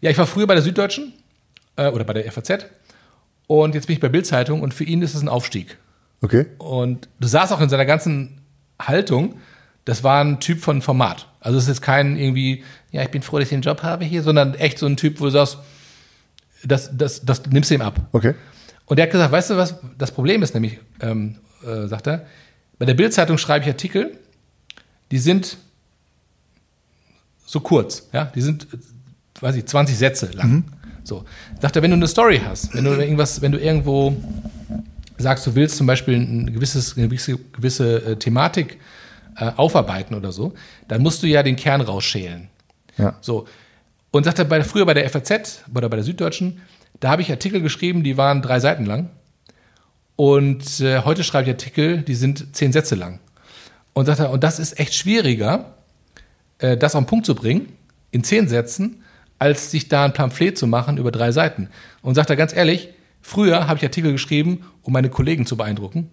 ja, 0.00 0.10
ich 0.10 0.18
war 0.18 0.26
früher 0.26 0.46
bei 0.46 0.54
der 0.54 0.62
Süddeutschen 0.62 1.12
äh, 1.76 1.88
oder 1.88 2.02
bei 2.02 2.14
der 2.14 2.30
FAZ 2.32 2.66
und 3.46 3.74
jetzt 3.74 3.86
bin 3.86 3.94
ich 3.94 4.00
bei 4.00 4.08
Bildzeitung 4.08 4.60
und 4.60 4.74
für 4.74 4.84
ihn 4.84 5.02
ist 5.02 5.14
es 5.14 5.22
ein 5.22 5.28
Aufstieg. 5.28 5.78
Okay. 6.20 6.46
Und 6.58 7.08
du 7.18 7.28
sahst 7.28 7.52
auch 7.52 7.60
in 7.60 7.68
seiner 7.68 7.86
ganzen 7.86 8.42
Haltung, 8.80 9.36
das 9.84 10.04
war 10.04 10.22
ein 10.22 10.38
Typ 10.38 10.60
von 10.60 10.82
Format. 10.82 11.28
Also 11.40 11.56
es 11.56 11.64
ist 11.64 11.68
jetzt 11.68 11.82
kein 11.82 12.16
irgendwie, 12.16 12.62
ja, 12.90 13.02
ich 13.02 13.10
bin 13.10 13.22
froh, 13.22 13.38
dass 13.38 13.44
ich 13.46 13.50
den 13.50 13.62
Job 13.62 13.82
habe 13.82 14.04
hier, 14.04 14.22
sondern 14.22 14.54
echt 14.54 14.78
so 14.78 14.86
ein 14.86 14.96
Typ, 14.96 15.20
wo 15.20 15.24
du 15.26 15.30
sagst, 15.30 15.58
das, 16.64 16.90
das, 16.96 17.24
das 17.24 17.46
nimmst 17.46 17.70
du 17.70 17.74
ihm 17.74 17.82
ab. 17.82 18.00
Okay. 18.12 18.34
Und 18.86 18.96
der 18.96 19.04
hat 19.04 19.12
gesagt, 19.12 19.30
weißt 19.30 19.50
du 19.50 19.56
was, 19.56 19.76
das 19.98 20.10
Problem 20.10 20.42
ist 20.42 20.54
nämlich, 20.54 20.78
ähm, 21.00 21.36
äh, 21.64 21.86
sagt 21.86 22.06
er, 22.06 22.26
bei 22.78 22.86
der 22.86 22.94
Bildzeitung 22.94 23.38
schreibe 23.38 23.64
ich 23.64 23.70
Artikel, 23.70 24.16
die 25.10 25.18
sind 25.18 25.58
so 27.44 27.60
kurz, 27.60 28.08
ja, 28.12 28.26
die 28.34 28.40
sind, 28.40 28.66
äh, 28.72 29.42
weiß 29.42 29.56
ich, 29.56 29.66
20 29.66 29.96
Sätze 29.96 30.30
lang. 30.32 30.64
So. 31.04 31.24
Sagt 31.60 31.76
er, 31.76 31.82
wenn 31.82 31.90
du 31.90 31.96
eine 31.96 32.06
Story 32.06 32.40
hast, 32.44 32.74
wenn 32.74 32.84
du 32.84 32.90
irgendwas, 32.90 33.40
wenn 33.40 33.52
du 33.52 33.58
irgendwo 33.58 34.14
sagst, 35.16 35.46
du 35.46 35.54
willst 35.54 35.76
zum 35.76 35.86
Beispiel 35.86 36.16
ein 36.16 36.52
gewisses, 36.52 36.96
eine 36.96 37.08
gewisse, 37.08 37.38
gewisse 37.52 38.04
äh, 38.04 38.16
Thematik 38.16 38.78
äh, 39.36 39.50
aufarbeiten 39.56 40.14
oder 40.14 40.32
so, 40.32 40.52
dann 40.86 41.02
musst 41.02 41.22
du 41.22 41.26
ja 41.26 41.42
den 41.42 41.56
Kern 41.56 41.80
rausschälen. 41.80 42.48
Ja. 42.98 43.16
So. 43.20 43.46
Und 44.10 44.24
sagt 44.24 44.38
er, 44.38 44.44
bei, 44.44 44.62
früher 44.62 44.86
bei 44.86 44.94
der 44.94 45.08
FAZ 45.08 45.64
oder 45.74 45.88
bei 45.88 45.96
der 45.96 46.04
Süddeutschen, 46.04 46.60
da 47.00 47.10
habe 47.10 47.22
ich 47.22 47.30
Artikel 47.30 47.60
geschrieben, 47.60 48.02
die 48.02 48.16
waren 48.16 48.42
drei 48.42 48.60
Seiten 48.60 48.84
lang. 48.84 49.10
Und 50.16 50.80
äh, 50.80 51.00
heute 51.00 51.22
schreibe 51.22 51.44
ich 51.44 51.54
Artikel, 51.54 52.02
die 52.02 52.14
sind 52.14 52.56
zehn 52.56 52.72
Sätze 52.72 52.96
lang. 52.96 53.20
Und 53.92 54.06
sagt 54.06 54.18
er, 54.18 54.30
und 54.30 54.42
das 54.42 54.58
ist 54.58 54.78
echt 54.80 54.94
schwieriger, 54.94 55.74
äh, 56.58 56.76
das 56.76 56.94
auf 56.94 57.04
den 57.04 57.06
Punkt 57.06 57.26
zu 57.26 57.34
bringen, 57.34 57.72
in 58.10 58.24
zehn 58.24 58.48
Sätzen, 58.48 59.04
als 59.38 59.70
sich 59.70 59.88
da 59.88 60.04
ein 60.04 60.12
Pamphlet 60.12 60.58
zu 60.58 60.66
machen 60.66 60.96
über 60.98 61.12
drei 61.12 61.30
Seiten. 61.30 61.68
Und 62.02 62.14
sagt 62.14 62.30
er 62.30 62.36
ganz 62.36 62.54
ehrlich, 62.54 62.88
früher 63.20 63.68
habe 63.68 63.78
ich 63.78 63.84
Artikel 63.84 64.12
geschrieben, 64.12 64.64
um 64.82 64.92
meine 64.92 65.10
Kollegen 65.10 65.46
zu 65.46 65.56
beeindrucken. 65.56 66.10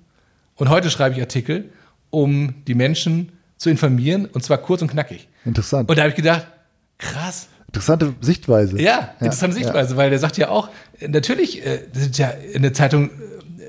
Und 0.56 0.70
heute 0.70 0.90
schreibe 0.90 1.16
ich 1.16 1.22
Artikel, 1.22 1.72
um 2.12 2.54
die 2.68 2.76
Menschen 2.76 3.32
zu 3.58 3.70
informieren 3.70 4.26
und 4.26 4.44
zwar 4.44 4.60
kurz 4.60 4.82
und 4.82 4.90
knackig. 4.90 5.28
Interessant. 5.46 5.90
Und 5.90 5.98
da 5.98 6.04
habe 6.04 6.10
ich 6.10 6.16
gedacht, 6.16 6.46
krass. 6.98 7.48
Interessante 7.68 8.14
Sichtweise. 8.22 8.82
Ja, 8.82 9.16
interessante 9.20 9.56
Sichtweise, 9.56 9.98
weil 9.98 10.10
der 10.10 10.20
sagt 10.20 10.38
ja 10.38 10.50
auch, 10.50 10.70
natürlich 11.06 11.66
äh, 11.66 11.82
sind 11.92 12.18
ja 12.18 12.30
in 12.30 12.62
der 12.62 12.74
Zeitung 12.74 13.10
äh, 13.10 13.12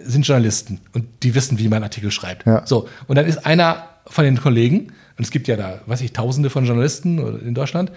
sind 0.04 0.26
Journalisten 0.26 0.80
und 0.92 1.06
die 1.22 1.34
wissen, 1.34 1.58
wie 1.58 1.68
man 1.68 1.82
Artikel 1.82 2.10
schreibt. 2.10 2.46
Ja. 2.46 2.64
So, 2.66 2.88
und 3.08 3.16
dann 3.16 3.26
ist 3.26 3.44
einer 3.44 3.88
von 4.06 4.24
den 4.24 4.40
Kollegen, 4.40 4.92
und 5.18 5.24
es 5.24 5.30
gibt 5.30 5.48
ja 5.48 5.56
da, 5.56 5.80
weiß 5.86 6.02
ich, 6.02 6.12
tausende 6.12 6.50
von 6.50 6.64
Journalisten 6.66 7.18
in 7.40 7.54
Deutschland, 7.54 7.90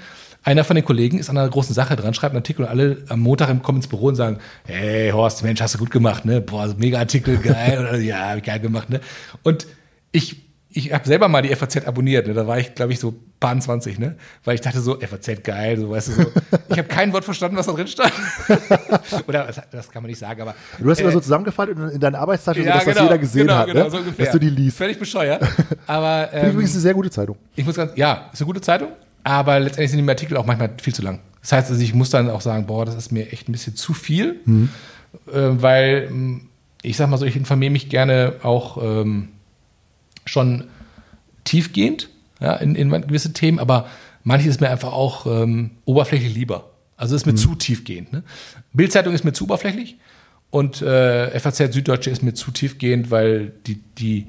einer 0.43 0.63
von 0.63 0.75
den 0.75 0.85
Kollegen 0.85 1.19
ist 1.19 1.29
an 1.29 1.37
einer 1.37 1.49
großen 1.49 1.75
Sache 1.75 1.95
dran, 1.95 2.13
schreibt 2.13 2.33
einen 2.33 2.41
Artikel 2.41 2.63
und 2.63 2.69
alle 2.69 3.03
am 3.09 3.19
Montag 3.19 3.61
kommen 3.61 3.79
ins 3.79 3.87
Büro 3.87 4.07
und 4.07 4.15
sagen, 4.15 4.39
hey 4.65 5.11
Horst, 5.11 5.43
Mensch, 5.43 5.61
hast 5.61 5.75
du 5.75 5.79
gut 5.79 5.91
gemacht, 5.91 6.25
ne? 6.25 6.39
Boah, 6.41 6.73
mega 6.77 6.97
Artikel, 6.99 7.37
geil. 7.37 7.79
oder 7.89 7.97
ja, 7.97 8.39
geil 8.39 8.59
gemacht, 8.59 8.89
ne? 8.89 9.01
Und 9.43 9.67
ich 10.11 10.48
ich 10.71 10.93
habe 10.93 11.08
selber 11.08 11.27
mal 11.27 11.41
die 11.41 11.55
FAZ 11.55 11.88
abonniert, 11.88 12.27
ne? 12.27 12.34
da 12.34 12.45
war 12.45 12.60
ich, 12.60 12.75
glaube 12.75 12.93
ich, 12.93 12.99
so 12.99 13.15
paar 13.39 13.60
20, 13.60 13.97
ne? 13.97 14.15
Weil 14.43 14.55
ich 14.55 14.62
dachte 14.62 14.79
so, 14.82 14.99
FAZ 14.99 15.41
geil, 15.43 15.79
so 15.79 15.89
weißt 15.89 16.10
du 16.10 16.12
so. 16.12 16.32
Ich 16.69 16.77
habe 16.77 16.88
kein 16.88 17.12
Wort 17.12 17.25
verstanden, 17.25 17.58
was 17.58 17.65
da 17.65 17.71
drin 17.71 17.88
stand. 17.88 18.13
Oder 19.27 19.47
das, 19.47 19.62
das, 19.71 19.89
kann 19.89 20.03
man 20.03 20.10
nicht 20.10 20.19
sagen, 20.19 20.41
aber. 20.41 20.53
Du 20.77 20.89
hast 20.89 20.99
äh, 20.99 21.03
immer 21.03 21.12
so 21.12 21.19
zusammengefaltet 21.21 21.77
in, 21.77 21.89
in 21.89 21.99
deiner 21.99 22.19
Arbeitstasche, 22.19 22.62
ja, 22.62 22.65
so, 22.65 22.71
dass 22.73 22.86
genau, 22.86 22.95
das 22.95 23.03
jeder 23.03 23.17
gesehen 23.17 23.47
genau, 23.47 23.58
hat, 23.58 23.67
genau, 23.67 23.84
ne? 23.86 23.89
so 23.89 23.97
ungefähr. 23.97 24.25
dass 24.25 24.34
du 24.34 24.39
die 24.39 24.49
liest. 24.49 24.77
Völlig 24.77 24.99
bescheuert. 24.99 25.43
Aber 25.88 26.29
ähm, 26.34 26.51
übrigens 26.51 26.73
eine 26.73 26.82
sehr 26.82 26.93
gute 26.93 27.10
Zeitung. 27.10 27.38
Ich 27.55 27.65
muss 27.65 27.75
ganz, 27.75 27.93
ja, 27.95 28.29
ist 28.32 28.39
eine 28.39 28.45
gute 28.45 28.62
Zeitung, 28.62 28.89
aber 29.23 29.60
letztendlich 29.60 29.91
sind 29.91 30.03
die 30.03 30.10
Artikel 30.10 30.38
auch 30.38 30.45
manchmal 30.45 30.71
viel 30.82 30.93
zu 30.93 31.01
lang. 31.01 31.19
Das 31.41 31.51
heißt, 31.51 31.71
also 31.71 31.82
ich 31.82 31.93
muss 31.93 32.10
dann 32.10 32.29
auch 32.29 32.41
sagen, 32.41 32.67
boah, 32.67 32.86
das 32.86 32.95
ist 32.95 33.12
mir 33.12 33.32
echt 33.32 33.49
ein 33.49 33.51
bisschen 33.51 33.75
zu 33.75 33.93
viel, 33.93 34.39
mhm. 34.45 34.69
äh, 35.27 35.32
weil 35.34 36.10
hm, 36.10 36.41
ich 36.82 36.95
sag 36.97 37.10
mal 37.10 37.17
so, 37.17 37.25
ich 37.25 37.36
informiere 37.36 37.71
mich 37.71 37.89
gerne 37.89 38.36
auch 38.43 38.82
ähm, 38.82 39.29
schon 40.25 40.65
tiefgehend 41.43 42.10
ja, 42.39 42.55
in, 42.55 42.75
in 42.75 42.89
gewisse 42.89 43.34
Themen, 43.34 43.60
aber 43.60 43.88
manches 44.23 44.47
ist 44.47 44.62
mir 44.62 44.69
einfach 44.69 44.93
auch 44.93 45.25
ähm, 45.25 45.71
oberflächlich 45.86 46.34
lieber. 46.34 46.71
Also 46.97 47.15
ist 47.15 47.25
mir 47.25 47.32
mhm. 47.32 47.38
zu 47.38 47.55
tiefgehend. 47.55 48.12
Ne? 48.12 48.23
Bildzeitung 48.73 49.13
ist 49.13 49.23
mir 49.23 49.34
zu 49.34 49.45
oberflächlich 49.45 49.97
und 50.49 50.82
äh, 50.82 51.39
FAZ 51.39 51.73
Süddeutsche 51.73 52.10
ist 52.10 52.23
mir 52.23 52.34
zu 52.34 52.51
tiefgehend, 52.51 53.12
weil 53.12 53.53
die, 53.67 53.82
die, 53.97 54.27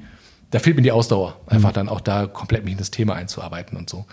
da 0.50 0.58
fehlt 0.58 0.76
mir 0.76 0.82
die 0.82 0.92
Ausdauer, 0.92 1.40
einfach 1.46 1.70
mhm. 1.70 1.74
dann 1.74 1.88
auch 1.88 2.00
da 2.00 2.26
komplett 2.26 2.64
mich 2.64 2.72
in 2.72 2.78
das 2.78 2.90
Thema 2.90 3.14
einzuarbeiten 3.14 3.76
und 3.76 3.90
so. 3.90 4.06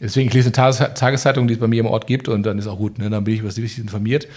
Deswegen, 0.00 0.28
ich 0.28 0.34
lese 0.34 0.46
eine 0.46 0.52
Tages 0.52 0.78
Tageszeitung, 0.94 1.48
die 1.48 1.54
es 1.54 1.60
bei 1.60 1.66
mir 1.66 1.80
im 1.80 1.86
Ort 1.86 2.06
gibt 2.06 2.28
und 2.28 2.44
dann 2.44 2.58
ist 2.58 2.68
auch 2.68 2.78
gut, 2.78 2.98
ne? 2.98 3.10
dann 3.10 3.24
bin 3.24 3.34
ich 3.34 3.40
über 3.40 3.48
das 3.48 3.56
Wichtigste 3.56 3.82
informiert. 3.82 4.28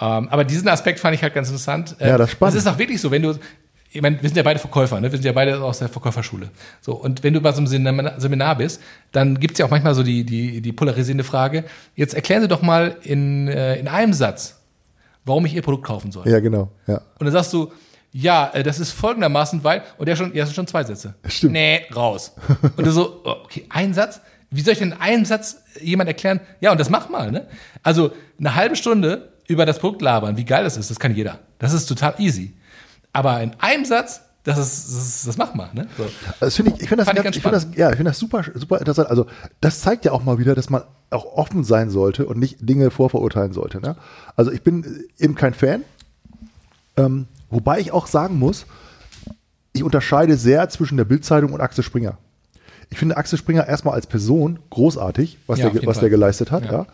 Ähm, 0.00 0.28
aber 0.28 0.44
diesen 0.44 0.68
Aspekt 0.68 1.00
fand 1.00 1.14
ich 1.14 1.22
halt 1.22 1.34
ganz 1.34 1.48
interessant. 1.48 1.96
Ja, 1.98 2.16
das 2.18 2.28
ist 2.28 2.32
spannend. 2.32 2.56
Es 2.56 2.62
ist 2.62 2.68
auch 2.68 2.78
wirklich 2.78 3.00
so, 3.00 3.10
wenn 3.10 3.22
du, 3.22 3.34
ich 3.94 4.02
meine, 4.02 4.20
wir 4.20 4.28
sind 4.28 4.36
ja 4.36 4.42
beide 4.42 4.58
Verkäufer, 4.58 5.00
ne? 5.00 5.10
wir 5.10 5.16
sind 5.16 5.24
ja 5.24 5.30
beide 5.30 5.62
aus 5.62 5.78
der 5.78 5.88
Verkäuferschule. 5.88 6.50
So, 6.80 6.94
und 6.94 7.22
wenn 7.22 7.32
du 7.32 7.40
bei 7.40 7.52
so 7.52 7.58
einem 7.58 7.68
Seminar 8.18 8.56
bist, 8.56 8.82
dann 9.12 9.38
gibt 9.38 9.52
es 9.52 9.58
ja 9.58 9.66
auch 9.66 9.70
manchmal 9.70 9.94
so 9.94 10.02
die, 10.02 10.24
die, 10.24 10.60
die 10.60 10.72
polarisierende 10.72 11.22
Frage, 11.22 11.64
jetzt 11.94 12.12
erklären 12.12 12.42
Sie 12.42 12.48
doch 12.48 12.60
mal 12.60 12.96
in, 13.02 13.46
äh, 13.46 13.76
in 13.76 13.86
einem 13.86 14.12
Satz, 14.12 14.60
warum 15.24 15.46
ich 15.46 15.54
Ihr 15.54 15.62
Produkt 15.62 15.84
kaufen 15.84 16.10
soll. 16.10 16.28
Ja, 16.28 16.40
genau. 16.40 16.72
Ja. 16.88 17.02
Und 17.20 17.26
dann 17.26 17.30
sagst 17.30 17.52
du, 17.52 17.70
ja, 18.10 18.50
äh, 18.52 18.64
das 18.64 18.80
ist 18.80 18.90
folgendermaßen, 18.90 19.62
weil, 19.62 19.84
und 19.96 20.08
der 20.08 20.16
schon, 20.16 20.34
ja, 20.34 20.40
das 20.40 20.48
sind 20.48 20.56
schon 20.56 20.66
zwei 20.66 20.82
Sätze. 20.82 21.14
Stimmt. 21.28 21.52
Nee, 21.52 21.82
raus. 21.94 22.32
und 22.76 22.84
du 22.84 22.90
so, 22.90 23.22
oh, 23.24 23.36
okay, 23.44 23.64
ein 23.68 23.94
Satz? 23.94 24.20
Wie 24.50 24.62
soll 24.62 24.72
ich 24.72 24.80
denn 24.80 24.90
in 24.90 25.00
einem 25.00 25.24
Satz 25.24 25.62
jemand 25.80 26.08
erklären? 26.08 26.40
Ja, 26.60 26.72
und 26.72 26.80
das 26.80 26.90
mach 26.90 27.08
mal, 27.08 27.30
ne? 27.30 27.46
Also 27.84 28.10
eine 28.40 28.56
halbe 28.56 28.74
Stunde 28.74 29.32
über 29.46 29.66
das 29.66 29.78
Produkt 29.78 30.02
labern, 30.02 30.36
wie 30.36 30.44
geil 30.44 30.64
das 30.64 30.76
ist, 30.76 30.90
das 30.90 30.98
kann 30.98 31.14
jeder. 31.14 31.38
Das 31.60 31.72
ist 31.72 31.86
total 31.86 32.14
easy. 32.18 32.54
Aber 33.14 33.40
in 33.40 33.52
einem 33.60 33.84
Satz, 33.86 34.20
das 34.42 34.58
ist, 34.58 34.88
das, 34.88 35.06
ist, 35.06 35.26
das 35.26 35.38
mach 35.38 35.54
mal, 35.54 35.70
ne? 35.72 35.86
So. 35.96 36.04
Das 36.38 36.56
finde 36.56 36.72
ich, 36.72 36.82
ich 36.82 36.88
finde 36.88 37.04
das, 37.04 37.14
ganz, 37.14 37.36
ich 37.36 37.42
find 37.42 37.54
das, 37.54 37.68
ja, 37.76 37.88
ich 37.88 37.96
finde 37.96 38.10
das 38.10 38.18
super, 38.18 38.44
super 38.54 38.78
interessant. 38.78 39.08
Also, 39.08 39.26
das 39.62 39.80
zeigt 39.80 40.04
ja 40.04 40.12
auch 40.12 40.22
mal 40.22 40.38
wieder, 40.38 40.54
dass 40.54 40.68
man 40.68 40.82
auch 41.08 41.24
offen 41.24 41.64
sein 41.64 41.88
sollte 41.88 42.26
und 42.26 42.38
nicht 42.38 42.58
Dinge 42.60 42.90
vorverurteilen 42.90 43.54
sollte, 43.54 43.80
ne? 43.80 43.96
Also, 44.36 44.50
ich 44.50 44.62
bin 44.62 45.04
eben 45.18 45.34
kein 45.34 45.54
Fan. 45.54 45.82
Ähm, 46.96 47.26
wobei 47.48 47.80
ich 47.80 47.92
auch 47.92 48.06
sagen 48.06 48.38
muss, 48.38 48.66
ich 49.72 49.82
unterscheide 49.82 50.36
sehr 50.36 50.68
zwischen 50.68 50.98
der 50.98 51.04
Bildzeitung 51.04 51.52
und 51.52 51.60
Axel 51.60 51.82
Springer. 51.82 52.18
Ich 52.90 52.98
finde 52.98 53.16
Axel 53.16 53.38
Springer 53.38 53.66
erstmal 53.66 53.94
als 53.94 54.06
Person 54.06 54.58
großartig, 54.70 55.38
was, 55.46 55.60
ja, 55.60 55.70
der, 55.70 55.86
was 55.86 56.00
der 56.00 56.10
geleistet 56.10 56.50
hat, 56.50 56.66
ja. 56.66 56.72
ja. 56.72 56.86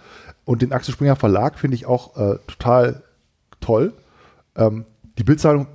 Und 0.45 0.63
den 0.63 0.73
Axel 0.73 0.95
Springer 0.95 1.17
Verlag 1.17 1.59
finde 1.59 1.75
ich 1.75 1.87
auch 1.87 2.17
äh, 2.17 2.39
total 2.47 3.03
toll. 3.61 3.93
Ähm, 4.57 4.85
die 5.19 5.25
Bildzeitung 5.25 5.67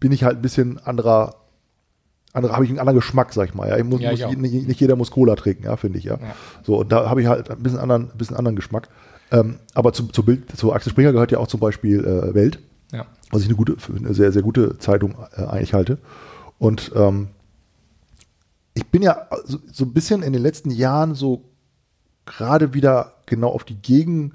bin 0.00 0.12
ich 0.12 0.24
halt 0.24 0.36
ein 0.36 0.42
bisschen 0.42 0.78
anderer, 0.78 1.34
andere, 2.32 2.52
habe 2.54 2.64
ich 2.64 2.70
einen 2.70 2.78
anderen 2.78 2.98
Geschmack, 2.98 3.32
sag 3.32 3.48
ich 3.48 3.54
mal. 3.54 3.68
Ja, 3.68 3.76
ich 3.76 3.84
muss, 3.84 4.00
ja, 4.00 4.12
ich 4.12 4.24
muss 4.24 4.36
nicht, 4.36 4.68
nicht, 4.68 4.80
jeder 4.80 4.96
muss 4.96 5.10
Cola 5.10 5.36
trinken, 5.36 5.64
ja, 5.64 5.76
finde 5.76 5.98
ich, 5.98 6.04
ja. 6.04 6.14
ja. 6.14 6.34
So, 6.62 6.76
und 6.78 6.92
da 6.92 7.08
habe 7.08 7.20
ich 7.20 7.26
halt 7.26 7.50
ein 7.50 7.62
bisschen 7.62 7.78
anderen, 7.78 8.10
bisschen 8.16 8.36
anderen 8.36 8.56
Geschmack. 8.56 8.88
Ähm, 9.30 9.56
aber 9.74 9.92
zu, 9.92 10.06
zu, 10.08 10.22
Bild, 10.24 10.56
zu 10.56 10.72
Axel 10.72 10.90
Springer 10.90 11.12
gehört 11.12 11.32
ja 11.32 11.38
auch 11.38 11.48
zum 11.48 11.60
Beispiel 11.60 12.04
äh, 12.04 12.34
Welt, 12.34 12.60
ja. 12.92 13.06
was 13.30 13.42
ich 13.42 13.48
eine 13.48 13.56
gute, 13.56 13.76
eine 13.94 14.14
sehr, 14.14 14.32
sehr 14.32 14.42
gute 14.42 14.78
Zeitung 14.78 15.16
äh, 15.36 15.42
eigentlich 15.42 15.74
halte. 15.74 15.98
Und 16.58 16.92
ähm, 16.94 17.28
ich 18.74 18.86
bin 18.86 19.02
ja 19.02 19.28
so, 19.44 19.58
so 19.70 19.84
ein 19.84 19.92
bisschen 19.92 20.22
in 20.22 20.32
den 20.32 20.42
letzten 20.42 20.70
Jahren 20.70 21.14
so 21.14 21.44
gerade 22.24 22.74
wieder 22.74 23.14
genau 23.26 23.48
auf 23.48 23.64
die 23.64 23.76
Gegen 23.76 24.32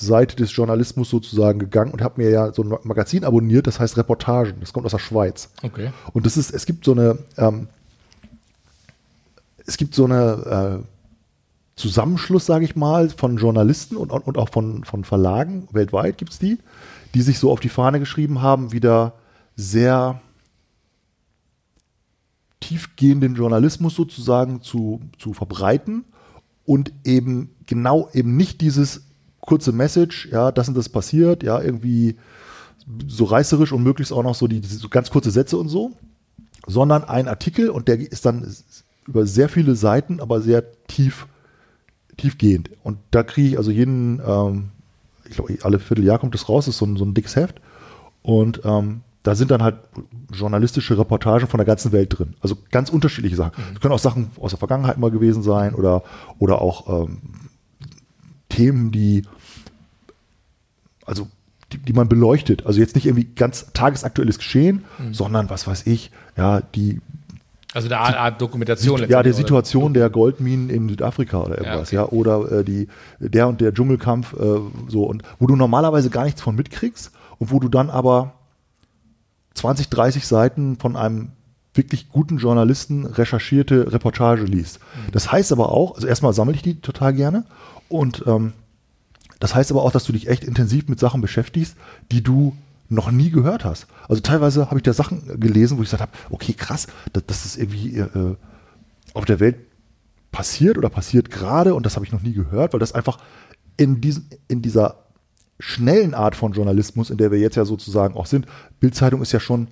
Seite 0.00 0.36
des 0.36 0.54
Journalismus 0.54 1.10
sozusagen 1.10 1.58
gegangen 1.58 1.90
und 1.90 2.02
habe 2.02 2.22
mir 2.22 2.30
ja 2.30 2.52
so 2.52 2.62
ein 2.62 2.72
Magazin 2.84 3.24
abonniert, 3.24 3.66
das 3.66 3.80
heißt 3.80 3.96
Reportagen. 3.96 4.60
Das 4.60 4.72
kommt 4.72 4.86
aus 4.86 4.92
der 4.92 4.98
Schweiz. 4.98 5.50
Okay. 5.62 5.90
Und 6.12 6.24
das 6.24 6.36
ist, 6.36 6.52
es 6.52 6.66
gibt 6.66 6.84
so 6.84 6.92
eine, 6.92 7.18
ähm, 7.36 7.68
es 9.66 9.76
gibt 9.76 9.94
so 9.94 10.04
eine 10.04 10.82
äh, 10.82 10.86
Zusammenschluss, 11.74 12.46
sage 12.46 12.64
ich 12.64 12.76
mal, 12.76 13.10
von 13.10 13.38
Journalisten 13.38 13.96
und, 13.96 14.10
und 14.10 14.38
auch 14.38 14.50
von, 14.50 14.84
von 14.84 15.04
Verlagen, 15.04 15.68
weltweit 15.72 16.16
gibt 16.16 16.32
es 16.32 16.38
die, 16.38 16.58
die 17.14 17.22
sich 17.22 17.38
so 17.38 17.50
auf 17.50 17.60
die 17.60 17.68
Fahne 17.68 17.98
geschrieben 17.98 18.40
haben, 18.40 18.72
wieder 18.72 19.14
sehr 19.56 20.20
tiefgehenden 22.60 23.34
Journalismus 23.34 23.94
sozusagen 23.94 24.62
zu, 24.62 25.00
zu 25.18 25.32
verbreiten 25.32 26.04
und 26.64 26.92
eben 27.04 27.50
genau 27.66 28.08
eben 28.12 28.36
nicht 28.36 28.60
dieses 28.60 29.07
kurze 29.48 29.72
Message, 29.72 30.28
ja, 30.30 30.52
das 30.52 30.68
und 30.68 30.76
das 30.76 30.90
passiert, 30.90 31.42
ja, 31.42 31.60
irgendwie 31.60 32.16
so 33.06 33.24
reißerisch 33.24 33.72
und 33.72 33.82
möglichst 33.82 34.12
auch 34.12 34.22
noch 34.22 34.34
so 34.34 34.46
die 34.46 34.60
so 34.62 34.88
ganz 34.90 35.10
kurze 35.10 35.30
Sätze 35.30 35.56
und 35.56 35.68
so, 35.68 35.92
sondern 36.66 37.04
ein 37.04 37.28
Artikel 37.28 37.70
und 37.70 37.88
der 37.88 37.98
ist 37.98 38.26
dann 38.26 38.46
über 39.06 39.26
sehr 39.26 39.48
viele 39.48 39.74
Seiten, 39.74 40.20
aber 40.20 40.42
sehr 40.42 40.64
tief, 40.86 41.26
tiefgehend. 42.18 42.70
Und 42.82 42.98
da 43.10 43.22
kriege 43.22 43.48
ich 43.48 43.56
also 43.56 43.70
jeden, 43.70 44.20
ähm, 44.24 44.68
ich 45.24 45.36
glaube, 45.36 45.56
alle 45.62 45.78
Vierteljahr 45.78 46.18
kommt 46.18 46.34
das 46.34 46.48
raus, 46.48 46.68
ist 46.68 46.76
so 46.76 46.84
ein, 46.84 46.96
so 46.96 47.06
ein 47.06 47.14
dickes 47.14 47.34
Heft. 47.34 47.60
Und 48.22 48.60
ähm, 48.64 49.00
da 49.22 49.34
sind 49.34 49.50
dann 49.50 49.62
halt 49.62 49.76
journalistische 50.30 50.98
Reportagen 50.98 51.48
von 51.48 51.58
der 51.58 51.66
ganzen 51.66 51.92
Welt 51.92 52.18
drin. 52.18 52.34
Also 52.40 52.56
ganz 52.70 52.90
unterschiedliche 52.90 53.36
Sachen. 53.36 53.52
Mhm. 53.56 53.72
Das 53.72 53.80
können 53.80 53.94
auch 53.94 53.98
Sachen 53.98 54.30
aus 54.38 54.50
der 54.50 54.58
Vergangenheit 54.58 54.98
mal 54.98 55.10
gewesen 55.10 55.42
sein 55.42 55.74
oder, 55.74 56.02
oder 56.38 56.60
auch 56.60 57.04
ähm, 57.04 57.18
Themen, 58.48 58.90
die 58.90 59.22
also 61.08 61.28
die, 61.72 61.78
die, 61.78 61.92
man 61.92 62.08
beleuchtet. 62.08 62.66
Also 62.66 62.80
jetzt 62.80 62.94
nicht 62.94 63.06
irgendwie 63.06 63.24
ganz 63.24 63.72
tagesaktuelles 63.72 64.38
Geschehen, 64.38 64.84
mhm. 64.98 65.14
sondern 65.14 65.50
was 65.50 65.66
weiß 65.66 65.86
ich, 65.86 66.10
ja, 66.36 66.60
die. 66.60 67.00
Also 67.74 67.88
eine 67.88 67.98
Art, 67.98 68.40
Dokumentation. 68.40 69.06
Ja, 69.08 69.22
der 69.22 69.34
Situation 69.34 69.92
der 69.92 70.08
Goldminen 70.08 70.70
in 70.70 70.88
Südafrika 70.88 71.42
oder 71.42 71.58
irgendwas, 71.58 71.90
ja, 71.90 72.04
okay. 72.04 72.14
ja 72.14 72.18
oder 72.18 72.60
äh, 72.60 72.64
die, 72.64 72.88
der 73.18 73.46
und 73.46 73.60
der 73.60 73.74
Dschungelkampf, 73.74 74.32
äh, 74.32 74.60
so 74.88 75.04
und 75.04 75.22
wo 75.38 75.46
du 75.46 75.54
normalerweise 75.54 76.08
gar 76.08 76.24
nichts 76.24 76.40
von 76.40 76.54
mitkriegst 76.54 77.12
und 77.38 77.52
wo 77.52 77.60
du 77.60 77.68
dann 77.68 77.90
aber 77.90 78.32
20, 79.52 79.90
30 79.90 80.26
Seiten 80.26 80.78
von 80.78 80.96
einem 80.96 81.32
wirklich 81.74 82.08
guten 82.08 82.38
Journalisten 82.38 83.04
recherchierte 83.04 83.92
Reportage 83.92 84.44
liest. 84.44 84.80
Mhm. 84.80 85.12
Das 85.12 85.30
heißt 85.30 85.52
aber 85.52 85.70
auch, 85.70 85.94
also 85.94 86.06
erstmal 86.06 86.32
sammle 86.32 86.54
ich 86.54 86.62
die 86.62 86.80
total 86.80 87.12
gerne 87.12 87.44
und 87.88 88.24
ähm, 88.26 88.54
das 89.38 89.54
heißt 89.54 89.70
aber 89.70 89.82
auch, 89.82 89.92
dass 89.92 90.04
du 90.04 90.12
dich 90.12 90.28
echt 90.28 90.44
intensiv 90.44 90.88
mit 90.88 90.98
Sachen 90.98 91.20
beschäftigst, 91.20 91.76
die 92.10 92.22
du 92.22 92.56
noch 92.88 93.10
nie 93.10 93.30
gehört 93.30 93.64
hast. 93.64 93.86
Also 94.08 94.22
teilweise 94.22 94.66
habe 94.66 94.76
ich 94.76 94.82
da 94.82 94.92
Sachen 94.92 95.38
gelesen, 95.40 95.76
wo 95.76 95.82
ich 95.82 95.88
gesagt 95.88 96.02
habe, 96.02 96.12
okay, 96.30 96.54
krass, 96.54 96.86
das, 97.12 97.24
das 97.26 97.44
ist 97.44 97.58
irgendwie 97.58 97.98
äh, 97.98 98.36
auf 99.14 99.24
der 99.24 99.40
Welt 99.40 99.56
passiert 100.32 100.78
oder 100.78 100.88
passiert 100.88 101.30
gerade 101.30 101.74
und 101.74 101.84
das 101.84 101.96
habe 101.96 102.06
ich 102.06 102.12
noch 102.12 102.22
nie 102.22 102.32
gehört, 102.32 102.72
weil 102.72 102.80
das 102.80 102.92
einfach 102.92 103.18
in, 103.76 104.00
diesen, 104.00 104.28
in 104.48 104.62
dieser 104.62 104.96
schnellen 105.58 106.14
Art 106.14 106.36
von 106.36 106.52
Journalismus, 106.52 107.10
in 107.10 107.18
der 107.18 107.30
wir 107.30 107.38
jetzt 107.38 107.56
ja 107.56 107.64
sozusagen 107.64 108.16
auch 108.16 108.26
sind, 108.26 108.46
Bildzeitung 108.80 109.22
ist 109.22 109.32
ja 109.32 109.40
schon 109.40 109.68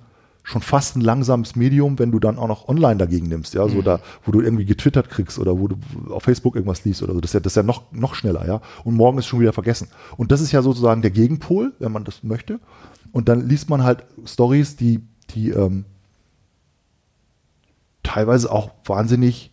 schon 0.47 0.61
fast 0.61 0.95
ein 0.95 1.01
langsames 1.01 1.57
Medium, 1.57 1.99
wenn 1.99 2.09
du 2.09 2.19
dann 2.19 2.37
auch 2.37 2.47
noch 2.47 2.69
online 2.69 2.95
dagegen 2.95 3.27
nimmst, 3.27 3.53
ja, 3.53 3.67
so 3.67 3.79
mhm. 3.79 3.83
da, 3.83 3.99
wo 4.23 4.31
du 4.31 4.39
irgendwie 4.39 4.63
getwittert 4.63 5.09
kriegst 5.09 5.39
oder 5.39 5.59
wo 5.59 5.67
du 5.67 5.75
auf 6.09 6.23
Facebook 6.23 6.55
irgendwas 6.55 6.85
liest 6.85 7.03
oder 7.03 7.13
so. 7.13 7.19
Das 7.19 7.31
ist 7.31 7.33
ja, 7.33 7.39
das 7.41 7.51
ist 7.51 7.57
ja 7.57 7.63
noch, 7.63 7.91
noch 7.91 8.15
schneller, 8.15 8.47
ja. 8.47 8.61
Und 8.85 8.95
morgen 8.95 9.17
ist 9.17 9.25
schon 9.25 9.41
wieder 9.41 9.51
vergessen. 9.51 9.89
Und 10.15 10.31
das 10.31 10.39
ist 10.39 10.53
ja 10.53 10.61
sozusagen 10.61 11.01
der 11.01 11.11
Gegenpol, 11.11 11.73
wenn 11.79 11.91
man 11.91 12.05
das 12.05 12.23
möchte. 12.23 12.61
Und 13.11 13.27
dann 13.27 13.49
liest 13.49 13.69
man 13.69 13.83
halt 13.83 14.05
Stories, 14.25 14.77
die, 14.77 15.01
die 15.31 15.49
ähm, 15.49 15.83
teilweise 18.03 18.49
auch 18.49 18.71
wahnsinnig 18.85 19.51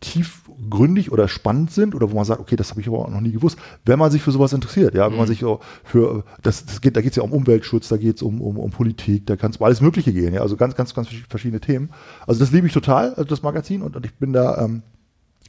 tiefgründig 0.00 1.10
oder 1.10 1.26
spannend 1.26 1.70
sind 1.70 1.94
oder 1.94 2.10
wo 2.10 2.16
man 2.16 2.24
sagt, 2.24 2.40
okay, 2.40 2.56
das 2.56 2.70
habe 2.70 2.80
ich 2.80 2.88
aber 2.88 2.98
auch 2.98 3.10
noch 3.10 3.20
nie 3.20 3.32
gewusst, 3.32 3.58
wenn 3.86 3.98
man 3.98 4.10
sich 4.10 4.20
für 4.20 4.30
sowas 4.30 4.52
interessiert, 4.52 4.94
ja, 4.94 5.10
wenn 5.10 5.16
man 5.16 5.26
sich 5.26 5.40
so 5.40 5.60
für, 5.84 6.24
das, 6.42 6.66
das 6.66 6.82
geht, 6.82 6.96
da 6.96 7.00
geht 7.00 7.12
es 7.12 7.16
ja 7.16 7.22
um 7.22 7.32
Umweltschutz, 7.32 7.88
da 7.88 7.96
geht 7.96 8.16
es 8.16 8.22
um, 8.22 8.42
um, 8.42 8.58
um 8.58 8.70
Politik, 8.70 9.26
da 9.26 9.36
kann 9.36 9.52
es 9.52 9.56
um 9.56 9.64
alles 9.64 9.80
Mögliche 9.80 10.12
gehen, 10.12 10.34
ja, 10.34 10.42
also 10.42 10.56
ganz, 10.56 10.74
ganz, 10.74 10.94
ganz 10.94 11.08
verschiedene 11.28 11.60
Themen. 11.60 11.90
Also 12.26 12.40
das 12.40 12.52
liebe 12.52 12.66
ich 12.66 12.74
total, 12.74 13.14
also 13.14 13.24
das 13.24 13.42
Magazin 13.42 13.80
und, 13.80 13.96
und 13.96 14.04
ich 14.04 14.14
bin 14.14 14.34
da 14.34 14.62
ähm, 14.62 14.82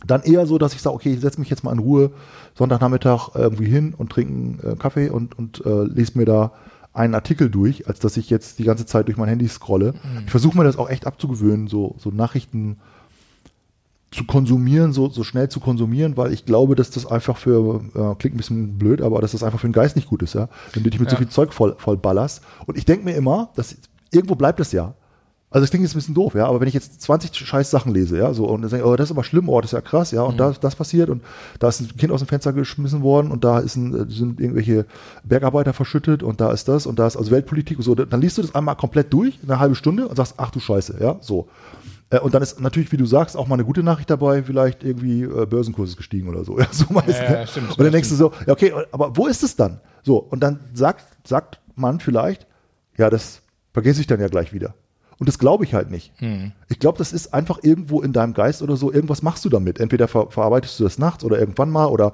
dann 0.05 0.21
eher 0.23 0.45
so, 0.45 0.57
dass 0.57 0.73
ich 0.73 0.81
sage, 0.81 0.95
okay, 0.95 1.13
ich 1.13 1.19
setze 1.19 1.39
mich 1.39 1.49
jetzt 1.49 1.63
mal 1.63 1.73
in 1.73 1.79
Ruhe 1.79 2.11
Sonntagnachmittag 2.55 3.31
irgendwie 3.35 3.65
hin 3.65 3.93
und 3.97 4.11
trinke 4.11 4.33
einen 4.33 4.73
äh, 4.73 4.75
Kaffee 4.77 5.09
und, 5.09 5.37
und 5.37 5.65
äh, 5.65 5.83
lese 5.83 6.17
mir 6.17 6.25
da 6.25 6.53
einen 6.93 7.15
Artikel 7.15 7.49
durch, 7.49 7.87
als 7.87 7.99
dass 7.99 8.15
ich 8.15 8.29
jetzt 8.29 8.59
die 8.59 8.63
ganze 8.63 8.85
Zeit 8.85 9.07
durch 9.07 9.17
mein 9.17 9.29
Handy 9.29 9.47
scrolle. 9.47 9.93
Ich 10.25 10.31
versuche 10.31 10.57
mir 10.57 10.63
das 10.63 10.77
auch 10.77 10.89
echt 10.89 11.05
abzugewöhnen, 11.05 11.67
so, 11.67 11.95
so 11.99 12.09
Nachrichten 12.09 12.77
zu 14.11 14.23
konsumieren, 14.23 14.93
so, 14.93 15.09
so 15.09 15.23
schnell 15.23 15.49
zu 15.49 15.59
konsumieren, 15.59 16.15
weil 16.15 16.31
ich 16.31 16.45
glaube, 16.45 16.75
dass 16.75 16.89
das 16.91 17.05
einfach 17.05 17.35
für, 17.37 17.81
äh, 17.93 18.15
klingt 18.15 18.35
ein 18.35 18.37
bisschen 18.37 18.77
blöd, 18.77 19.01
aber 19.01 19.19
dass 19.21 19.33
das 19.33 19.43
einfach 19.43 19.59
für 19.59 19.67
den 19.67 19.73
Geist 19.73 19.95
nicht 19.97 20.07
gut 20.07 20.23
ist, 20.23 20.33
ja. 20.33 20.47
Wenn 20.73 20.83
du 20.83 20.89
dich 20.89 20.99
mit 20.99 21.09
so 21.09 21.15
Ja. 21.15 21.19
viel 21.19 21.29
Zeug 21.29 21.53
voll, 21.53 21.75
voll 21.77 21.97
ballerst. 21.97 22.41
Und 22.65 22.77
ich 22.77 22.85
denke 22.85 23.03
mir 23.03 23.15
immer, 23.15 23.49
dass 23.55 23.75
irgendwo 24.11 24.35
bleibt 24.35 24.59
es 24.61 24.71
ja. 24.71 24.93
Also 25.49 25.63
das 25.63 25.69
klingt 25.69 25.83
jetzt 25.83 25.93
ein 25.95 25.99
bisschen 25.99 26.13
doof, 26.13 26.35
ja, 26.35 26.45
aber 26.45 26.59
wenn 26.59 26.67
ich 26.67 26.73
jetzt 26.73 27.01
20 27.01 27.33
scheiß 27.33 27.71
Sachen 27.71 27.93
lese, 27.93 28.17
ja, 28.17 28.33
so 28.33 28.45
und 28.47 28.61
dann 28.63 28.69
denke, 28.69 28.85
ich, 28.85 28.91
oh, 28.91 28.95
das 28.97 29.07
ist 29.07 29.11
aber 29.11 29.23
schlimm, 29.23 29.47
oh, 29.47 29.61
das 29.61 29.69
ist 29.71 29.75
ja 29.75 29.81
krass, 29.81 30.11
ja, 30.11 30.21
und 30.23 30.33
Mhm. 30.33 30.37
da 30.39 30.51
das 30.51 30.75
passiert 30.75 31.09
und 31.09 31.21
da 31.59 31.69
ist 31.69 31.79
ein 31.79 31.95
Kind 31.97 32.11
aus 32.11 32.19
dem 32.19 32.27
Fenster 32.27 32.51
geschmissen 32.51 33.01
worden 33.01 33.31
und 33.31 33.45
da 33.45 33.59
ist 33.59 33.77
ein, 33.77 33.93
äh, 33.93 34.11
sind 34.11 34.41
irgendwelche 34.41 34.85
Bergarbeiter 35.23 35.71
verschüttet 35.71 36.21
und 36.21 36.41
da 36.41 36.51
ist 36.51 36.67
das 36.67 36.85
und 36.85 36.99
da 36.99 37.07
ist 37.07 37.15
also 37.15 37.31
Weltpolitik 37.31 37.77
und 37.77 37.83
so, 37.83 37.95
dann 37.95 38.19
liest 38.21 38.37
du 38.37 38.41
das 38.41 38.55
einmal 38.55 38.75
komplett 38.75 39.11
durch, 39.13 39.39
eine 39.41 39.57
halbe 39.57 39.75
Stunde 39.75 40.07
und 40.09 40.17
sagst, 40.17 40.33
ach 40.37 40.51
du 40.51 40.59
Scheiße, 40.59 40.97
ja, 40.99 41.15
so. 41.21 41.47
Äh, 42.09 42.19
Und 42.19 42.33
dann 42.33 42.41
ist 42.41 42.59
natürlich, 42.61 42.91
wie 42.91 42.97
du 42.97 43.05
sagst, 43.05 43.35
auch 43.35 43.47
mal 43.47 43.55
eine 43.55 43.65
gute 43.65 43.83
Nachricht 43.83 44.09
dabei, 44.09 44.43
vielleicht 44.43 44.83
irgendwie 44.83 45.23
äh, 45.23 45.45
Börsenkurs 45.45 45.89
ist 45.89 45.97
gestiegen 45.97 46.29
oder 46.29 46.43
so. 46.45 46.57
Ja, 46.59 46.67
so 46.71 46.85
meist, 46.93 47.07
Ja, 47.21 47.33
ja, 47.41 47.47
stimmt, 47.47 47.71
Und 47.71 47.79
dann 47.83 47.91
denkst 47.91 48.09
du 48.09 48.15
so, 48.15 48.31
ja, 48.45 48.53
okay, 48.53 48.73
aber 48.91 49.15
wo 49.17 49.27
ist 49.27 49.43
es 49.43 49.55
dann? 49.55 49.81
So, 50.03 50.17
und 50.17 50.41
dann 50.41 50.59
sagt, 50.73 51.05
sagt 51.27 51.59
man 51.75 51.99
vielleicht, 51.99 52.47
ja, 52.97 53.09
das 53.09 53.41
vergesse 53.73 54.01
ich 54.01 54.07
dann 54.07 54.19
ja 54.19 54.27
gleich 54.27 54.53
wieder. 54.53 54.73
Und 55.19 55.27
das 55.27 55.39
glaube 55.39 55.63
ich 55.63 55.73
halt 55.73 55.89
nicht. 55.89 56.13
Ich 56.69 56.77
glaube, 56.79 56.99
das 56.99 57.11
ist 57.11 57.33
einfach 57.33 57.59
irgendwo 57.63 58.01
in 58.01 58.13
deinem 58.13 58.33
Geist 58.33 58.61
oder 58.61 58.77
so, 58.77 58.93
irgendwas 58.93 59.23
machst 59.23 59.43
du 59.45 59.49
damit. 59.49 59.79
Entweder 59.79 60.07
ver 60.07 60.29
verarbeitest 60.29 60.79
du 60.79 60.83
das 60.83 60.99
nachts 60.99 61.23
oder 61.23 61.39
irgendwann 61.39 61.69
mal 61.71 61.87
oder 61.87 62.13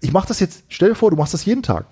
ich 0.00 0.12
mache 0.12 0.28
das 0.28 0.40
jetzt, 0.40 0.64
stell 0.68 0.90
dir 0.90 0.94
vor, 0.94 1.10
du 1.10 1.16
machst 1.16 1.32
das 1.34 1.44
jeden 1.46 1.62
Tag. 1.62 1.86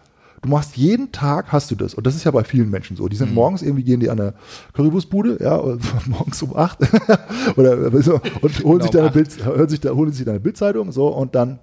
Du 0.47 0.53
machst 0.53 0.77
jeden 0.77 1.11
Tag 1.11 1.51
hast 1.51 1.73
du 1.73 1.75
das. 1.75 1.95
Und 1.95 2.07
das 2.07 2.15
ist 2.15 2.23
ja 2.23 2.31
bei 2.31 2.45
vielen 2.45 2.71
Menschen 2.71 2.97
so. 2.97 3.09
Die 3.09 3.17
sind 3.17 3.35
morgens 3.35 3.63
irgendwie 3.63 3.83
gehen 3.83 3.99
die 3.99 4.09
an 4.09 4.21
eine 4.21 4.35
Currywurstbude, 4.75 5.39
ja, 5.43 5.57
morgens 6.07 6.41
um 6.41 6.57
acht 6.57 6.79
oder 7.57 7.91
so, 8.01 8.21
und 8.41 8.65
holen 8.65 8.81
sich 8.81 8.91
um 8.91 8.93
dann 8.93 9.01
eine 9.01 9.09
acht. 9.09 9.15
Bild, 9.15 9.45
hören 9.45 9.69
sich 9.69 9.81
da, 9.81 9.91
holen 9.91 10.13
sich 10.13 10.25
dann 10.25 10.35
eine 10.35 10.41
Bildzeitung, 10.41 10.93
so, 10.93 11.09
und 11.09 11.35
dann 11.35 11.59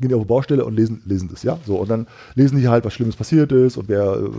gehen 0.00 0.10
die 0.10 0.14
auf 0.14 0.22
die 0.22 0.28
Baustelle 0.28 0.64
und 0.64 0.76
lesen, 0.76 1.02
lesen 1.06 1.28
das, 1.28 1.42
ja, 1.42 1.58
so. 1.66 1.76
Und 1.76 1.90
dann 1.90 2.06
lesen 2.36 2.56
die 2.56 2.68
halt, 2.68 2.84
was 2.84 2.94
Schlimmes 2.94 3.16
passiert 3.16 3.50
ist 3.50 3.76
und 3.76 3.88
wer 3.88 4.04
äh, 4.04 4.30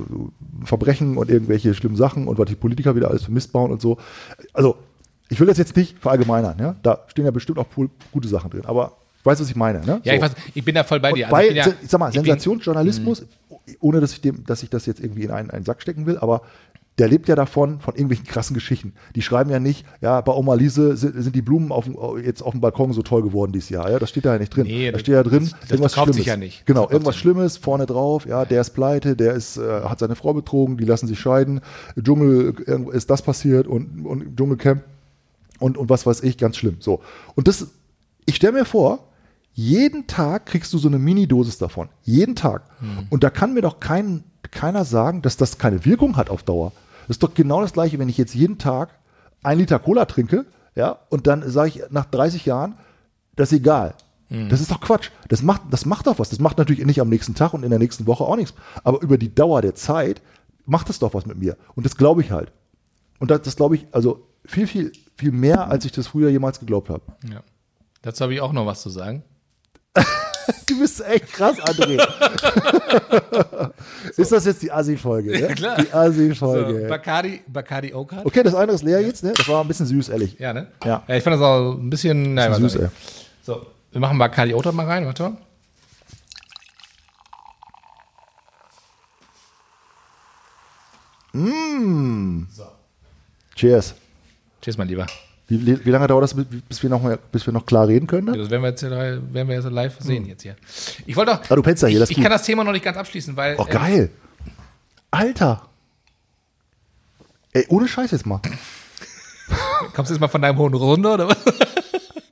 Verbrechen 0.63 1.17
und 1.17 1.29
irgendwelche 1.29 1.73
schlimmen 1.73 1.97
Sachen 1.97 2.29
und 2.29 2.37
was 2.37 2.45
die 2.45 2.55
Politiker 2.55 2.95
wieder 2.95 3.09
alles 3.09 3.25
für 3.25 3.31
Mist 3.31 3.51
bauen 3.51 3.71
und 3.71 3.81
so. 3.81 3.97
Also, 4.53 4.77
ich 5.27 5.39
will 5.41 5.47
das 5.47 5.57
jetzt 5.57 5.75
nicht 5.75 5.99
verallgemeinern, 5.99 6.55
ja. 6.59 6.75
Da 6.81 6.99
stehen 7.07 7.25
ja 7.25 7.31
bestimmt 7.31 7.59
auch 7.59 7.67
gute 8.11 8.27
Sachen 8.29 8.51
drin, 8.51 8.63
aber 8.65 8.93
ich 9.25 9.27
weiß, 9.27 9.39
was 9.41 9.49
ich 9.49 9.55
meine, 9.55 9.79
ne? 9.79 10.01
Ja, 10.03 10.11
so. 10.11 10.17
ich, 10.17 10.21
weiß, 10.21 10.31
ich 10.53 10.63
bin 10.63 10.75
da 10.75 10.83
voll 10.83 10.99
bei 10.99 11.11
dir. 11.11 11.25
Und 11.25 11.31
bei, 11.31 11.47
ich 11.47 11.55
ja, 11.55 11.65
sag 11.87 11.99
mal, 11.99 12.11
Sensationsjournalismus, 12.11 13.25
ohne 13.79 13.99
dass 14.01 14.13
ich, 14.13 14.21
dem, 14.21 14.43
dass 14.45 14.63
ich 14.63 14.69
das 14.69 14.85
jetzt 14.85 14.99
irgendwie 14.99 15.23
in 15.23 15.31
einen, 15.31 15.49
einen 15.51 15.65
Sack 15.65 15.81
stecken 15.81 16.05
will, 16.05 16.17
aber 16.17 16.41
der 16.97 17.09
lebt 17.09 17.27
ja 17.27 17.35
davon, 17.35 17.81
von 17.81 17.93
irgendwelchen 17.95 18.25
krassen 18.25 18.53
Geschichten. 18.53 18.93
Die 19.15 19.21
schreiben 19.21 19.49
ja 19.49 19.59
nicht, 19.59 19.85
ja, 19.99 20.21
bei 20.21 20.31
Oma 20.31 20.53
Lise 20.53 20.95
sind, 20.95 21.21
sind 21.21 21.35
die 21.35 21.41
Blumen 21.41 21.73
auf 21.73 21.83
dem, 21.83 21.97
jetzt 22.23 22.41
auf 22.41 22.51
dem 22.53 22.61
Balkon 22.61 22.93
so 22.93 23.01
toll 23.01 23.21
geworden 23.21 23.51
dieses 23.51 23.67
Jahr. 23.67 23.91
Ja, 23.91 23.99
das 23.99 24.11
steht 24.11 24.23
da 24.23 24.31
ja 24.31 24.39
nicht 24.39 24.55
drin. 24.55 24.65
Nee, 24.65 24.85
da 24.85 24.91
das- 24.93 25.01
steht 25.01 25.13
ja 25.15 25.23
drin, 25.23 25.39
das- 25.43 25.59
das 25.59 25.71
irgendwas 25.71 25.93
verkauft 25.93 26.13
Schlimmes. 26.13 26.15
sich 26.15 26.25
ja 26.27 26.37
nicht. 26.37 26.59
Das 26.61 26.65
Genau, 26.67 26.89
irgendwas 26.89 27.17
Schlimmes 27.17 27.57
vorne 27.57 27.85
drauf, 27.85 28.25
ja, 28.25 28.45
der 28.45 28.61
ist 28.61 28.69
pleite, 28.69 29.17
der 29.17 29.33
ist, 29.33 29.57
äh, 29.57 29.81
hat 29.81 29.99
seine 29.99 30.15
Frau 30.15 30.33
betrogen, 30.33 30.77
die 30.77 30.85
lassen 30.85 31.07
sich 31.07 31.19
scheiden, 31.19 31.59
Dschungel, 32.01 32.53
irgendwo 32.65 32.91
ist 32.91 33.09
das 33.09 33.21
passiert 33.21 33.67
und, 33.67 34.05
und 34.05 34.37
Dschungelcamp 34.37 34.81
und, 35.59 35.77
und 35.77 35.89
was 35.89 36.05
weiß 36.05 36.23
ich, 36.23 36.37
ganz 36.37 36.55
schlimm. 36.55 36.77
So. 36.79 37.01
Und 37.35 37.49
das, 37.49 37.67
ich 38.25 38.37
stelle 38.37 38.53
mir 38.53 38.63
vor, 38.65 38.99
jeden 39.55 40.05
Tag 40.05 40.45
kriegst 40.45 40.71
du 40.73 40.77
so 40.77 40.87
eine 40.87 40.99
Mini-Dosis 40.99 41.57
davon. 41.57 41.89
Jeden 42.03 42.35
Tag. 42.35 42.63
Und 43.09 43.23
da 43.23 43.29
kann 43.29 43.53
mir 43.53 43.61
doch 43.61 43.79
kein, 43.79 44.23
keiner 44.51 44.85
sagen, 44.85 45.21
dass 45.21 45.37
das 45.37 45.57
keine 45.57 45.85
Wirkung 45.85 46.17
hat 46.17 46.29
auf 46.29 46.43
Dauer. 46.43 46.73
Das 47.07 47.15
ist 47.15 47.23
doch 47.23 47.33
genau 47.33 47.61
das 47.61 47.73
Gleiche, 47.73 47.97
wenn 47.97 48.09
ich 48.09 48.17
jetzt 48.17 48.35
jeden 48.35 48.57
Tag 48.57 48.89
ein 49.43 49.57
Liter 49.57 49.79
Cola 49.79 50.05
trinke, 50.05 50.45
ja, 50.75 50.99
und 51.09 51.25
dann 51.25 51.49
sage 51.49 51.69
ich 51.69 51.83
nach 51.89 52.05
30 52.05 52.45
Jahren, 52.45 52.75
das 53.35 53.51
ist 53.51 53.59
egal. 53.59 53.95
Das 54.49 54.59
ist 54.59 54.71
doch 54.71 54.81
Quatsch. 54.81 55.11
Das 55.29 55.43
macht, 55.43 55.61
das 55.69 55.85
macht 55.85 56.07
doch 56.07 56.19
was. 56.19 56.29
Das 56.29 56.39
macht 56.39 56.57
natürlich 56.57 56.83
nicht 56.83 56.99
am 56.99 57.09
nächsten 57.09 57.35
Tag 57.35 57.53
und 57.53 57.63
in 57.63 57.69
der 57.69 57.79
nächsten 57.79 58.07
Woche 58.07 58.23
auch 58.23 58.35
nichts. 58.35 58.53
Aber 58.83 59.01
über 59.01 59.17
die 59.17 59.33
Dauer 59.33 59.61
der 59.61 59.75
Zeit 59.75 60.21
macht 60.65 60.89
es 60.89 60.99
doch 60.99 61.13
was 61.13 61.25
mit 61.25 61.37
mir. 61.37 61.57
Und 61.75 61.85
das 61.85 61.95
glaube 61.95 62.21
ich 62.21 62.31
halt. 62.31 62.51
Und 63.19 63.31
das, 63.31 63.43
das 63.43 63.55
glaube 63.55 63.75
ich, 63.75 63.85
also 63.91 64.27
viel, 64.43 64.67
viel, 64.67 64.91
viel 65.15 65.31
mehr, 65.31 65.69
als 65.69 65.85
ich 65.85 65.91
das 65.91 66.07
früher 66.07 66.29
jemals 66.29 66.59
geglaubt 66.59 66.89
habe. 66.89 67.03
Ja. 67.31 67.43
Dazu 68.01 68.23
habe 68.23 68.33
ich 68.33 68.41
auch 68.41 68.51
noch 68.51 68.65
was 68.65 68.81
zu 68.81 68.89
sagen. 68.89 69.23
Du 70.67 70.79
bist 70.79 71.03
echt 71.03 71.33
krass, 71.33 71.57
André. 71.59 71.97
Ist 74.17 74.31
das 74.31 74.45
jetzt 74.45 74.61
die 74.61 74.71
Assi-Folge? 74.71 75.31
Ne? 75.31 75.47
klar. 75.55 75.77
Die 75.77 75.87
So, 75.87 75.97
Assi-Folge. 75.97 76.87
Bacardi, 76.87 77.41
Bacardi 77.47 77.93
Oak 77.93 78.13
okay, 78.23 78.43
das 78.43 78.53
eine 78.55 78.71
ist 78.73 78.83
leer 78.83 79.01
jetzt, 79.01 79.23
ne? 79.23 79.33
Das 79.35 79.47
war 79.47 79.61
ein 79.63 79.67
bisschen 79.67 79.85
süß, 79.87 80.09
ehrlich. 80.09 80.37
Ja, 80.39 80.53
ne? 80.53 80.67
Ja. 80.83 81.03
Ich 81.07 81.23
fand 81.23 81.35
das 81.35 81.41
auch 81.41 81.73
ein 81.73 81.89
bisschen, 81.89 82.33
nein, 82.35 82.49
Bisschen 82.49 82.69
süß, 82.69 82.81
ich? 82.81 82.89
So, 83.43 83.65
wir 83.91 84.01
machen 84.01 84.17
Bacardi 84.17 84.53
Oak 84.53 84.71
mal 84.73 84.85
rein, 84.85 85.05
warte 85.05 85.23
mal. 85.23 85.37
Cheers. 93.55 93.95
Tschüss, 94.61 94.77
mein 94.77 94.87
Lieber. 94.87 95.05
Wie, 95.47 95.85
wie 95.85 95.89
lange 95.91 96.07
dauert 96.07 96.23
das, 96.23 96.33
bis 96.33 96.81
wir 96.81 96.89
noch, 96.89 97.03
mal, 97.03 97.19
bis 97.31 97.45
wir 97.45 97.53
noch 97.53 97.65
klar 97.65 97.87
reden 97.87 98.07
können? 98.07 98.27
Dann? 98.27 98.39
Das 98.39 98.49
werden 98.49 98.63
wir 98.63 98.69
jetzt, 98.69 98.81
werden 98.81 99.47
wir 99.47 99.55
jetzt 99.55 99.69
live 99.69 99.95
sehen 99.99 100.25
jetzt 100.25 100.41
hier. 100.41 100.55
Ich 101.05 101.15
wollte 101.15 101.33
doch. 101.33 101.41
Ah, 101.49 101.55
du 101.55 101.61
ja 101.61 101.87
hier, 101.87 101.89
ich, 101.89 101.99
das 101.99 102.09
ich 102.09 102.21
kann 102.21 102.31
das 102.31 102.43
Thema 102.43 102.63
noch 102.63 102.71
nicht 102.71 102.83
ganz 102.83 102.97
abschließen, 102.97 103.35
weil. 103.37 103.55
Oh, 103.57 103.65
äh, 103.67 103.71
geil. 103.71 104.09
Alter. 105.11 105.69
Ey, 107.53 107.65
ohne 107.69 107.87
Scheiß 107.87 108.11
jetzt 108.11 108.25
mal. 108.25 108.41
kommst 109.93 110.09
du 110.09 110.15
jetzt 110.15 110.21
mal 110.21 110.27
von 110.27 110.41
deinem 110.41 110.57
hohen 110.57 110.73
runter 110.73 111.13
oder 111.13 111.27
was? 111.29 111.37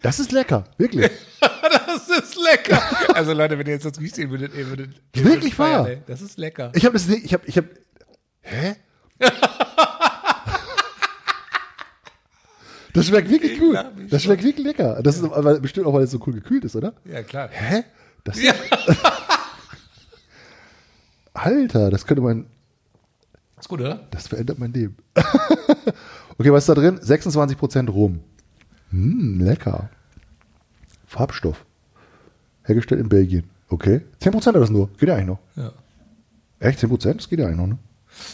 Das 0.02 0.20
ist 0.20 0.34
lecker, 0.34 0.66
wirklich. 0.78 1.10
Das 1.40 2.10
ist 2.10 2.36
lecker. 2.36 2.82
Also 3.16 3.32
Leute, 3.34 3.58
wenn 3.58 3.66
ihr 3.68 3.74
jetzt 3.74 3.86
das 3.86 4.00
riecht, 4.00 4.18
ihr 4.18 4.30
würdet, 4.30 4.54
ihr 4.54 4.68
würdet, 4.68 5.02
ihr 5.16 5.24
Wirklich 5.24 5.56
feiern, 5.56 5.84
wahr? 5.84 5.90
ey. 5.90 6.02
Das 6.08 6.22
ist 6.22 6.38
lecker. 6.38 6.72
Ich 6.76 6.84
habe 6.86 6.94
das 6.94 7.08
nicht, 7.08 7.24
ich 7.24 7.34
habe, 7.34 7.44
ich 7.46 7.58
habe, 7.58 7.70
hä? 8.42 8.76
Das 12.94 13.08
schmeckt 13.08 13.30
wirklich 13.30 13.60
gut. 13.60 13.76
Wie 13.96 14.08
Das 14.08 14.24
schmeckt 14.24 14.44
wirklich 14.44 14.66
lecker. 14.66 15.02
Das 15.02 15.18
ist 15.18 15.24
aber 15.24 15.60
bestimmt 15.60 15.88
auch, 15.88 15.94
weil 15.94 16.04
es 16.04 16.12
so 16.12 16.20
cool 16.28 16.34
gekühlt 16.34 16.64
ist, 16.64 16.76
oder? 16.76 16.94
Ja, 17.06 17.24
klar. 17.24 17.50
Hä? 17.52 17.84
Das 18.24 18.42
Ja. 18.42 18.54
Alter, 21.34 21.90
das 21.90 22.06
könnte 22.06 22.22
mein, 22.22 22.46
Ist 23.60 23.68
gut, 23.68 23.82
oder? 23.82 24.08
das 24.12 24.28
verändert 24.28 24.60
mein 24.60 24.72
Leben. 24.72 24.96
okay, 26.38 26.52
was 26.52 26.64
ist 26.64 26.70
da 26.70 26.76
drin? 26.76 27.00
26% 27.00 27.90
Rum. 27.90 28.20
Hm, 28.92 29.40
lecker. 29.40 29.90
Farbstoff. 31.08 31.66
Hergestellt 32.64 33.02
in 33.02 33.10
Belgien. 33.10 33.50
Okay. 33.70 34.02
10% 34.22 34.46
hat 34.46 34.56
das 34.56 34.70
nur. 34.70 34.90
Geht 34.98 35.10
ja 35.10 35.16
eigentlich 35.16 35.28
noch. 35.28 35.40
Ja. 35.56 35.72
Echt? 36.60 36.80
10%? 36.80 37.14
Das 37.16 37.28
geht 37.28 37.40
ja 37.40 37.46
eigentlich 37.48 37.58
noch, 37.58 37.68
ne? 37.68 37.78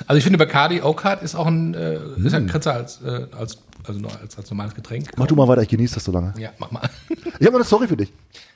Also 0.07 0.17
ich 0.17 0.23
finde 0.23 0.37
Bacardi 0.37 0.79
Heart 0.79 1.23
ist 1.23 1.35
auch 1.35 1.47
ein, 1.47 1.73
äh, 1.73 1.99
ist 2.17 2.33
ja 2.33 2.39
kürzer 2.41 2.73
als, 2.73 3.01
äh, 3.01 3.27
als, 3.37 3.57
also 3.83 3.99
als, 4.21 4.37
als 4.37 4.49
normales 4.49 4.75
Getränk. 4.75 5.09
Mach 5.17 5.27
du 5.27 5.35
mal 5.35 5.47
weiter, 5.47 5.61
ich 5.61 5.69
genieße 5.69 5.95
das 5.95 6.03
so 6.03 6.11
lange. 6.11 6.33
Ja, 6.37 6.51
mach 6.57 6.71
mal. 6.71 6.89
Ich 7.09 7.15
habe 7.45 7.45
noch 7.51 7.55
eine 7.55 7.63
Story 7.63 7.87
für 7.87 7.97
dich. 7.97 8.11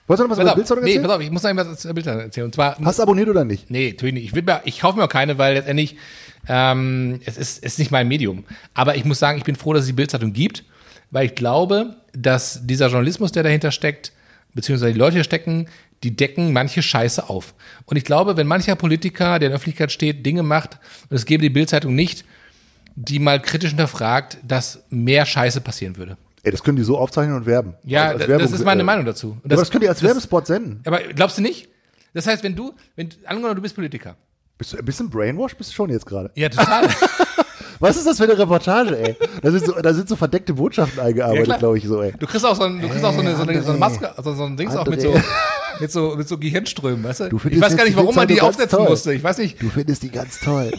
Wolltest 0.08 0.26
du 0.26 0.28
noch 0.28 0.32
was 0.32 0.38
über 0.38 0.44
Pass 0.44 0.52
auf, 0.52 0.56
Bildzeitung 0.56 0.84
nee, 0.84 0.90
erzählen? 0.92 1.04
pass 1.06 1.16
auf, 1.16 1.22
ich 1.22 1.32
muss 1.32 1.44
noch 1.44 1.50
etwas 1.50 1.80
zur 1.80 1.94
Bildzeitung 1.94 2.22
erzählen. 2.22 2.46
Und 2.46 2.56
zwar, 2.56 2.78
Hast 2.84 3.00
du 3.00 3.04
abonniert 3.04 3.30
oder 3.30 3.46
nicht? 3.46 3.70
nee, 3.70 3.92
natürlich 3.92 4.14
nicht. 4.16 4.26
Ich, 4.26 4.36
will 4.36 4.44
mir, 4.44 4.62
ich 4.66 4.80
kaufe 4.80 4.98
mir 4.98 5.06
auch 5.06 5.10
keine, 5.10 5.38
weil 5.38 5.54
letztendlich 5.54 5.96
ähm, 6.48 7.20
es, 7.26 7.38
ist, 7.38 7.64
es 7.64 7.74
ist 7.74 7.80
nicht 7.80 7.92
mein 7.92 8.08
Medium. 8.08 8.44
Aber 8.74 8.96
ich 8.96 9.06
muss 9.06 9.20
sagen, 9.20 9.38
ich 9.38 9.46
bin 9.46 9.56
froh, 9.56 9.74
dass 9.74 9.82
es 9.84 9.88
die 9.88 9.94
Bildzeitung 9.94 10.34
gibt, 10.34 10.66
weil 11.12 11.28
ich 11.28 11.36
glaube, 11.36 11.96
dass 12.14 12.66
dieser 12.66 12.88
Journalismus, 12.88 13.32
der 13.32 13.44
dahinter 13.44 13.72
steckt, 13.72 14.12
beziehungsweise 14.54 14.94
die 14.94 15.00
Leute 15.00 15.16
hier 15.16 15.24
stecken, 15.24 15.68
die 16.04 16.16
decken 16.16 16.54
manche 16.54 16.82
Scheiße 16.82 17.30
auf. 17.30 17.54
Und 17.86 17.98
ich 17.98 18.04
glaube, 18.06 18.38
wenn 18.38 18.46
mancher 18.48 18.76
Politiker, 18.76 19.40
der 19.40 19.48
in 19.48 19.52
der 19.52 19.56
Öffentlichkeit 19.56 19.92
steht, 19.92 20.26
Dinge 20.26 20.44
macht, 20.44 20.78
und 21.10 21.16
es 21.16 21.26
gäbe 21.26 21.42
die 21.42 21.50
Bildzeitung 21.50 21.96
nicht, 21.96 22.26
die 22.96 23.20
mal 23.20 23.42
kritisch 23.42 23.70
hinterfragt, 23.72 24.38
dass 24.44 24.84
mehr 24.90 25.26
Scheiße 25.26 25.62
passieren 25.62 25.98
würde. 25.98 26.18
Ey, 26.44 26.52
das 26.52 26.62
können 26.64 26.76
die 26.78 26.84
so 26.84 26.98
aufzeichnen 26.98 27.36
und 27.38 27.46
werben. 27.46 27.76
Ja, 27.84 28.02
Also 28.04 28.12
als 28.12 28.20
das 28.20 28.28
Werbung- 28.30 28.54
ist 28.54 28.66
meine 28.66 28.82
äh, 28.82 28.86
Meinung 28.86 29.06
dazu. 29.06 29.38
Und 29.42 29.46
aber 29.52 29.56
das 29.62 29.72
können 29.72 29.82
die 29.82 29.90
als 29.90 30.00
das- 30.00 30.08
Werbespot 30.10 30.46
senden. 30.46 30.82
Aber 30.86 31.00
glaubst 31.00 31.38
du 31.38 31.42
nicht? 31.42 31.70
Das 32.14 32.28
heißt, 32.28 32.44
wenn 32.44 32.56
du, 32.56 32.74
wenn 32.96 33.10
angenommen, 33.26 33.56
du 33.56 33.62
bist 33.62 33.74
Politiker. 33.76 34.16
Bist 34.58 34.74
du 34.74 34.78
ein 34.78 34.86
bisschen 34.86 35.10
brainwashed 35.10 35.58
bist 35.58 35.72
du 35.72 35.74
schon 35.76 35.90
jetzt 35.90 36.06
gerade. 36.06 36.30
Ja, 36.36 36.50
total. 36.50 36.88
Was 37.80 37.98
ist 37.98 38.06
das 38.06 38.18
für 38.18 38.26
eine 38.26 38.38
Reportage, 38.38 38.98
ey? 38.98 39.16
Da 39.42 39.52
sind 39.52 39.66
so, 39.66 39.74
da 39.74 39.94
sind 39.94 40.08
so 40.08 40.16
verdeckte 40.16 40.54
Botschaften 40.54 41.00
eingearbeitet, 41.02 41.46
klar. 41.46 41.58
glaube 41.58 41.78
ich, 41.80 41.86
so, 41.86 42.02
ey. 42.02 42.14
Du 42.18 42.28
kriegst 42.28 42.46
auch 42.46 42.56
so 42.56 42.64
ein, 42.64 42.80
du 42.80 42.88
kriegst 42.88 43.04
auch 43.04 43.14
so 43.14 43.20
eine, 43.22 43.36
so 43.36 43.42
eine, 43.42 43.62
so 43.64 43.72
eine 43.72 43.78
André. 43.78 43.80
Maske, 43.80 44.18
also 44.18 44.34
so 44.36 44.44
ein 44.46 44.56
Dings 44.56 44.76
auch 44.76 44.86
mit 44.86 45.02
so, 45.02 45.12
André. 45.12 45.24
Mit 45.80 45.92
so, 45.92 46.16
mit 46.16 46.28
so 46.28 46.38
Gehirnströmen, 46.38 47.04
weißt 47.04 47.22
du? 47.22 47.30
Du 47.30 47.40
ich 47.50 47.60
weiß 47.60 47.76
gar 47.76 47.86
nicht, 47.86 47.96
warum 47.96 48.14
man 48.16 48.28
die 48.28 48.42
aufsetzen 48.42 48.80
toll. 48.80 48.90
musste. 48.90 49.14
Ich 49.14 49.24
weiß 49.24 49.38
nicht. 49.40 49.62
Du 49.62 49.70
findest 49.70 50.04
die 50.04 50.10
ganz 50.10 50.40
toll. 50.40 50.72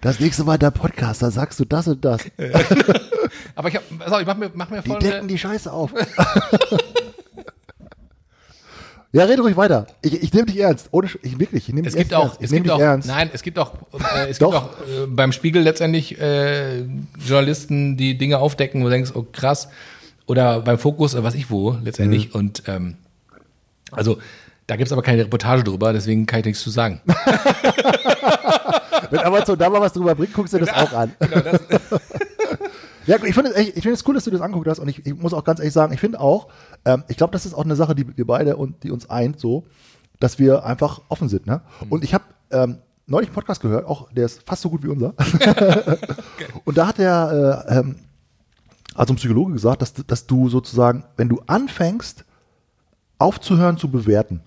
Das 0.00 0.18
nächste 0.18 0.44
Mal 0.44 0.58
der 0.58 0.70
Podcast, 0.70 1.22
da 1.22 1.30
sagst 1.30 1.60
du 1.60 1.66
das 1.66 1.86
und 1.86 2.02
das. 2.04 2.22
Aber 3.54 3.68
ich 3.68 3.76
hab, 3.76 4.12
auf, 4.12 4.20
ich 4.20 4.26
mach 4.26 4.36
mir, 4.36 4.50
mach 4.54 4.70
mir 4.70 4.82
Die 4.82 4.98
decken 4.98 5.28
die 5.28 5.36
Scheiße 5.36 5.70
auf. 5.70 5.92
ja, 9.12 9.24
rede 9.24 9.42
ruhig 9.42 9.58
weiter. 9.58 9.86
Ich, 10.00 10.22
ich 10.22 10.32
nehme 10.32 10.46
dich 10.46 10.58
ernst. 10.58 10.88
Ohne, 10.92 11.08
ich 11.22 11.38
wirklich, 11.38 11.68
ich 11.68 11.74
nehme 11.74 11.86
dich 11.86 11.96
gibt 11.96 12.14
auch, 12.14 12.24
ernst. 12.24 12.36
Ich 12.40 12.46
es 12.46 12.52
gibt 12.52 12.70
auch, 12.70 12.80
ernst. 12.80 13.08
nein, 13.08 13.28
es 13.32 13.42
gibt 13.42 13.58
auch, 13.58 13.74
äh, 13.92 14.30
es 14.30 14.38
Doch. 14.38 14.52
gibt 14.52 14.62
auch 14.62 14.70
äh, 14.88 15.06
beim 15.06 15.32
Spiegel 15.32 15.62
letztendlich 15.62 16.18
äh, 16.18 16.86
Journalisten, 17.22 17.98
die 17.98 18.16
Dinge 18.16 18.38
aufdecken, 18.38 18.80
wo 18.80 18.86
du 18.86 18.92
denkst, 18.92 19.10
oh 19.14 19.26
krass, 19.30 19.68
oder 20.26 20.60
beim 20.60 20.78
Fokus, 20.78 21.14
oder 21.14 21.24
was 21.24 21.34
ich 21.34 21.50
wo, 21.50 21.76
letztendlich. 21.82 22.28
Mhm. 22.28 22.34
Und 22.34 22.62
ähm, 22.68 22.96
also 23.92 24.18
da 24.66 24.76
gibt's 24.76 24.92
aber 24.92 25.02
keine 25.02 25.22
Reportage 25.24 25.64
drüber, 25.64 25.92
deswegen 25.92 26.26
kann 26.26 26.40
ich 26.40 26.46
nichts 26.46 26.62
zu 26.62 26.70
sagen. 26.70 27.00
Wenn 29.10 29.20
Amazon 29.20 29.58
da 29.58 29.68
mal 29.68 29.80
was 29.80 29.92
drüber 29.92 30.14
bringt, 30.14 30.32
guckst 30.32 30.52
du 30.54 30.58
dir 30.58 30.66
das 30.66 30.74
auch 30.76 30.92
an. 30.92 31.12
Genau, 31.18 31.40
das, 31.40 31.60
Ja, 33.06 33.16
ich 33.24 33.34
finde 33.34 33.50
es 33.50 33.56
echt- 33.56 33.76
ich 33.76 33.82
finde 33.82 33.94
es 33.94 34.06
cool, 34.06 34.14
dass 34.14 34.24
du 34.24 34.30
das 34.30 34.40
anguckt 34.42 34.68
hast 34.68 34.78
und 34.78 34.86
ich, 34.88 35.04
ich 35.04 35.16
muss 35.16 35.32
auch 35.34 35.42
ganz 35.42 35.58
ehrlich 35.58 35.72
sagen, 35.72 35.92
ich 35.92 35.98
finde 36.00 36.20
auch, 36.20 36.48
ähm, 36.84 37.02
ich 37.08 37.16
glaube, 37.16 37.32
das 37.32 37.46
ist 37.46 37.54
auch 37.54 37.64
eine 37.64 37.74
Sache, 37.74 37.94
die 37.94 38.16
wir 38.16 38.26
beide 38.26 38.56
und 38.56 38.84
die 38.84 38.90
uns 38.92 39.08
eint, 39.10 39.40
so, 39.40 39.64
dass 40.20 40.38
wir 40.38 40.64
einfach 40.64 41.00
offen 41.08 41.28
sind. 41.28 41.46
Ne? 41.46 41.62
Und 41.88 42.04
ich 42.04 42.14
habe 42.14 42.24
ähm, 42.52 42.78
neulich 43.06 43.30
einen 43.30 43.34
Podcast 43.34 43.62
gehört, 43.62 43.86
auch 43.86 44.12
der 44.12 44.26
ist 44.26 44.42
fast 44.46 44.62
so 44.62 44.70
gut 44.70 44.84
wie 44.84 44.88
unser. 44.88 45.14
Und 46.64 46.78
da 46.78 46.86
hat 46.86 46.98
der, 46.98 47.64
äh, 47.68 47.78
ähm, 47.78 47.96
also 48.94 49.14
ein 49.14 49.16
Psychologe 49.16 49.54
gesagt, 49.54 49.82
dass, 49.82 49.94
dass 49.94 50.26
du 50.26 50.48
sozusagen, 50.48 51.04
wenn 51.16 51.28
du 51.28 51.40
anfängst, 51.46 52.24
aufzuhören 53.20 53.76
zu 53.76 53.90
bewerten, 53.90 54.40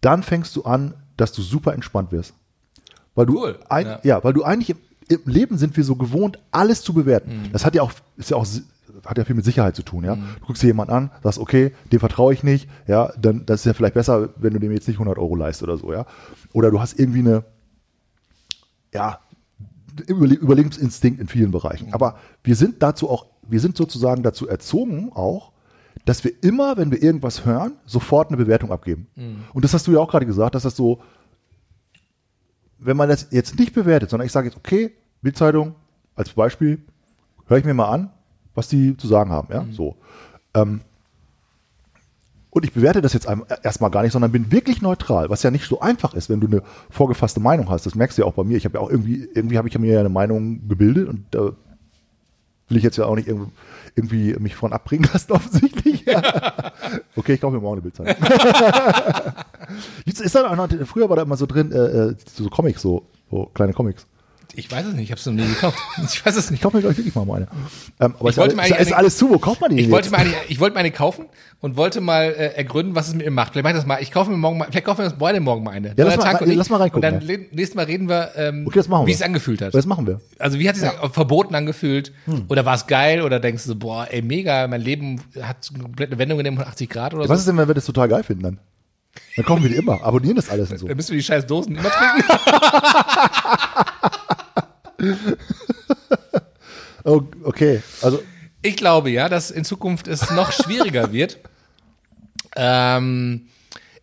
dann 0.00 0.22
fängst 0.22 0.54
du 0.56 0.64
an, 0.64 0.94
dass 1.16 1.32
du 1.32 1.42
super 1.42 1.74
entspannt 1.74 2.12
wirst. 2.12 2.34
Weil 3.14 3.26
du, 3.26 3.42
Cool, 3.42 3.58
ein, 3.68 3.86
ja. 3.86 4.00
ja. 4.02 4.24
weil 4.24 4.32
du 4.32 4.44
eigentlich 4.44 4.70
im, 4.70 4.78
im 5.08 5.20
Leben 5.24 5.56
sind 5.56 5.76
wir 5.76 5.84
so 5.84 5.96
gewohnt, 5.96 6.38
alles 6.50 6.82
zu 6.82 6.92
bewerten. 6.92 7.42
Mhm. 7.44 7.52
Das 7.52 7.64
hat 7.64 7.74
ja 7.74 7.82
auch, 7.82 7.92
ist 8.16 8.30
ja 8.30 8.36
auch, 8.36 8.46
hat 9.04 9.18
ja 9.18 9.24
viel 9.24 9.34
mit 9.34 9.44
Sicherheit 9.44 9.74
zu 9.74 9.82
tun, 9.82 10.04
ja. 10.04 10.16
Du 10.16 10.46
guckst 10.46 10.62
dir 10.62 10.68
jemanden 10.68 10.92
an, 10.92 11.10
sagst, 11.22 11.38
okay, 11.38 11.72
dem 11.92 12.00
vertraue 12.00 12.32
ich 12.34 12.42
nicht, 12.42 12.68
ja, 12.86 13.12
dann, 13.18 13.46
das 13.46 13.60
ist 13.60 13.66
ja 13.66 13.74
vielleicht 13.74 13.94
besser, 13.94 14.30
wenn 14.36 14.52
du 14.52 14.60
dem 14.60 14.72
jetzt 14.72 14.86
nicht 14.88 14.96
100 14.96 15.18
Euro 15.18 15.34
leist 15.34 15.62
oder 15.62 15.76
so, 15.76 15.92
ja. 15.92 16.06
Oder 16.52 16.70
du 16.70 16.80
hast 16.80 16.98
irgendwie 16.98 17.20
eine, 17.20 17.44
ja, 18.92 19.20
Überle 20.06 20.34
Überlebensinstinkt 20.34 21.20
in 21.20 21.26
vielen 21.26 21.50
Bereichen. 21.52 21.94
Aber 21.94 22.18
wir 22.44 22.54
sind 22.54 22.82
dazu 22.82 23.08
auch, 23.08 23.26
wir 23.48 23.60
sind 23.60 23.78
sozusagen 23.78 24.22
dazu 24.22 24.46
erzogen 24.46 25.10
auch, 25.14 25.52
dass 26.06 26.24
wir 26.24 26.32
immer, 26.42 26.76
wenn 26.78 26.90
wir 26.90 27.02
irgendwas 27.02 27.44
hören, 27.44 27.72
sofort 27.84 28.28
eine 28.28 28.38
Bewertung 28.38 28.72
abgeben. 28.72 29.06
Und 29.52 29.64
das 29.64 29.74
hast 29.74 29.86
du 29.86 29.92
ja 29.92 29.98
auch 29.98 30.08
gerade 30.08 30.24
gesagt, 30.24 30.54
dass 30.54 30.62
das 30.62 30.74
so, 30.76 31.00
wenn 32.78 32.96
man 32.96 33.08
das 33.08 33.28
jetzt 33.30 33.58
nicht 33.58 33.74
bewertet, 33.74 34.08
sondern 34.10 34.24
ich 34.26 34.32
sage 34.32 34.46
jetzt, 34.48 34.56
okay, 34.56 34.92
Bildzeitung 35.22 35.74
als 36.14 36.30
Beispiel, 36.30 36.78
höre 37.46 37.58
ich 37.58 37.64
mir 37.64 37.74
mal 37.74 37.88
an, 37.90 38.10
was 38.54 38.68
die 38.68 38.96
zu 38.96 39.06
sagen 39.06 39.30
haben, 39.30 39.48
ja, 39.52 39.66
so. 39.72 39.96
Ähm, 40.54 40.80
und 42.50 42.64
ich 42.64 42.72
bewerte 42.72 43.02
das 43.02 43.12
jetzt 43.12 43.28
einem- 43.28 43.44
erstmal 43.62 43.90
gar 43.90 44.02
nicht, 44.02 44.12
sondern 44.12 44.32
bin 44.32 44.50
wirklich 44.50 44.80
neutral, 44.80 45.28
was 45.28 45.42
ja 45.42 45.50
nicht 45.50 45.66
so 45.68 45.80
einfach 45.80 46.14
ist, 46.14 46.30
wenn 46.30 46.40
du 46.40 46.46
eine 46.46 46.62
vorgefasste 46.88 47.38
Meinung 47.40 47.68
hast. 47.68 47.84
Das 47.84 47.94
merkst 47.94 48.16
du 48.16 48.22
ja 48.22 48.28
auch 48.28 48.32
bei 48.32 48.44
mir. 48.44 48.56
Ich 48.56 48.64
habe 48.64 48.78
ja 48.78 48.80
auch 48.80 48.88
irgendwie, 48.90 49.28
irgendwie 49.34 49.58
habe 49.58 49.68
ich 49.68 49.78
mir 49.78 49.92
ja 49.92 50.00
eine 50.00 50.08
Meinung 50.08 50.66
gebildet 50.66 51.08
und 51.08 51.26
da 51.32 51.52
will 52.68 52.76
ich 52.78 52.82
jetzt 52.82 52.96
ja 52.96 53.04
auch 53.04 53.14
nicht 53.16 53.28
irgendwie, 53.28 53.50
irgendwie 53.96 54.34
mich 54.38 54.54
von 54.54 54.72
abbringen 54.72 55.08
lassen, 55.12 55.32
offensichtlich. 55.32 56.04
okay, 57.16 57.34
ich 57.34 57.40
kaufe 57.40 57.56
mir 57.56 57.62
morgen 57.62 57.80
eine 57.80 57.82
Bildzeitung. 57.82 58.14
Ist 60.06 60.34
da 60.34 60.54
noch, 60.54 60.68
früher 60.86 61.08
war 61.08 61.16
da 61.16 61.22
immer 61.22 61.36
so 61.36 61.46
drin, 61.46 61.72
äh, 61.72 61.76
äh, 61.76 62.14
so 62.32 62.48
Comics, 62.48 62.82
so, 62.82 63.06
so 63.30 63.46
kleine 63.54 63.72
Comics. 63.72 64.06
Ich 64.56 64.70
weiß 64.70 64.86
es 64.86 64.94
nicht, 64.94 65.04
ich 65.04 65.10
habe 65.12 65.20
es 65.20 65.26
noch 65.26 65.32
nie 65.34 65.46
gekauft. 65.46 65.78
Ich 66.04 66.24
weiß 66.26 66.34
es 66.36 66.46
Ich 66.46 66.50
nicht. 66.52 66.62
kaufe 66.62 66.76
mir 66.76 66.82
gleich 66.82 66.96
wirklich 66.96 67.14
mal 67.14 67.22
eine. 67.30 67.46
Ähm, 68.00 68.14
aber 68.18 68.24
Ich 68.24 68.30
ist, 68.30 68.36
wollte 68.38 68.40
alles, 68.40 68.54
mir 68.56 68.62
ist, 68.76 68.80
ist 68.80 68.86
eine- 68.88 68.96
alles 68.96 69.16
zu, 69.18 69.30
wo 69.30 69.38
kauft 69.38 69.60
man 69.60 69.70
die 69.76 69.82
Ich 69.82 69.90
wollte, 69.90 70.10
mir 70.10 70.18
eine, 70.18 70.32
ich 70.48 70.58
wollte 70.60 70.74
mir 70.74 70.80
eine 70.80 70.90
kaufen 70.90 71.26
und 71.60 71.76
wollte 71.76 72.00
mal 72.00 72.24
äh, 72.24 72.54
ergründen, 72.56 72.94
was 72.94 73.08
es 73.08 73.14
mit 73.14 73.24
mir 73.26 73.30
macht. 73.32 73.52
Vielleicht 73.52 73.64
mach 73.64 73.70
ich 73.70 73.76
das 73.76 73.86
mal. 73.86 74.02
Ich 74.02 74.10
kaufe 74.12 74.30
mir 74.30 74.36
morgen 74.36 74.58
mal, 74.58 74.66
vielleicht 74.70 74.86
kaufen 74.86 74.98
wir 74.98 75.04
uns 75.06 75.14
beide 75.18 75.40
morgen 75.40 75.62
mal 75.64 75.70
eine. 75.72 75.88
Ja, 75.96 76.04
lass 76.04 76.16
mal- 76.16 76.22
Tag 76.24 76.42
ich. 76.46 76.54
lass 76.56 76.70
mal 76.70 76.76
reingucken, 76.78 77.08
Und 77.14 77.20
dann 77.22 77.28
ja. 77.28 77.36
nächstes 77.52 77.74
Mal 77.74 77.84
reden 77.84 78.08
wir, 78.08 78.30
ähm, 78.36 78.66
Okay, 78.66 78.82
wie 79.06 79.12
es 79.12 79.22
angefühlt 79.22 79.62
hat. 79.62 79.74
Das 79.74 79.86
machen 79.86 80.06
wir. 80.06 80.20
Also 80.38 80.58
wie 80.58 80.68
hat 80.68 80.76
es 80.76 80.82
sich 80.82 80.90
verboten 81.12 81.54
angefühlt? 81.54 82.12
Hm. 82.24 82.44
Oder 82.48 82.64
war 82.64 82.74
es 82.74 82.86
geil? 82.86 83.22
Oder 83.22 83.40
denkst 83.40 83.62
du, 83.64 83.68
so, 83.70 83.76
boah, 83.76 84.06
ey, 84.10 84.22
mega, 84.22 84.66
mein 84.68 84.80
Leben 84.80 85.20
hat 85.40 85.68
eine 85.74 85.82
komplette 85.82 86.18
Wendung 86.18 86.38
genommen 86.38 86.56
von 86.58 86.66
80 86.66 86.88
Grad 86.88 87.14
oder 87.14 87.22
Was 87.22 87.28
so? 87.28 87.34
ist 87.34 87.48
denn, 87.48 87.56
wenn 87.56 87.68
wir 87.68 87.74
das 87.74 87.84
total 87.84 88.08
geil 88.08 88.22
finden 88.22 88.42
dann? 88.42 88.58
Dann 89.36 89.46
kaufen 89.46 89.62
wir 89.62 89.70
die 89.70 89.76
immer, 89.76 90.02
abonnieren 90.02 90.36
das 90.36 90.50
alles 90.50 90.70
und 90.70 90.78
so. 90.78 90.86
Dann 90.88 90.96
müssen 90.96 91.12
wir 91.12 91.16
die 91.18 91.24
scheiß 91.24 91.46
Dosen 91.46 91.74
immer 91.76 91.88
trinken. 91.90 92.24
Oh, 97.04 97.22
okay, 97.44 97.82
also 98.02 98.20
Ich 98.62 98.76
glaube 98.76 99.10
ja, 99.10 99.28
dass 99.28 99.52
in 99.52 99.64
Zukunft 99.64 100.08
es 100.08 100.30
noch 100.32 100.50
schwieriger 100.50 101.12
wird, 101.12 101.38
ähm, 102.56 103.46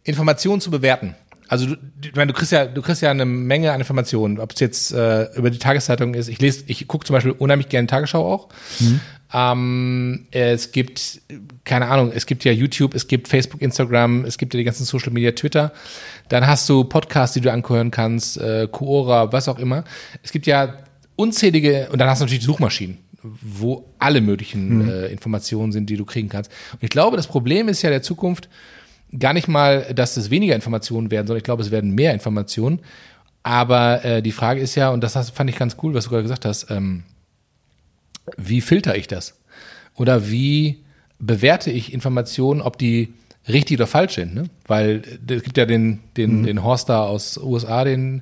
Informationen 0.05 0.61
zu 0.61 0.71
bewerten. 0.71 1.13
Also 1.47 1.65
du, 1.67 1.75
du- 1.75 2.09
ich 2.09 2.15
meine, 2.15 2.31
du 2.31 2.37
kriegst 2.37 2.51
ja, 2.51 2.65
du 2.65 2.81
kriegst 2.81 3.01
ja 3.01 3.11
eine 3.11 3.25
Menge 3.25 3.71
an 3.71 3.79
Informationen, 3.81 4.39
ob 4.39 4.53
es 4.53 4.59
jetzt 4.59 4.91
äh, 4.93 5.25
über 5.35 5.49
die 5.49 5.59
Tageszeitung 5.59 6.13
ist. 6.15 6.27
Ich 6.27 6.39
lese, 6.39 6.63
ich 6.67 6.87
gucke 6.87 7.05
zum 7.05 7.13
Beispiel 7.15 7.31
unheimlich 7.33 7.69
gerne 7.69 7.87
Tagesschau 7.87 8.25
auch. 8.31 8.49
Ähm, 9.33 10.27
es 10.31 10.71
gibt, 10.71 11.21
keine 11.63 11.87
Ahnung, 11.87 12.11
es 12.13 12.25
gibt 12.25 12.43
ja 12.43 12.51
YouTube, 12.51 12.93
es 12.93 13.07
gibt 13.07 13.27
Facebook, 13.27 13.61
Instagram, 13.61 14.25
es 14.25 14.37
gibt 14.37 14.53
ja 14.53 14.59
die 14.59 14.63
ganzen 14.63 14.85
Social 14.85 15.11
Media, 15.11 15.31
Twitter. 15.31 15.71
Dann 16.29 16.45
hast 16.45 16.69
du 16.69 16.83
Podcasts, 16.83 17.33
die 17.33 17.41
du 17.41 17.51
anhören 17.51 17.89
kannst, 17.89 18.37
äh, 18.37 18.67
Quora, 18.71 19.31
was 19.31 19.47
auch 19.47 19.57
immer. 19.59 19.83
Es 20.21 20.31
gibt 20.31 20.45
ja 20.45 20.75
unzählige, 21.15 21.89
und 21.91 21.99
dann 21.99 22.09
hast 22.09 22.19
du 22.19 22.25
natürlich 22.25 22.41
die 22.41 22.45
Suchmaschinen, 22.45 22.99
wo 23.23 23.85
alle 23.99 24.21
möglichen 24.21 24.87
äh, 24.87 25.07
Informationen 25.07 25.71
sind, 25.71 25.89
die 25.89 25.97
du 25.97 26.05
kriegen 26.05 26.29
kannst. 26.29 26.51
Und 26.73 26.83
ich 26.83 26.89
glaube, 26.89 27.17
das 27.17 27.25
Problem 27.27 27.69
ist 27.69 27.81
ja 27.81 27.89
der 27.89 28.03
Zukunft 28.03 28.49
gar 29.17 29.33
nicht 29.33 29.47
mal, 29.47 29.93
dass 29.93 30.17
es 30.17 30.29
weniger 30.29 30.55
Informationen 30.55 31.11
werden, 31.11 31.27
sondern 31.27 31.39
ich 31.39 31.43
glaube, 31.43 31.61
es 31.61 31.71
werden 31.71 31.91
mehr 31.91 32.13
Informationen. 32.13 32.79
Aber 33.43 34.03
äh, 34.05 34.21
die 34.21 34.31
Frage 34.31 34.61
ist 34.61 34.75
ja, 34.75 34.89
und 34.89 35.03
das 35.03 35.29
fand 35.31 35.49
ich 35.49 35.57
ganz 35.57 35.77
cool, 35.83 35.93
was 35.93 36.05
du 36.05 36.09
gerade 36.09 36.23
gesagt 36.23 36.45
hast, 36.45 36.71
ähm, 36.71 37.03
wie 38.37 38.61
filter 38.61 38.95
ich 38.95 39.07
das? 39.07 39.37
Oder 39.95 40.29
wie 40.29 40.83
bewerte 41.19 41.71
ich 41.71 41.93
Informationen, 41.93 42.61
ob 42.61 42.77
die 42.77 43.13
richtig 43.47 43.77
oder 43.77 43.87
falsch 43.87 44.15
sind? 44.15 44.33
Ne? 44.35 44.43
Weil 44.67 45.01
äh, 45.29 45.33
es 45.33 45.43
gibt 45.43 45.57
ja 45.57 45.65
den, 45.65 45.99
den, 46.17 46.43
den 46.43 46.63
Horst 46.63 46.89
da 46.89 47.01
aus 47.03 47.37
USA, 47.37 47.83
den 47.83 48.21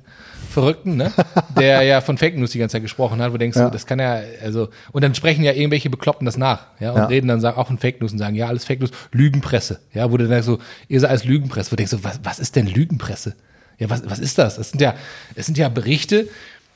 Verrückten, 0.50 0.96
ne? 0.96 1.12
der 1.58 1.82
ja 1.82 2.00
von 2.00 2.18
Fake 2.18 2.36
News 2.36 2.50
die 2.50 2.58
ganze 2.58 2.74
Zeit 2.74 2.82
gesprochen 2.82 3.20
hat, 3.22 3.28
wo 3.30 3.32
du 3.34 3.38
denkst, 3.38 3.56
Ja. 3.56 3.66
du, 3.66 3.70
das 3.70 3.86
kann 3.86 3.98
ja, 3.98 4.20
also, 4.42 4.68
und 4.92 5.02
dann 5.02 5.14
sprechen 5.14 5.44
ja 5.44 5.52
irgendwelche 5.52 5.88
Bekloppten 5.88 6.26
das 6.26 6.36
nach, 6.36 6.66
ja, 6.80 6.90
und 6.90 6.98
Ja. 6.98 7.06
reden 7.06 7.28
dann 7.28 7.40
sagen, 7.40 7.56
auch 7.56 7.68
von 7.68 7.78
Fake 7.78 8.00
News 8.00 8.12
und 8.12 8.18
sagen, 8.18 8.34
ja, 8.34 8.48
alles 8.48 8.64
Fake 8.64 8.80
News, 8.80 8.90
Lügenpresse, 9.12 9.80
ja, 9.94 10.10
wo 10.12 10.16
du 10.18 10.28
dann 10.28 10.42
so, 10.42 10.58
ihr 10.88 11.00
seid 11.00 11.10
als 11.10 11.24
Lügenpresse, 11.24 11.70
wo 11.70 11.76
du 11.76 11.76
denkst 11.76 11.92
so, 11.92 12.04
was, 12.04 12.20
was 12.22 12.38
ist 12.38 12.56
denn 12.56 12.66
Lügenpresse? 12.66 13.34
Ja, 13.78 13.88
was, 13.88 14.02
was 14.08 14.18
ist 14.18 14.36
das? 14.38 14.56
Das 14.56 14.70
sind 14.70 14.80
ja, 14.82 14.94
es 15.34 15.46
sind 15.46 15.56
ja 15.56 15.68
Berichte, 15.70 16.28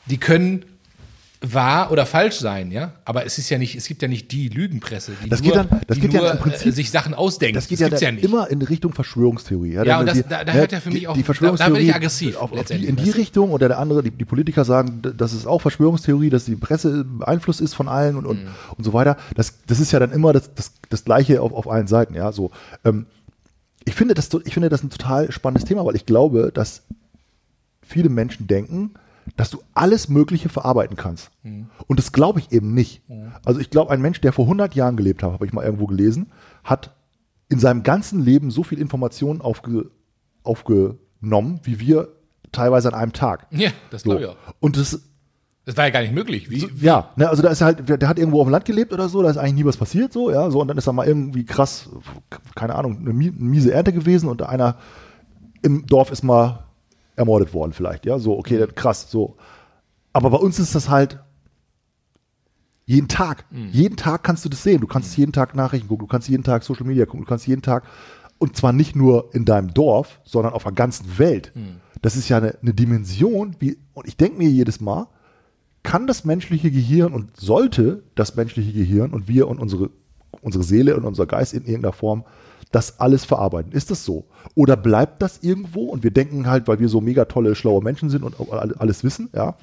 die 0.07 0.17
können 0.19 0.65
wahr 1.43 1.93
oder 1.93 2.07
falsch 2.07 2.37
sein, 2.39 2.70
ja. 2.70 2.93
Aber 3.05 3.26
es 3.26 3.37
ist 3.39 3.51
ja 3.51 3.59
nicht, 3.59 3.74
es 3.76 3.87
gibt 3.87 4.01
ja 4.03 4.09
nicht 4.09 4.32
die 4.32 4.49
Lügenpresse, 4.49 5.12
die 5.22 5.28
Das 5.28 5.43
nur, 5.43 5.53
geht 5.53 5.70
dann- 5.70 5.80
das 5.87 6.01
geht 6.01 6.12
ja 6.12 6.20
nur 6.22 6.32
im 6.32 6.39
Prinzip- 6.39 6.66
äh, 6.68 6.72
sich 6.72 6.91
Sachen 6.91 7.12
ausdenkt. 7.14 7.57
das 7.57 7.68
geht 7.68 7.78
ja, 7.78 7.89
gibt's 7.89 8.01
dann 8.01 8.18
immer 8.18 8.49
in 8.51 8.62
Richtung 8.62 8.93
Verschwörungstheorie. 8.95 9.72
Ja, 9.74 9.84
dann 9.84 10.01
und 10.01 10.07
das- 10.07 10.14
die- 10.16 10.22
da- 10.22 10.45
da 10.45 10.53
ne, 10.55 10.59
hört 10.61 10.72
ja 10.72 10.80
für 10.80 10.89
mich 10.91 11.01
die, 11.01 11.09
auch- 11.09 11.14
die 11.14 11.20
da- 11.20 11.22
da 11.22 11.26
Verschwörungstheorie 11.26 11.78
bin 11.78 11.89
ich 11.89 11.95
aggressiv, 11.95 12.37
auf, 12.37 12.53
auf 12.53 12.64
die, 12.64 12.87
in 12.87 12.97
die? 12.97 13.11
Richtung 13.11 13.51
oder 13.53 13.68
der 13.68 13.78
andere, 13.78 14.03
die, 14.03 14.11
die 14.11 14.24
Politiker 14.24 14.64
sagen, 14.64 15.03
d- 15.03 15.12
dass 15.16 15.32
es 15.34 15.47
auch 15.47 15.61
Verschwörungstheorie, 15.61 16.30
dass 16.30 16.47
die 16.47 16.57
Presse 16.57 17.05
beeinflusst 17.05 17.61
ist 17.61 17.74
von 17.74 17.89
allen 17.89 18.16
und, 18.16 18.24
und, 18.26 18.43
Mhm. 18.43 18.49
und 18.78 18.84
so 18.84 18.93
weiter. 18.95 19.16
Das, 19.34 19.55
das 19.66 19.78
ist 19.78 19.93
ja 19.93 19.99
dann 19.99 20.12
immer 20.12 20.32
das, 20.32 20.55
das, 20.55 20.72
das 20.89 21.05
Gleiche 21.05 21.43
auf, 21.43 21.53
auf 21.53 21.68
allen 21.70 21.87
Seiten. 21.87 22.14
Ja, 22.14 22.32
so. 22.32 22.51
Ähm, 22.84 23.07
ich 23.84 23.95
finde 23.95 24.14
das, 24.14 24.30
ich 24.45 24.55
finde 24.55 24.68
das 24.68 24.82
ein 24.82 24.91
total 24.91 25.30
spannendes 25.30 25.64
Thema, 25.68 25.84
weil 25.84 25.95
ich 25.97 26.07
glaube, 26.07 26.51
dass 26.53 26.82
viele 27.82 28.09
Menschen 28.09 28.47
denken, 28.49 28.95
dass 29.37 29.51
du 29.51 29.59
alles 29.74 30.09
Mögliche 30.09 30.49
verarbeiten 30.49 30.97
kannst. 30.97 31.31
Und 31.43 31.99
das 31.99 32.12
glaube 32.12 32.39
ich 32.41 32.53
eben 32.53 32.72
nicht. 32.74 33.03
Also 33.45 33.61
ich 33.61 33.70
glaube, 33.70 33.91
ein 33.91 34.01
Mensch, 34.01 34.20
der 34.20 34.33
vor 34.33 34.45
100 34.45 34.74
Jahren 34.74 34.97
gelebt 34.97 35.22
hat, 35.22 35.33
habe 35.33 35.47
ich 35.47 35.53
mal 35.53 35.64
irgendwo 35.64 35.87
gelesen, 35.87 36.31
hat 36.64 36.95
in 37.49 37.59
seinem 37.59 37.83
ganzen 37.83 38.20
Leben 38.24 38.51
so 38.51 38.62
viel 38.62 38.79
Informationen 38.79 39.41
aufge, 39.41 39.91
aufgenommen, 40.43 41.61
wie 41.64 41.81
wir 41.81 42.09
teilweise 42.53 42.89
an 42.89 42.95
einem 42.95 43.12
Tag. 43.12 43.47
Ja, 43.51 43.70
das 43.91 44.03
So. 44.03 44.11
glaube 44.11 44.22
ich 44.22 44.29
auch. 44.29 44.37
Und 44.61 44.77
das, 44.77 45.01
Das 45.64 45.77
war 45.77 45.85
ja 45.85 45.91
gar 45.91 46.01
nicht 46.01 46.14
möglich. 46.14 46.49
Wie, 46.51 46.68
ja, 46.81 47.11
ne, 47.16 47.29
also 47.29 47.43
da 47.43 47.49
ist 47.51 47.61
halt, 47.61 47.89
der, 47.89 47.99
der 47.99 48.09
hat 48.09 48.18
irgendwo 48.18 48.41
auf 48.41 48.47
dem 48.47 48.53
Land 48.53 48.64
gelebt 48.64 48.93
oder 48.93 49.09
so, 49.09 49.22
da 49.22 49.31
ist 49.31 49.37
eigentlich 49.37 49.55
nie 49.55 49.64
was 49.64 49.77
passiert, 49.77 50.12
so, 50.12 50.31
ja, 50.31 50.49
so, 50.51 50.61
und 50.61 50.68
dann 50.68 50.79
ist 50.79 50.87
da 50.87 50.93
mal 50.93 51.07
irgendwie 51.07 51.45
krass, 51.45 51.89
keine 52.55 52.77
Ahnung, 52.77 52.99
eine 53.01 53.12
mie- 53.12 53.33
miese 53.37 53.72
Ernte 53.72 53.93
gewesen 53.93 54.29
und 54.29 54.43
einer 54.43 54.77
im 55.62 55.85
Dorf 55.87 56.12
ist 56.12 56.22
mal 56.22 56.66
ermordet 57.17 57.53
worden, 57.55 57.73
vielleicht, 57.73 58.07
ja, 58.07 58.19
so, 58.19 58.39
okay, 58.39 58.59
dann 58.59 58.75
krass, 58.75 59.11
so. 59.11 59.37
Aber 60.12 60.31
bei 60.31 60.39
uns 60.39 60.59
ist 60.59 60.75
das 60.75 60.89
halt 60.89 61.19
jeden 62.85 63.09
Tag. 63.09 63.45
Jeden 63.73 63.97
Tag 63.97 64.23
kannst 64.23 64.45
du 64.45 64.49
das 64.49 64.62
sehen. 64.62 64.81
Du 64.81 64.87
kannst 64.87 65.17
jeden 65.17 65.33
Tag 65.33 65.55
Nachrichten 65.57 65.89
gucken, 65.89 66.07
du 66.07 66.11
kannst 66.11 66.29
jeden 66.29 66.45
Tag 66.45 66.62
Social 66.62 66.87
Media 66.87 67.05
gucken, 67.05 67.23
du 67.23 67.29
kannst 67.29 67.47
jeden 67.47 67.62
Tag, 67.62 67.85
und 68.39 68.57
zwar 68.57 68.73
nicht 68.73 68.95
nur 68.95 69.35
in 69.35 69.45
deinem 69.45 69.75
Dorf, 69.75 70.21
sondern 70.25 70.53
auf 70.53 70.62
der 70.62 70.73
ganzen 70.73 71.19
Welt. 71.19 71.53
Das 72.03 72.17
ist 72.17 72.29
ja 72.29 72.37
eine, 72.37 72.57
eine 72.62 72.75
Dimension, 72.75 73.57
wie, 73.59 73.79
und 73.95 74.07
ich 74.07 74.17
denke 74.17 74.39
mir 74.39 74.49
jedes 74.49 74.81
Mal, 74.81 75.09
kann 75.83 76.07
das 76.07 76.25
menschliche 76.25 76.71
Gehirn 76.71 77.12
und 77.12 77.37
sollte 77.37 78.03
das 78.14 78.37
menschliche 78.37 78.73
Gehirn 78.73 79.12
und 79.12 79.29
wir 79.29 79.49
und 79.49 79.59
unsere, 79.59 79.91
unsere 80.43 80.64
Seele 80.64 80.97
und 80.97 81.05
unser 81.05 81.27
Geist 81.27 81.55
in 81.55 81.64
irgendeiner 81.64 81.93
Form 81.93 82.25
das 82.77 83.01
alles 83.01 83.24
verarbeiten. 83.24 83.72
Ist 83.72 83.91
das 83.91 84.05
so? 84.05 84.27
Oder 84.55 84.77
bleibt 84.77 85.22
das 85.22 85.39
irgendwo 85.43 85.85
und 85.85 86.05
wir 86.05 86.11
denken 86.11 86.47
halt, 86.47 86.68
weil 86.68 86.79
wir 86.79 86.91
so 86.91 87.01
mega 87.01 87.24
tolle, 87.24 87.55
schlaue 87.55 87.83
Menschen 87.83 88.11
sind 88.11 88.22
und 88.22 88.37
alles 88.53 89.03
wissen, 89.03 89.31
ja, 89.35 89.55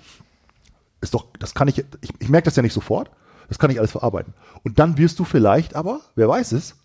ist 1.00 1.14
doch, 1.14 1.28
das 1.38 1.54
kann 1.54 1.68
ich, 1.68 1.78
ich, 2.02 2.10
ich 2.18 2.30
merke 2.30 2.46
das 2.46 2.56
ja 2.56 2.64
nicht 2.64 2.74
sofort, 2.74 3.12
das 3.50 3.60
kann 3.60 3.70
ich 3.70 3.78
alles 3.78 3.92
verarbeiten. 3.92 4.34
Und 4.64 4.80
dann 4.80 4.98
wirst 4.98 5.20
du 5.20 5.26
vielleicht 5.26 5.76
aber, 5.76 6.00
wer 6.16 6.28
weiß 6.28 6.54
es, 6.54 6.76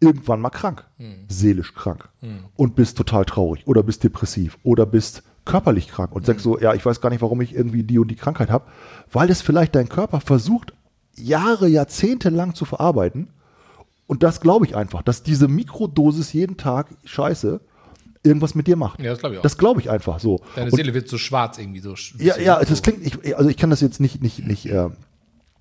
irgendwann 0.00 0.40
mal 0.40 0.48
krank, 0.48 0.86
seelisch 1.28 1.74
krank 1.74 2.08
und 2.56 2.74
bist 2.74 2.96
total 2.96 3.26
traurig 3.26 3.66
oder 3.66 3.82
bist 3.82 4.04
depressiv 4.04 4.56
oder 4.62 4.86
bist 4.86 5.22
körperlich 5.44 5.88
krank 5.88 6.14
und 6.14 6.24
sagst 6.24 6.44
so, 6.44 6.58
ja, 6.58 6.72
ich 6.72 6.86
weiß 6.86 7.02
gar 7.02 7.10
nicht, 7.10 7.20
warum 7.20 7.42
ich 7.42 7.54
irgendwie 7.54 7.82
die 7.82 7.98
und 7.98 8.08
die 8.08 8.16
Krankheit 8.16 8.48
habe, 8.48 8.64
weil 9.12 9.28
es 9.28 9.42
vielleicht 9.42 9.74
dein 9.74 9.90
Körper 9.90 10.20
versucht, 10.20 10.72
Jahre, 11.14 11.68
Jahrzehnte 11.68 12.30
lang 12.30 12.54
zu 12.54 12.64
verarbeiten. 12.64 13.28
Und 14.08 14.24
das 14.24 14.40
glaube 14.40 14.66
ich 14.66 14.74
einfach, 14.74 15.02
dass 15.02 15.22
diese 15.22 15.46
Mikrodosis 15.46 16.32
jeden 16.32 16.56
Tag 16.56 16.88
Scheiße 17.04 17.60
irgendwas 18.24 18.56
mit 18.56 18.66
dir 18.66 18.74
macht. 18.76 19.00
Ja, 19.00 19.10
das 19.10 19.20
glaube 19.20 19.34
ich 19.34 19.38
auch. 19.38 19.42
Das 19.42 19.58
glaube 19.58 19.80
ich 19.80 19.90
einfach 19.90 20.18
so. 20.18 20.40
Deine 20.56 20.70
Und- 20.70 20.76
Seele 20.76 20.92
wird 20.94 21.08
so 21.08 21.18
schwarz 21.18 21.58
irgendwie 21.58 21.78
so. 21.80 21.94
ja, 22.18 22.34
so, 22.34 22.40
ja, 22.40 22.58
das 22.64 22.82
klingt, 22.82 23.06
ich, 23.06 23.36
also 23.36 23.48
ich 23.48 23.56
kann 23.56 23.70
das 23.70 23.80
jetzt 23.80 24.00
nicht, 24.00 24.20
nicht, 24.20 24.44
nicht, 24.44 24.66
äh, 24.66 24.88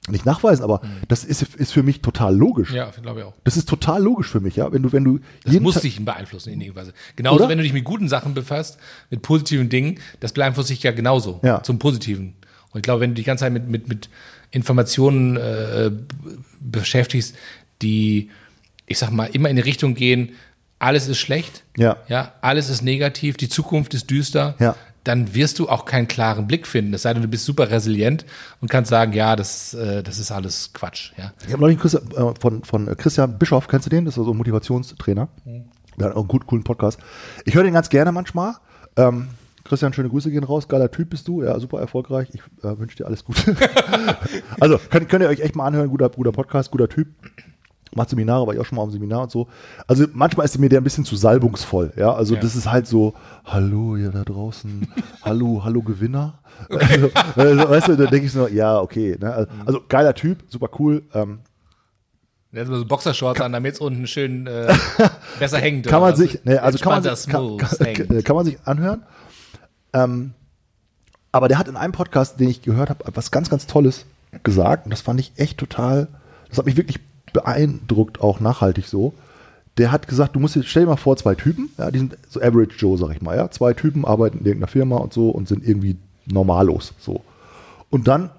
nicht 0.10 0.26
nachweisen, 0.26 0.64
aber 0.64 0.82
das 1.10 1.24
ist, 1.26 1.41
ist 1.43 1.72
für 1.74 1.84
mich 1.84 2.02
total 2.02 2.36
logisch. 2.36 2.70
Mhm. 2.72 2.78
Ja, 2.78 2.89
glaube 3.02 3.20
ich 3.20 3.26
auch. 3.26 3.34
Das 3.43 3.58
ist 3.58 3.68
total 3.70 4.02
logisch 4.02 4.30
für 4.30 4.39
mich, 4.39 4.56
ja. 4.56 4.72
Wenn 4.72 4.82
du, 4.82 4.91
wenn 4.93 5.04
du 5.04 5.20
Das 5.43 5.60
muss 5.60 5.74
Tag- 5.76 5.84
dich 5.84 6.04
beeinflussen 6.04 6.50
in 6.54 6.62
irgendeiner 6.62 6.88
Weise. 6.88 6.98
Genauso, 7.18 7.39
Oder? 7.41 7.50
wenn 7.50 7.58
du 7.58 7.64
dich 7.66 7.74
mit 7.74 7.84
guten 7.84 8.08
Sachen 8.08 8.34
befasst, 8.34 8.78
mit 9.10 9.22
positiven 9.22 9.68
Dingen, 9.68 10.00
das 10.22 10.32
beeinflusst 10.32 10.70
dich 10.70 10.82
ja 10.84 10.91
genauso 10.93 11.41
Ja. 11.43 11.62
zum 11.62 11.78
Positiven. 11.78 12.36
Und 12.72 12.78
ich 12.80 12.84
glaube, 12.84 13.02
wenn 13.02 13.12
du 13.12 13.16
die 13.16 13.24
ganze 13.24 13.41
Zeit 13.43 13.52
mit, 13.54 13.68
mit, 13.68 13.88
mit 13.89 14.10
Informationen 14.52 15.36
äh, 15.36 15.91
beschäftigst, 16.62 17.36
die, 17.82 18.30
ich 18.86 18.98
sag 18.98 19.12
mal, 19.12 19.26
immer 19.34 19.50
in 19.50 19.56
die 19.56 19.62
Richtung 19.62 19.94
gehen, 19.96 20.32
alles 20.80 21.08
ist 21.08 21.18
schlecht, 21.18 21.64
Ja. 21.76 21.98
ja, 22.08 22.34
alles 22.42 22.70
ist 22.70 22.82
negativ, 22.84 23.38
die 23.38 23.50
Zukunft 23.50 23.94
ist 23.94 24.10
düster, 24.12 24.56
Ja. 24.60 24.76
dann 25.04 25.34
wirst 25.34 25.58
du 25.60 25.70
auch 25.70 25.86
keinen 25.86 26.08
klaren 26.08 26.48
Blick 26.48 26.68
finden. 26.68 26.94
Es 26.94 27.02
sei 27.04 27.14
denn, 27.14 27.24
du 27.24 27.28
bist 27.28 27.46
super 27.46 27.72
resilient 27.72 28.26
und 28.62 28.70
kannst 28.70 28.90
sagen, 28.90 29.14
ja, 29.14 29.36
das, 29.36 29.74
äh, 29.74 30.04
das 30.04 30.20
ist 30.20 30.32
alles 30.32 30.72
Quatsch. 30.74 31.14
Ja. 31.18 31.34
Ich 31.48 31.54
habe 31.54 31.62
neulich 31.62 31.80
Christian, 31.80 32.04
äh, 32.12 32.34
von, 32.40 32.64
von 32.64 32.86
Christian 32.98 33.40
Bischoff, 33.40 33.68
kennst 33.68 33.86
du 33.86 33.90
den? 33.90 34.06
Das 34.06 34.18
ist 34.18 34.24
so 34.24 34.32
ein 34.32 34.38
Motivationstrainer. 34.38 35.30
Der 35.98 36.08
hat 36.10 36.14
auch 36.16 36.20
einen 36.20 36.28
gut, 36.28 36.46
coolen 36.46 36.64
Podcast. 36.64 37.00
Ich 37.46 37.56
höre 37.56 37.64
den 37.64 37.74
ganz 37.74 37.90
gerne 37.90 38.12
manchmal. 38.12 38.54
Ähm, 38.98 39.30
Christian, 39.64 39.92
schöne 39.94 40.10
Grüße 40.10 40.30
gehen 40.30 40.44
raus. 40.44 40.68
Geiler 40.68 40.92
Typ 40.92 41.10
bist 41.10 41.28
du. 41.28 41.42
Ja, 41.44 41.60
super 41.60 41.80
erfolgreich. 41.80 42.30
Ich 42.34 42.42
äh, 42.64 42.78
wünsche 42.78 42.98
dir 42.98 43.06
alles 43.08 43.26
Gute. 43.26 43.56
also, 44.60 44.78
könnt, 44.90 45.10
könnt 45.10 45.24
ihr 45.24 45.30
euch 45.30 45.40
echt 45.40 45.56
mal 45.56 45.66
anhören. 45.66 45.90
Guter, 45.90 46.10
guter 46.10 46.32
Podcast, 46.32 46.70
guter 46.72 46.88
Typ. 46.88 47.08
Macht 47.98 48.10
Seminare, 48.10 48.48
war 48.48 48.54
ich 48.54 48.60
auch 48.60 48.66
schon 48.66 48.78
mal 48.78 48.86
dem 48.86 48.91
Seminar 48.91 49.24
und 49.24 49.32
so. 49.32 49.48
Also 49.88 50.06
manchmal 50.14 50.45
ist 50.45 50.58
mir 50.58 50.70
der 50.70 50.80
ein 50.80 50.84
bisschen 50.84 51.04
zu 51.06 51.16
salbungsvoll. 51.18 51.91
Ja, 51.98 52.14
also 52.14 52.36
Ja. 52.36 52.39
das 52.41 52.56
ist 52.56 52.72
halt 52.72 52.88
so, 52.88 53.14
hallo 53.45 53.95
ihr 53.98 54.12
da 54.12 54.24
draußen, 54.24 54.88
hallo, 55.24 55.62
hallo 55.64 55.82
Gewinner. 55.82 56.39
Also, 56.70 57.12
also, 57.36 57.70
weißt 57.70 57.88
du, 57.89 57.95
da 57.98 58.06
denke 58.08 58.26
ich 58.26 58.32
so, 58.32 58.48
ja, 58.48 58.80
okay. 58.80 59.16
Ne? 59.20 59.32
Also, 59.32 59.50
also 59.66 59.82
geiler 59.88 60.16
Typ, 60.16 60.43
super 60.48 60.70
cool. 60.80 61.04
Ähm, 61.14 61.39
Der 62.52 62.66
hat 62.66 62.74
so 62.74 62.84
Boxershorts 62.86 63.41
an, 63.41 63.52
damit 63.52 63.76
es 63.76 63.80
unten 63.80 64.08
schön 64.08 64.48
äh, 64.48 64.74
besser 65.39 65.60
hängt. 65.60 65.86
kann 65.86 66.02
man 66.02 66.16
sich, 66.16 66.43
ne, 66.45 66.62
also 66.64 66.80
kann 66.80 67.04
man 67.04 67.04
kann, 67.04 67.58
kann, 67.58 68.24
kann 68.24 68.36
man 68.36 68.45
sich 68.45 68.58
anhören. 68.66 69.04
Ähm, 69.93 70.34
aber 71.32 71.48
der 71.48 71.60
hat 71.60 71.68
in 71.68 71.76
einem 71.76 71.93
Podcast, 71.93 72.39
den 72.39 72.50
ich 72.50 72.62
gehört 72.64 72.89
habe, 72.89 73.04
was 73.14 73.30
ganz, 73.30 73.50
ganz 73.52 73.68
Tolles 73.68 74.06
gesagt. 74.43 74.86
Und 74.86 74.91
das 74.91 75.02
fand 75.02 75.20
ich 75.20 75.34
echt 75.36 75.58
total, 75.60 76.08
das 76.50 76.58
hat 76.58 76.66
mich 76.66 76.78
wirklich 76.78 77.00
beeindruckt, 77.34 78.22
auch 78.22 78.40
nachhaltig 78.40 78.86
so. 78.86 79.14
Der 79.78 79.92
hat 79.92 80.08
gesagt, 80.08 80.36
du 80.36 80.40
musst 80.40 80.56
dir, 80.56 80.64
stell 80.64 80.84
dir 80.84 80.90
mal 80.90 80.96
vor, 80.96 81.18
zwei 81.18 81.36
Typen, 81.36 81.70
ja, 81.78 81.92
die 81.92 82.00
sind 82.00 82.18
so 82.30 82.42
Average 82.42 82.76
Joe, 82.78 82.98
sag 82.98 83.12
ich 83.12 83.22
mal, 83.22 83.38
ja. 83.38 83.50
Zwei 83.52 83.74
Typen 83.74 84.06
arbeiten 84.06 84.40
in 84.40 84.46
irgendeiner 84.46 84.72
Firma 84.72 84.98
und 84.98 85.14
so 85.14 85.30
und 85.30 85.48
sind 85.48 85.68
irgendwie 85.68 85.98
normallos, 86.26 86.94
so. 87.00 87.22
Und 87.90 88.08
dann 88.08 88.30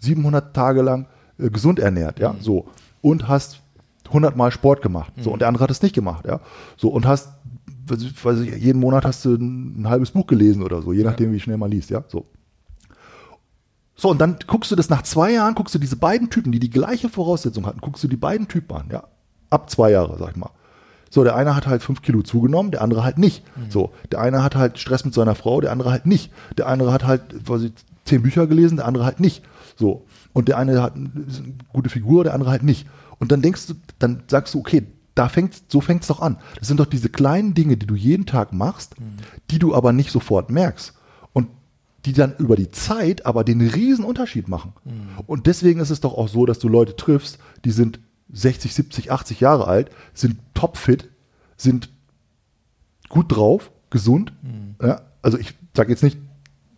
700 0.00 0.56
Tage 0.56 0.82
lang 0.82 1.06
äh, 1.38 1.50
gesund 1.50 1.78
ernährt, 1.78 2.18
ja, 2.18 2.34
so. 2.40 2.66
Und 3.00 3.28
hast 3.28 3.60
100 4.08 4.36
Mal 4.36 4.50
Sport 4.50 4.82
gemacht, 4.82 5.12
so. 5.20 5.30
Und 5.30 5.38
der 5.38 5.46
andere 5.46 5.62
hat 5.62 5.70
es 5.70 5.82
nicht 5.82 5.94
gemacht, 5.94 6.26
ja. 6.26 6.40
So, 6.76 6.88
und 6.88 7.06
hast, 7.06 7.28
weiß 7.88 8.40
ich- 8.40 8.56
jeden 8.62 8.80
Monat 8.80 9.04
hast 9.04 9.24
du 9.24 9.34
ein, 9.34 9.82
ein 9.82 9.88
halbes 9.88 10.10
Buch 10.10 10.26
gelesen 10.26 10.62
oder 10.62 10.82
so, 10.82 10.92
je 10.92 11.04
nachdem, 11.04 11.32
wie 11.32 11.40
schnell 11.40 11.56
man 11.56 11.70
liest, 11.70 11.90
ja, 11.90 12.04
so. 12.08 12.26
So, 13.98 14.10
und 14.10 14.18
dann 14.20 14.36
guckst 14.46 14.70
du 14.70 14.76
das 14.76 14.90
nach 14.90 15.02
zwei 15.02 15.32
Jahren, 15.32 15.54
guckst 15.54 15.74
du 15.74 15.78
diese 15.78 15.96
beiden 15.96 16.28
Typen, 16.28 16.52
die 16.52 16.58
die 16.58 16.68
gleiche 16.70 17.08
Voraussetzung 17.08 17.64
hatten, 17.66 17.80
guckst 17.80 18.04
du 18.04 18.08
die 18.08 18.16
beiden 18.16 18.46
Typen 18.48 18.76
an, 18.76 18.88
ja. 18.92 19.04
Ab 19.48 19.70
zwei 19.70 19.90
Jahre, 19.90 20.18
sag 20.18 20.30
ich 20.32 20.36
mal. 20.36 20.50
So, 21.08 21.22
der 21.24 21.36
eine 21.36 21.54
hat 21.56 21.66
halt 21.66 21.82
fünf 21.82 22.02
Kilo 22.02 22.22
zugenommen, 22.22 22.72
der 22.72 22.82
andere 22.82 23.04
halt 23.04 23.16
nicht. 23.16 23.42
So, 23.70 23.92
der 24.10 24.20
eine 24.20 24.42
hat 24.42 24.54
halt 24.56 24.78
Stress 24.78 25.04
mit 25.04 25.14
seiner 25.14 25.34
Frau, 25.36 25.60
der 25.60 25.70
andere 25.72 25.90
halt 25.92 26.04
nicht. 26.04 26.30
Der 26.58 26.66
andere 26.66 26.92
hat 26.92 27.04
halt, 27.06 27.22
weiß 27.48 27.62
ich, 27.62 27.72
zehn 28.04 28.22
Bücher 28.22 28.46
gelesen, 28.48 28.76
der 28.76 28.86
andere 28.86 29.04
halt 29.04 29.20
nicht. 29.20 29.42
So. 29.76 30.04
Und 30.32 30.48
der 30.48 30.58
eine 30.58 30.82
hat 30.82 30.96
eine 30.96 31.10
gute 31.72 31.88
Figur, 31.90 32.24
der 32.24 32.34
andere 32.34 32.50
halt 32.50 32.64
nicht. 32.64 32.86
Und 33.18 33.32
dann 33.32 33.40
denkst 33.40 33.68
du, 33.68 33.74
dann 33.98 34.24
sagst 34.28 34.52
du, 34.52 34.58
okay, 34.58 34.82
da 35.16 35.28
fängt, 35.28 35.72
so 35.72 35.80
fängt's 35.80 36.06
doch 36.06 36.20
an. 36.20 36.38
Das 36.58 36.68
sind 36.68 36.78
doch 36.78 36.86
diese 36.86 37.08
kleinen 37.08 37.54
Dinge, 37.54 37.76
die 37.76 37.86
du 37.86 37.96
jeden 37.96 38.26
Tag 38.26 38.52
machst, 38.52 38.94
die 39.50 39.58
du 39.58 39.74
aber 39.74 39.92
nicht 39.92 40.12
sofort 40.12 40.50
merkst. 40.50 40.92
Und 41.32 41.48
die 42.04 42.12
dann 42.12 42.36
über 42.36 42.54
die 42.54 42.70
Zeit 42.70 43.26
aber 43.26 43.42
den 43.42 43.60
riesen 43.60 44.04
Unterschied 44.04 44.46
machen. 44.46 44.74
Und 45.26 45.46
deswegen 45.46 45.80
ist 45.80 45.90
es 45.90 46.00
doch 46.00 46.14
auch 46.14 46.28
so, 46.28 46.46
dass 46.46 46.58
du 46.60 46.68
Leute 46.68 46.94
triffst, 46.94 47.38
die 47.64 47.72
sind 47.72 47.98
60, 48.32 48.74
70, 48.74 49.10
80 49.10 49.40
Jahre 49.40 49.66
alt, 49.66 49.90
sind 50.12 50.36
topfit, 50.54 51.08
sind 51.56 51.88
gut 53.08 53.34
drauf, 53.34 53.70
gesund. 53.90 54.32
Ja, 54.82 55.00
also 55.22 55.38
ich 55.38 55.54
sage 55.74 55.90
jetzt 55.90 56.02
nicht, 56.02 56.18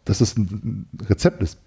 dass 0.04 0.18
das 0.18 0.36
ein 0.36 0.86
Rezept 1.08 1.42
ist. 1.42 1.58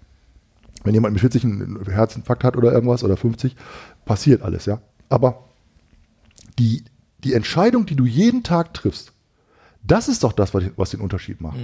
Wenn 0.84 0.94
jemand 0.94 1.12
mit 1.12 1.20
40 1.20 1.44
einen 1.44 1.84
Herzinfarkt 1.84 2.44
hat 2.44 2.56
oder 2.56 2.72
irgendwas 2.72 3.04
oder 3.04 3.16
50, 3.16 3.56
passiert 4.04 4.42
alles, 4.42 4.64
ja. 4.66 4.80
Aber 5.10 5.44
die, 6.58 6.84
die 7.24 7.34
Entscheidung, 7.34 7.86
die 7.86 7.96
du 7.96 8.04
jeden 8.06 8.42
Tag 8.42 8.74
triffst, 8.74 9.12
das 9.84 10.08
ist 10.08 10.22
doch 10.24 10.32
das, 10.32 10.54
was, 10.54 10.64
was 10.76 10.90
den 10.90 11.00
Unterschied 11.00 11.40
macht. 11.40 11.58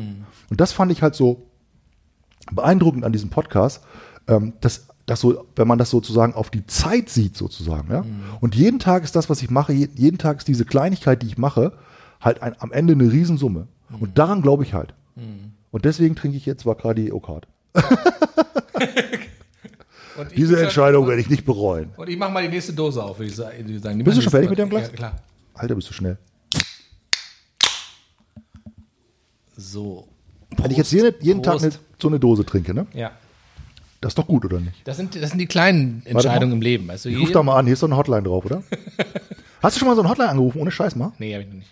Und 0.51 0.61
das 0.61 0.73
fand 0.73 0.91
ich 0.93 1.03
halt 1.03 1.15
so 1.15 1.47
beeindruckend 2.53 3.05
an 3.05 3.13
diesem 3.13 3.31
Podcast, 3.31 3.83
ähm, 4.27 4.55
dass, 4.61 4.89
dass 5.07 5.21
so, 5.21 5.47
wenn 5.57 5.69
man 5.69 5.79
das 5.79 5.91
sozusagen 5.91 6.35
auf 6.35 6.51
die 6.51 6.67
Zeit 6.67 7.09
sieht, 7.11 7.37
sozusagen, 7.37 7.91
ja. 7.93 8.05
Und 8.41 8.55
jeden 8.55 8.79
Tag 8.79 9.05
ist 9.05 9.15
das, 9.17 9.29
was 9.31 9.43
ich 9.43 9.51
mache, 9.51 9.73
je- 9.73 9.89
jeden 9.95 10.19
Tag 10.19 10.39
ist 10.39 10.49
diese 10.49 10.65
Kleinigkeit, 10.65 11.23
die 11.23 11.27
ich 11.27 11.39
mache, 11.39 11.73
halt 12.21 12.43
ein, 12.43 12.55
am 12.59 12.73
Ende 12.73 12.95
eine 12.95 13.11
Riesensumme. 13.13 13.69
Und 14.01 14.19
daran 14.19 14.43
glaube 14.43 14.65
ich 14.65 14.75
halt. 14.75 14.95
Und 15.71 15.85
deswegen 15.85 16.15
trinke 16.17 16.37
ich 16.37 16.47
jetzt 16.47 16.65
Bacardi 16.65 17.13
Oakard. 17.13 17.47
Diese 20.37 20.57
ja- 20.57 20.63
Entscheidung 20.63 21.07
werde 21.07 21.21
ich 21.21 21.29
nicht 21.31 21.45
bereuen. 21.45 21.91
Und 21.97 22.09
ich 22.09 22.17
mache 22.19 22.31
mal 22.33 22.43
die 22.43 22.49
nächste 22.49 22.73
Dose 22.73 23.03
auf, 23.03 23.19
würde 23.19 23.31
ich 23.31 23.37
sa- 23.37 23.51
würde 23.57 23.73
ich 23.73 23.83
sagen. 23.83 23.99
Die 23.99 24.05
Bist 24.05 24.19
du 24.19 24.23
schon 24.23 24.31
fertig 24.31 24.51
mit 24.51 24.59
deinem 24.59 24.71
Glas? 24.71 24.89
Ja, 24.89 24.89
klar. 24.97 25.17
Alter, 25.55 25.75
bist 25.75 25.89
du 25.89 25.93
schnell. 25.93 26.19
So. 29.57 30.09
Wenn 30.57 30.71
ich 30.71 30.77
jetzt 30.77 30.93
jeden, 30.93 31.15
jeden 31.21 31.43
Tag 31.43 31.55
Prost. 31.55 31.65
eine, 31.65 31.75
so 32.01 32.09
eine 32.09 32.19
Dose 32.21 32.45
trinke, 32.45 32.73
ne? 32.75 32.87
Ja. 32.93 33.13
Das 34.01 34.13
ist 34.13 34.19
doch 34.19 34.27
gut, 34.27 34.45
oder 34.45 34.61
nicht? 34.61 34.87
Das 34.87 34.97
sind, 34.97 35.21
das 35.21 35.31
sind 35.31 35.39
die 35.39 35.47
kleinen. 35.47 36.03
Entscheidungen 36.05 36.53
im 36.53 36.61
Leben. 36.63 36.87
Weißt 36.87 37.05
du, 37.05 37.09
Ich 37.09 37.19
ruf 37.19 37.33
da 37.33 37.43
mal 37.43 37.57
an, 37.59 37.67
hier 37.67 37.73
ist 37.73 37.83
doch 37.83 37.89
eine 37.89 37.97
Hotline 37.97 38.23
drauf, 38.23 38.45
oder? 38.45 38.63
Hast 39.63 39.75
du 39.75 39.81
schon 39.81 39.89
mal 39.89 39.97
so 39.97 40.03
eine 40.03 40.09
Hotline 40.11 40.31
angerufen, 40.31 40.61
ohne 40.61 40.71
Scheiß 40.71 40.95
mal? 40.95 41.13
Nee, 41.19 41.35
hab 41.35 41.41
ich 41.43 41.49
noch 41.49 41.55
nicht. 41.55 41.71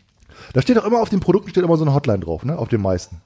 Da 0.52 0.60
steht 0.60 0.76
doch 0.76 0.84
immer 0.84 1.00
auf 1.00 1.08
den 1.08 1.20
Produkten 1.20 1.50
steht 1.50 1.62
immer 1.62 1.76
so 1.76 1.84
eine 1.84 1.94
Hotline 1.94 2.18
drauf, 2.18 2.44
ne? 2.44 2.58
Auf 2.58 2.68
den 2.68 2.82
meisten. 2.82 3.20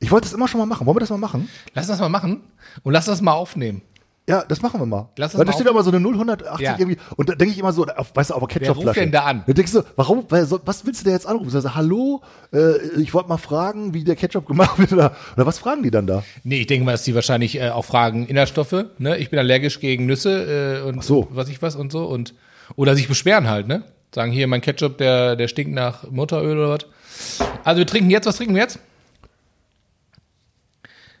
Ich 0.00 0.10
wollte 0.10 0.24
das 0.26 0.32
immer 0.32 0.48
schon 0.48 0.58
mal 0.60 0.66
machen. 0.66 0.86
Wollen 0.86 0.96
wir 0.96 1.00
das 1.00 1.10
mal 1.10 1.18
machen? 1.18 1.48
Lass 1.74 1.86
das 1.86 2.00
mal 2.00 2.08
machen 2.08 2.40
und 2.82 2.92
lass 2.92 3.04
das 3.04 3.20
mal 3.20 3.32
aufnehmen. 3.32 3.82
Ja, 4.28 4.44
das 4.48 4.60
machen 4.60 4.80
wir 4.80 4.86
mal. 4.86 5.08
Lass 5.16 5.32
das 5.32 5.38
Weil 5.38 5.44
da 5.44 5.52
mal 5.52 5.56
steht 5.56 5.68
auf- 5.68 5.72
immer 5.74 5.82
so 5.84 5.90
eine 5.92 6.00
080 6.00 6.60
Ja. 6.60 6.74
irgendwie. 6.76 6.98
Und 7.14 7.28
da 7.28 7.36
denke 7.36 7.52
ich 7.52 7.60
immer 7.60 7.72
so, 7.72 7.86
auf, 7.86 8.10
weißt 8.12 8.30
du, 8.30 8.34
auf 8.34 8.40
der 8.40 8.48
Ketchupflasche. 8.48 8.86
ruft 8.88 8.96
denn 9.00 9.12
da 9.12 9.20
an? 9.22 9.44
Da 9.46 9.52
denkst 9.52 9.70
du, 9.72 9.82
warum, 9.94 10.24
weil, 10.30 10.44
so, 10.46 10.58
was 10.64 10.84
willst 10.84 11.02
du 11.02 11.04
denn 11.04 11.12
jetzt 11.12 11.28
anrufen? 11.28 11.54
Also, 11.54 11.76
hallo, 11.76 12.22
äh, 12.52 12.76
ich 13.00 13.14
wollte 13.14 13.28
mal 13.28 13.36
fragen, 13.36 13.94
wie 13.94 14.02
der 14.02 14.16
Ketchup 14.16 14.46
gemacht 14.46 14.78
wird. 14.80 14.92
Oder, 14.92 15.14
oder 15.36 15.46
was 15.46 15.60
fragen 15.60 15.84
die 15.84 15.92
dann 15.92 16.08
da? 16.08 16.24
Nee, 16.42 16.58
ich 16.62 16.66
denke 16.66 16.84
mal, 16.84 16.90
dass 16.92 17.04
die 17.04 17.14
wahrscheinlich 17.14 17.56
äh, 17.60 17.70
auch 17.70 17.84
fragen 17.84 18.26
Inhaltsstoffe. 18.26 18.86
Ne? 18.98 19.16
Ich 19.18 19.30
bin 19.30 19.38
allergisch 19.38 19.78
gegen 19.78 20.06
Nüsse 20.06 20.80
äh, 20.84 20.88
und 20.88 21.04
so. 21.04 21.28
was 21.30 21.48
ich 21.48 21.62
was 21.62 21.76
und 21.76 21.92
so. 21.92 22.04
und 22.06 22.34
Oder 22.74 22.96
sich 22.96 23.06
beschweren 23.06 23.48
halt, 23.48 23.68
ne? 23.68 23.84
Sagen 24.12 24.32
hier, 24.32 24.48
mein 24.48 24.60
Ketchup, 24.60 24.98
der, 24.98 25.36
der 25.36 25.46
stinkt 25.46 25.72
nach 25.72 26.10
Mutteröl 26.10 26.58
oder 26.58 26.70
was. 26.70 26.86
Also 27.62 27.78
wir 27.78 27.86
trinken 27.86 28.10
jetzt, 28.10 28.26
was 28.26 28.36
trinken 28.38 28.54
wir 28.56 28.62
jetzt? 28.62 28.80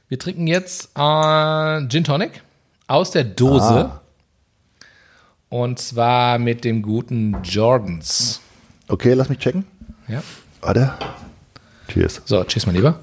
Wir 0.08 0.18
trinken 0.18 0.46
jetzt 0.46 0.90
äh, 0.96 1.86
Gin 1.88 2.04
Tonic 2.04 2.42
aus 2.86 3.10
der 3.10 3.24
Dose. 3.24 3.64
Ah. 3.90 4.00
Und 5.48 5.78
zwar 5.78 6.38
mit 6.38 6.64
dem 6.64 6.82
guten 6.82 7.36
Jordans. 7.42 8.40
Okay, 8.88 9.14
lass 9.14 9.28
mich 9.28 9.38
checken. 9.38 9.64
Ja. 10.08 10.22
Warte. 10.60 10.92
Cheers. 11.88 12.22
So, 12.24 12.42
tschüss, 12.44 12.66
mein 12.66 12.74
Lieber. 12.74 12.98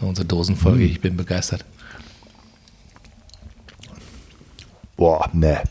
Unsere 0.00 0.26
Dosenfolge, 0.26 0.84
Hm. 0.84 0.90
ich 0.90 1.00
bin 1.00 1.16
begeistert. 1.16 1.64
Boah, 4.96 5.28
ne. 5.32 5.62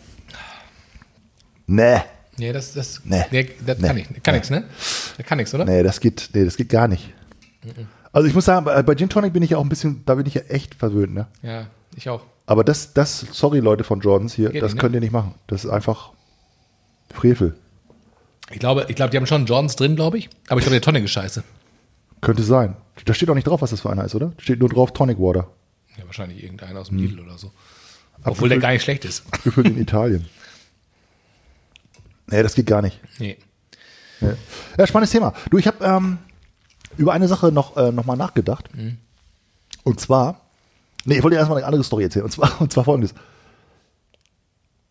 Ne. 1.68 2.04
Nee, 2.38 2.54
das, 2.54 2.74
das, 2.74 3.02
Nee. 3.04 3.26
nee, 3.32 3.50
das 3.66 3.80
Nee. 3.80 3.88
kann 3.88 3.98
ich, 3.98 4.24
kann 4.24 4.36
nix, 4.36 4.50
ne? 4.50 4.64
Das 5.18 5.26
kann 5.26 5.38
nix, 5.38 5.54
oder? 5.54 5.66
Nee, 5.66 5.84
das 5.84 6.00
geht, 6.00 6.30
nee, 6.34 6.46
das 6.46 6.56
geht 6.56 6.70
gar 6.70 6.88
nicht. 6.88 7.14
Also 8.14 8.28
ich 8.28 8.34
muss 8.34 8.46
sagen, 8.46 8.64
bei, 8.66 8.82
bei 8.84 8.96
Gin 8.96 9.10
Tonic 9.10 9.34
bin 9.34 9.44
ich 9.44 9.50
ja 9.52 9.58
auch 9.58 9.64
ein 9.64 9.70
bisschen, 9.70 10.04
da 10.06 10.16
bin 10.16 10.26
ich 10.26 10.36
ja 10.36 10.42
echt 10.44 10.76
verwöhnt, 10.76 11.14
ne? 11.14 11.28
Ja, 11.42 11.68
ich 11.96 12.08
auch. 12.10 12.22
Aber 12.48 12.64
das, 12.64 12.94
das, 12.94 13.20
sorry 13.32 13.60
Leute 13.60 13.84
von 13.84 14.00
Jordans 14.00 14.34
hier, 14.34 14.50
Geht 14.50 14.64
das 14.64 14.72
nicht, 14.72 14.76
ne? 14.76 14.82
könnt 14.82 14.96
ihr 14.96 15.02
nicht 15.02 15.12
machen. 15.12 15.36
Das 15.48 15.66
ist 15.66 15.70
einfach 15.70 16.12
Frevel. 17.14 17.56
Ich 18.50 18.60
glaube, 18.60 18.86
ich 18.88 18.96
glaube, 18.96 19.12
die 19.12 19.18
haben 19.18 19.28
schon 19.28 19.46
Jordans 19.46 19.76
drin, 19.76 19.96
glaube 19.96 20.18
ich. 20.18 20.30
Aber 20.48 20.60
ich 20.60 20.64
glaube, 20.66 20.76
der 20.76 20.82
Tonic 20.82 21.04
ist 21.04 21.12
scheiße. 21.12 21.44
Könnte 22.22 22.44
sein. 22.44 22.76
Da 23.06 23.14
steht 23.14 23.30
auch 23.30 23.36
nicht 23.36 23.48
drauf, 23.48 23.62
was 23.62 23.70
das 23.72 23.82
für 23.82 23.90
einer 23.92 24.06
ist, 24.06 24.16
oder? 24.16 24.32
Steht 24.40 24.60
nur 24.60 24.70
drauf 24.70 24.94
Tonic 24.94 25.20
Water. 25.20 25.50
Ja, 25.98 26.06
wahrscheinlich 26.06 26.42
irgendeiner 26.42 26.72
Hm. 26.72 26.78
aus 26.78 26.88
dem 26.88 26.98
Lidl 26.98 27.20
oder 27.20 27.38
so. 27.38 27.52
Obwohl 28.24 28.50
der 28.50 28.60
gar 28.60 28.72
nicht 28.72 28.82
schlecht 28.84 29.06
ist. 29.06 29.30
Gefüllt 29.44 29.68
in 29.68 29.78
Italien. 29.78 30.26
Nee, 32.28 32.44
das 32.44 32.56
geht 32.56 32.66
gar 32.66 32.82
nicht. 32.82 33.00
Nee. 33.20 33.38
Ja, 34.22 34.34
ja 34.78 34.88
spannendes 34.88 35.12
Thema. 35.12 35.34
Du, 35.50 35.58
ich 35.58 35.68
habe 35.68 35.84
ähm, 35.86 36.18
über 36.98 37.14
eine 37.14 37.28
Sache 37.28 37.52
noch, 37.52 37.78
äh, 37.78 37.92
noch 37.92 38.06
mal 38.06 38.16
nachgedacht. 38.18 38.70
Und 39.84 40.00
zwar, 40.00 40.47
nee, 41.08 41.16
ich 41.18 41.24
wollte 41.24 41.36
dir 41.36 41.40
erstmal 41.40 41.58
eine 41.58 41.66
andere 41.66 41.84
Story 41.84 42.04
erzählen. 42.04 42.26
Und 42.26 42.32
zwar, 42.32 42.52
und 42.62 42.72
zwar 42.72 42.84
folgendes. 42.84 43.14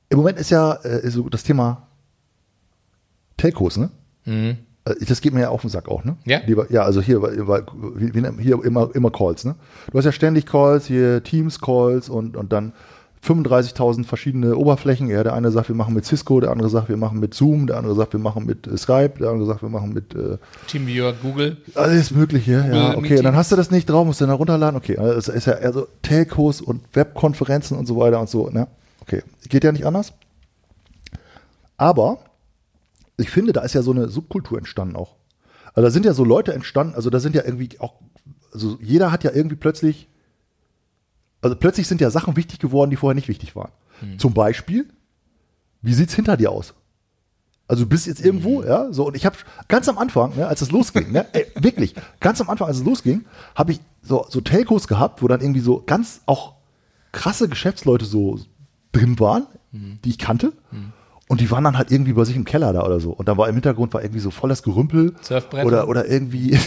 Im 0.08 0.18
Moment 0.18 0.38
ist 0.38 0.50
ja 0.50 0.74
äh, 0.82 1.08
so 1.10 1.28
das 1.28 1.42
Thema 1.42 1.86
Telcos, 3.36 3.76
ne? 3.76 3.90
Äh, 4.24 4.56
Das 5.06 5.20
geht 5.20 5.34
mir 5.34 5.40
ja 5.42 5.48
auf 5.50 5.60
den 5.60 5.70
Sack 5.70 5.88
auch, 5.88 6.04
ne? 6.04 6.16
Ja? 6.24 6.40
Lieber, 6.46 6.70
ja, 6.72 6.82
also 6.82 7.00
hier, 7.02 7.20
hier 8.38 8.64
immer, 8.64 8.94
immer 8.94 9.10
Calls, 9.10 9.44
ne? 9.44 9.56
Du 9.90 9.98
hast 9.98 10.04
ja 10.04 10.12
ständig 10.12 10.46
Calls, 10.46 10.86
hier 10.86 11.22
Teams-Calls 11.22 12.08
und, 12.08 12.36
und 12.36 12.52
dann 12.52 12.72
35.000 13.26 14.04
verschiedene 14.04 14.56
Oberflächen. 14.56 15.08
Ja, 15.08 15.24
der 15.24 15.34
eine 15.34 15.50
sagt, 15.50 15.68
wir 15.68 15.74
machen 15.74 15.94
mit 15.94 16.04
Cisco, 16.04 16.40
der 16.40 16.50
andere 16.50 16.68
sagt, 16.68 16.88
wir 16.88 16.96
machen 16.96 17.18
mit 17.18 17.34
Zoom, 17.34 17.66
der 17.66 17.78
andere 17.78 17.94
sagt, 17.94 18.12
wir 18.12 18.20
machen 18.20 18.46
mit 18.46 18.66
äh, 18.66 18.76
Skype, 18.76 19.14
der 19.18 19.30
andere 19.30 19.46
sagt, 19.46 19.62
wir 19.62 19.68
machen 19.68 19.92
mit 19.92 20.14
äh, 20.14 20.38
Teamviewer, 20.68 21.12
Google. 21.12 21.56
alles 21.74 22.10
Mögliche. 22.10 22.52
Ja, 22.52 22.62
Google 22.62 22.84
okay, 22.90 23.00
Meetings. 23.00 23.22
dann 23.22 23.36
hast 23.36 23.52
du 23.52 23.56
das 23.56 23.70
nicht 23.70 23.90
drauf, 23.90 24.06
musst 24.06 24.20
du 24.20 24.26
dann 24.26 24.36
runterladen. 24.36 24.76
Okay, 24.76 24.96
also 24.96 25.12
es 25.12 25.28
ist 25.28 25.46
ja 25.46 25.54
eher 25.54 25.72
so 25.72 25.88
Telcos 26.02 26.60
und 26.60 26.82
Webkonferenzen 26.92 27.76
und 27.76 27.86
so 27.86 27.96
weiter 27.96 28.20
und 28.20 28.28
so. 28.28 28.48
Ne? 28.48 28.68
Okay, 29.00 29.22
geht 29.48 29.64
ja 29.64 29.72
nicht 29.72 29.86
anders. 29.86 30.12
Aber 31.76 32.18
ich 33.16 33.30
finde, 33.30 33.52
da 33.52 33.62
ist 33.62 33.74
ja 33.74 33.82
so 33.82 33.92
eine 33.92 34.08
Subkultur 34.08 34.58
entstanden 34.58 34.96
auch. 34.96 35.16
Also 35.74 35.88
da 35.88 35.90
sind 35.90 36.06
ja 36.06 36.14
so 36.14 36.24
Leute 36.24 36.54
entstanden, 36.54 36.94
also 36.94 37.10
da 37.10 37.20
sind 37.20 37.34
ja 37.34 37.44
irgendwie 37.44 37.68
auch, 37.80 37.94
also 38.52 38.78
jeder 38.80 39.12
hat 39.12 39.24
ja 39.24 39.30
irgendwie 39.32 39.56
plötzlich, 39.56 40.08
also 41.46 41.56
plötzlich 41.56 41.86
sind 41.86 42.00
ja 42.00 42.10
Sachen 42.10 42.36
wichtig 42.36 42.58
geworden, 42.58 42.90
die 42.90 42.96
vorher 42.96 43.14
nicht 43.14 43.28
wichtig 43.28 43.56
waren. 43.56 43.70
Zum 44.18 44.34
Beispiel, 44.34 44.86
wie 45.82 45.94
sieht's 45.94 46.14
hinter 46.14 46.36
dir 46.36 46.50
aus? 46.50 46.74
Also 47.68 47.84
du 47.84 47.88
bist 47.88 48.06
jetzt 48.06 48.24
irgendwo, 48.24 48.62
ja, 48.62 48.92
so 48.92 49.06
und 49.06 49.16
ich 49.16 49.26
habe 49.26 49.36
ganz 49.68 49.88
am 49.88 49.98
Anfang, 49.98 50.36
ne, 50.36 50.46
als 50.46 50.60
es 50.60 50.70
losging, 50.70 51.10
ne, 51.10 51.26
ey, 51.32 51.46
wirklich, 51.56 51.94
ganz 52.20 52.40
am 52.40 52.48
Anfang, 52.48 52.68
als 52.68 52.78
es 52.78 52.84
losging, 52.84 53.24
habe 53.54 53.72
ich 53.72 53.80
so, 54.02 54.26
so 54.28 54.40
Telcos 54.40 54.86
gehabt, 54.86 55.22
wo 55.22 55.28
dann 55.28 55.40
irgendwie 55.40 55.60
so 55.60 55.82
ganz 55.84 56.20
auch 56.26 56.54
krasse 57.12 57.48
Geschäftsleute 57.48 58.04
so 58.04 58.38
drin 58.92 59.18
waren, 59.18 59.46
die 60.04 60.10
ich 60.10 60.18
kannte. 60.18 60.52
Und 61.28 61.40
die 61.40 61.50
waren 61.50 61.64
dann 61.64 61.76
halt 61.76 61.90
irgendwie 61.90 62.12
bei 62.12 62.24
sich 62.24 62.36
im 62.36 62.44
Keller 62.44 62.72
da 62.72 62.84
oder 62.84 63.00
so. 63.00 63.10
Und 63.10 63.26
da 63.28 63.36
war 63.36 63.48
im 63.48 63.54
Hintergrund 63.54 63.92
war 63.94 64.02
irgendwie 64.02 64.20
so 64.20 64.30
voll 64.30 64.48
das 64.48 64.62
Gerümpel. 64.62 65.14
Surfbrett. 65.22 65.66
Oder, 65.66 65.88
oder 65.88 66.08
irgendwie, 66.08 66.58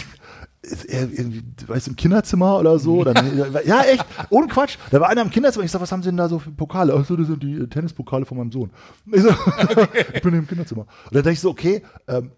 ist 0.62 0.84
er 0.84 1.02
irgendwie, 1.10 1.42
weißt 1.66 1.86
du, 1.86 1.90
im 1.92 1.96
Kinderzimmer 1.96 2.58
oder 2.58 2.78
so. 2.78 3.02
Dann, 3.04 3.16
ja, 3.64 3.82
echt, 3.82 4.04
ohne 4.28 4.46
Quatsch. 4.48 4.76
Da 4.90 5.00
war 5.00 5.08
einer 5.08 5.22
im 5.22 5.30
Kinderzimmer. 5.30 5.64
Ich 5.64 5.70
sag, 5.70 5.80
was 5.80 5.90
haben 5.90 6.02
Sie 6.02 6.08
denn 6.10 6.16
da 6.18 6.28
so 6.28 6.38
für 6.38 6.50
Pokale? 6.50 6.94
Ach 6.94 7.04
so, 7.06 7.16
das 7.16 7.28
sind 7.28 7.42
die 7.42 7.54
äh, 7.54 7.66
Tennispokale 7.66 8.26
von 8.26 8.36
meinem 8.38 8.52
Sohn. 8.52 8.70
Ich, 9.12 9.22
so, 9.22 9.30
ich 10.14 10.22
bin 10.22 10.34
im 10.34 10.46
Kinderzimmer. 10.46 10.82
Und 10.82 11.14
dann 11.14 11.22
dachte 11.22 11.32
ich 11.32 11.40
so, 11.40 11.50
okay, 11.50 11.82
ähm, 12.08 12.32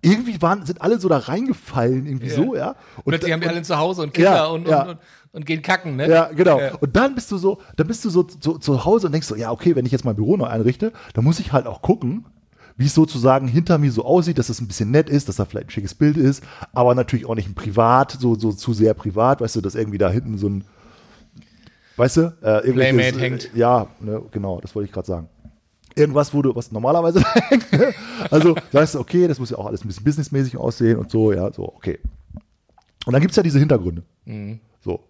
irgendwie 0.00 0.40
waren, 0.42 0.66
sind 0.66 0.82
alle 0.82 0.98
so 0.98 1.08
da 1.08 1.18
reingefallen, 1.18 2.06
irgendwie 2.06 2.28
Ja. 2.28 2.34
so, 2.34 2.54
ja. 2.54 2.76
Und, 2.98 3.04
Plötzlich 3.12 3.32
haben 3.32 3.40
die 3.40 3.46
und- 3.46 3.52
alle 3.54 3.62
zu 3.62 3.76
Hause 3.78 4.02
und 4.02 4.12
Kinder 4.14 4.34
Ja, 4.34 4.46
und, 4.46 4.68
ja. 4.68 4.82
und, 4.82 4.88
und, 4.90 4.98
und 5.32 5.46
gehen 5.46 5.62
kacken, 5.62 5.96
ne? 5.96 6.08
ja, 6.08 6.30
genau. 6.34 6.60
Und 6.80 6.94
dann 6.94 7.14
bist 7.14 7.30
du 7.32 7.38
so, 7.38 7.58
dann 7.76 7.86
bist 7.86 8.04
du 8.04 8.10
so, 8.10 8.26
so 8.40 8.58
zu 8.58 8.84
Hause 8.84 9.06
und 9.06 9.12
denkst 9.12 9.26
so, 9.28 9.34
ja, 9.36 9.50
okay, 9.50 9.74
wenn 9.76 9.86
ich 9.86 9.92
jetzt 9.92 10.04
mein 10.04 10.14
Büro 10.16 10.36
neu 10.36 10.44
einrichte, 10.46 10.92
dann 11.14 11.24
muss 11.24 11.40
ich 11.40 11.52
halt 11.52 11.66
auch 11.66 11.80
gucken, 11.82 12.26
wie 12.76 12.86
es 12.86 12.94
sozusagen 12.94 13.46
hinter 13.46 13.78
mir 13.78 13.92
so 13.92 14.04
aussieht, 14.04 14.38
dass 14.38 14.48
es 14.48 14.60
ein 14.60 14.66
bisschen 14.66 14.90
nett 14.90 15.08
ist, 15.08 15.28
dass 15.28 15.36
da 15.36 15.44
vielleicht 15.44 15.68
ein 15.68 15.70
schickes 15.70 15.94
Bild 15.94 16.16
ist, 16.16 16.42
aber 16.72 16.94
natürlich 16.94 17.26
auch 17.26 17.34
nicht 17.34 17.48
ein 17.48 17.54
Privat, 17.54 18.12
so, 18.12 18.34
so 18.34 18.52
zu 18.52 18.72
sehr 18.72 18.94
privat, 18.94 19.40
weißt 19.40 19.56
du, 19.56 19.60
dass 19.60 19.74
irgendwie 19.74 19.98
da 19.98 20.10
hinten 20.10 20.38
so 20.38 20.48
ein, 20.48 20.64
weißt 21.96 22.16
du, 22.16 22.36
äh, 22.42 22.72
Playmate 22.72 23.20
hängt. 23.20 23.54
Äh, 23.54 23.58
ja, 23.58 23.86
ne, 24.00 24.22
genau, 24.32 24.60
das 24.60 24.74
wollte 24.74 24.86
ich 24.86 24.92
gerade 24.92 25.06
sagen. 25.06 25.28
Irgendwas, 25.94 26.34
wo 26.34 26.42
du, 26.42 26.54
was 26.54 26.72
normalerweise? 26.72 27.22
Also 28.30 28.56
sagst 28.72 28.94
du, 28.94 29.00
okay, 29.00 29.28
das 29.28 29.38
muss 29.38 29.50
ja 29.50 29.58
auch 29.58 29.66
alles 29.66 29.84
ein 29.84 29.88
bisschen 29.88 30.04
businessmäßig 30.04 30.56
aussehen 30.56 30.98
und 30.98 31.10
so, 31.10 31.32
ja, 31.32 31.52
so, 31.52 31.64
okay. 31.64 31.98
Und 33.06 33.12
dann 33.12 33.20
gibt's 33.20 33.36
ja 33.36 33.42
diese 33.42 33.58
Hintergründe. 33.58 34.02
So. 34.80 35.00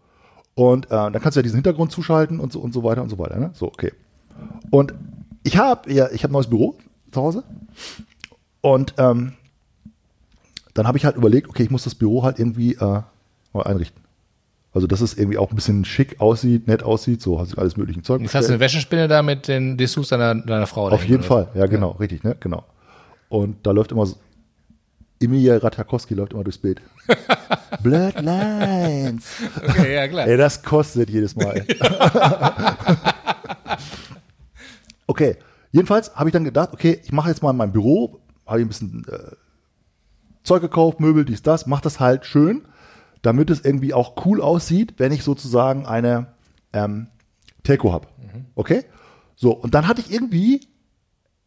Und 0.55 0.87
äh, 0.87 0.89
dann 0.91 1.21
kannst 1.21 1.37
du 1.37 1.41
ja 1.41 1.43
diesen 1.43 1.57
Hintergrund 1.57 1.93
zuschalten 1.93 2.41
und 2.41 2.53
so 2.53 2.61
und 2.61 2.73
so 2.73 2.83
weiter 2.83 3.03
und 3.03 3.09
so 3.09 3.19
weiter. 3.19 3.39
Ne? 3.39 3.51
So, 3.55 3.67
okay. 3.67 3.93
Und 4.71 4.95
ich 5.43 5.57
habe 5.57 5.93
ja, 5.93 6.11
ich 6.11 6.23
habe 6.25 6.33
ein 6.33 6.35
neues 6.35 6.49
Büro 6.49 6.77
zu 7.15 7.23
Hause. 7.23 7.45
Und 8.61 8.95
ähm, 8.99 9.33
dann 10.75 10.87
habe 10.87 10.99
ich 10.99 11.05
halt 11.05 11.17
überlegt, 11.17 11.49
okay, 11.49 11.63
ich 11.63 11.71
muss 11.71 11.85
das 11.85 11.95
Büro 11.95 12.23
halt 12.23 12.39
irgendwie 12.39 12.75
äh, 12.75 13.01
mal 13.53 13.63
einrichten. 13.65 14.03
Also, 14.75 14.89
dass 14.89 15.01
es 15.01 15.17
irgendwie 15.17 15.39
auch 15.39 15.51
ein 15.51 15.55
bisschen 15.55 15.85
schick 15.85 16.21
aussieht, 16.21 16.67
nett 16.67 16.83
aussieht, 16.83 17.23
so 17.23 17.39
hast 17.39 17.53
du 17.53 17.59
alles 17.59 17.77
mögliche 17.77 18.03
Zeug. 18.03 18.21
Jetzt 18.23 18.35
hast 18.35 18.49
du 18.49 18.55
eine 18.55 18.61
Wäschespinne 18.61 19.07
da 19.07 19.23
mit 19.23 19.47
den 19.47 19.77
Dessous 19.77 20.09
deiner, 20.09 20.35
deiner 20.35 20.67
Frau. 20.67 20.89
Auf 20.89 21.05
jeden? 21.05 21.23
Fall, 21.23 21.49
ja, 21.55 21.67
genau, 21.67 21.93
richtig, 21.93 22.25
ne, 22.25 22.37
genau. 22.41 22.65
Und 23.29 23.65
da 23.65 23.71
läuft 23.71 23.93
immer 23.93 24.05
so, 24.05 24.17
Emilia 25.21 25.57
Ratakowski 25.59 26.15
läuft 26.15 26.33
immer 26.33 26.43
durchs 26.43 26.59
Bild. 26.59 26.81
Bloodlines. 27.83 29.25
Okay, 29.57 29.95
ja, 29.95 30.09
klar. 30.09 30.27
Ey, 30.27 30.37
das 30.37 30.61
kostet 30.61 31.09
jedes 31.09 31.37
Mal. 31.37 31.65
okay, 35.07 35.37
jedenfalls 35.75 36.15
habe 36.15 36.29
ich 36.29 36.33
dann 36.33 36.45
gedacht, 36.45 36.73
okay, 36.73 37.01
ich 37.03 37.13
mache 37.13 37.29
jetzt 37.29 37.43
mal 37.43 37.51
in 37.51 37.57
meinem 37.57 37.73
Büro, 37.73 38.21
habe 38.47 38.61
ich 38.61 38.65
ein 38.65 38.69
bisschen 38.69 39.05
äh, 39.11 39.35
Zeug 40.45 40.63
gekauft, 40.63 41.01
Möbel, 41.01 41.25
dies, 41.25 41.43
das, 41.43 41.67
mach 41.67 41.81
das 41.81 41.99
halt 41.99 42.25
schön, 42.27 42.63
damit 43.23 43.51
es 43.51 43.65
irgendwie 43.65 43.93
auch 43.93 44.25
cool 44.25 44.41
aussieht, 44.41 44.95
wenn 44.99 45.11
ich 45.11 45.25
sozusagen 45.25 45.85
eine 45.85 46.29
ähm, 46.73 47.09
Telco 47.65 47.93
habe. 47.93 48.07
Okay? 48.55 48.85
So, 49.35 49.53
und 49.53 49.75
dann 49.75 49.89
hatte 49.89 50.01
ich 50.01 50.13
irgendwie 50.13 50.61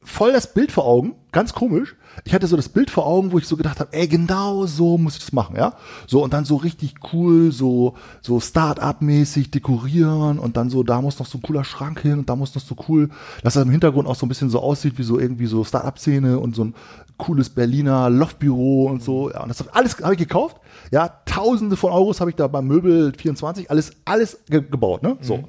voll 0.08 0.32
das 0.32 0.54
Bild 0.54 0.72
vor 0.72 0.86
Augen, 0.86 1.16
ganz 1.32 1.54
komisch. 1.54 1.96
Ich 2.26 2.34
hatte 2.34 2.48
so 2.48 2.56
das 2.56 2.70
Bild 2.70 2.90
vor 2.90 3.06
Augen, 3.06 3.32
wo 3.32 3.38
ich 3.38 3.46
so 3.46 3.58
gedacht 3.58 3.80
habe, 3.80 3.94
ey, 3.94 4.08
genau 4.08 4.66
so 4.66 4.98
muss 4.98 5.16
ich 5.18 5.20
das 5.20 5.34
machen, 5.34 5.56
ja? 5.56 5.74
So 6.08 6.24
und 6.24 6.34
dann 6.34 6.46
so 6.46 6.56
richtig 6.56 6.96
cool, 7.14 7.52
so 7.52 7.96
so 8.22 8.40
Start-up-mäßig 8.40 9.52
dekorieren 9.52 10.40
und 10.40 10.58
dann 10.58 10.70
so 10.70 10.82
da 10.82 11.02
muss 11.02 11.20
noch 11.20 11.28
so 11.28 11.38
ein 11.38 11.42
cooler 11.42 11.64
Schrank 11.64 12.02
hin 12.02 12.20
und 12.20 12.30
da 12.30 12.36
muss 12.36 12.56
noch 12.56 12.62
so 12.62 12.76
cool, 12.88 13.10
dass 13.44 13.54
das 13.54 13.64
im 13.64 13.70
Hintergrund 13.70 14.08
auch 14.08 14.16
so 14.16 14.26
ein 14.26 14.30
bisschen 14.30 14.50
so 14.50 14.62
aussieht 14.62 14.98
wie 14.98 15.04
so 15.04 15.20
irgendwie 15.20 15.46
so 15.46 15.64
Start-up-Szene 15.64 16.40
und 16.40 16.56
so 16.56 16.64
ein 16.64 16.76
cooles 17.18 17.50
Berliner 17.50 18.10
Loftbüro 18.10 18.86
und 18.86 19.04
so. 19.04 19.30
Ja, 19.30 19.44
und 19.44 19.50
das 19.50 19.68
alles 19.70 20.00
habe 20.02 20.14
ich 20.14 20.20
gekauft. 20.20 20.58
Ja, 20.92 21.10
Tausende 21.26 21.76
von 21.76 21.92
Euros 21.92 22.22
habe 22.22 22.32
ich 22.32 22.36
da 22.36 22.48
beim 22.48 22.66
Möbel 22.66 23.14
24 23.16 23.70
alles 23.70 23.92
alles 24.06 24.40
ge 24.50 24.62
gebaut, 24.62 25.04
ne? 25.04 25.18
So. 25.22 25.44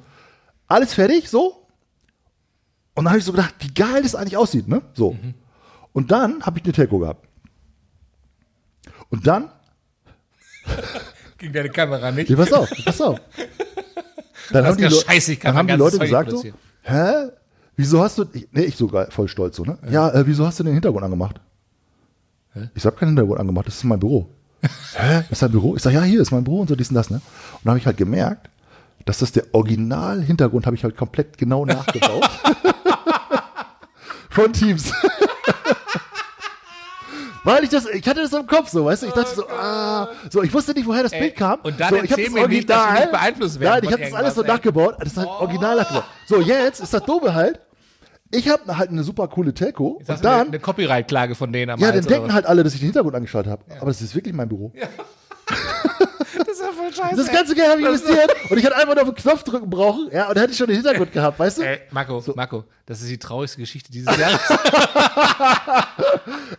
Alles 0.67 0.93
fertig, 0.93 1.29
so. 1.29 1.58
Und 2.99 3.05
dann 3.05 3.11
habe 3.13 3.19
ich 3.19 3.23
so 3.25 3.31
gedacht, 3.31 3.55
wie 3.59 3.73
geil 3.73 4.03
das 4.03 4.13
eigentlich 4.13 4.35
aussieht, 4.35 4.67
ne? 4.67 4.81
So. 4.93 5.15
Und 5.93 6.11
dann 6.11 6.41
habe 6.43 6.59
ich 6.59 6.65
eine 6.65 6.73
Telco 6.73 6.99
gehabt. 6.99 7.25
Und 9.09 9.25
dann, 9.25 9.49
Ging 11.37 11.53
deine 11.53 11.69
Kamera 11.69 12.11
nicht. 12.11 12.29
ja, 12.29 12.35
pass 12.35 12.51
auf, 12.51 12.69
pass 12.83 12.99
auf. 12.99 13.21
Dann 14.51 14.65
haben 14.65 14.75
die, 14.75 14.83
ja 14.83 14.89
Leu- 14.89 14.99
scheiße, 14.99 15.37
dann 15.37 15.55
haben 15.55 15.67
die 15.69 15.75
Leute 15.75 15.97
Zeug 15.97 16.07
gesagt 16.07 16.31
so, 16.31 16.43
hä? 16.81 17.29
Wieso 17.77 18.01
hast 18.03 18.17
du, 18.17 18.25
ich, 18.33 18.49
nee, 18.51 18.63
ich 18.63 18.75
sogar 18.75 19.09
voll 19.11 19.29
stolz 19.29 19.55
so, 19.55 19.63
ne? 19.63 19.77
Ja, 19.89 20.09
äh, 20.09 20.27
wieso 20.27 20.45
hast 20.45 20.59
du 20.59 20.65
den 20.65 20.73
Hintergrund 20.73 21.05
angemacht? 21.05 21.39
Ich 22.75 22.85
habe 22.85 22.97
keinen 22.97 23.09
Hintergrund 23.09 23.39
angemacht, 23.39 23.67
das 23.67 23.75
ist 23.77 23.85
mein 23.85 23.99
Büro. 24.01 24.29
hä? 24.61 25.19
Das 25.21 25.31
ist 25.31 25.41
dein 25.41 25.51
Büro? 25.51 25.77
Ich 25.77 25.83
sag, 25.83 25.93
ja, 25.93 26.03
hier 26.03 26.19
ist 26.19 26.31
mein 26.31 26.43
Büro 26.43 26.59
und 26.59 26.67
so 26.67 26.75
dies 26.75 26.89
und 26.89 26.95
das, 26.95 27.09
ne? 27.09 27.17
Und 27.17 27.23
dann 27.63 27.69
habe 27.71 27.79
ich 27.79 27.85
halt 27.85 27.95
gemerkt, 27.95 28.49
dass 29.05 29.19
das 29.19 29.31
der 29.31 29.45
Original-Hintergrund 29.53 30.65
habe 30.65 30.75
ich 30.75 30.83
halt 30.83 30.95
komplett 30.97 31.37
genau 31.37 31.65
nachgebaut. 31.65 32.29
Von 34.29 34.53
Teams. 34.53 34.91
Weil 37.43 37.63
ich 37.63 37.69
das, 37.69 37.85
ich 37.87 38.07
hatte 38.07 38.21
das 38.21 38.33
im 38.33 38.45
Kopf 38.45 38.69
so, 38.69 38.85
weißt 38.85 39.03
du, 39.03 39.07
ich 39.07 39.13
dachte 39.13 39.33
so, 39.33 39.47
ah, 39.49 40.09
so, 40.29 40.43
ich 40.43 40.53
wusste 40.53 40.73
nicht, 40.73 40.85
woher 40.85 41.03
das 41.03 41.13
Ey, 41.13 41.21
Bild 41.21 41.35
kam. 41.35 41.59
und 41.61 41.79
dann 41.79 41.89
so, 41.89 41.95
ich 41.95 42.11
hab 42.11 42.19
erzähl 42.19 42.29
mir 42.33 42.47
nicht, 42.47 42.69
dass 42.69 42.77
du 42.77 42.81
Original- 42.83 42.99
nicht 43.01 43.11
beeinflusst 43.11 43.59
werden 43.59 43.73
Nein, 43.73 43.83
ich 43.85 43.91
habe 43.91 44.03
das 44.03 44.13
alles 44.13 44.35
so 44.35 44.41
nachgebaut, 44.43 44.95
das 44.99 45.07
ist 45.09 45.17
halt 45.17 45.27
original 45.29 45.77
nachgebaut. 45.77 46.03
So, 46.27 46.41
jetzt 46.41 46.81
ist 46.81 46.93
das 46.93 47.03
Doofe 47.03 47.33
halt, 47.33 47.59
ich 48.31 48.49
habe 48.49 48.77
halt 48.77 48.89
eine 48.91 49.03
super 49.03 49.27
coole 49.29 49.53
Telco 49.53 49.97
Jetzt 49.99 50.09
und 50.09 50.23
du 50.23 50.27
eine, 50.27 50.37
dann, 50.37 50.47
eine 50.49 50.59
Copyright-Klage 50.59 51.33
von 51.33 51.51
denen 51.51 51.71
am 51.71 51.79
ja, 51.79 51.87
dann 51.87 51.95
Hals, 51.95 52.07
denken 52.07 52.33
halt 52.33 52.45
alle, 52.45 52.63
dass 52.63 52.73
ich 52.73 52.81
den 52.81 52.87
Hintergrund 52.87 53.15
angeschaut 53.15 53.47
habe, 53.47 53.63
aber 53.79 53.87
das 53.87 54.01
ist 54.01 54.13
wirklich 54.13 54.35
mein 54.35 54.49
Büro. 54.49 54.71
Ist 54.75 54.83
ja 54.83 54.87
voll 56.93 57.05
scheiße. 57.05 57.15
Das 57.15 57.31
ganze 57.31 57.55
Geld 57.55 57.69
habe 57.69 57.81
ich 57.81 57.87
investiert 57.87 58.35
und 58.49 58.57
ich 58.57 58.63
hätte 58.63 58.75
einfach 58.75 58.95
nur 58.95 59.03
auf 59.03 59.09
den 59.09 59.15
Knopf 59.15 59.43
drücken 59.43 59.69
brauchen, 59.69 60.09
ja, 60.11 60.27
und 60.27 60.35
dann 60.35 60.41
hätte 60.41 60.51
ich 60.51 60.57
schon 60.57 60.67
den 60.67 60.75
Hintergrund 60.75 61.11
gehabt, 61.11 61.39
weißt 61.39 61.59
du? 61.59 61.63
Ey, 61.63 61.79
Marco, 61.91 62.23
Marco, 62.35 62.63
das 62.85 63.01
ist 63.01 63.09
die 63.09 63.17
traurigste 63.17 63.59
Geschichte 63.59 63.91
dieses 63.91 64.15
Jahres. 64.17 64.39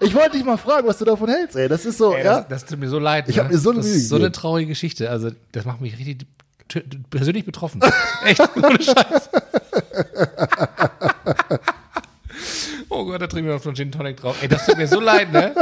Ich 0.01 0.15
wollte 0.15 0.37
dich 0.37 0.45
mal 0.45 0.57
fragen, 0.57 0.87
was 0.87 0.99
du 0.99 1.05
davon 1.05 1.29
hältst, 1.29 1.57
ey, 1.57 1.69
das 1.69 1.85
ist 1.85 1.99
so, 1.99 2.15
Ey, 2.15 2.25
ja. 2.25 2.41
das, 2.41 2.49
das 2.49 2.65
tut 2.67 2.79
mir 2.79 2.89
so 2.89 2.99
leid. 2.99 3.29
Ich 3.29 3.37
ne? 3.37 3.45
mir 3.45 3.59
so 3.59 3.71
eine 3.71 3.81
Das 3.81 3.87
Mühe 3.87 3.97
ist 3.97 4.09
so 4.09 4.17
eine 4.17 4.33
traurige 4.33 4.69
Geschichte. 4.69 5.11
Also, 5.11 5.31
das 5.53 5.65
macht 5.65 5.81
mich 5.81 5.99
richtig 5.99 6.27
persönlich 7.11 7.45
betroffen. 7.45 7.81
Echt, 8.25 8.41
ohne 8.57 8.83
Scheiß. 8.83 9.31
Oh 12.93 13.05
Gott, 13.05 13.23
da 13.23 13.29
trinken 13.29 13.49
wir 13.49 13.55
noch 13.55 13.63
so 13.63 13.69
einen 13.69 13.77
Gin 13.77 13.93
Tonic 13.93 14.17
drauf. 14.17 14.37
Ey, 14.43 14.49
das 14.49 14.67
tut 14.67 14.77
mir 14.77 14.89
so 14.89 14.99
leid, 14.99 15.33
ne? 15.33 15.55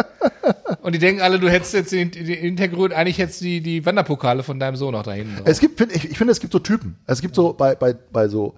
Und 0.89 0.95
die 0.95 1.01
denken 1.01 1.21
alle, 1.21 1.39
du 1.39 1.51
hättest 1.51 1.75
jetzt 1.75 1.93
den, 1.93 2.11
den 2.11 2.25
Hintergrund, 2.25 2.95
eigentlich 2.95 3.19
hättest 3.19 3.43
die, 3.43 3.61
die 3.61 3.85
Wanderpokale 3.85 4.43
von 4.43 4.59
deinem 4.59 4.75
Sohn 4.75 4.93
noch 4.93 5.03
da 5.03 5.13
hinten 5.13 5.37
drauf. 5.37 5.45
Es 5.45 5.61
gibt, 5.61 5.77
find, 5.77 5.95
ich, 5.95 6.11
ich 6.11 6.17
finde, 6.17 6.33
es 6.33 6.41
gibt 6.41 6.51
so 6.51 6.61
Typen. 6.61 6.97
Es 7.07 7.21
gibt 7.21 7.35
so 7.35 7.53
bei, 7.53 7.75
bei, 7.75 7.93
bei 7.93 8.27
so, 8.27 8.55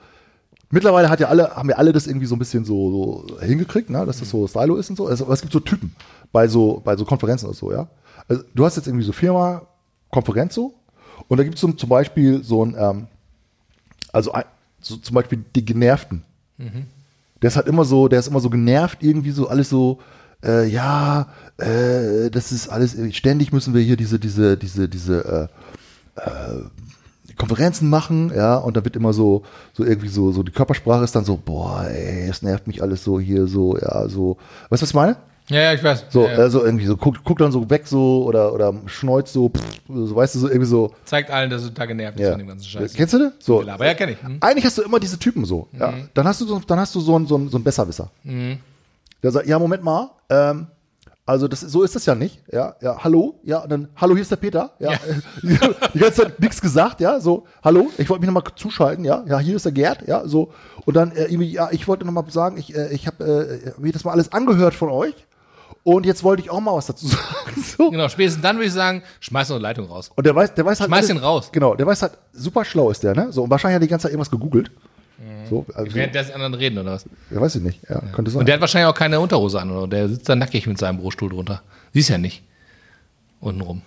mittlerweile 0.71 1.09
hat 1.09 1.19
ja 1.19 1.27
alle, 1.27 1.57
haben 1.57 1.69
ja 1.69 1.75
alle 1.75 1.93
das 1.93 2.07
irgendwie 2.07 2.27
so 2.27 2.37
ein 2.37 2.39
bisschen 2.39 2.65
so, 2.65 3.25
so 3.27 3.41
hingekriegt, 3.41 3.91
ne, 3.91 4.07
dass 4.07 4.21
das 4.21 4.31
so 4.31 4.47
Stylo 4.47 4.77
ist 4.77 4.89
und 4.91 4.95
so. 4.95 5.09
Also, 5.09 5.25
aber 5.25 5.35
es 5.35 5.41
gibt 5.41 5.53
so 5.53 5.59
Typen 5.59 5.93
bei 6.31 6.47
so, 6.47 6.81
bei 6.85 6.97
so 6.97 7.05
Konferenzen 7.05 7.47
oder 7.47 7.57
so, 7.57 7.73
ja. 7.73 7.89
Also, 8.29 8.45
du 8.55 8.65
hast 8.65 8.77
jetzt 8.77 8.87
irgendwie 8.87 9.07
so 9.07 9.11
Firma, 9.11 9.67
Konferenz 10.13 10.55
so, 10.55 10.75
und 11.27 11.37
da 11.37 11.43
gibt 11.43 11.57
es 11.57 11.61
zum, 11.61 11.77
zum 11.77 11.89
Beispiel 11.89 12.45
so 12.45 12.65
ein, 12.65 12.77
ähm, 12.79 13.09
also 14.13 14.31
ein, 14.31 14.45
so 14.81 14.99
zum 14.99 15.17
Beispiel 15.17 15.45
die 15.57 15.65
Genervten. 15.65 16.23
Der 17.43 17.49
ist 17.49 17.57
halt 17.57 17.67
immer 17.67 17.85
so, 17.85 18.07
der 18.07 18.21
ist 18.21 18.29
immer 18.29 18.39
so 18.39 18.51
genervt, 18.51 19.03
irgendwie 19.03 19.33
so 19.33 19.49
alles 19.49 19.69
so, 19.69 19.99
äh, 20.45 20.67
ja, 20.69 21.29
äh, 21.59 22.31
das 22.31 22.53
ist 22.53 22.69
alles, 22.69 22.97
ständig 23.15 23.53
müssen 23.53 23.75
wir 23.75 23.83
hier 23.83 23.97
diese, 23.97 24.19
diese, 24.19 24.57
diese, 24.57 24.89
diese, 24.89 25.49
äh, 26.17 26.21
äh, 26.21 26.65
Konferenzen 27.37 27.89
machen, 27.89 28.31
ja, 28.35 28.57
und 28.57 28.77
da 28.77 28.85
wird 28.85 28.97
immer 28.97 29.15
so, 29.15 29.45
so 29.73 29.83
irgendwie 29.83 30.09
so, 30.09 30.31
so 30.31 30.43
die 30.43 30.53
Körpersprache 30.53 31.05
ist 31.05 31.17
dann 31.17 31.25
so, 31.25 31.41
boah, 31.43 31.87
ey, 31.89 32.29
es 32.29 32.43
nervt 32.43 32.67
mich 32.67 32.83
alles 32.83 33.03
so 33.03 33.19
hier, 33.19 33.47
so, 33.47 33.79
ja, 33.79 34.09
so, 34.09 34.37
weißt 34.69 34.83
du, 34.83 34.85
was 34.85 34.91
ich 34.91 34.95
meine? 34.95 35.17
ja, 35.49 35.63
ja, 35.63 35.73
ich 35.73 35.83
weiß. 35.83 36.05
So, 36.11 36.27
ja, 36.27 36.33
ja. 36.33 36.39
also 36.39 36.65
irgendwie 36.65 36.87
so, 36.87 36.97
guckt 36.97 37.23
guck 37.25 37.39
dann 37.39 37.51
so 37.51 37.69
weg 37.71 37.87
so 37.87 38.25
oder, 38.25 38.53
oder 38.53 38.75
schneuzt 38.87 39.33
so, 39.33 39.49
pff, 39.49 39.81
so, 39.89 40.15
weißt 40.15 40.35
du, 40.35 40.39
so 40.39 40.49
irgendwie 40.49 40.67
so, 40.67 40.95
Zeigt 41.05 41.31
allen, 41.31 41.51
dass 41.51 41.65
du 41.65 41.71
da 41.71 41.87
genervt 41.87 42.17
bist 42.17 42.27
ja. 42.27 42.31
von 42.33 42.39
dem 42.39 42.49
ganzen 42.49 42.67
Scheiß. 42.67 42.93
Kennst 42.93 43.15
du 43.15 43.19
das? 43.19 43.33
So, 43.41 43.67
Aber 43.67 43.87
ja, 43.87 43.95
kenn 43.95 44.11
ich. 44.11 44.23
Hm? 44.23 44.37
eigentlich 44.41 44.65
hast 44.65 44.79
du 44.79 44.83
immer 44.83 45.01
diese 45.01 45.19
Typen 45.19 45.45
so. 45.45 45.69
Ja. 45.79 45.95
Dann 46.15 46.27
hast 46.27 46.41
du 46.41 46.47
so, 46.47 46.61
dann 46.61 46.79
hast 46.79 46.95
du 46.95 47.01
so 47.01 47.17
einen, 47.17 47.27
so 47.27 47.37
einen, 47.37 47.49
so 47.49 47.57
einen 47.57 47.65
Besserwisser. 47.65 48.11
Der 49.23 49.31
sagt, 49.31 49.47
ja, 49.47 49.59
Moment 49.59 49.83
mal, 49.83 50.11
ähm, 50.29 50.69
also 51.31 51.47
das, 51.47 51.61
so 51.61 51.83
ist 51.85 51.95
das 51.95 52.07
ja 52.07 52.17
nicht. 52.17 52.43
Ja, 52.51 52.75
ja, 52.81 53.05
hallo, 53.05 53.39
ja, 53.45 53.59
und 53.59 53.71
dann, 53.71 53.89
hallo, 53.95 54.15
hier 54.15 54.23
ist 54.23 54.33
der 54.33 54.37
Peter. 54.37 54.73
Ja, 54.81 54.93
die 55.95 55.99
ganze 55.99 56.23
Zeit 56.23 56.41
nichts 56.41 56.61
gesagt, 56.61 57.01
ja, 57.01 57.21
so, 57.21 57.45
hallo, 57.63 57.89
ich 57.99 58.09
wollte 58.11 58.23
mich 58.23 58.33
nochmal 58.33 58.43
zuschalten, 58.57 59.05
ja, 59.05 59.23
ja, 59.29 59.39
hier 59.39 59.55
ist 59.55 59.65
der 59.65 59.71
Gerd, 59.73 60.09
ja, 60.09 60.27
so. 60.27 60.53
Und 60.87 60.97
dann 60.97 61.13
äh, 61.13 61.33
ja, 61.33 61.69
ich 61.71 61.87
wollte 61.87 62.05
nochmal 62.05 62.25
sagen, 62.31 62.57
ich, 62.57 62.75
äh, 62.75 62.93
ich 62.93 63.07
habe 63.07 63.25
äh, 63.77 63.81
mir 63.81 63.93
das 63.93 64.03
mal 64.05 64.11
alles 64.11 64.33
angehört 64.33 64.75
von 64.75 64.89
euch. 64.91 65.15
Und 65.83 66.05
jetzt 66.05 66.25
wollte 66.25 66.43
ich 66.43 66.51
auch 66.51 66.61
mal 66.61 66.75
was 66.75 66.87
dazu 66.87 67.07
sagen. 67.07 67.63
So. 67.79 67.91
Genau, 67.91 68.09
spätestens 68.09 68.43
dann 68.43 68.57
würde 68.57 68.67
ich 68.67 68.73
sagen, 68.73 69.03
schmeiß 69.21 69.49
noch 69.49 69.57
eine 69.57 69.63
Leitung 69.63 69.87
raus. 69.87 70.11
Und 70.15 70.27
der 70.27 70.35
weiß, 70.35 70.55
der 70.55 70.65
weiß 70.65 70.81
halt. 70.81 70.89
Schmeiß 70.89 71.09
ihn 71.09 71.17
raus. 71.17 71.51
Genau, 71.53 71.75
der 71.75 71.87
weiß 71.87 72.03
halt, 72.03 72.19
super 72.33 72.65
schlau 72.65 72.91
ist 72.91 73.03
der, 73.03 73.15
ne? 73.15 73.33
So, 73.33 73.45
und 73.45 73.51
wahrscheinlich 73.51 73.77
hat 73.77 73.83
er 73.83 73.87
die 73.87 73.91
ganze 73.91 74.03
Zeit 74.05 74.13
irgendwas 74.13 74.31
gegoogelt. 74.31 74.71
So, 75.51 75.67
also, 75.75 75.95
Während 75.95 76.15
der 76.15 76.35
anderen 76.35 76.55
reden, 76.55 76.79
oder 76.79 76.93
was? 76.93 77.05
ja, 77.31 77.41
weiß 77.41 77.57
ich 77.57 77.63
nicht. 77.63 77.81
Ja, 77.89 78.01
könnte 78.13 78.31
sein. 78.31 78.41
Und 78.41 78.47
der 78.47 78.55
hat 78.55 78.61
wahrscheinlich 78.61 78.89
auch 78.89 78.95
keine 78.95 79.21
Unterhose 79.21 79.61
an, 79.61 79.71
oder? 79.71 79.89
Der 79.89 80.09
sitzt 80.09 80.29
da 80.29 80.37
nackig 80.37 80.67
mit 80.67 80.79
seinem 80.79 80.97
Bürostuhl 80.99 81.29
drunter. 81.31 81.63
Siehst 81.93 82.09
ja 82.09 82.19
nicht. 82.19 82.43
Untenrum. 83.41 83.83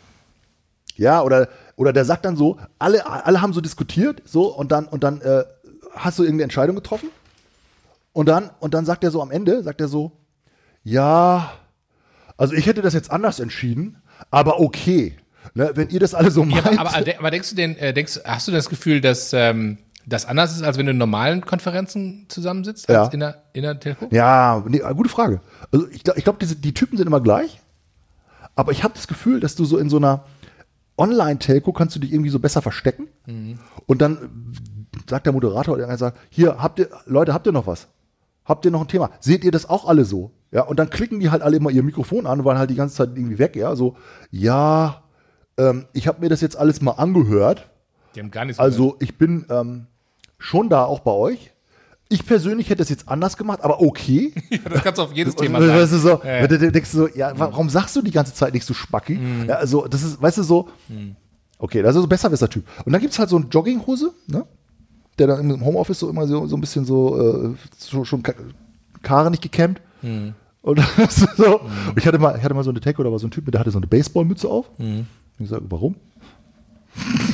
ja, 0.97 1.21
oder, 1.21 1.47
oder 1.75 1.93
der 1.93 2.05
sagt 2.05 2.25
dann 2.25 2.35
so, 2.35 2.57
alle, 2.79 3.05
alle 3.07 3.41
haben 3.41 3.53
so 3.53 3.61
diskutiert, 3.61 4.21
so, 4.25 4.47
und 4.47 4.71
dann, 4.71 4.85
und 4.85 5.03
dann 5.03 5.21
äh, 5.21 5.43
hast 5.95 6.19
du 6.19 6.23
irgendeine 6.23 6.43
Entscheidung 6.43 6.75
getroffen. 6.75 7.09
Und 8.13 8.27
dann, 8.27 8.49
und 8.59 8.73
dann 8.73 8.85
sagt 8.85 9.03
er 9.03 9.11
so 9.11 9.21
am 9.21 9.31
Ende, 9.31 9.63
sagt 9.63 9.79
er 9.81 9.87
so, 9.87 10.11
ja, 10.83 11.53
also 12.37 12.53
ich 12.53 12.65
hätte 12.65 12.81
das 12.81 12.93
jetzt 12.93 13.09
anders 13.11 13.39
entschieden, 13.39 14.01
aber 14.31 14.59
okay. 14.59 15.15
Ne, 15.55 15.71
wenn 15.75 15.89
ihr 15.89 15.99
das 15.99 16.13
alle 16.15 16.31
so 16.31 16.41
Ja, 16.43 16.47
meint. 16.61 16.79
aber, 16.79 16.95
aber, 16.95 17.05
aber 17.19 17.31
denkst 17.31 17.49
du 17.51 17.55
denn, 17.55 17.75
äh, 17.77 17.93
denkst, 17.93 18.19
hast 18.25 18.47
du 18.47 18.51
das 18.51 18.69
Gefühl, 18.69 19.01
dass 19.01 19.33
ähm, 19.33 19.77
das 20.05 20.25
anders 20.25 20.55
ist, 20.55 20.63
als 20.63 20.77
wenn 20.77 20.85
du 20.85 20.91
in 20.91 20.97
normalen 20.97 21.45
Konferenzen 21.45 22.25
zusammensitzt, 22.27 22.89
als 22.89 23.07
Ja. 23.07 23.13
in 23.13 23.19
der, 23.21 23.43
in 23.53 23.63
der 23.63 23.79
Telco? 23.79 24.07
Ja, 24.11 24.63
nee, 24.67 24.79
gute 24.95 25.09
Frage. 25.09 25.41
Also 25.71 25.87
ich, 25.89 26.03
ich 26.15 26.23
glaube, 26.23 26.45
die 26.45 26.73
Typen 26.73 26.97
sind 26.97 27.07
immer 27.07 27.21
gleich. 27.21 27.59
Aber 28.55 28.71
ich 28.71 28.83
habe 28.83 28.93
das 28.93 29.07
Gefühl, 29.07 29.39
dass 29.39 29.55
du 29.55 29.65
so 29.65 29.77
in 29.77 29.89
so 29.89 29.97
einer 29.97 30.25
Online-Telco 30.97 31.73
kannst 31.73 31.95
du 31.95 31.99
dich 31.99 32.11
irgendwie 32.13 32.29
so 32.29 32.39
besser 32.39 32.61
verstecken. 32.61 33.07
Und 33.87 34.01
dann 34.01 34.53
sagt 35.09 35.25
der 35.25 35.33
Moderator 35.33 35.75
oder 35.75 35.85
einer 35.85 35.97
sagt, 35.97 36.17
hier, 36.29 36.57
habt 36.61 36.79
ihr, 36.79 36.89
Leute, 37.05 37.33
habt 37.33 37.47
ihr 37.47 37.51
noch 37.51 37.65
was? 37.67 37.87
Habt 38.45 38.65
ihr 38.65 38.71
noch 38.71 38.81
ein 38.81 38.87
Thema? 38.87 39.09
Seht 39.19 39.43
ihr 39.43 39.51
das 39.51 39.67
auch 39.69 39.87
alle 39.87 40.05
so? 40.05 40.31
Ja, 40.51 40.63
und 40.63 40.77
dann 40.77 40.89
klicken 40.89 41.19
die 41.19 41.31
halt 41.31 41.41
alle 41.41 41.57
immer 41.57 41.71
ihr 41.71 41.81
Mikrofon 41.81 42.27
an 42.27 42.39
und 42.39 42.45
waren 42.45 42.57
halt 42.59 42.69
die 42.69 42.75
ganze 42.75 42.95
Zeit 42.95 43.09
irgendwie 43.15 43.39
weg, 43.39 43.55
ja, 43.55 43.75
so, 43.75 43.95
ja, 44.29 45.01
ähm, 45.57 45.85
ich 45.93 46.07
habe 46.07 46.19
mir 46.21 46.29
das 46.29 46.41
jetzt 46.41 46.57
alles 46.57 46.81
mal 46.81 46.91
angehört. 46.91 47.69
Die 48.13 48.19
haben 48.19 48.29
gar 48.29 48.45
nichts 48.45 48.59
Also 48.59 48.97
ich 48.99 49.17
bin 49.17 49.45
ähm, 49.49 49.87
schon 50.43 50.69
da 50.69 50.83
auch 50.85 50.99
bei 50.99 51.11
euch. 51.11 51.51
Ich 52.09 52.25
persönlich 52.25 52.67
hätte 52.69 52.79
das 52.79 52.89
jetzt 52.89 53.07
anders 53.07 53.37
gemacht, 53.37 53.61
aber 53.63 53.81
okay. 53.81 54.33
gehört. 54.49 54.75
Das 54.75 54.83
kannst 54.83 54.97
du 54.99 55.03
auf 55.03 55.13
jedes 55.13 55.35
Thema 55.37 55.59
Weißt 55.59 55.91
sagen. 55.91 55.91
du, 55.91 55.97
so, 55.97 56.21
Ja, 56.27 56.41
ja. 56.41 56.47
Denkst 56.71 56.91
du 56.91 56.97
so, 56.97 57.07
ja, 57.07 57.31
warum 57.35 57.69
sagst 57.69 57.95
du 57.95 58.01
die 58.01 58.11
ganze 58.11 58.33
Zeit 58.33 58.53
nicht 58.53 58.65
so 58.65 58.73
spacki? 58.73 59.19
Ja, 59.47 59.55
also, 59.55 59.87
das 59.87 60.03
ist, 60.03 60.21
weißt 60.21 60.37
du, 60.39 60.43
so, 60.43 60.69
okay, 61.57 61.81
das 61.81 61.95
ist 61.95 62.01
so 62.01 62.07
besser 62.07 62.29
besser 62.29 62.49
Typ. 62.49 62.65
Und 62.85 62.91
dann 62.91 63.01
gibt 63.01 63.13
es 63.13 63.19
halt 63.19 63.29
so 63.29 63.37
eine 63.37 63.45
Jogginghose, 63.47 64.11
ne? 64.27 64.45
Der 65.17 65.27
dann 65.27 65.49
im 65.49 65.63
Homeoffice 65.65 65.99
so 65.99 66.09
immer 66.09 66.27
so, 66.27 66.45
so 66.47 66.55
ein 66.57 66.61
bisschen 66.61 66.85
so, 66.85 67.51
äh, 67.51 67.55
so 67.77 68.03
schon 68.03 68.21
Ka- 68.21 68.33
Haare 69.07 69.31
nicht 69.31 69.43
gekämmt. 69.43 69.81
Und 70.61 70.77
das 70.97 71.17
ist 71.19 71.37
so, 71.37 71.61
und 71.61 71.97
ich 71.97 72.05
hatte 72.05 72.19
mal, 72.19 72.35
ich 72.37 72.43
hatte 72.43 72.53
mal 72.53 72.63
so 72.63 72.69
eine 72.71 72.79
Tech 72.81 72.99
oder 72.99 73.11
war 73.11 73.19
so 73.19 73.27
ein 73.27 73.31
Typ, 73.31 73.49
der 73.51 73.59
hatte 73.59 73.71
so 73.71 73.77
eine 73.79 73.87
Baseballmütze 73.87 74.47
auf. 74.49 74.69
Und 74.77 75.07
ich 75.39 75.49
sage, 75.49 75.63
warum? 75.69 75.95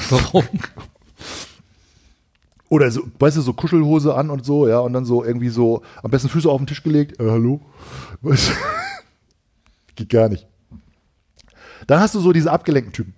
Warum? 0.09 0.43
Oder 2.69 2.91
so, 2.91 3.01
weißt 3.17 3.37
du, 3.37 3.41
so 3.41 3.53
Kuschelhose 3.53 4.13
an 4.15 4.29
und 4.29 4.45
so, 4.45 4.67
ja, 4.67 4.79
und 4.79 4.93
dann 4.93 5.03
so 5.03 5.23
irgendwie 5.23 5.49
so, 5.49 5.81
am 6.03 6.11
besten 6.11 6.29
Füße 6.29 6.49
auf 6.49 6.59
den 6.59 6.67
Tisch 6.67 6.83
gelegt, 6.83 7.19
äh, 7.19 7.29
hallo? 7.29 7.61
Weißt 8.21 8.49
du? 8.49 8.53
Geht 9.95 10.09
gar 10.09 10.29
nicht. 10.29 10.47
Dann 11.87 11.99
hast 11.99 12.13
du 12.13 12.19
so 12.19 12.31
diese 12.31 12.51
abgelenkten 12.51 12.93
Typen, 12.93 13.13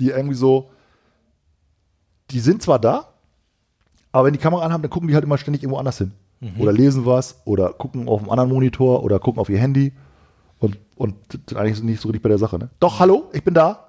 die 0.00 0.08
irgendwie 0.08 0.34
so, 0.34 0.70
die 2.30 2.40
sind 2.40 2.62
zwar 2.62 2.78
da, 2.78 3.08
aber 4.12 4.26
wenn 4.26 4.32
die 4.32 4.38
Kamera 4.38 4.64
anhaben, 4.64 4.82
dann 4.82 4.90
gucken 4.90 5.08
die 5.08 5.14
halt 5.14 5.24
immer 5.24 5.36
ständig 5.38 5.62
irgendwo 5.62 5.78
anders 5.78 5.98
hin. 5.98 6.12
Oder 6.58 6.72
lesen 6.72 7.04
was, 7.04 7.42
oder 7.44 7.72
gucken 7.72 8.08
auf 8.08 8.20
einem 8.20 8.30
anderen 8.30 8.50
Monitor, 8.50 9.02
oder 9.02 9.18
gucken 9.18 9.40
auf 9.40 9.50
ihr 9.50 9.58
Handy 9.58 9.92
und, 10.60 10.78
und 10.96 11.14
sind 11.32 11.56
eigentlich 11.56 11.82
nicht 11.82 12.00
so 12.00 12.08
richtig 12.08 12.22
bei 12.22 12.28
der 12.28 12.38
Sache, 12.38 12.58
ne? 12.58 12.70
Doch, 12.80 13.00
hallo, 13.00 13.28
ich 13.32 13.42
bin 13.44 13.54
da. 13.54 13.87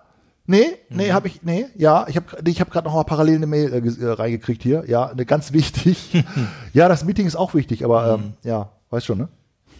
Nee, 0.50 0.80
nee, 0.90 1.12
habe 1.12 1.28
ich, 1.28 1.44
nee, 1.44 1.68
ja, 1.76 2.08
ich 2.08 2.16
habe 2.16 2.26
ich 2.44 2.60
hab 2.60 2.72
gerade 2.72 2.88
noch 2.88 2.96
mal 2.96 3.04
parallel 3.04 3.36
eine 3.36 3.46
Mail 3.46 3.72
äh, 3.72 4.04
äh, 4.04 4.14
reingekriegt 4.14 4.64
hier. 4.64 4.84
Ja, 4.88 5.06
eine 5.06 5.24
ganz 5.24 5.54
wichtig. 5.54 6.24
ja, 6.74 6.90
das 6.90 7.06
Meeting 7.06 7.28
ist 7.28 7.36
auch 7.36 7.54
wichtig, 7.54 7.86
aber 7.86 8.16
ähm, 8.16 8.34
ja, 8.42 8.72
weißt 8.90 9.06
schon, 9.06 9.20
ne? 9.20 9.28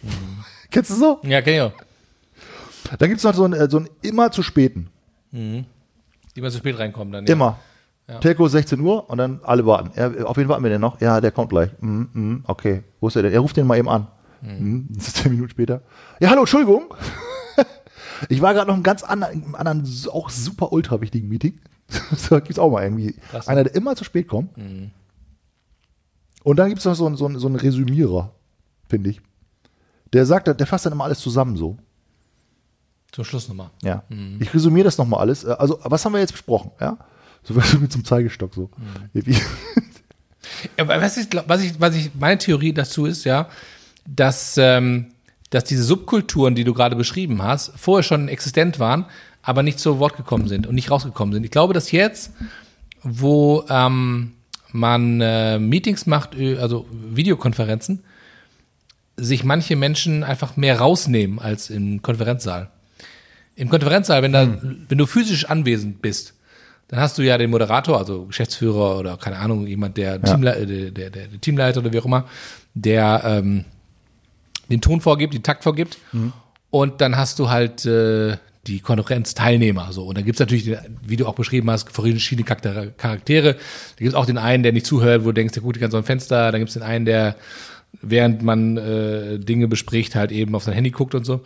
Kennst 0.70 0.90
du 0.90 0.94
so? 0.94 1.18
Ja, 1.24 1.42
kenn 1.42 1.54
ich 1.54 1.60
auch. 1.60 1.72
Dann 3.00 3.08
gibt's 3.08 3.24
noch 3.24 3.34
so 3.34 3.42
einen, 3.42 3.54
äh, 3.54 3.68
so 3.68 3.78
einen 3.78 3.88
immer 4.02 4.30
zu 4.30 4.44
späten. 4.44 4.90
Die 5.32 5.64
immer 6.36 6.50
zu 6.50 6.58
spät 6.58 6.78
reinkommen 6.78 7.12
dann. 7.12 7.26
Ja. 7.26 7.32
Immer. 7.32 7.58
Telco 8.20 8.46
16 8.46 8.78
Uhr 8.78 9.10
und 9.10 9.18
dann 9.18 9.40
alle 9.42 9.66
warten. 9.66 9.90
Ja, 9.96 10.24
auf 10.24 10.36
wen 10.36 10.48
warten 10.48 10.62
wir 10.62 10.70
denn 10.70 10.80
noch? 10.80 11.00
Ja, 11.00 11.20
der 11.20 11.32
kommt 11.32 11.50
gleich. 11.50 11.70
Mhm, 11.80 12.08
mhm, 12.12 12.44
okay. 12.46 12.84
Wo 13.00 13.08
ist 13.08 13.16
er 13.16 13.22
denn? 13.22 13.32
Er 13.32 13.40
ruft 13.40 13.56
den 13.56 13.66
mal 13.66 13.78
eben 13.78 13.88
an. 13.88 14.06
Mhm. 14.40 14.86
Das 14.90 15.08
ist 15.08 15.16
zehn 15.16 15.32
Minuten 15.32 15.50
später. 15.50 15.82
Ja, 16.20 16.30
hallo, 16.30 16.40
Entschuldigung. 16.40 16.94
Ich 18.28 18.40
war 18.42 18.52
gerade 18.54 18.68
noch 18.70 18.76
im 18.76 18.82
ganz 18.82 19.02
anderen, 19.02 19.42
im 19.44 19.54
anderen, 19.54 19.84
auch 20.12 20.30
super 20.30 20.72
ultra 20.72 21.00
wichtigen 21.00 21.28
Meeting. 21.28 21.60
da 22.30 22.40
gibt's 22.40 22.58
auch 22.58 22.70
mal 22.70 22.82
irgendwie 22.84 23.14
Krass. 23.30 23.48
einer, 23.48 23.64
der 23.64 23.74
immer 23.74 23.96
zu 23.96 24.04
spät 24.04 24.28
kommt. 24.28 24.50
Und 26.42 26.56
dann 26.56 26.68
gibt's 26.68 26.84
noch 26.84 26.94
so 26.94 27.06
einen, 27.06 27.16
so 27.16 27.26
einen, 27.26 27.38
so 27.38 27.46
einen 27.46 27.56
Resümierer, 27.56 28.32
finde 28.88 29.10
ich. 29.10 29.20
Der 30.12 30.26
sagt, 30.26 30.46
der 30.48 30.66
fasst 30.66 30.86
dann 30.86 30.92
immer 30.92 31.04
alles 31.04 31.20
zusammen 31.20 31.56
so. 31.56 31.76
Zum 33.12 33.24
Schluss 33.24 33.48
nochmal. 33.48 33.70
Ja. 33.82 34.04
Ich 34.38 34.52
resümiere 34.54 34.84
das 34.84 34.98
nochmal 34.98 35.20
alles. 35.20 35.44
Äh, 35.44 35.50
Also, 35.58 35.78
was 35.82 36.04
haben 36.04 36.12
wir 36.12 36.20
jetzt 36.20 36.32
besprochen? 36.32 36.70
Ja. 36.80 36.98
So 37.42 37.54
du, 37.54 37.78
mit 37.78 37.90
zum 37.92 38.04
Zeigestock 38.04 38.54
so. 38.54 38.70
Wie- 39.12 39.36
Aber 40.78 41.00
was 41.00 41.16
ich, 41.16 41.26
was 41.46 41.62
ich, 41.62 41.80
was 41.80 41.94
ich, 41.94 42.10
meine 42.14 42.38
Theorie 42.38 42.72
dazu 42.72 43.06
ist, 43.06 43.24
ja, 43.24 43.48
dass, 44.06 44.56
ähm, 44.58 45.12
dass 45.50 45.64
diese 45.64 45.82
Subkulturen, 45.82 46.54
die 46.54 46.64
du 46.64 46.72
gerade 46.74 46.96
beschrieben 46.96 47.42
hast, 47.42 47.72
vorher 47.76 48.02
schon 48.02 48.28
existent 48.28 48.78
waren, 48.78 49.06
aber 49.42 49.62
nicht 49.62 49.78
zu 49.78 49.98
Wort 49.98 50.16
gekommen 50.16 50.48
sind 50.48 50.66
und 50.66 50.74
nicht 50.74 50.90
rausgekommen 50.90 51.32
sind. 51.34 51.44
Ich 51.44 51.50
glaube, 51.50 51.74
dass 51.74 51.90
jetzt, 51.92 52.32
wo 53.02 53.64
ähm, 53.68 54.32
man 54.72 55.20
äh, 55.20 55.58
Meetings 55.58 56.06
macht, 56.06 56.36
also 56.36 56.86
Videokonferenzen, 56.90 58.04
sich 59.16 59.44
manche 59.44 59.76
Menschen 59.76 60.24
einfach 60.24 60.56
mehr 60.56 60.78
rausnehmen 60.78 61.38
als 61.38 61.70
im 61.70 62.00
Konferenzsaal. 62.02 62.70
Im 63.56 63.68
Konferenzsaal, 63.68 64.22
wenn, 64.22 64.32
da, 64.32 64.48
wenn 64.88 64.98
du 64.98 65.06
physisch 65.06 65.44
anwesend 65.46 66.00
bist, 66.00 66.34
dann 66.88 67.00
hast 67.00 67.18
du 67.18 67.22
ja 67.22 67.38
den 67.38 67.50
Moderator, 67.50 67.98
also 67.98 68.24
Geschäftsführer 68.26 68.98
oder 68.98 69.16
keine 69.16 69.38
Ahnung, 69.38 69.66
jemand, 69.66 69.96
der, 69.96 70.20
Teamle 70.22 70.56
äh, 70.56 70.66
der, 70.66 70.90
der, 70.90 71.10
der, 71.10 71.26
der 71.28 71.40
Teamleiter 71.40 71.80
oder 71.80 71.92
wie 71.92 72.00
auch 72.00 72.06
immer, 72.06 72.26
der 72.74 73.22
ähm, 73.24 73.64
den 74.70 74.80
Ton 74.80 75.00
vorgibt, 75.00 75.34
den 75.34 75.42
Takt 75.42 75.64
vorgibt. 75.64 75.98
Und 76.70 77.00
dann 77.00 77.16
hast 77.16 77.38
du 77.38 77.50
halt 77.50 77.84
äh, 77.84 78.36
die 78.66 78.80
Konferenzteilnehmer. 78.80 79.92
So. 79.92 80.04
Und 80.04 80.16
dann 80.16 80.24
gibt's 80.24 80.40
natürlich, 80.40 80.64
den, 80.64 80.78
wie 81.02 81.16
du 81.16 81.26
auch 81.26 81.34
beschrieben 81.34 81.70
hast, 81.70 81.90
verschiedene 81.90 82.44
Charaktere. 82.44 83.54
Da 83.54 83.58
gibt's 83.96 84.14
auch 84.14 84.26
den 84.26 84.38
einen, 84.38 84.62
der 84.62 84.72
nicht 84.72 84.86
zuhört, 84.86 85.22
wo 85.22 85.28
du 85.28 85.32
denkst, 85.32 85.54
der 85.54 85.62
gut, 85.62 85.80
ganz 85.80 85.92
so 85.92 85.98
ein 85.98 86.04
Fenster. 86.04 86.52
Dann 86.52 86.60
gibt's 86.60 86.74
den 86.74 86.82
einen, 86.82 87.04
der, 87.04 87.36
während 88.02 88.42
man 88.42 88.76
äh, 88.76 89.38
Dinge 89.38 89.66
bespricht, 89.66 90.14
halt 90.14 90.30
eben 90.30 90.54
auf 90.54 90.64
sein 90.64 90.74
Handy 90.74 90.90
guckt 90.90 91.14
und 91.14 91.24
so. 91.24 91.40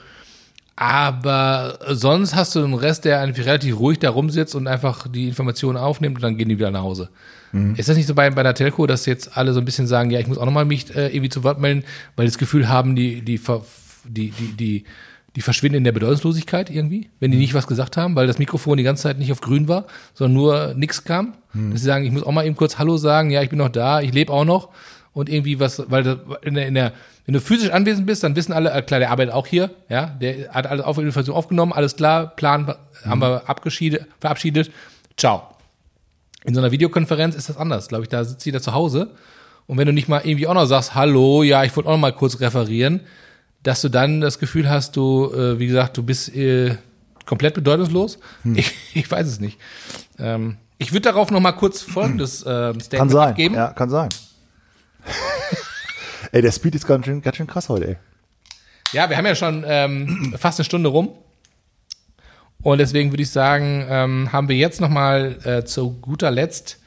Aber 0.76 1.78
sonst 1.90 2.34
hast 2.34 2.56
du 2.56 2.60
den 2.60 2.74
Rest, 2.74 3.04
der 3.04 3.20
eigentlich 3.20 3.46
relativ 3.46 3.78
ruhig 3.78 4.00
da 4.00 4.10
rumsitzt 4.10 4.56
und 4.56 4.66
einfach 4.66 5.06
die 5.06 5.28
Informationen 5.28 5.78
aufnimmt 5.78 6.16
und 6.16 6.22
dann 6.22 6.36
gehen 6.36 6.48
die 6.48 6.58
wieder 6.58 6.72
nach 6.72 6.82
Hause. 6.82 7.10
Ist 7.76 7.88
das 7.88 7.96
nicht 7.96 8.06
so 8.06 8.14
bei, 8.14 8.28
bei 8.30 8.42
der 8.42 8.54
Telco, 8.54 8.86
dass 8.86 9.06
jetzt 9.06 9.36
alle 9.36 9.52
so 9.52 9.60
ein 9.60 9.64
bisschen 9.64 9.86
sagen, 9.86 10.10
ja, 10.10 10.18
ich 10.18 10.26
muss 10.26 10.38
auch 10.38 10.44
nochmal 10.44 10.64
mich 10.64 10.94
äh, 10.94 11.06
irgendwie 11.08 11.28
zu 11.28 11.44
Wort 11.44 11.60
melden, 11.60 11.84
weil 12.16 12.26
die 12.26 12.30
das 12.30 12.38
Gefühl 12.38 12.68
haben, 12.68 12.96
die, 12.96 13.22
die, 13.22 13.40
die, 14.04 14.30
die, 14.30 14.56
die, 14.56 14.84
die 15.36 15.40
verschwinden 15.40 15.78
in 15.78 15.84
der 15.84 15.92
Bedeutungslosigkeit 15.92 16.70
irgendwie, 16.70 17.10
wenn 17.20 17.30
die 17.30 17.38
nicht 17.38 17.54
was 17.54 17.66
gesagt 17.66 17.96
haben, 17.96 18.16
weil 18.16 18.26
das 18.26 18.38
Mikrofon 18.38 18.76
die 18.76 18.82
ganze 18.82 19.04
Zeit 19.04 19.18
nicht 19.18 19.30
auf 19.32 19.40
grün 19.40 19.68
war, 19.68 19.86
sondern 20.14 20.34
nur 20.34 20.74
nichts 20.74 21.04
kam. 21.04 21.34
Dass 21.70 21.80
sie 21.80 21.86
sagen, 21.86 22.04
ich 22.04 22.12
muss 22.12 22.24
auch 22.24 22.32
mal 22.32 22.44
eben 22.44 22.56
kurz 22.56 22.78
Hallo 22.78 22.96
sagen, 22.96 23.30
ja, 23.30 23.42
ich 23.42 23.50
bin 23.50 23.58
noch 23.58 23.68
da, 23.68 24.00
ich 24.00 24.12
lebe 24.12 24.32
auch 24.32 24.44
noch. 24.44 24.70
Und 25.12 25.28
irgendwie 25.28 25.60
was, 25.60 25.82
weil 25.88 26.18
in 26.42 26.54
der, 26.54 26.66
in 26.66 26.74
der, 26.74 26.92
wenn 27.24 27.34
du 27.34 27.40
physisch 27.40 27.70
anwesend 27.70 28.04
bist, 28.06 28.24
dann 28.24 28.34
wissen 28.34 28.52
alle, 28.52 28.72
äh, 28.72 28.82
klar, 28.82 28.98
der 28.98 29.12
arbeitet 29.12 29.32
auch 29.32 29.46
hier, 29.46 29.70
ja, 29.88 30.06
der 30.06 30.52
hat 30.52 30.66
alles 30.66 30.84
auf 30.84 30.98
Information 30.98 31.36
aufgenommen, 31.36 31.72
alles 31.72 31.94
klar, 31.94 32.34
Plan 32.34 32.74
haben 33.04 33.20
wir 33.20 33.48
abgeschiedet, 33.48 34.06
verabschiedet, 34.18 34.72
ciao. 35.16 35.53
In 36.44 36.54
so 36.54 36.60
einer 36.60 36.70
Videokonferenz 36.70 37.34
ist 37.34 37.48
das 37.48 37.56
anders, 37.56 37.88
glaube 37.88 38.04
ich, 38.04 38.08
da 38.08 38.22
sitzt 38.24 38.44
jeder 38.46 38.60
zu 38.60 38.74
Hause 38.74 39.10
und 39.66 39.78
wenn 39.78 39.86
du 39.86 39.92
nicht 39.92 40.08
mal 40.08 40.20
irgendwie 40.24 40.46
auch 40.46 40.54
noch 40.54 40.66
sagst, 40.66 40.94
hallo, 40.94 41.42
ja, 41.42 41.64
ich 41.64 41.74
wollte 41.74 41.88
auch 41.88 41.94
noch 41.94 42.00
mal 42.00 42.12
kurz 42.12 42.40
referieren, 42.40 43.00
dass 43.62 43.80
du 43.80 43.88
dann 43.88 44.20
das 44.20 44.38
Gefühl 44.38 44.68
hast, 44.68 44.96
du, 44.96 45.32
äh, 45.32 45.58
wie 45.58 45.66
gesagt, 45.66 45.96
du 45.96 46.02
bist 46.02 46.34
äh, 46.34 46.76
komplett 47.24 47.54
bedeutungslos. 47.54 48.18
Ich, 48.54 48.72
ich 48.94 49.10
weiß 49.10 49.26
es 49.26 49.40
nicht. 49.40 49.58
Ähm, 50.18 50.58
ich 50.76 50.92
würde 50.92 51.02
darauf 51.02 51.30
noch 51.30 51.40
mal 51.40 51.52
kurz 51.52 51.80
folgendes 51.80 52.42
äh, 52.42 52.74
Statement 52.74 52.90
kann 52.90 53.08
sein. 53.08 53.28
abgeben. 53.30 53.54
Ja, 53.54 53.68
kann 53.68 53.88
sein. 53.88 54.10
ey, 56.32 56.42
der 56.42 56.52
Speed 56.52 56.74
ist 56.74 56.86
ganz 56.86 57.06
schön, 57.06 57.22
ganz 57.22 57.36
schön 57.36 57.46
krass 57.46 57.68
heute, 57.70 57.88
ey. 57.88 57.96
Ja, 58.92 59.08
wir 59.08 59.16
haben 59.16 59.26
ja 59.26 59.34
schon 59.34 59.64
ähm, 59.66 60.34
fast 60.38 60.60
eine 60.60 60.64
Stunde 60.64 60.90
rum. 60.90 61.10
Und 62.64 62.78
deswegen 62.78 63.12
würde 63.12 63.22
ich 63.22 63.30
sagen, 63.30 63.86
ähm, 63.88 64.32
haben 64.32 64.48
wir 64.48 64.56
jetzt 64.56 64.80
nochmal 64.80 65.36
äh, 65.44 65.64
zu 65.64 65.92
guter 66.00 66.30
Letzt 66.30 66.80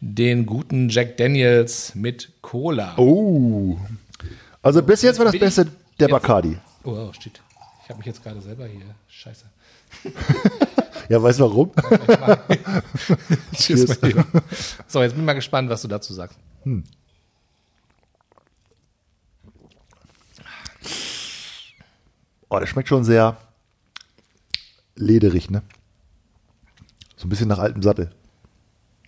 den 0.00 0.46
guten 0.46 0.88
Jack 0.88 1.18
Daniels 1.18 1.94
mit 1.94 2.32
Cola. 2.40 2.94
Oh. 2.96 3.76
Also 4.62 4.82
bis 4.82 5.02
jetzt 5.02 5.18
war 5.18 5.26
das 5.26 5.38
Beste 5.38 5.66
der 5.98 6.08
jetzt- 6.08 6.10
Bacardi. 6.10 6.56
Oh, 6.84 6.90
oh 6.90 7.12
shit. 7.12 7.40
Ich 7.84 7.90
habe 7.90 7.98
mich 7.98 8.06
jetzt 8.06 8.24
gerade 8.24 8.40
selber 8.40 8.66
hier. 8.66 8.82
Scheiße. 9.08 9.44
Ja, 11.08 11.20
weißt 11.20 11.40
du 11.40 11.44
warum? 11.44 11.72
Tschüss. 13.52 13.98
So, 14.86 15.02
jetzt 15.02 15.10
bin 15.12 15.22
ich 15.22 15.26
mal 15.26 15.32
gespannt, 15.32 15.68
was 15.68 15.82
du 15.82 15.88
dazu 15.88 16.14
sagst. 16.14 16.38
Oh, 22.48 22.58
der 22.60 22.66
schmeckt 22.66 22.88
schon 22.88 23.02
sehr 23.02 23.36
lederig, 25.00 25.50
ne? 25.50 25.62
So 27.16 27.26
ein 27.26 27.30
bisschen 27.30 27.48
nach 27.48 27.58
altem 27.58 27.82
Sattel. 27.82 28.10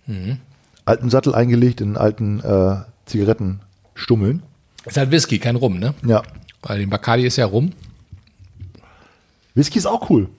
Mhm. 0.05 0.37
Alten 0.85 1.09
Sattel 1.09 1.33
eingelegt 1.33 1.81
in 1.81 1.95
alten 1.97 2.39
äh, 2.41 2.81
Zigarettenstummeln. 3.05 4.43
Ist 4.85 4.97
halt 4.97 5.11
Whisky, 5.11 5.39
kein 5.39 5.55
Rum, 5.55 5.79
ne? 5.79 5.93
Ja. 6.05 6.23
Weil 6.61 6.79
den 6.79 6.89
Bacardi 6.89 7.25
ist 7.25 7.37
ja 7.37 7.45
Rum. 7.45 7.71
Whisky 9.55 9.77
ist 9.79 9.85
auch 9.85 10.09
cool. 10.09 10.29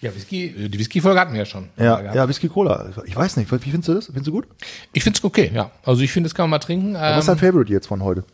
Ja, 0.00 0.14
Whisky, 0.14 0.46
äh, 0.46 0.68
die 0.68 0.78
Whisky-Folge 0.78 1.18
hatten 1.18 1.32
wir 1.32 1.40
ja 1.40 1.46
schon. 1.46 1.68
Ja, 1.76 2.14
ja, 2.14 2.28
Whisky 2.28 2.48
Cola. 2.48 2.90
Ich 3.06 3.16
weiß 3.16 3.36
nicht, 3.36 3.50
wie 3.50 3.58
findest 3.58 3.88
du 3.88 3.94
das? 3.94 4.06
Findest 4.06 4.26
du 4.28 4.32
gut? 4.32 4.46
Ich 4.92 5.02
finde 5.02 5.18
es 5.18 5.24
okay, 5.24 5.50
ja. 5.52 5.70
Also 5.84 6.02
ich 6.02 6.12
finde, 6.12 6.28
das 6.28 6.34
kann 6.34 6.44
man 6.44 6.50
mal 6.50 6.58
trinken. 6.58 6.94
Was 6.94 7.20
ist 7.20 7.28
dein 7.28 7.36
Ähm, 7.36 7.40
Favorite 7.40 7.72
jetzt 7.72 7.86
von 7.86 8.02
heute? 8.02 8.24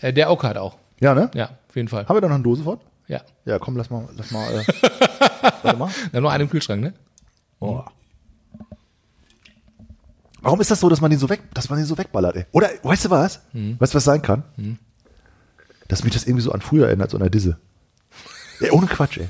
äh, 0.00 0.12
der 0.12 0.30
Oak 0.30 0.44
hat 0.44 0.56
auch. 0.58 0.76
Ja, 1.00 1.14
ne? 1.14 1.30
Ja, 1.34 1.46
auf 1.68 1.76
jeden 1.76 1.88
Fall. 1.88 2.06
Haben 2.06 2.16
wir 2.16 2.20
da 2.20 2.28
noch 2.28 2.34
eine 2.36 2.44
Dose 2.44 2.62
von? 2.62 2.78
Ja. 3.08 3.22
Ja, 3.46 3.58
komm, 3.58 3.76
lass 3.76 3.90
mal, 3.90 4.08
lass 4.16 4.30
mal. 4.30 4.46
Äh, 4.60 4.64
warte 5.62 5.76
mal. 5.76 5.90
Ja, 6.12 6.20
nur 6.20 6.30
einen 6.30 6.44
im 6.44 6.50
Kühlschrank, 6.50 6.82
ne? 6.82 6.94
Oh. 7.60 7.82
Warum 10.40 10.60
ist 10.60 10.70
das 10.70 10.80
so, 10.80 10.88
dass 10.88 11.00
man 11.00 11.10
den 11.10 11.18
so 11.18 11.28
weg, 11.28 11.42
dass 11.52 11.68
man 11.68 11.78
den 11.78 11.86
so 11.86 11.98
wegballert, 11.98 12.36
ey? 12.36 12.46
Oder, 12.52 12.70
weißt 12.82 13.06
du 13.06 13.10
was? 13.10 13.40
Weißt 13.52 13.92
du, 13.92 13.96
was 13.96 14.04
sein 14.04 14.22
kann? 14.22 14.44
Dass 15.88 16.04
mich 16.04 16.12
das 16.12 16.24
irgendwie 16.24 16.42
so 16.42 16.52
an 16.52 16.60
früher 16.60 16.86
erinnert, 16.86 17.10
so 17.10 17.16
an 17.16 17.22
der 17.22 17.30
Disse. 17.30 17.58
Ey, 18.60 18.70
ohne 18.70 18.86
Quatsch, 18.86 19.18
ey. 19.18 19.28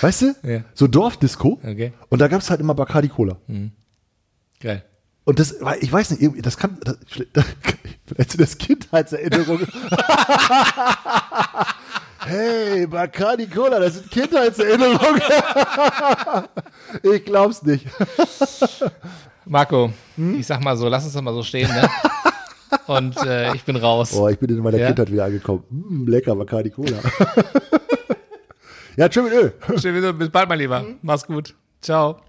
Weißt 0.00 0.22
du? 0.22 0.34
Ja. 0.42 0.60
So 0.74 0.86
Dorfdisco. 0.86 1.58
Okay. 1.62 1.92
Und 2.08 2.20
da 2.20 2.28
gab's 2.28 2.50
halt 2.50 2.60
immer 2.60 2.74
Bacardi 2.74 3.08
Cola. 3.08 3.36
Geil. 4.60 4.84
Und 5.24 5.38
das, 5.38 5.56
ich 5.80 5.92
weiß 5.92 6.10
nicht, 6.10 6.20
irgendwie, 6.22 6.42
das 6.42 6.56
kann, 6.56 6.78
das, 6.82 6.96
vielleicht 8.06 8.32
sind 8.32 8.40
das 8.40 8.58
Kindheitserinnerungen. 8.58 9.66
hey, 12.26 12.86
Bacardi 12.86 13.46
Cola, 13.46 13.80
das 13.80 13.94
sind 13.94 14.10
Kindheitserinnerungen. 14.10 15.22
ich 17.02 17.24
glaub's 17.24 17.62
nicht. 17.62 17.86
Marco, 19.44 19.92
ich 20.38 20.46
sag 20.46 20.62
mal 20.62 20.76
so, 20.76 20.88
lass 20.88 21.04
uns 21.04 21.14
das 21.14 21.22
mal 21.22 21.34
so 21.34 21.42
stehen, 21.42 21.68
ne? 21.68 21.88
Und 22.86 23.16
äh, 23.26 23.54
ich 23.54 23.64
bin 23.64 23.76
raus. 23.76 24.14
Oh, 24.14 24.28
ich 24.28 24.38
bin 24.38 24.50
in 24.50 24.62
meiner 24.62 24.78
Ja. 24.78 24.86
Kindheit 24.86 25.12
wieder 25.12 25.24
angekommen. 25.24 25.64
Mm, 25.68 26.08
lecker, 26.08 26.34
Bacardi 26.34 26.70
Cola. 26.70 26.96
ja, 28.96 29.08
tschüss 29.08 29.24
mit 29.24 29.32
Öl. 29.32 29.52
Schön, 29.78 30.18
bis 30.18 30.30
bald, 30.30 30.48
mein 30.48 30.58
Lieber. 30.58 30.84
Mach's 31.02 31.26
gut. 31.26 31.54
Ciao. 31.80 32.20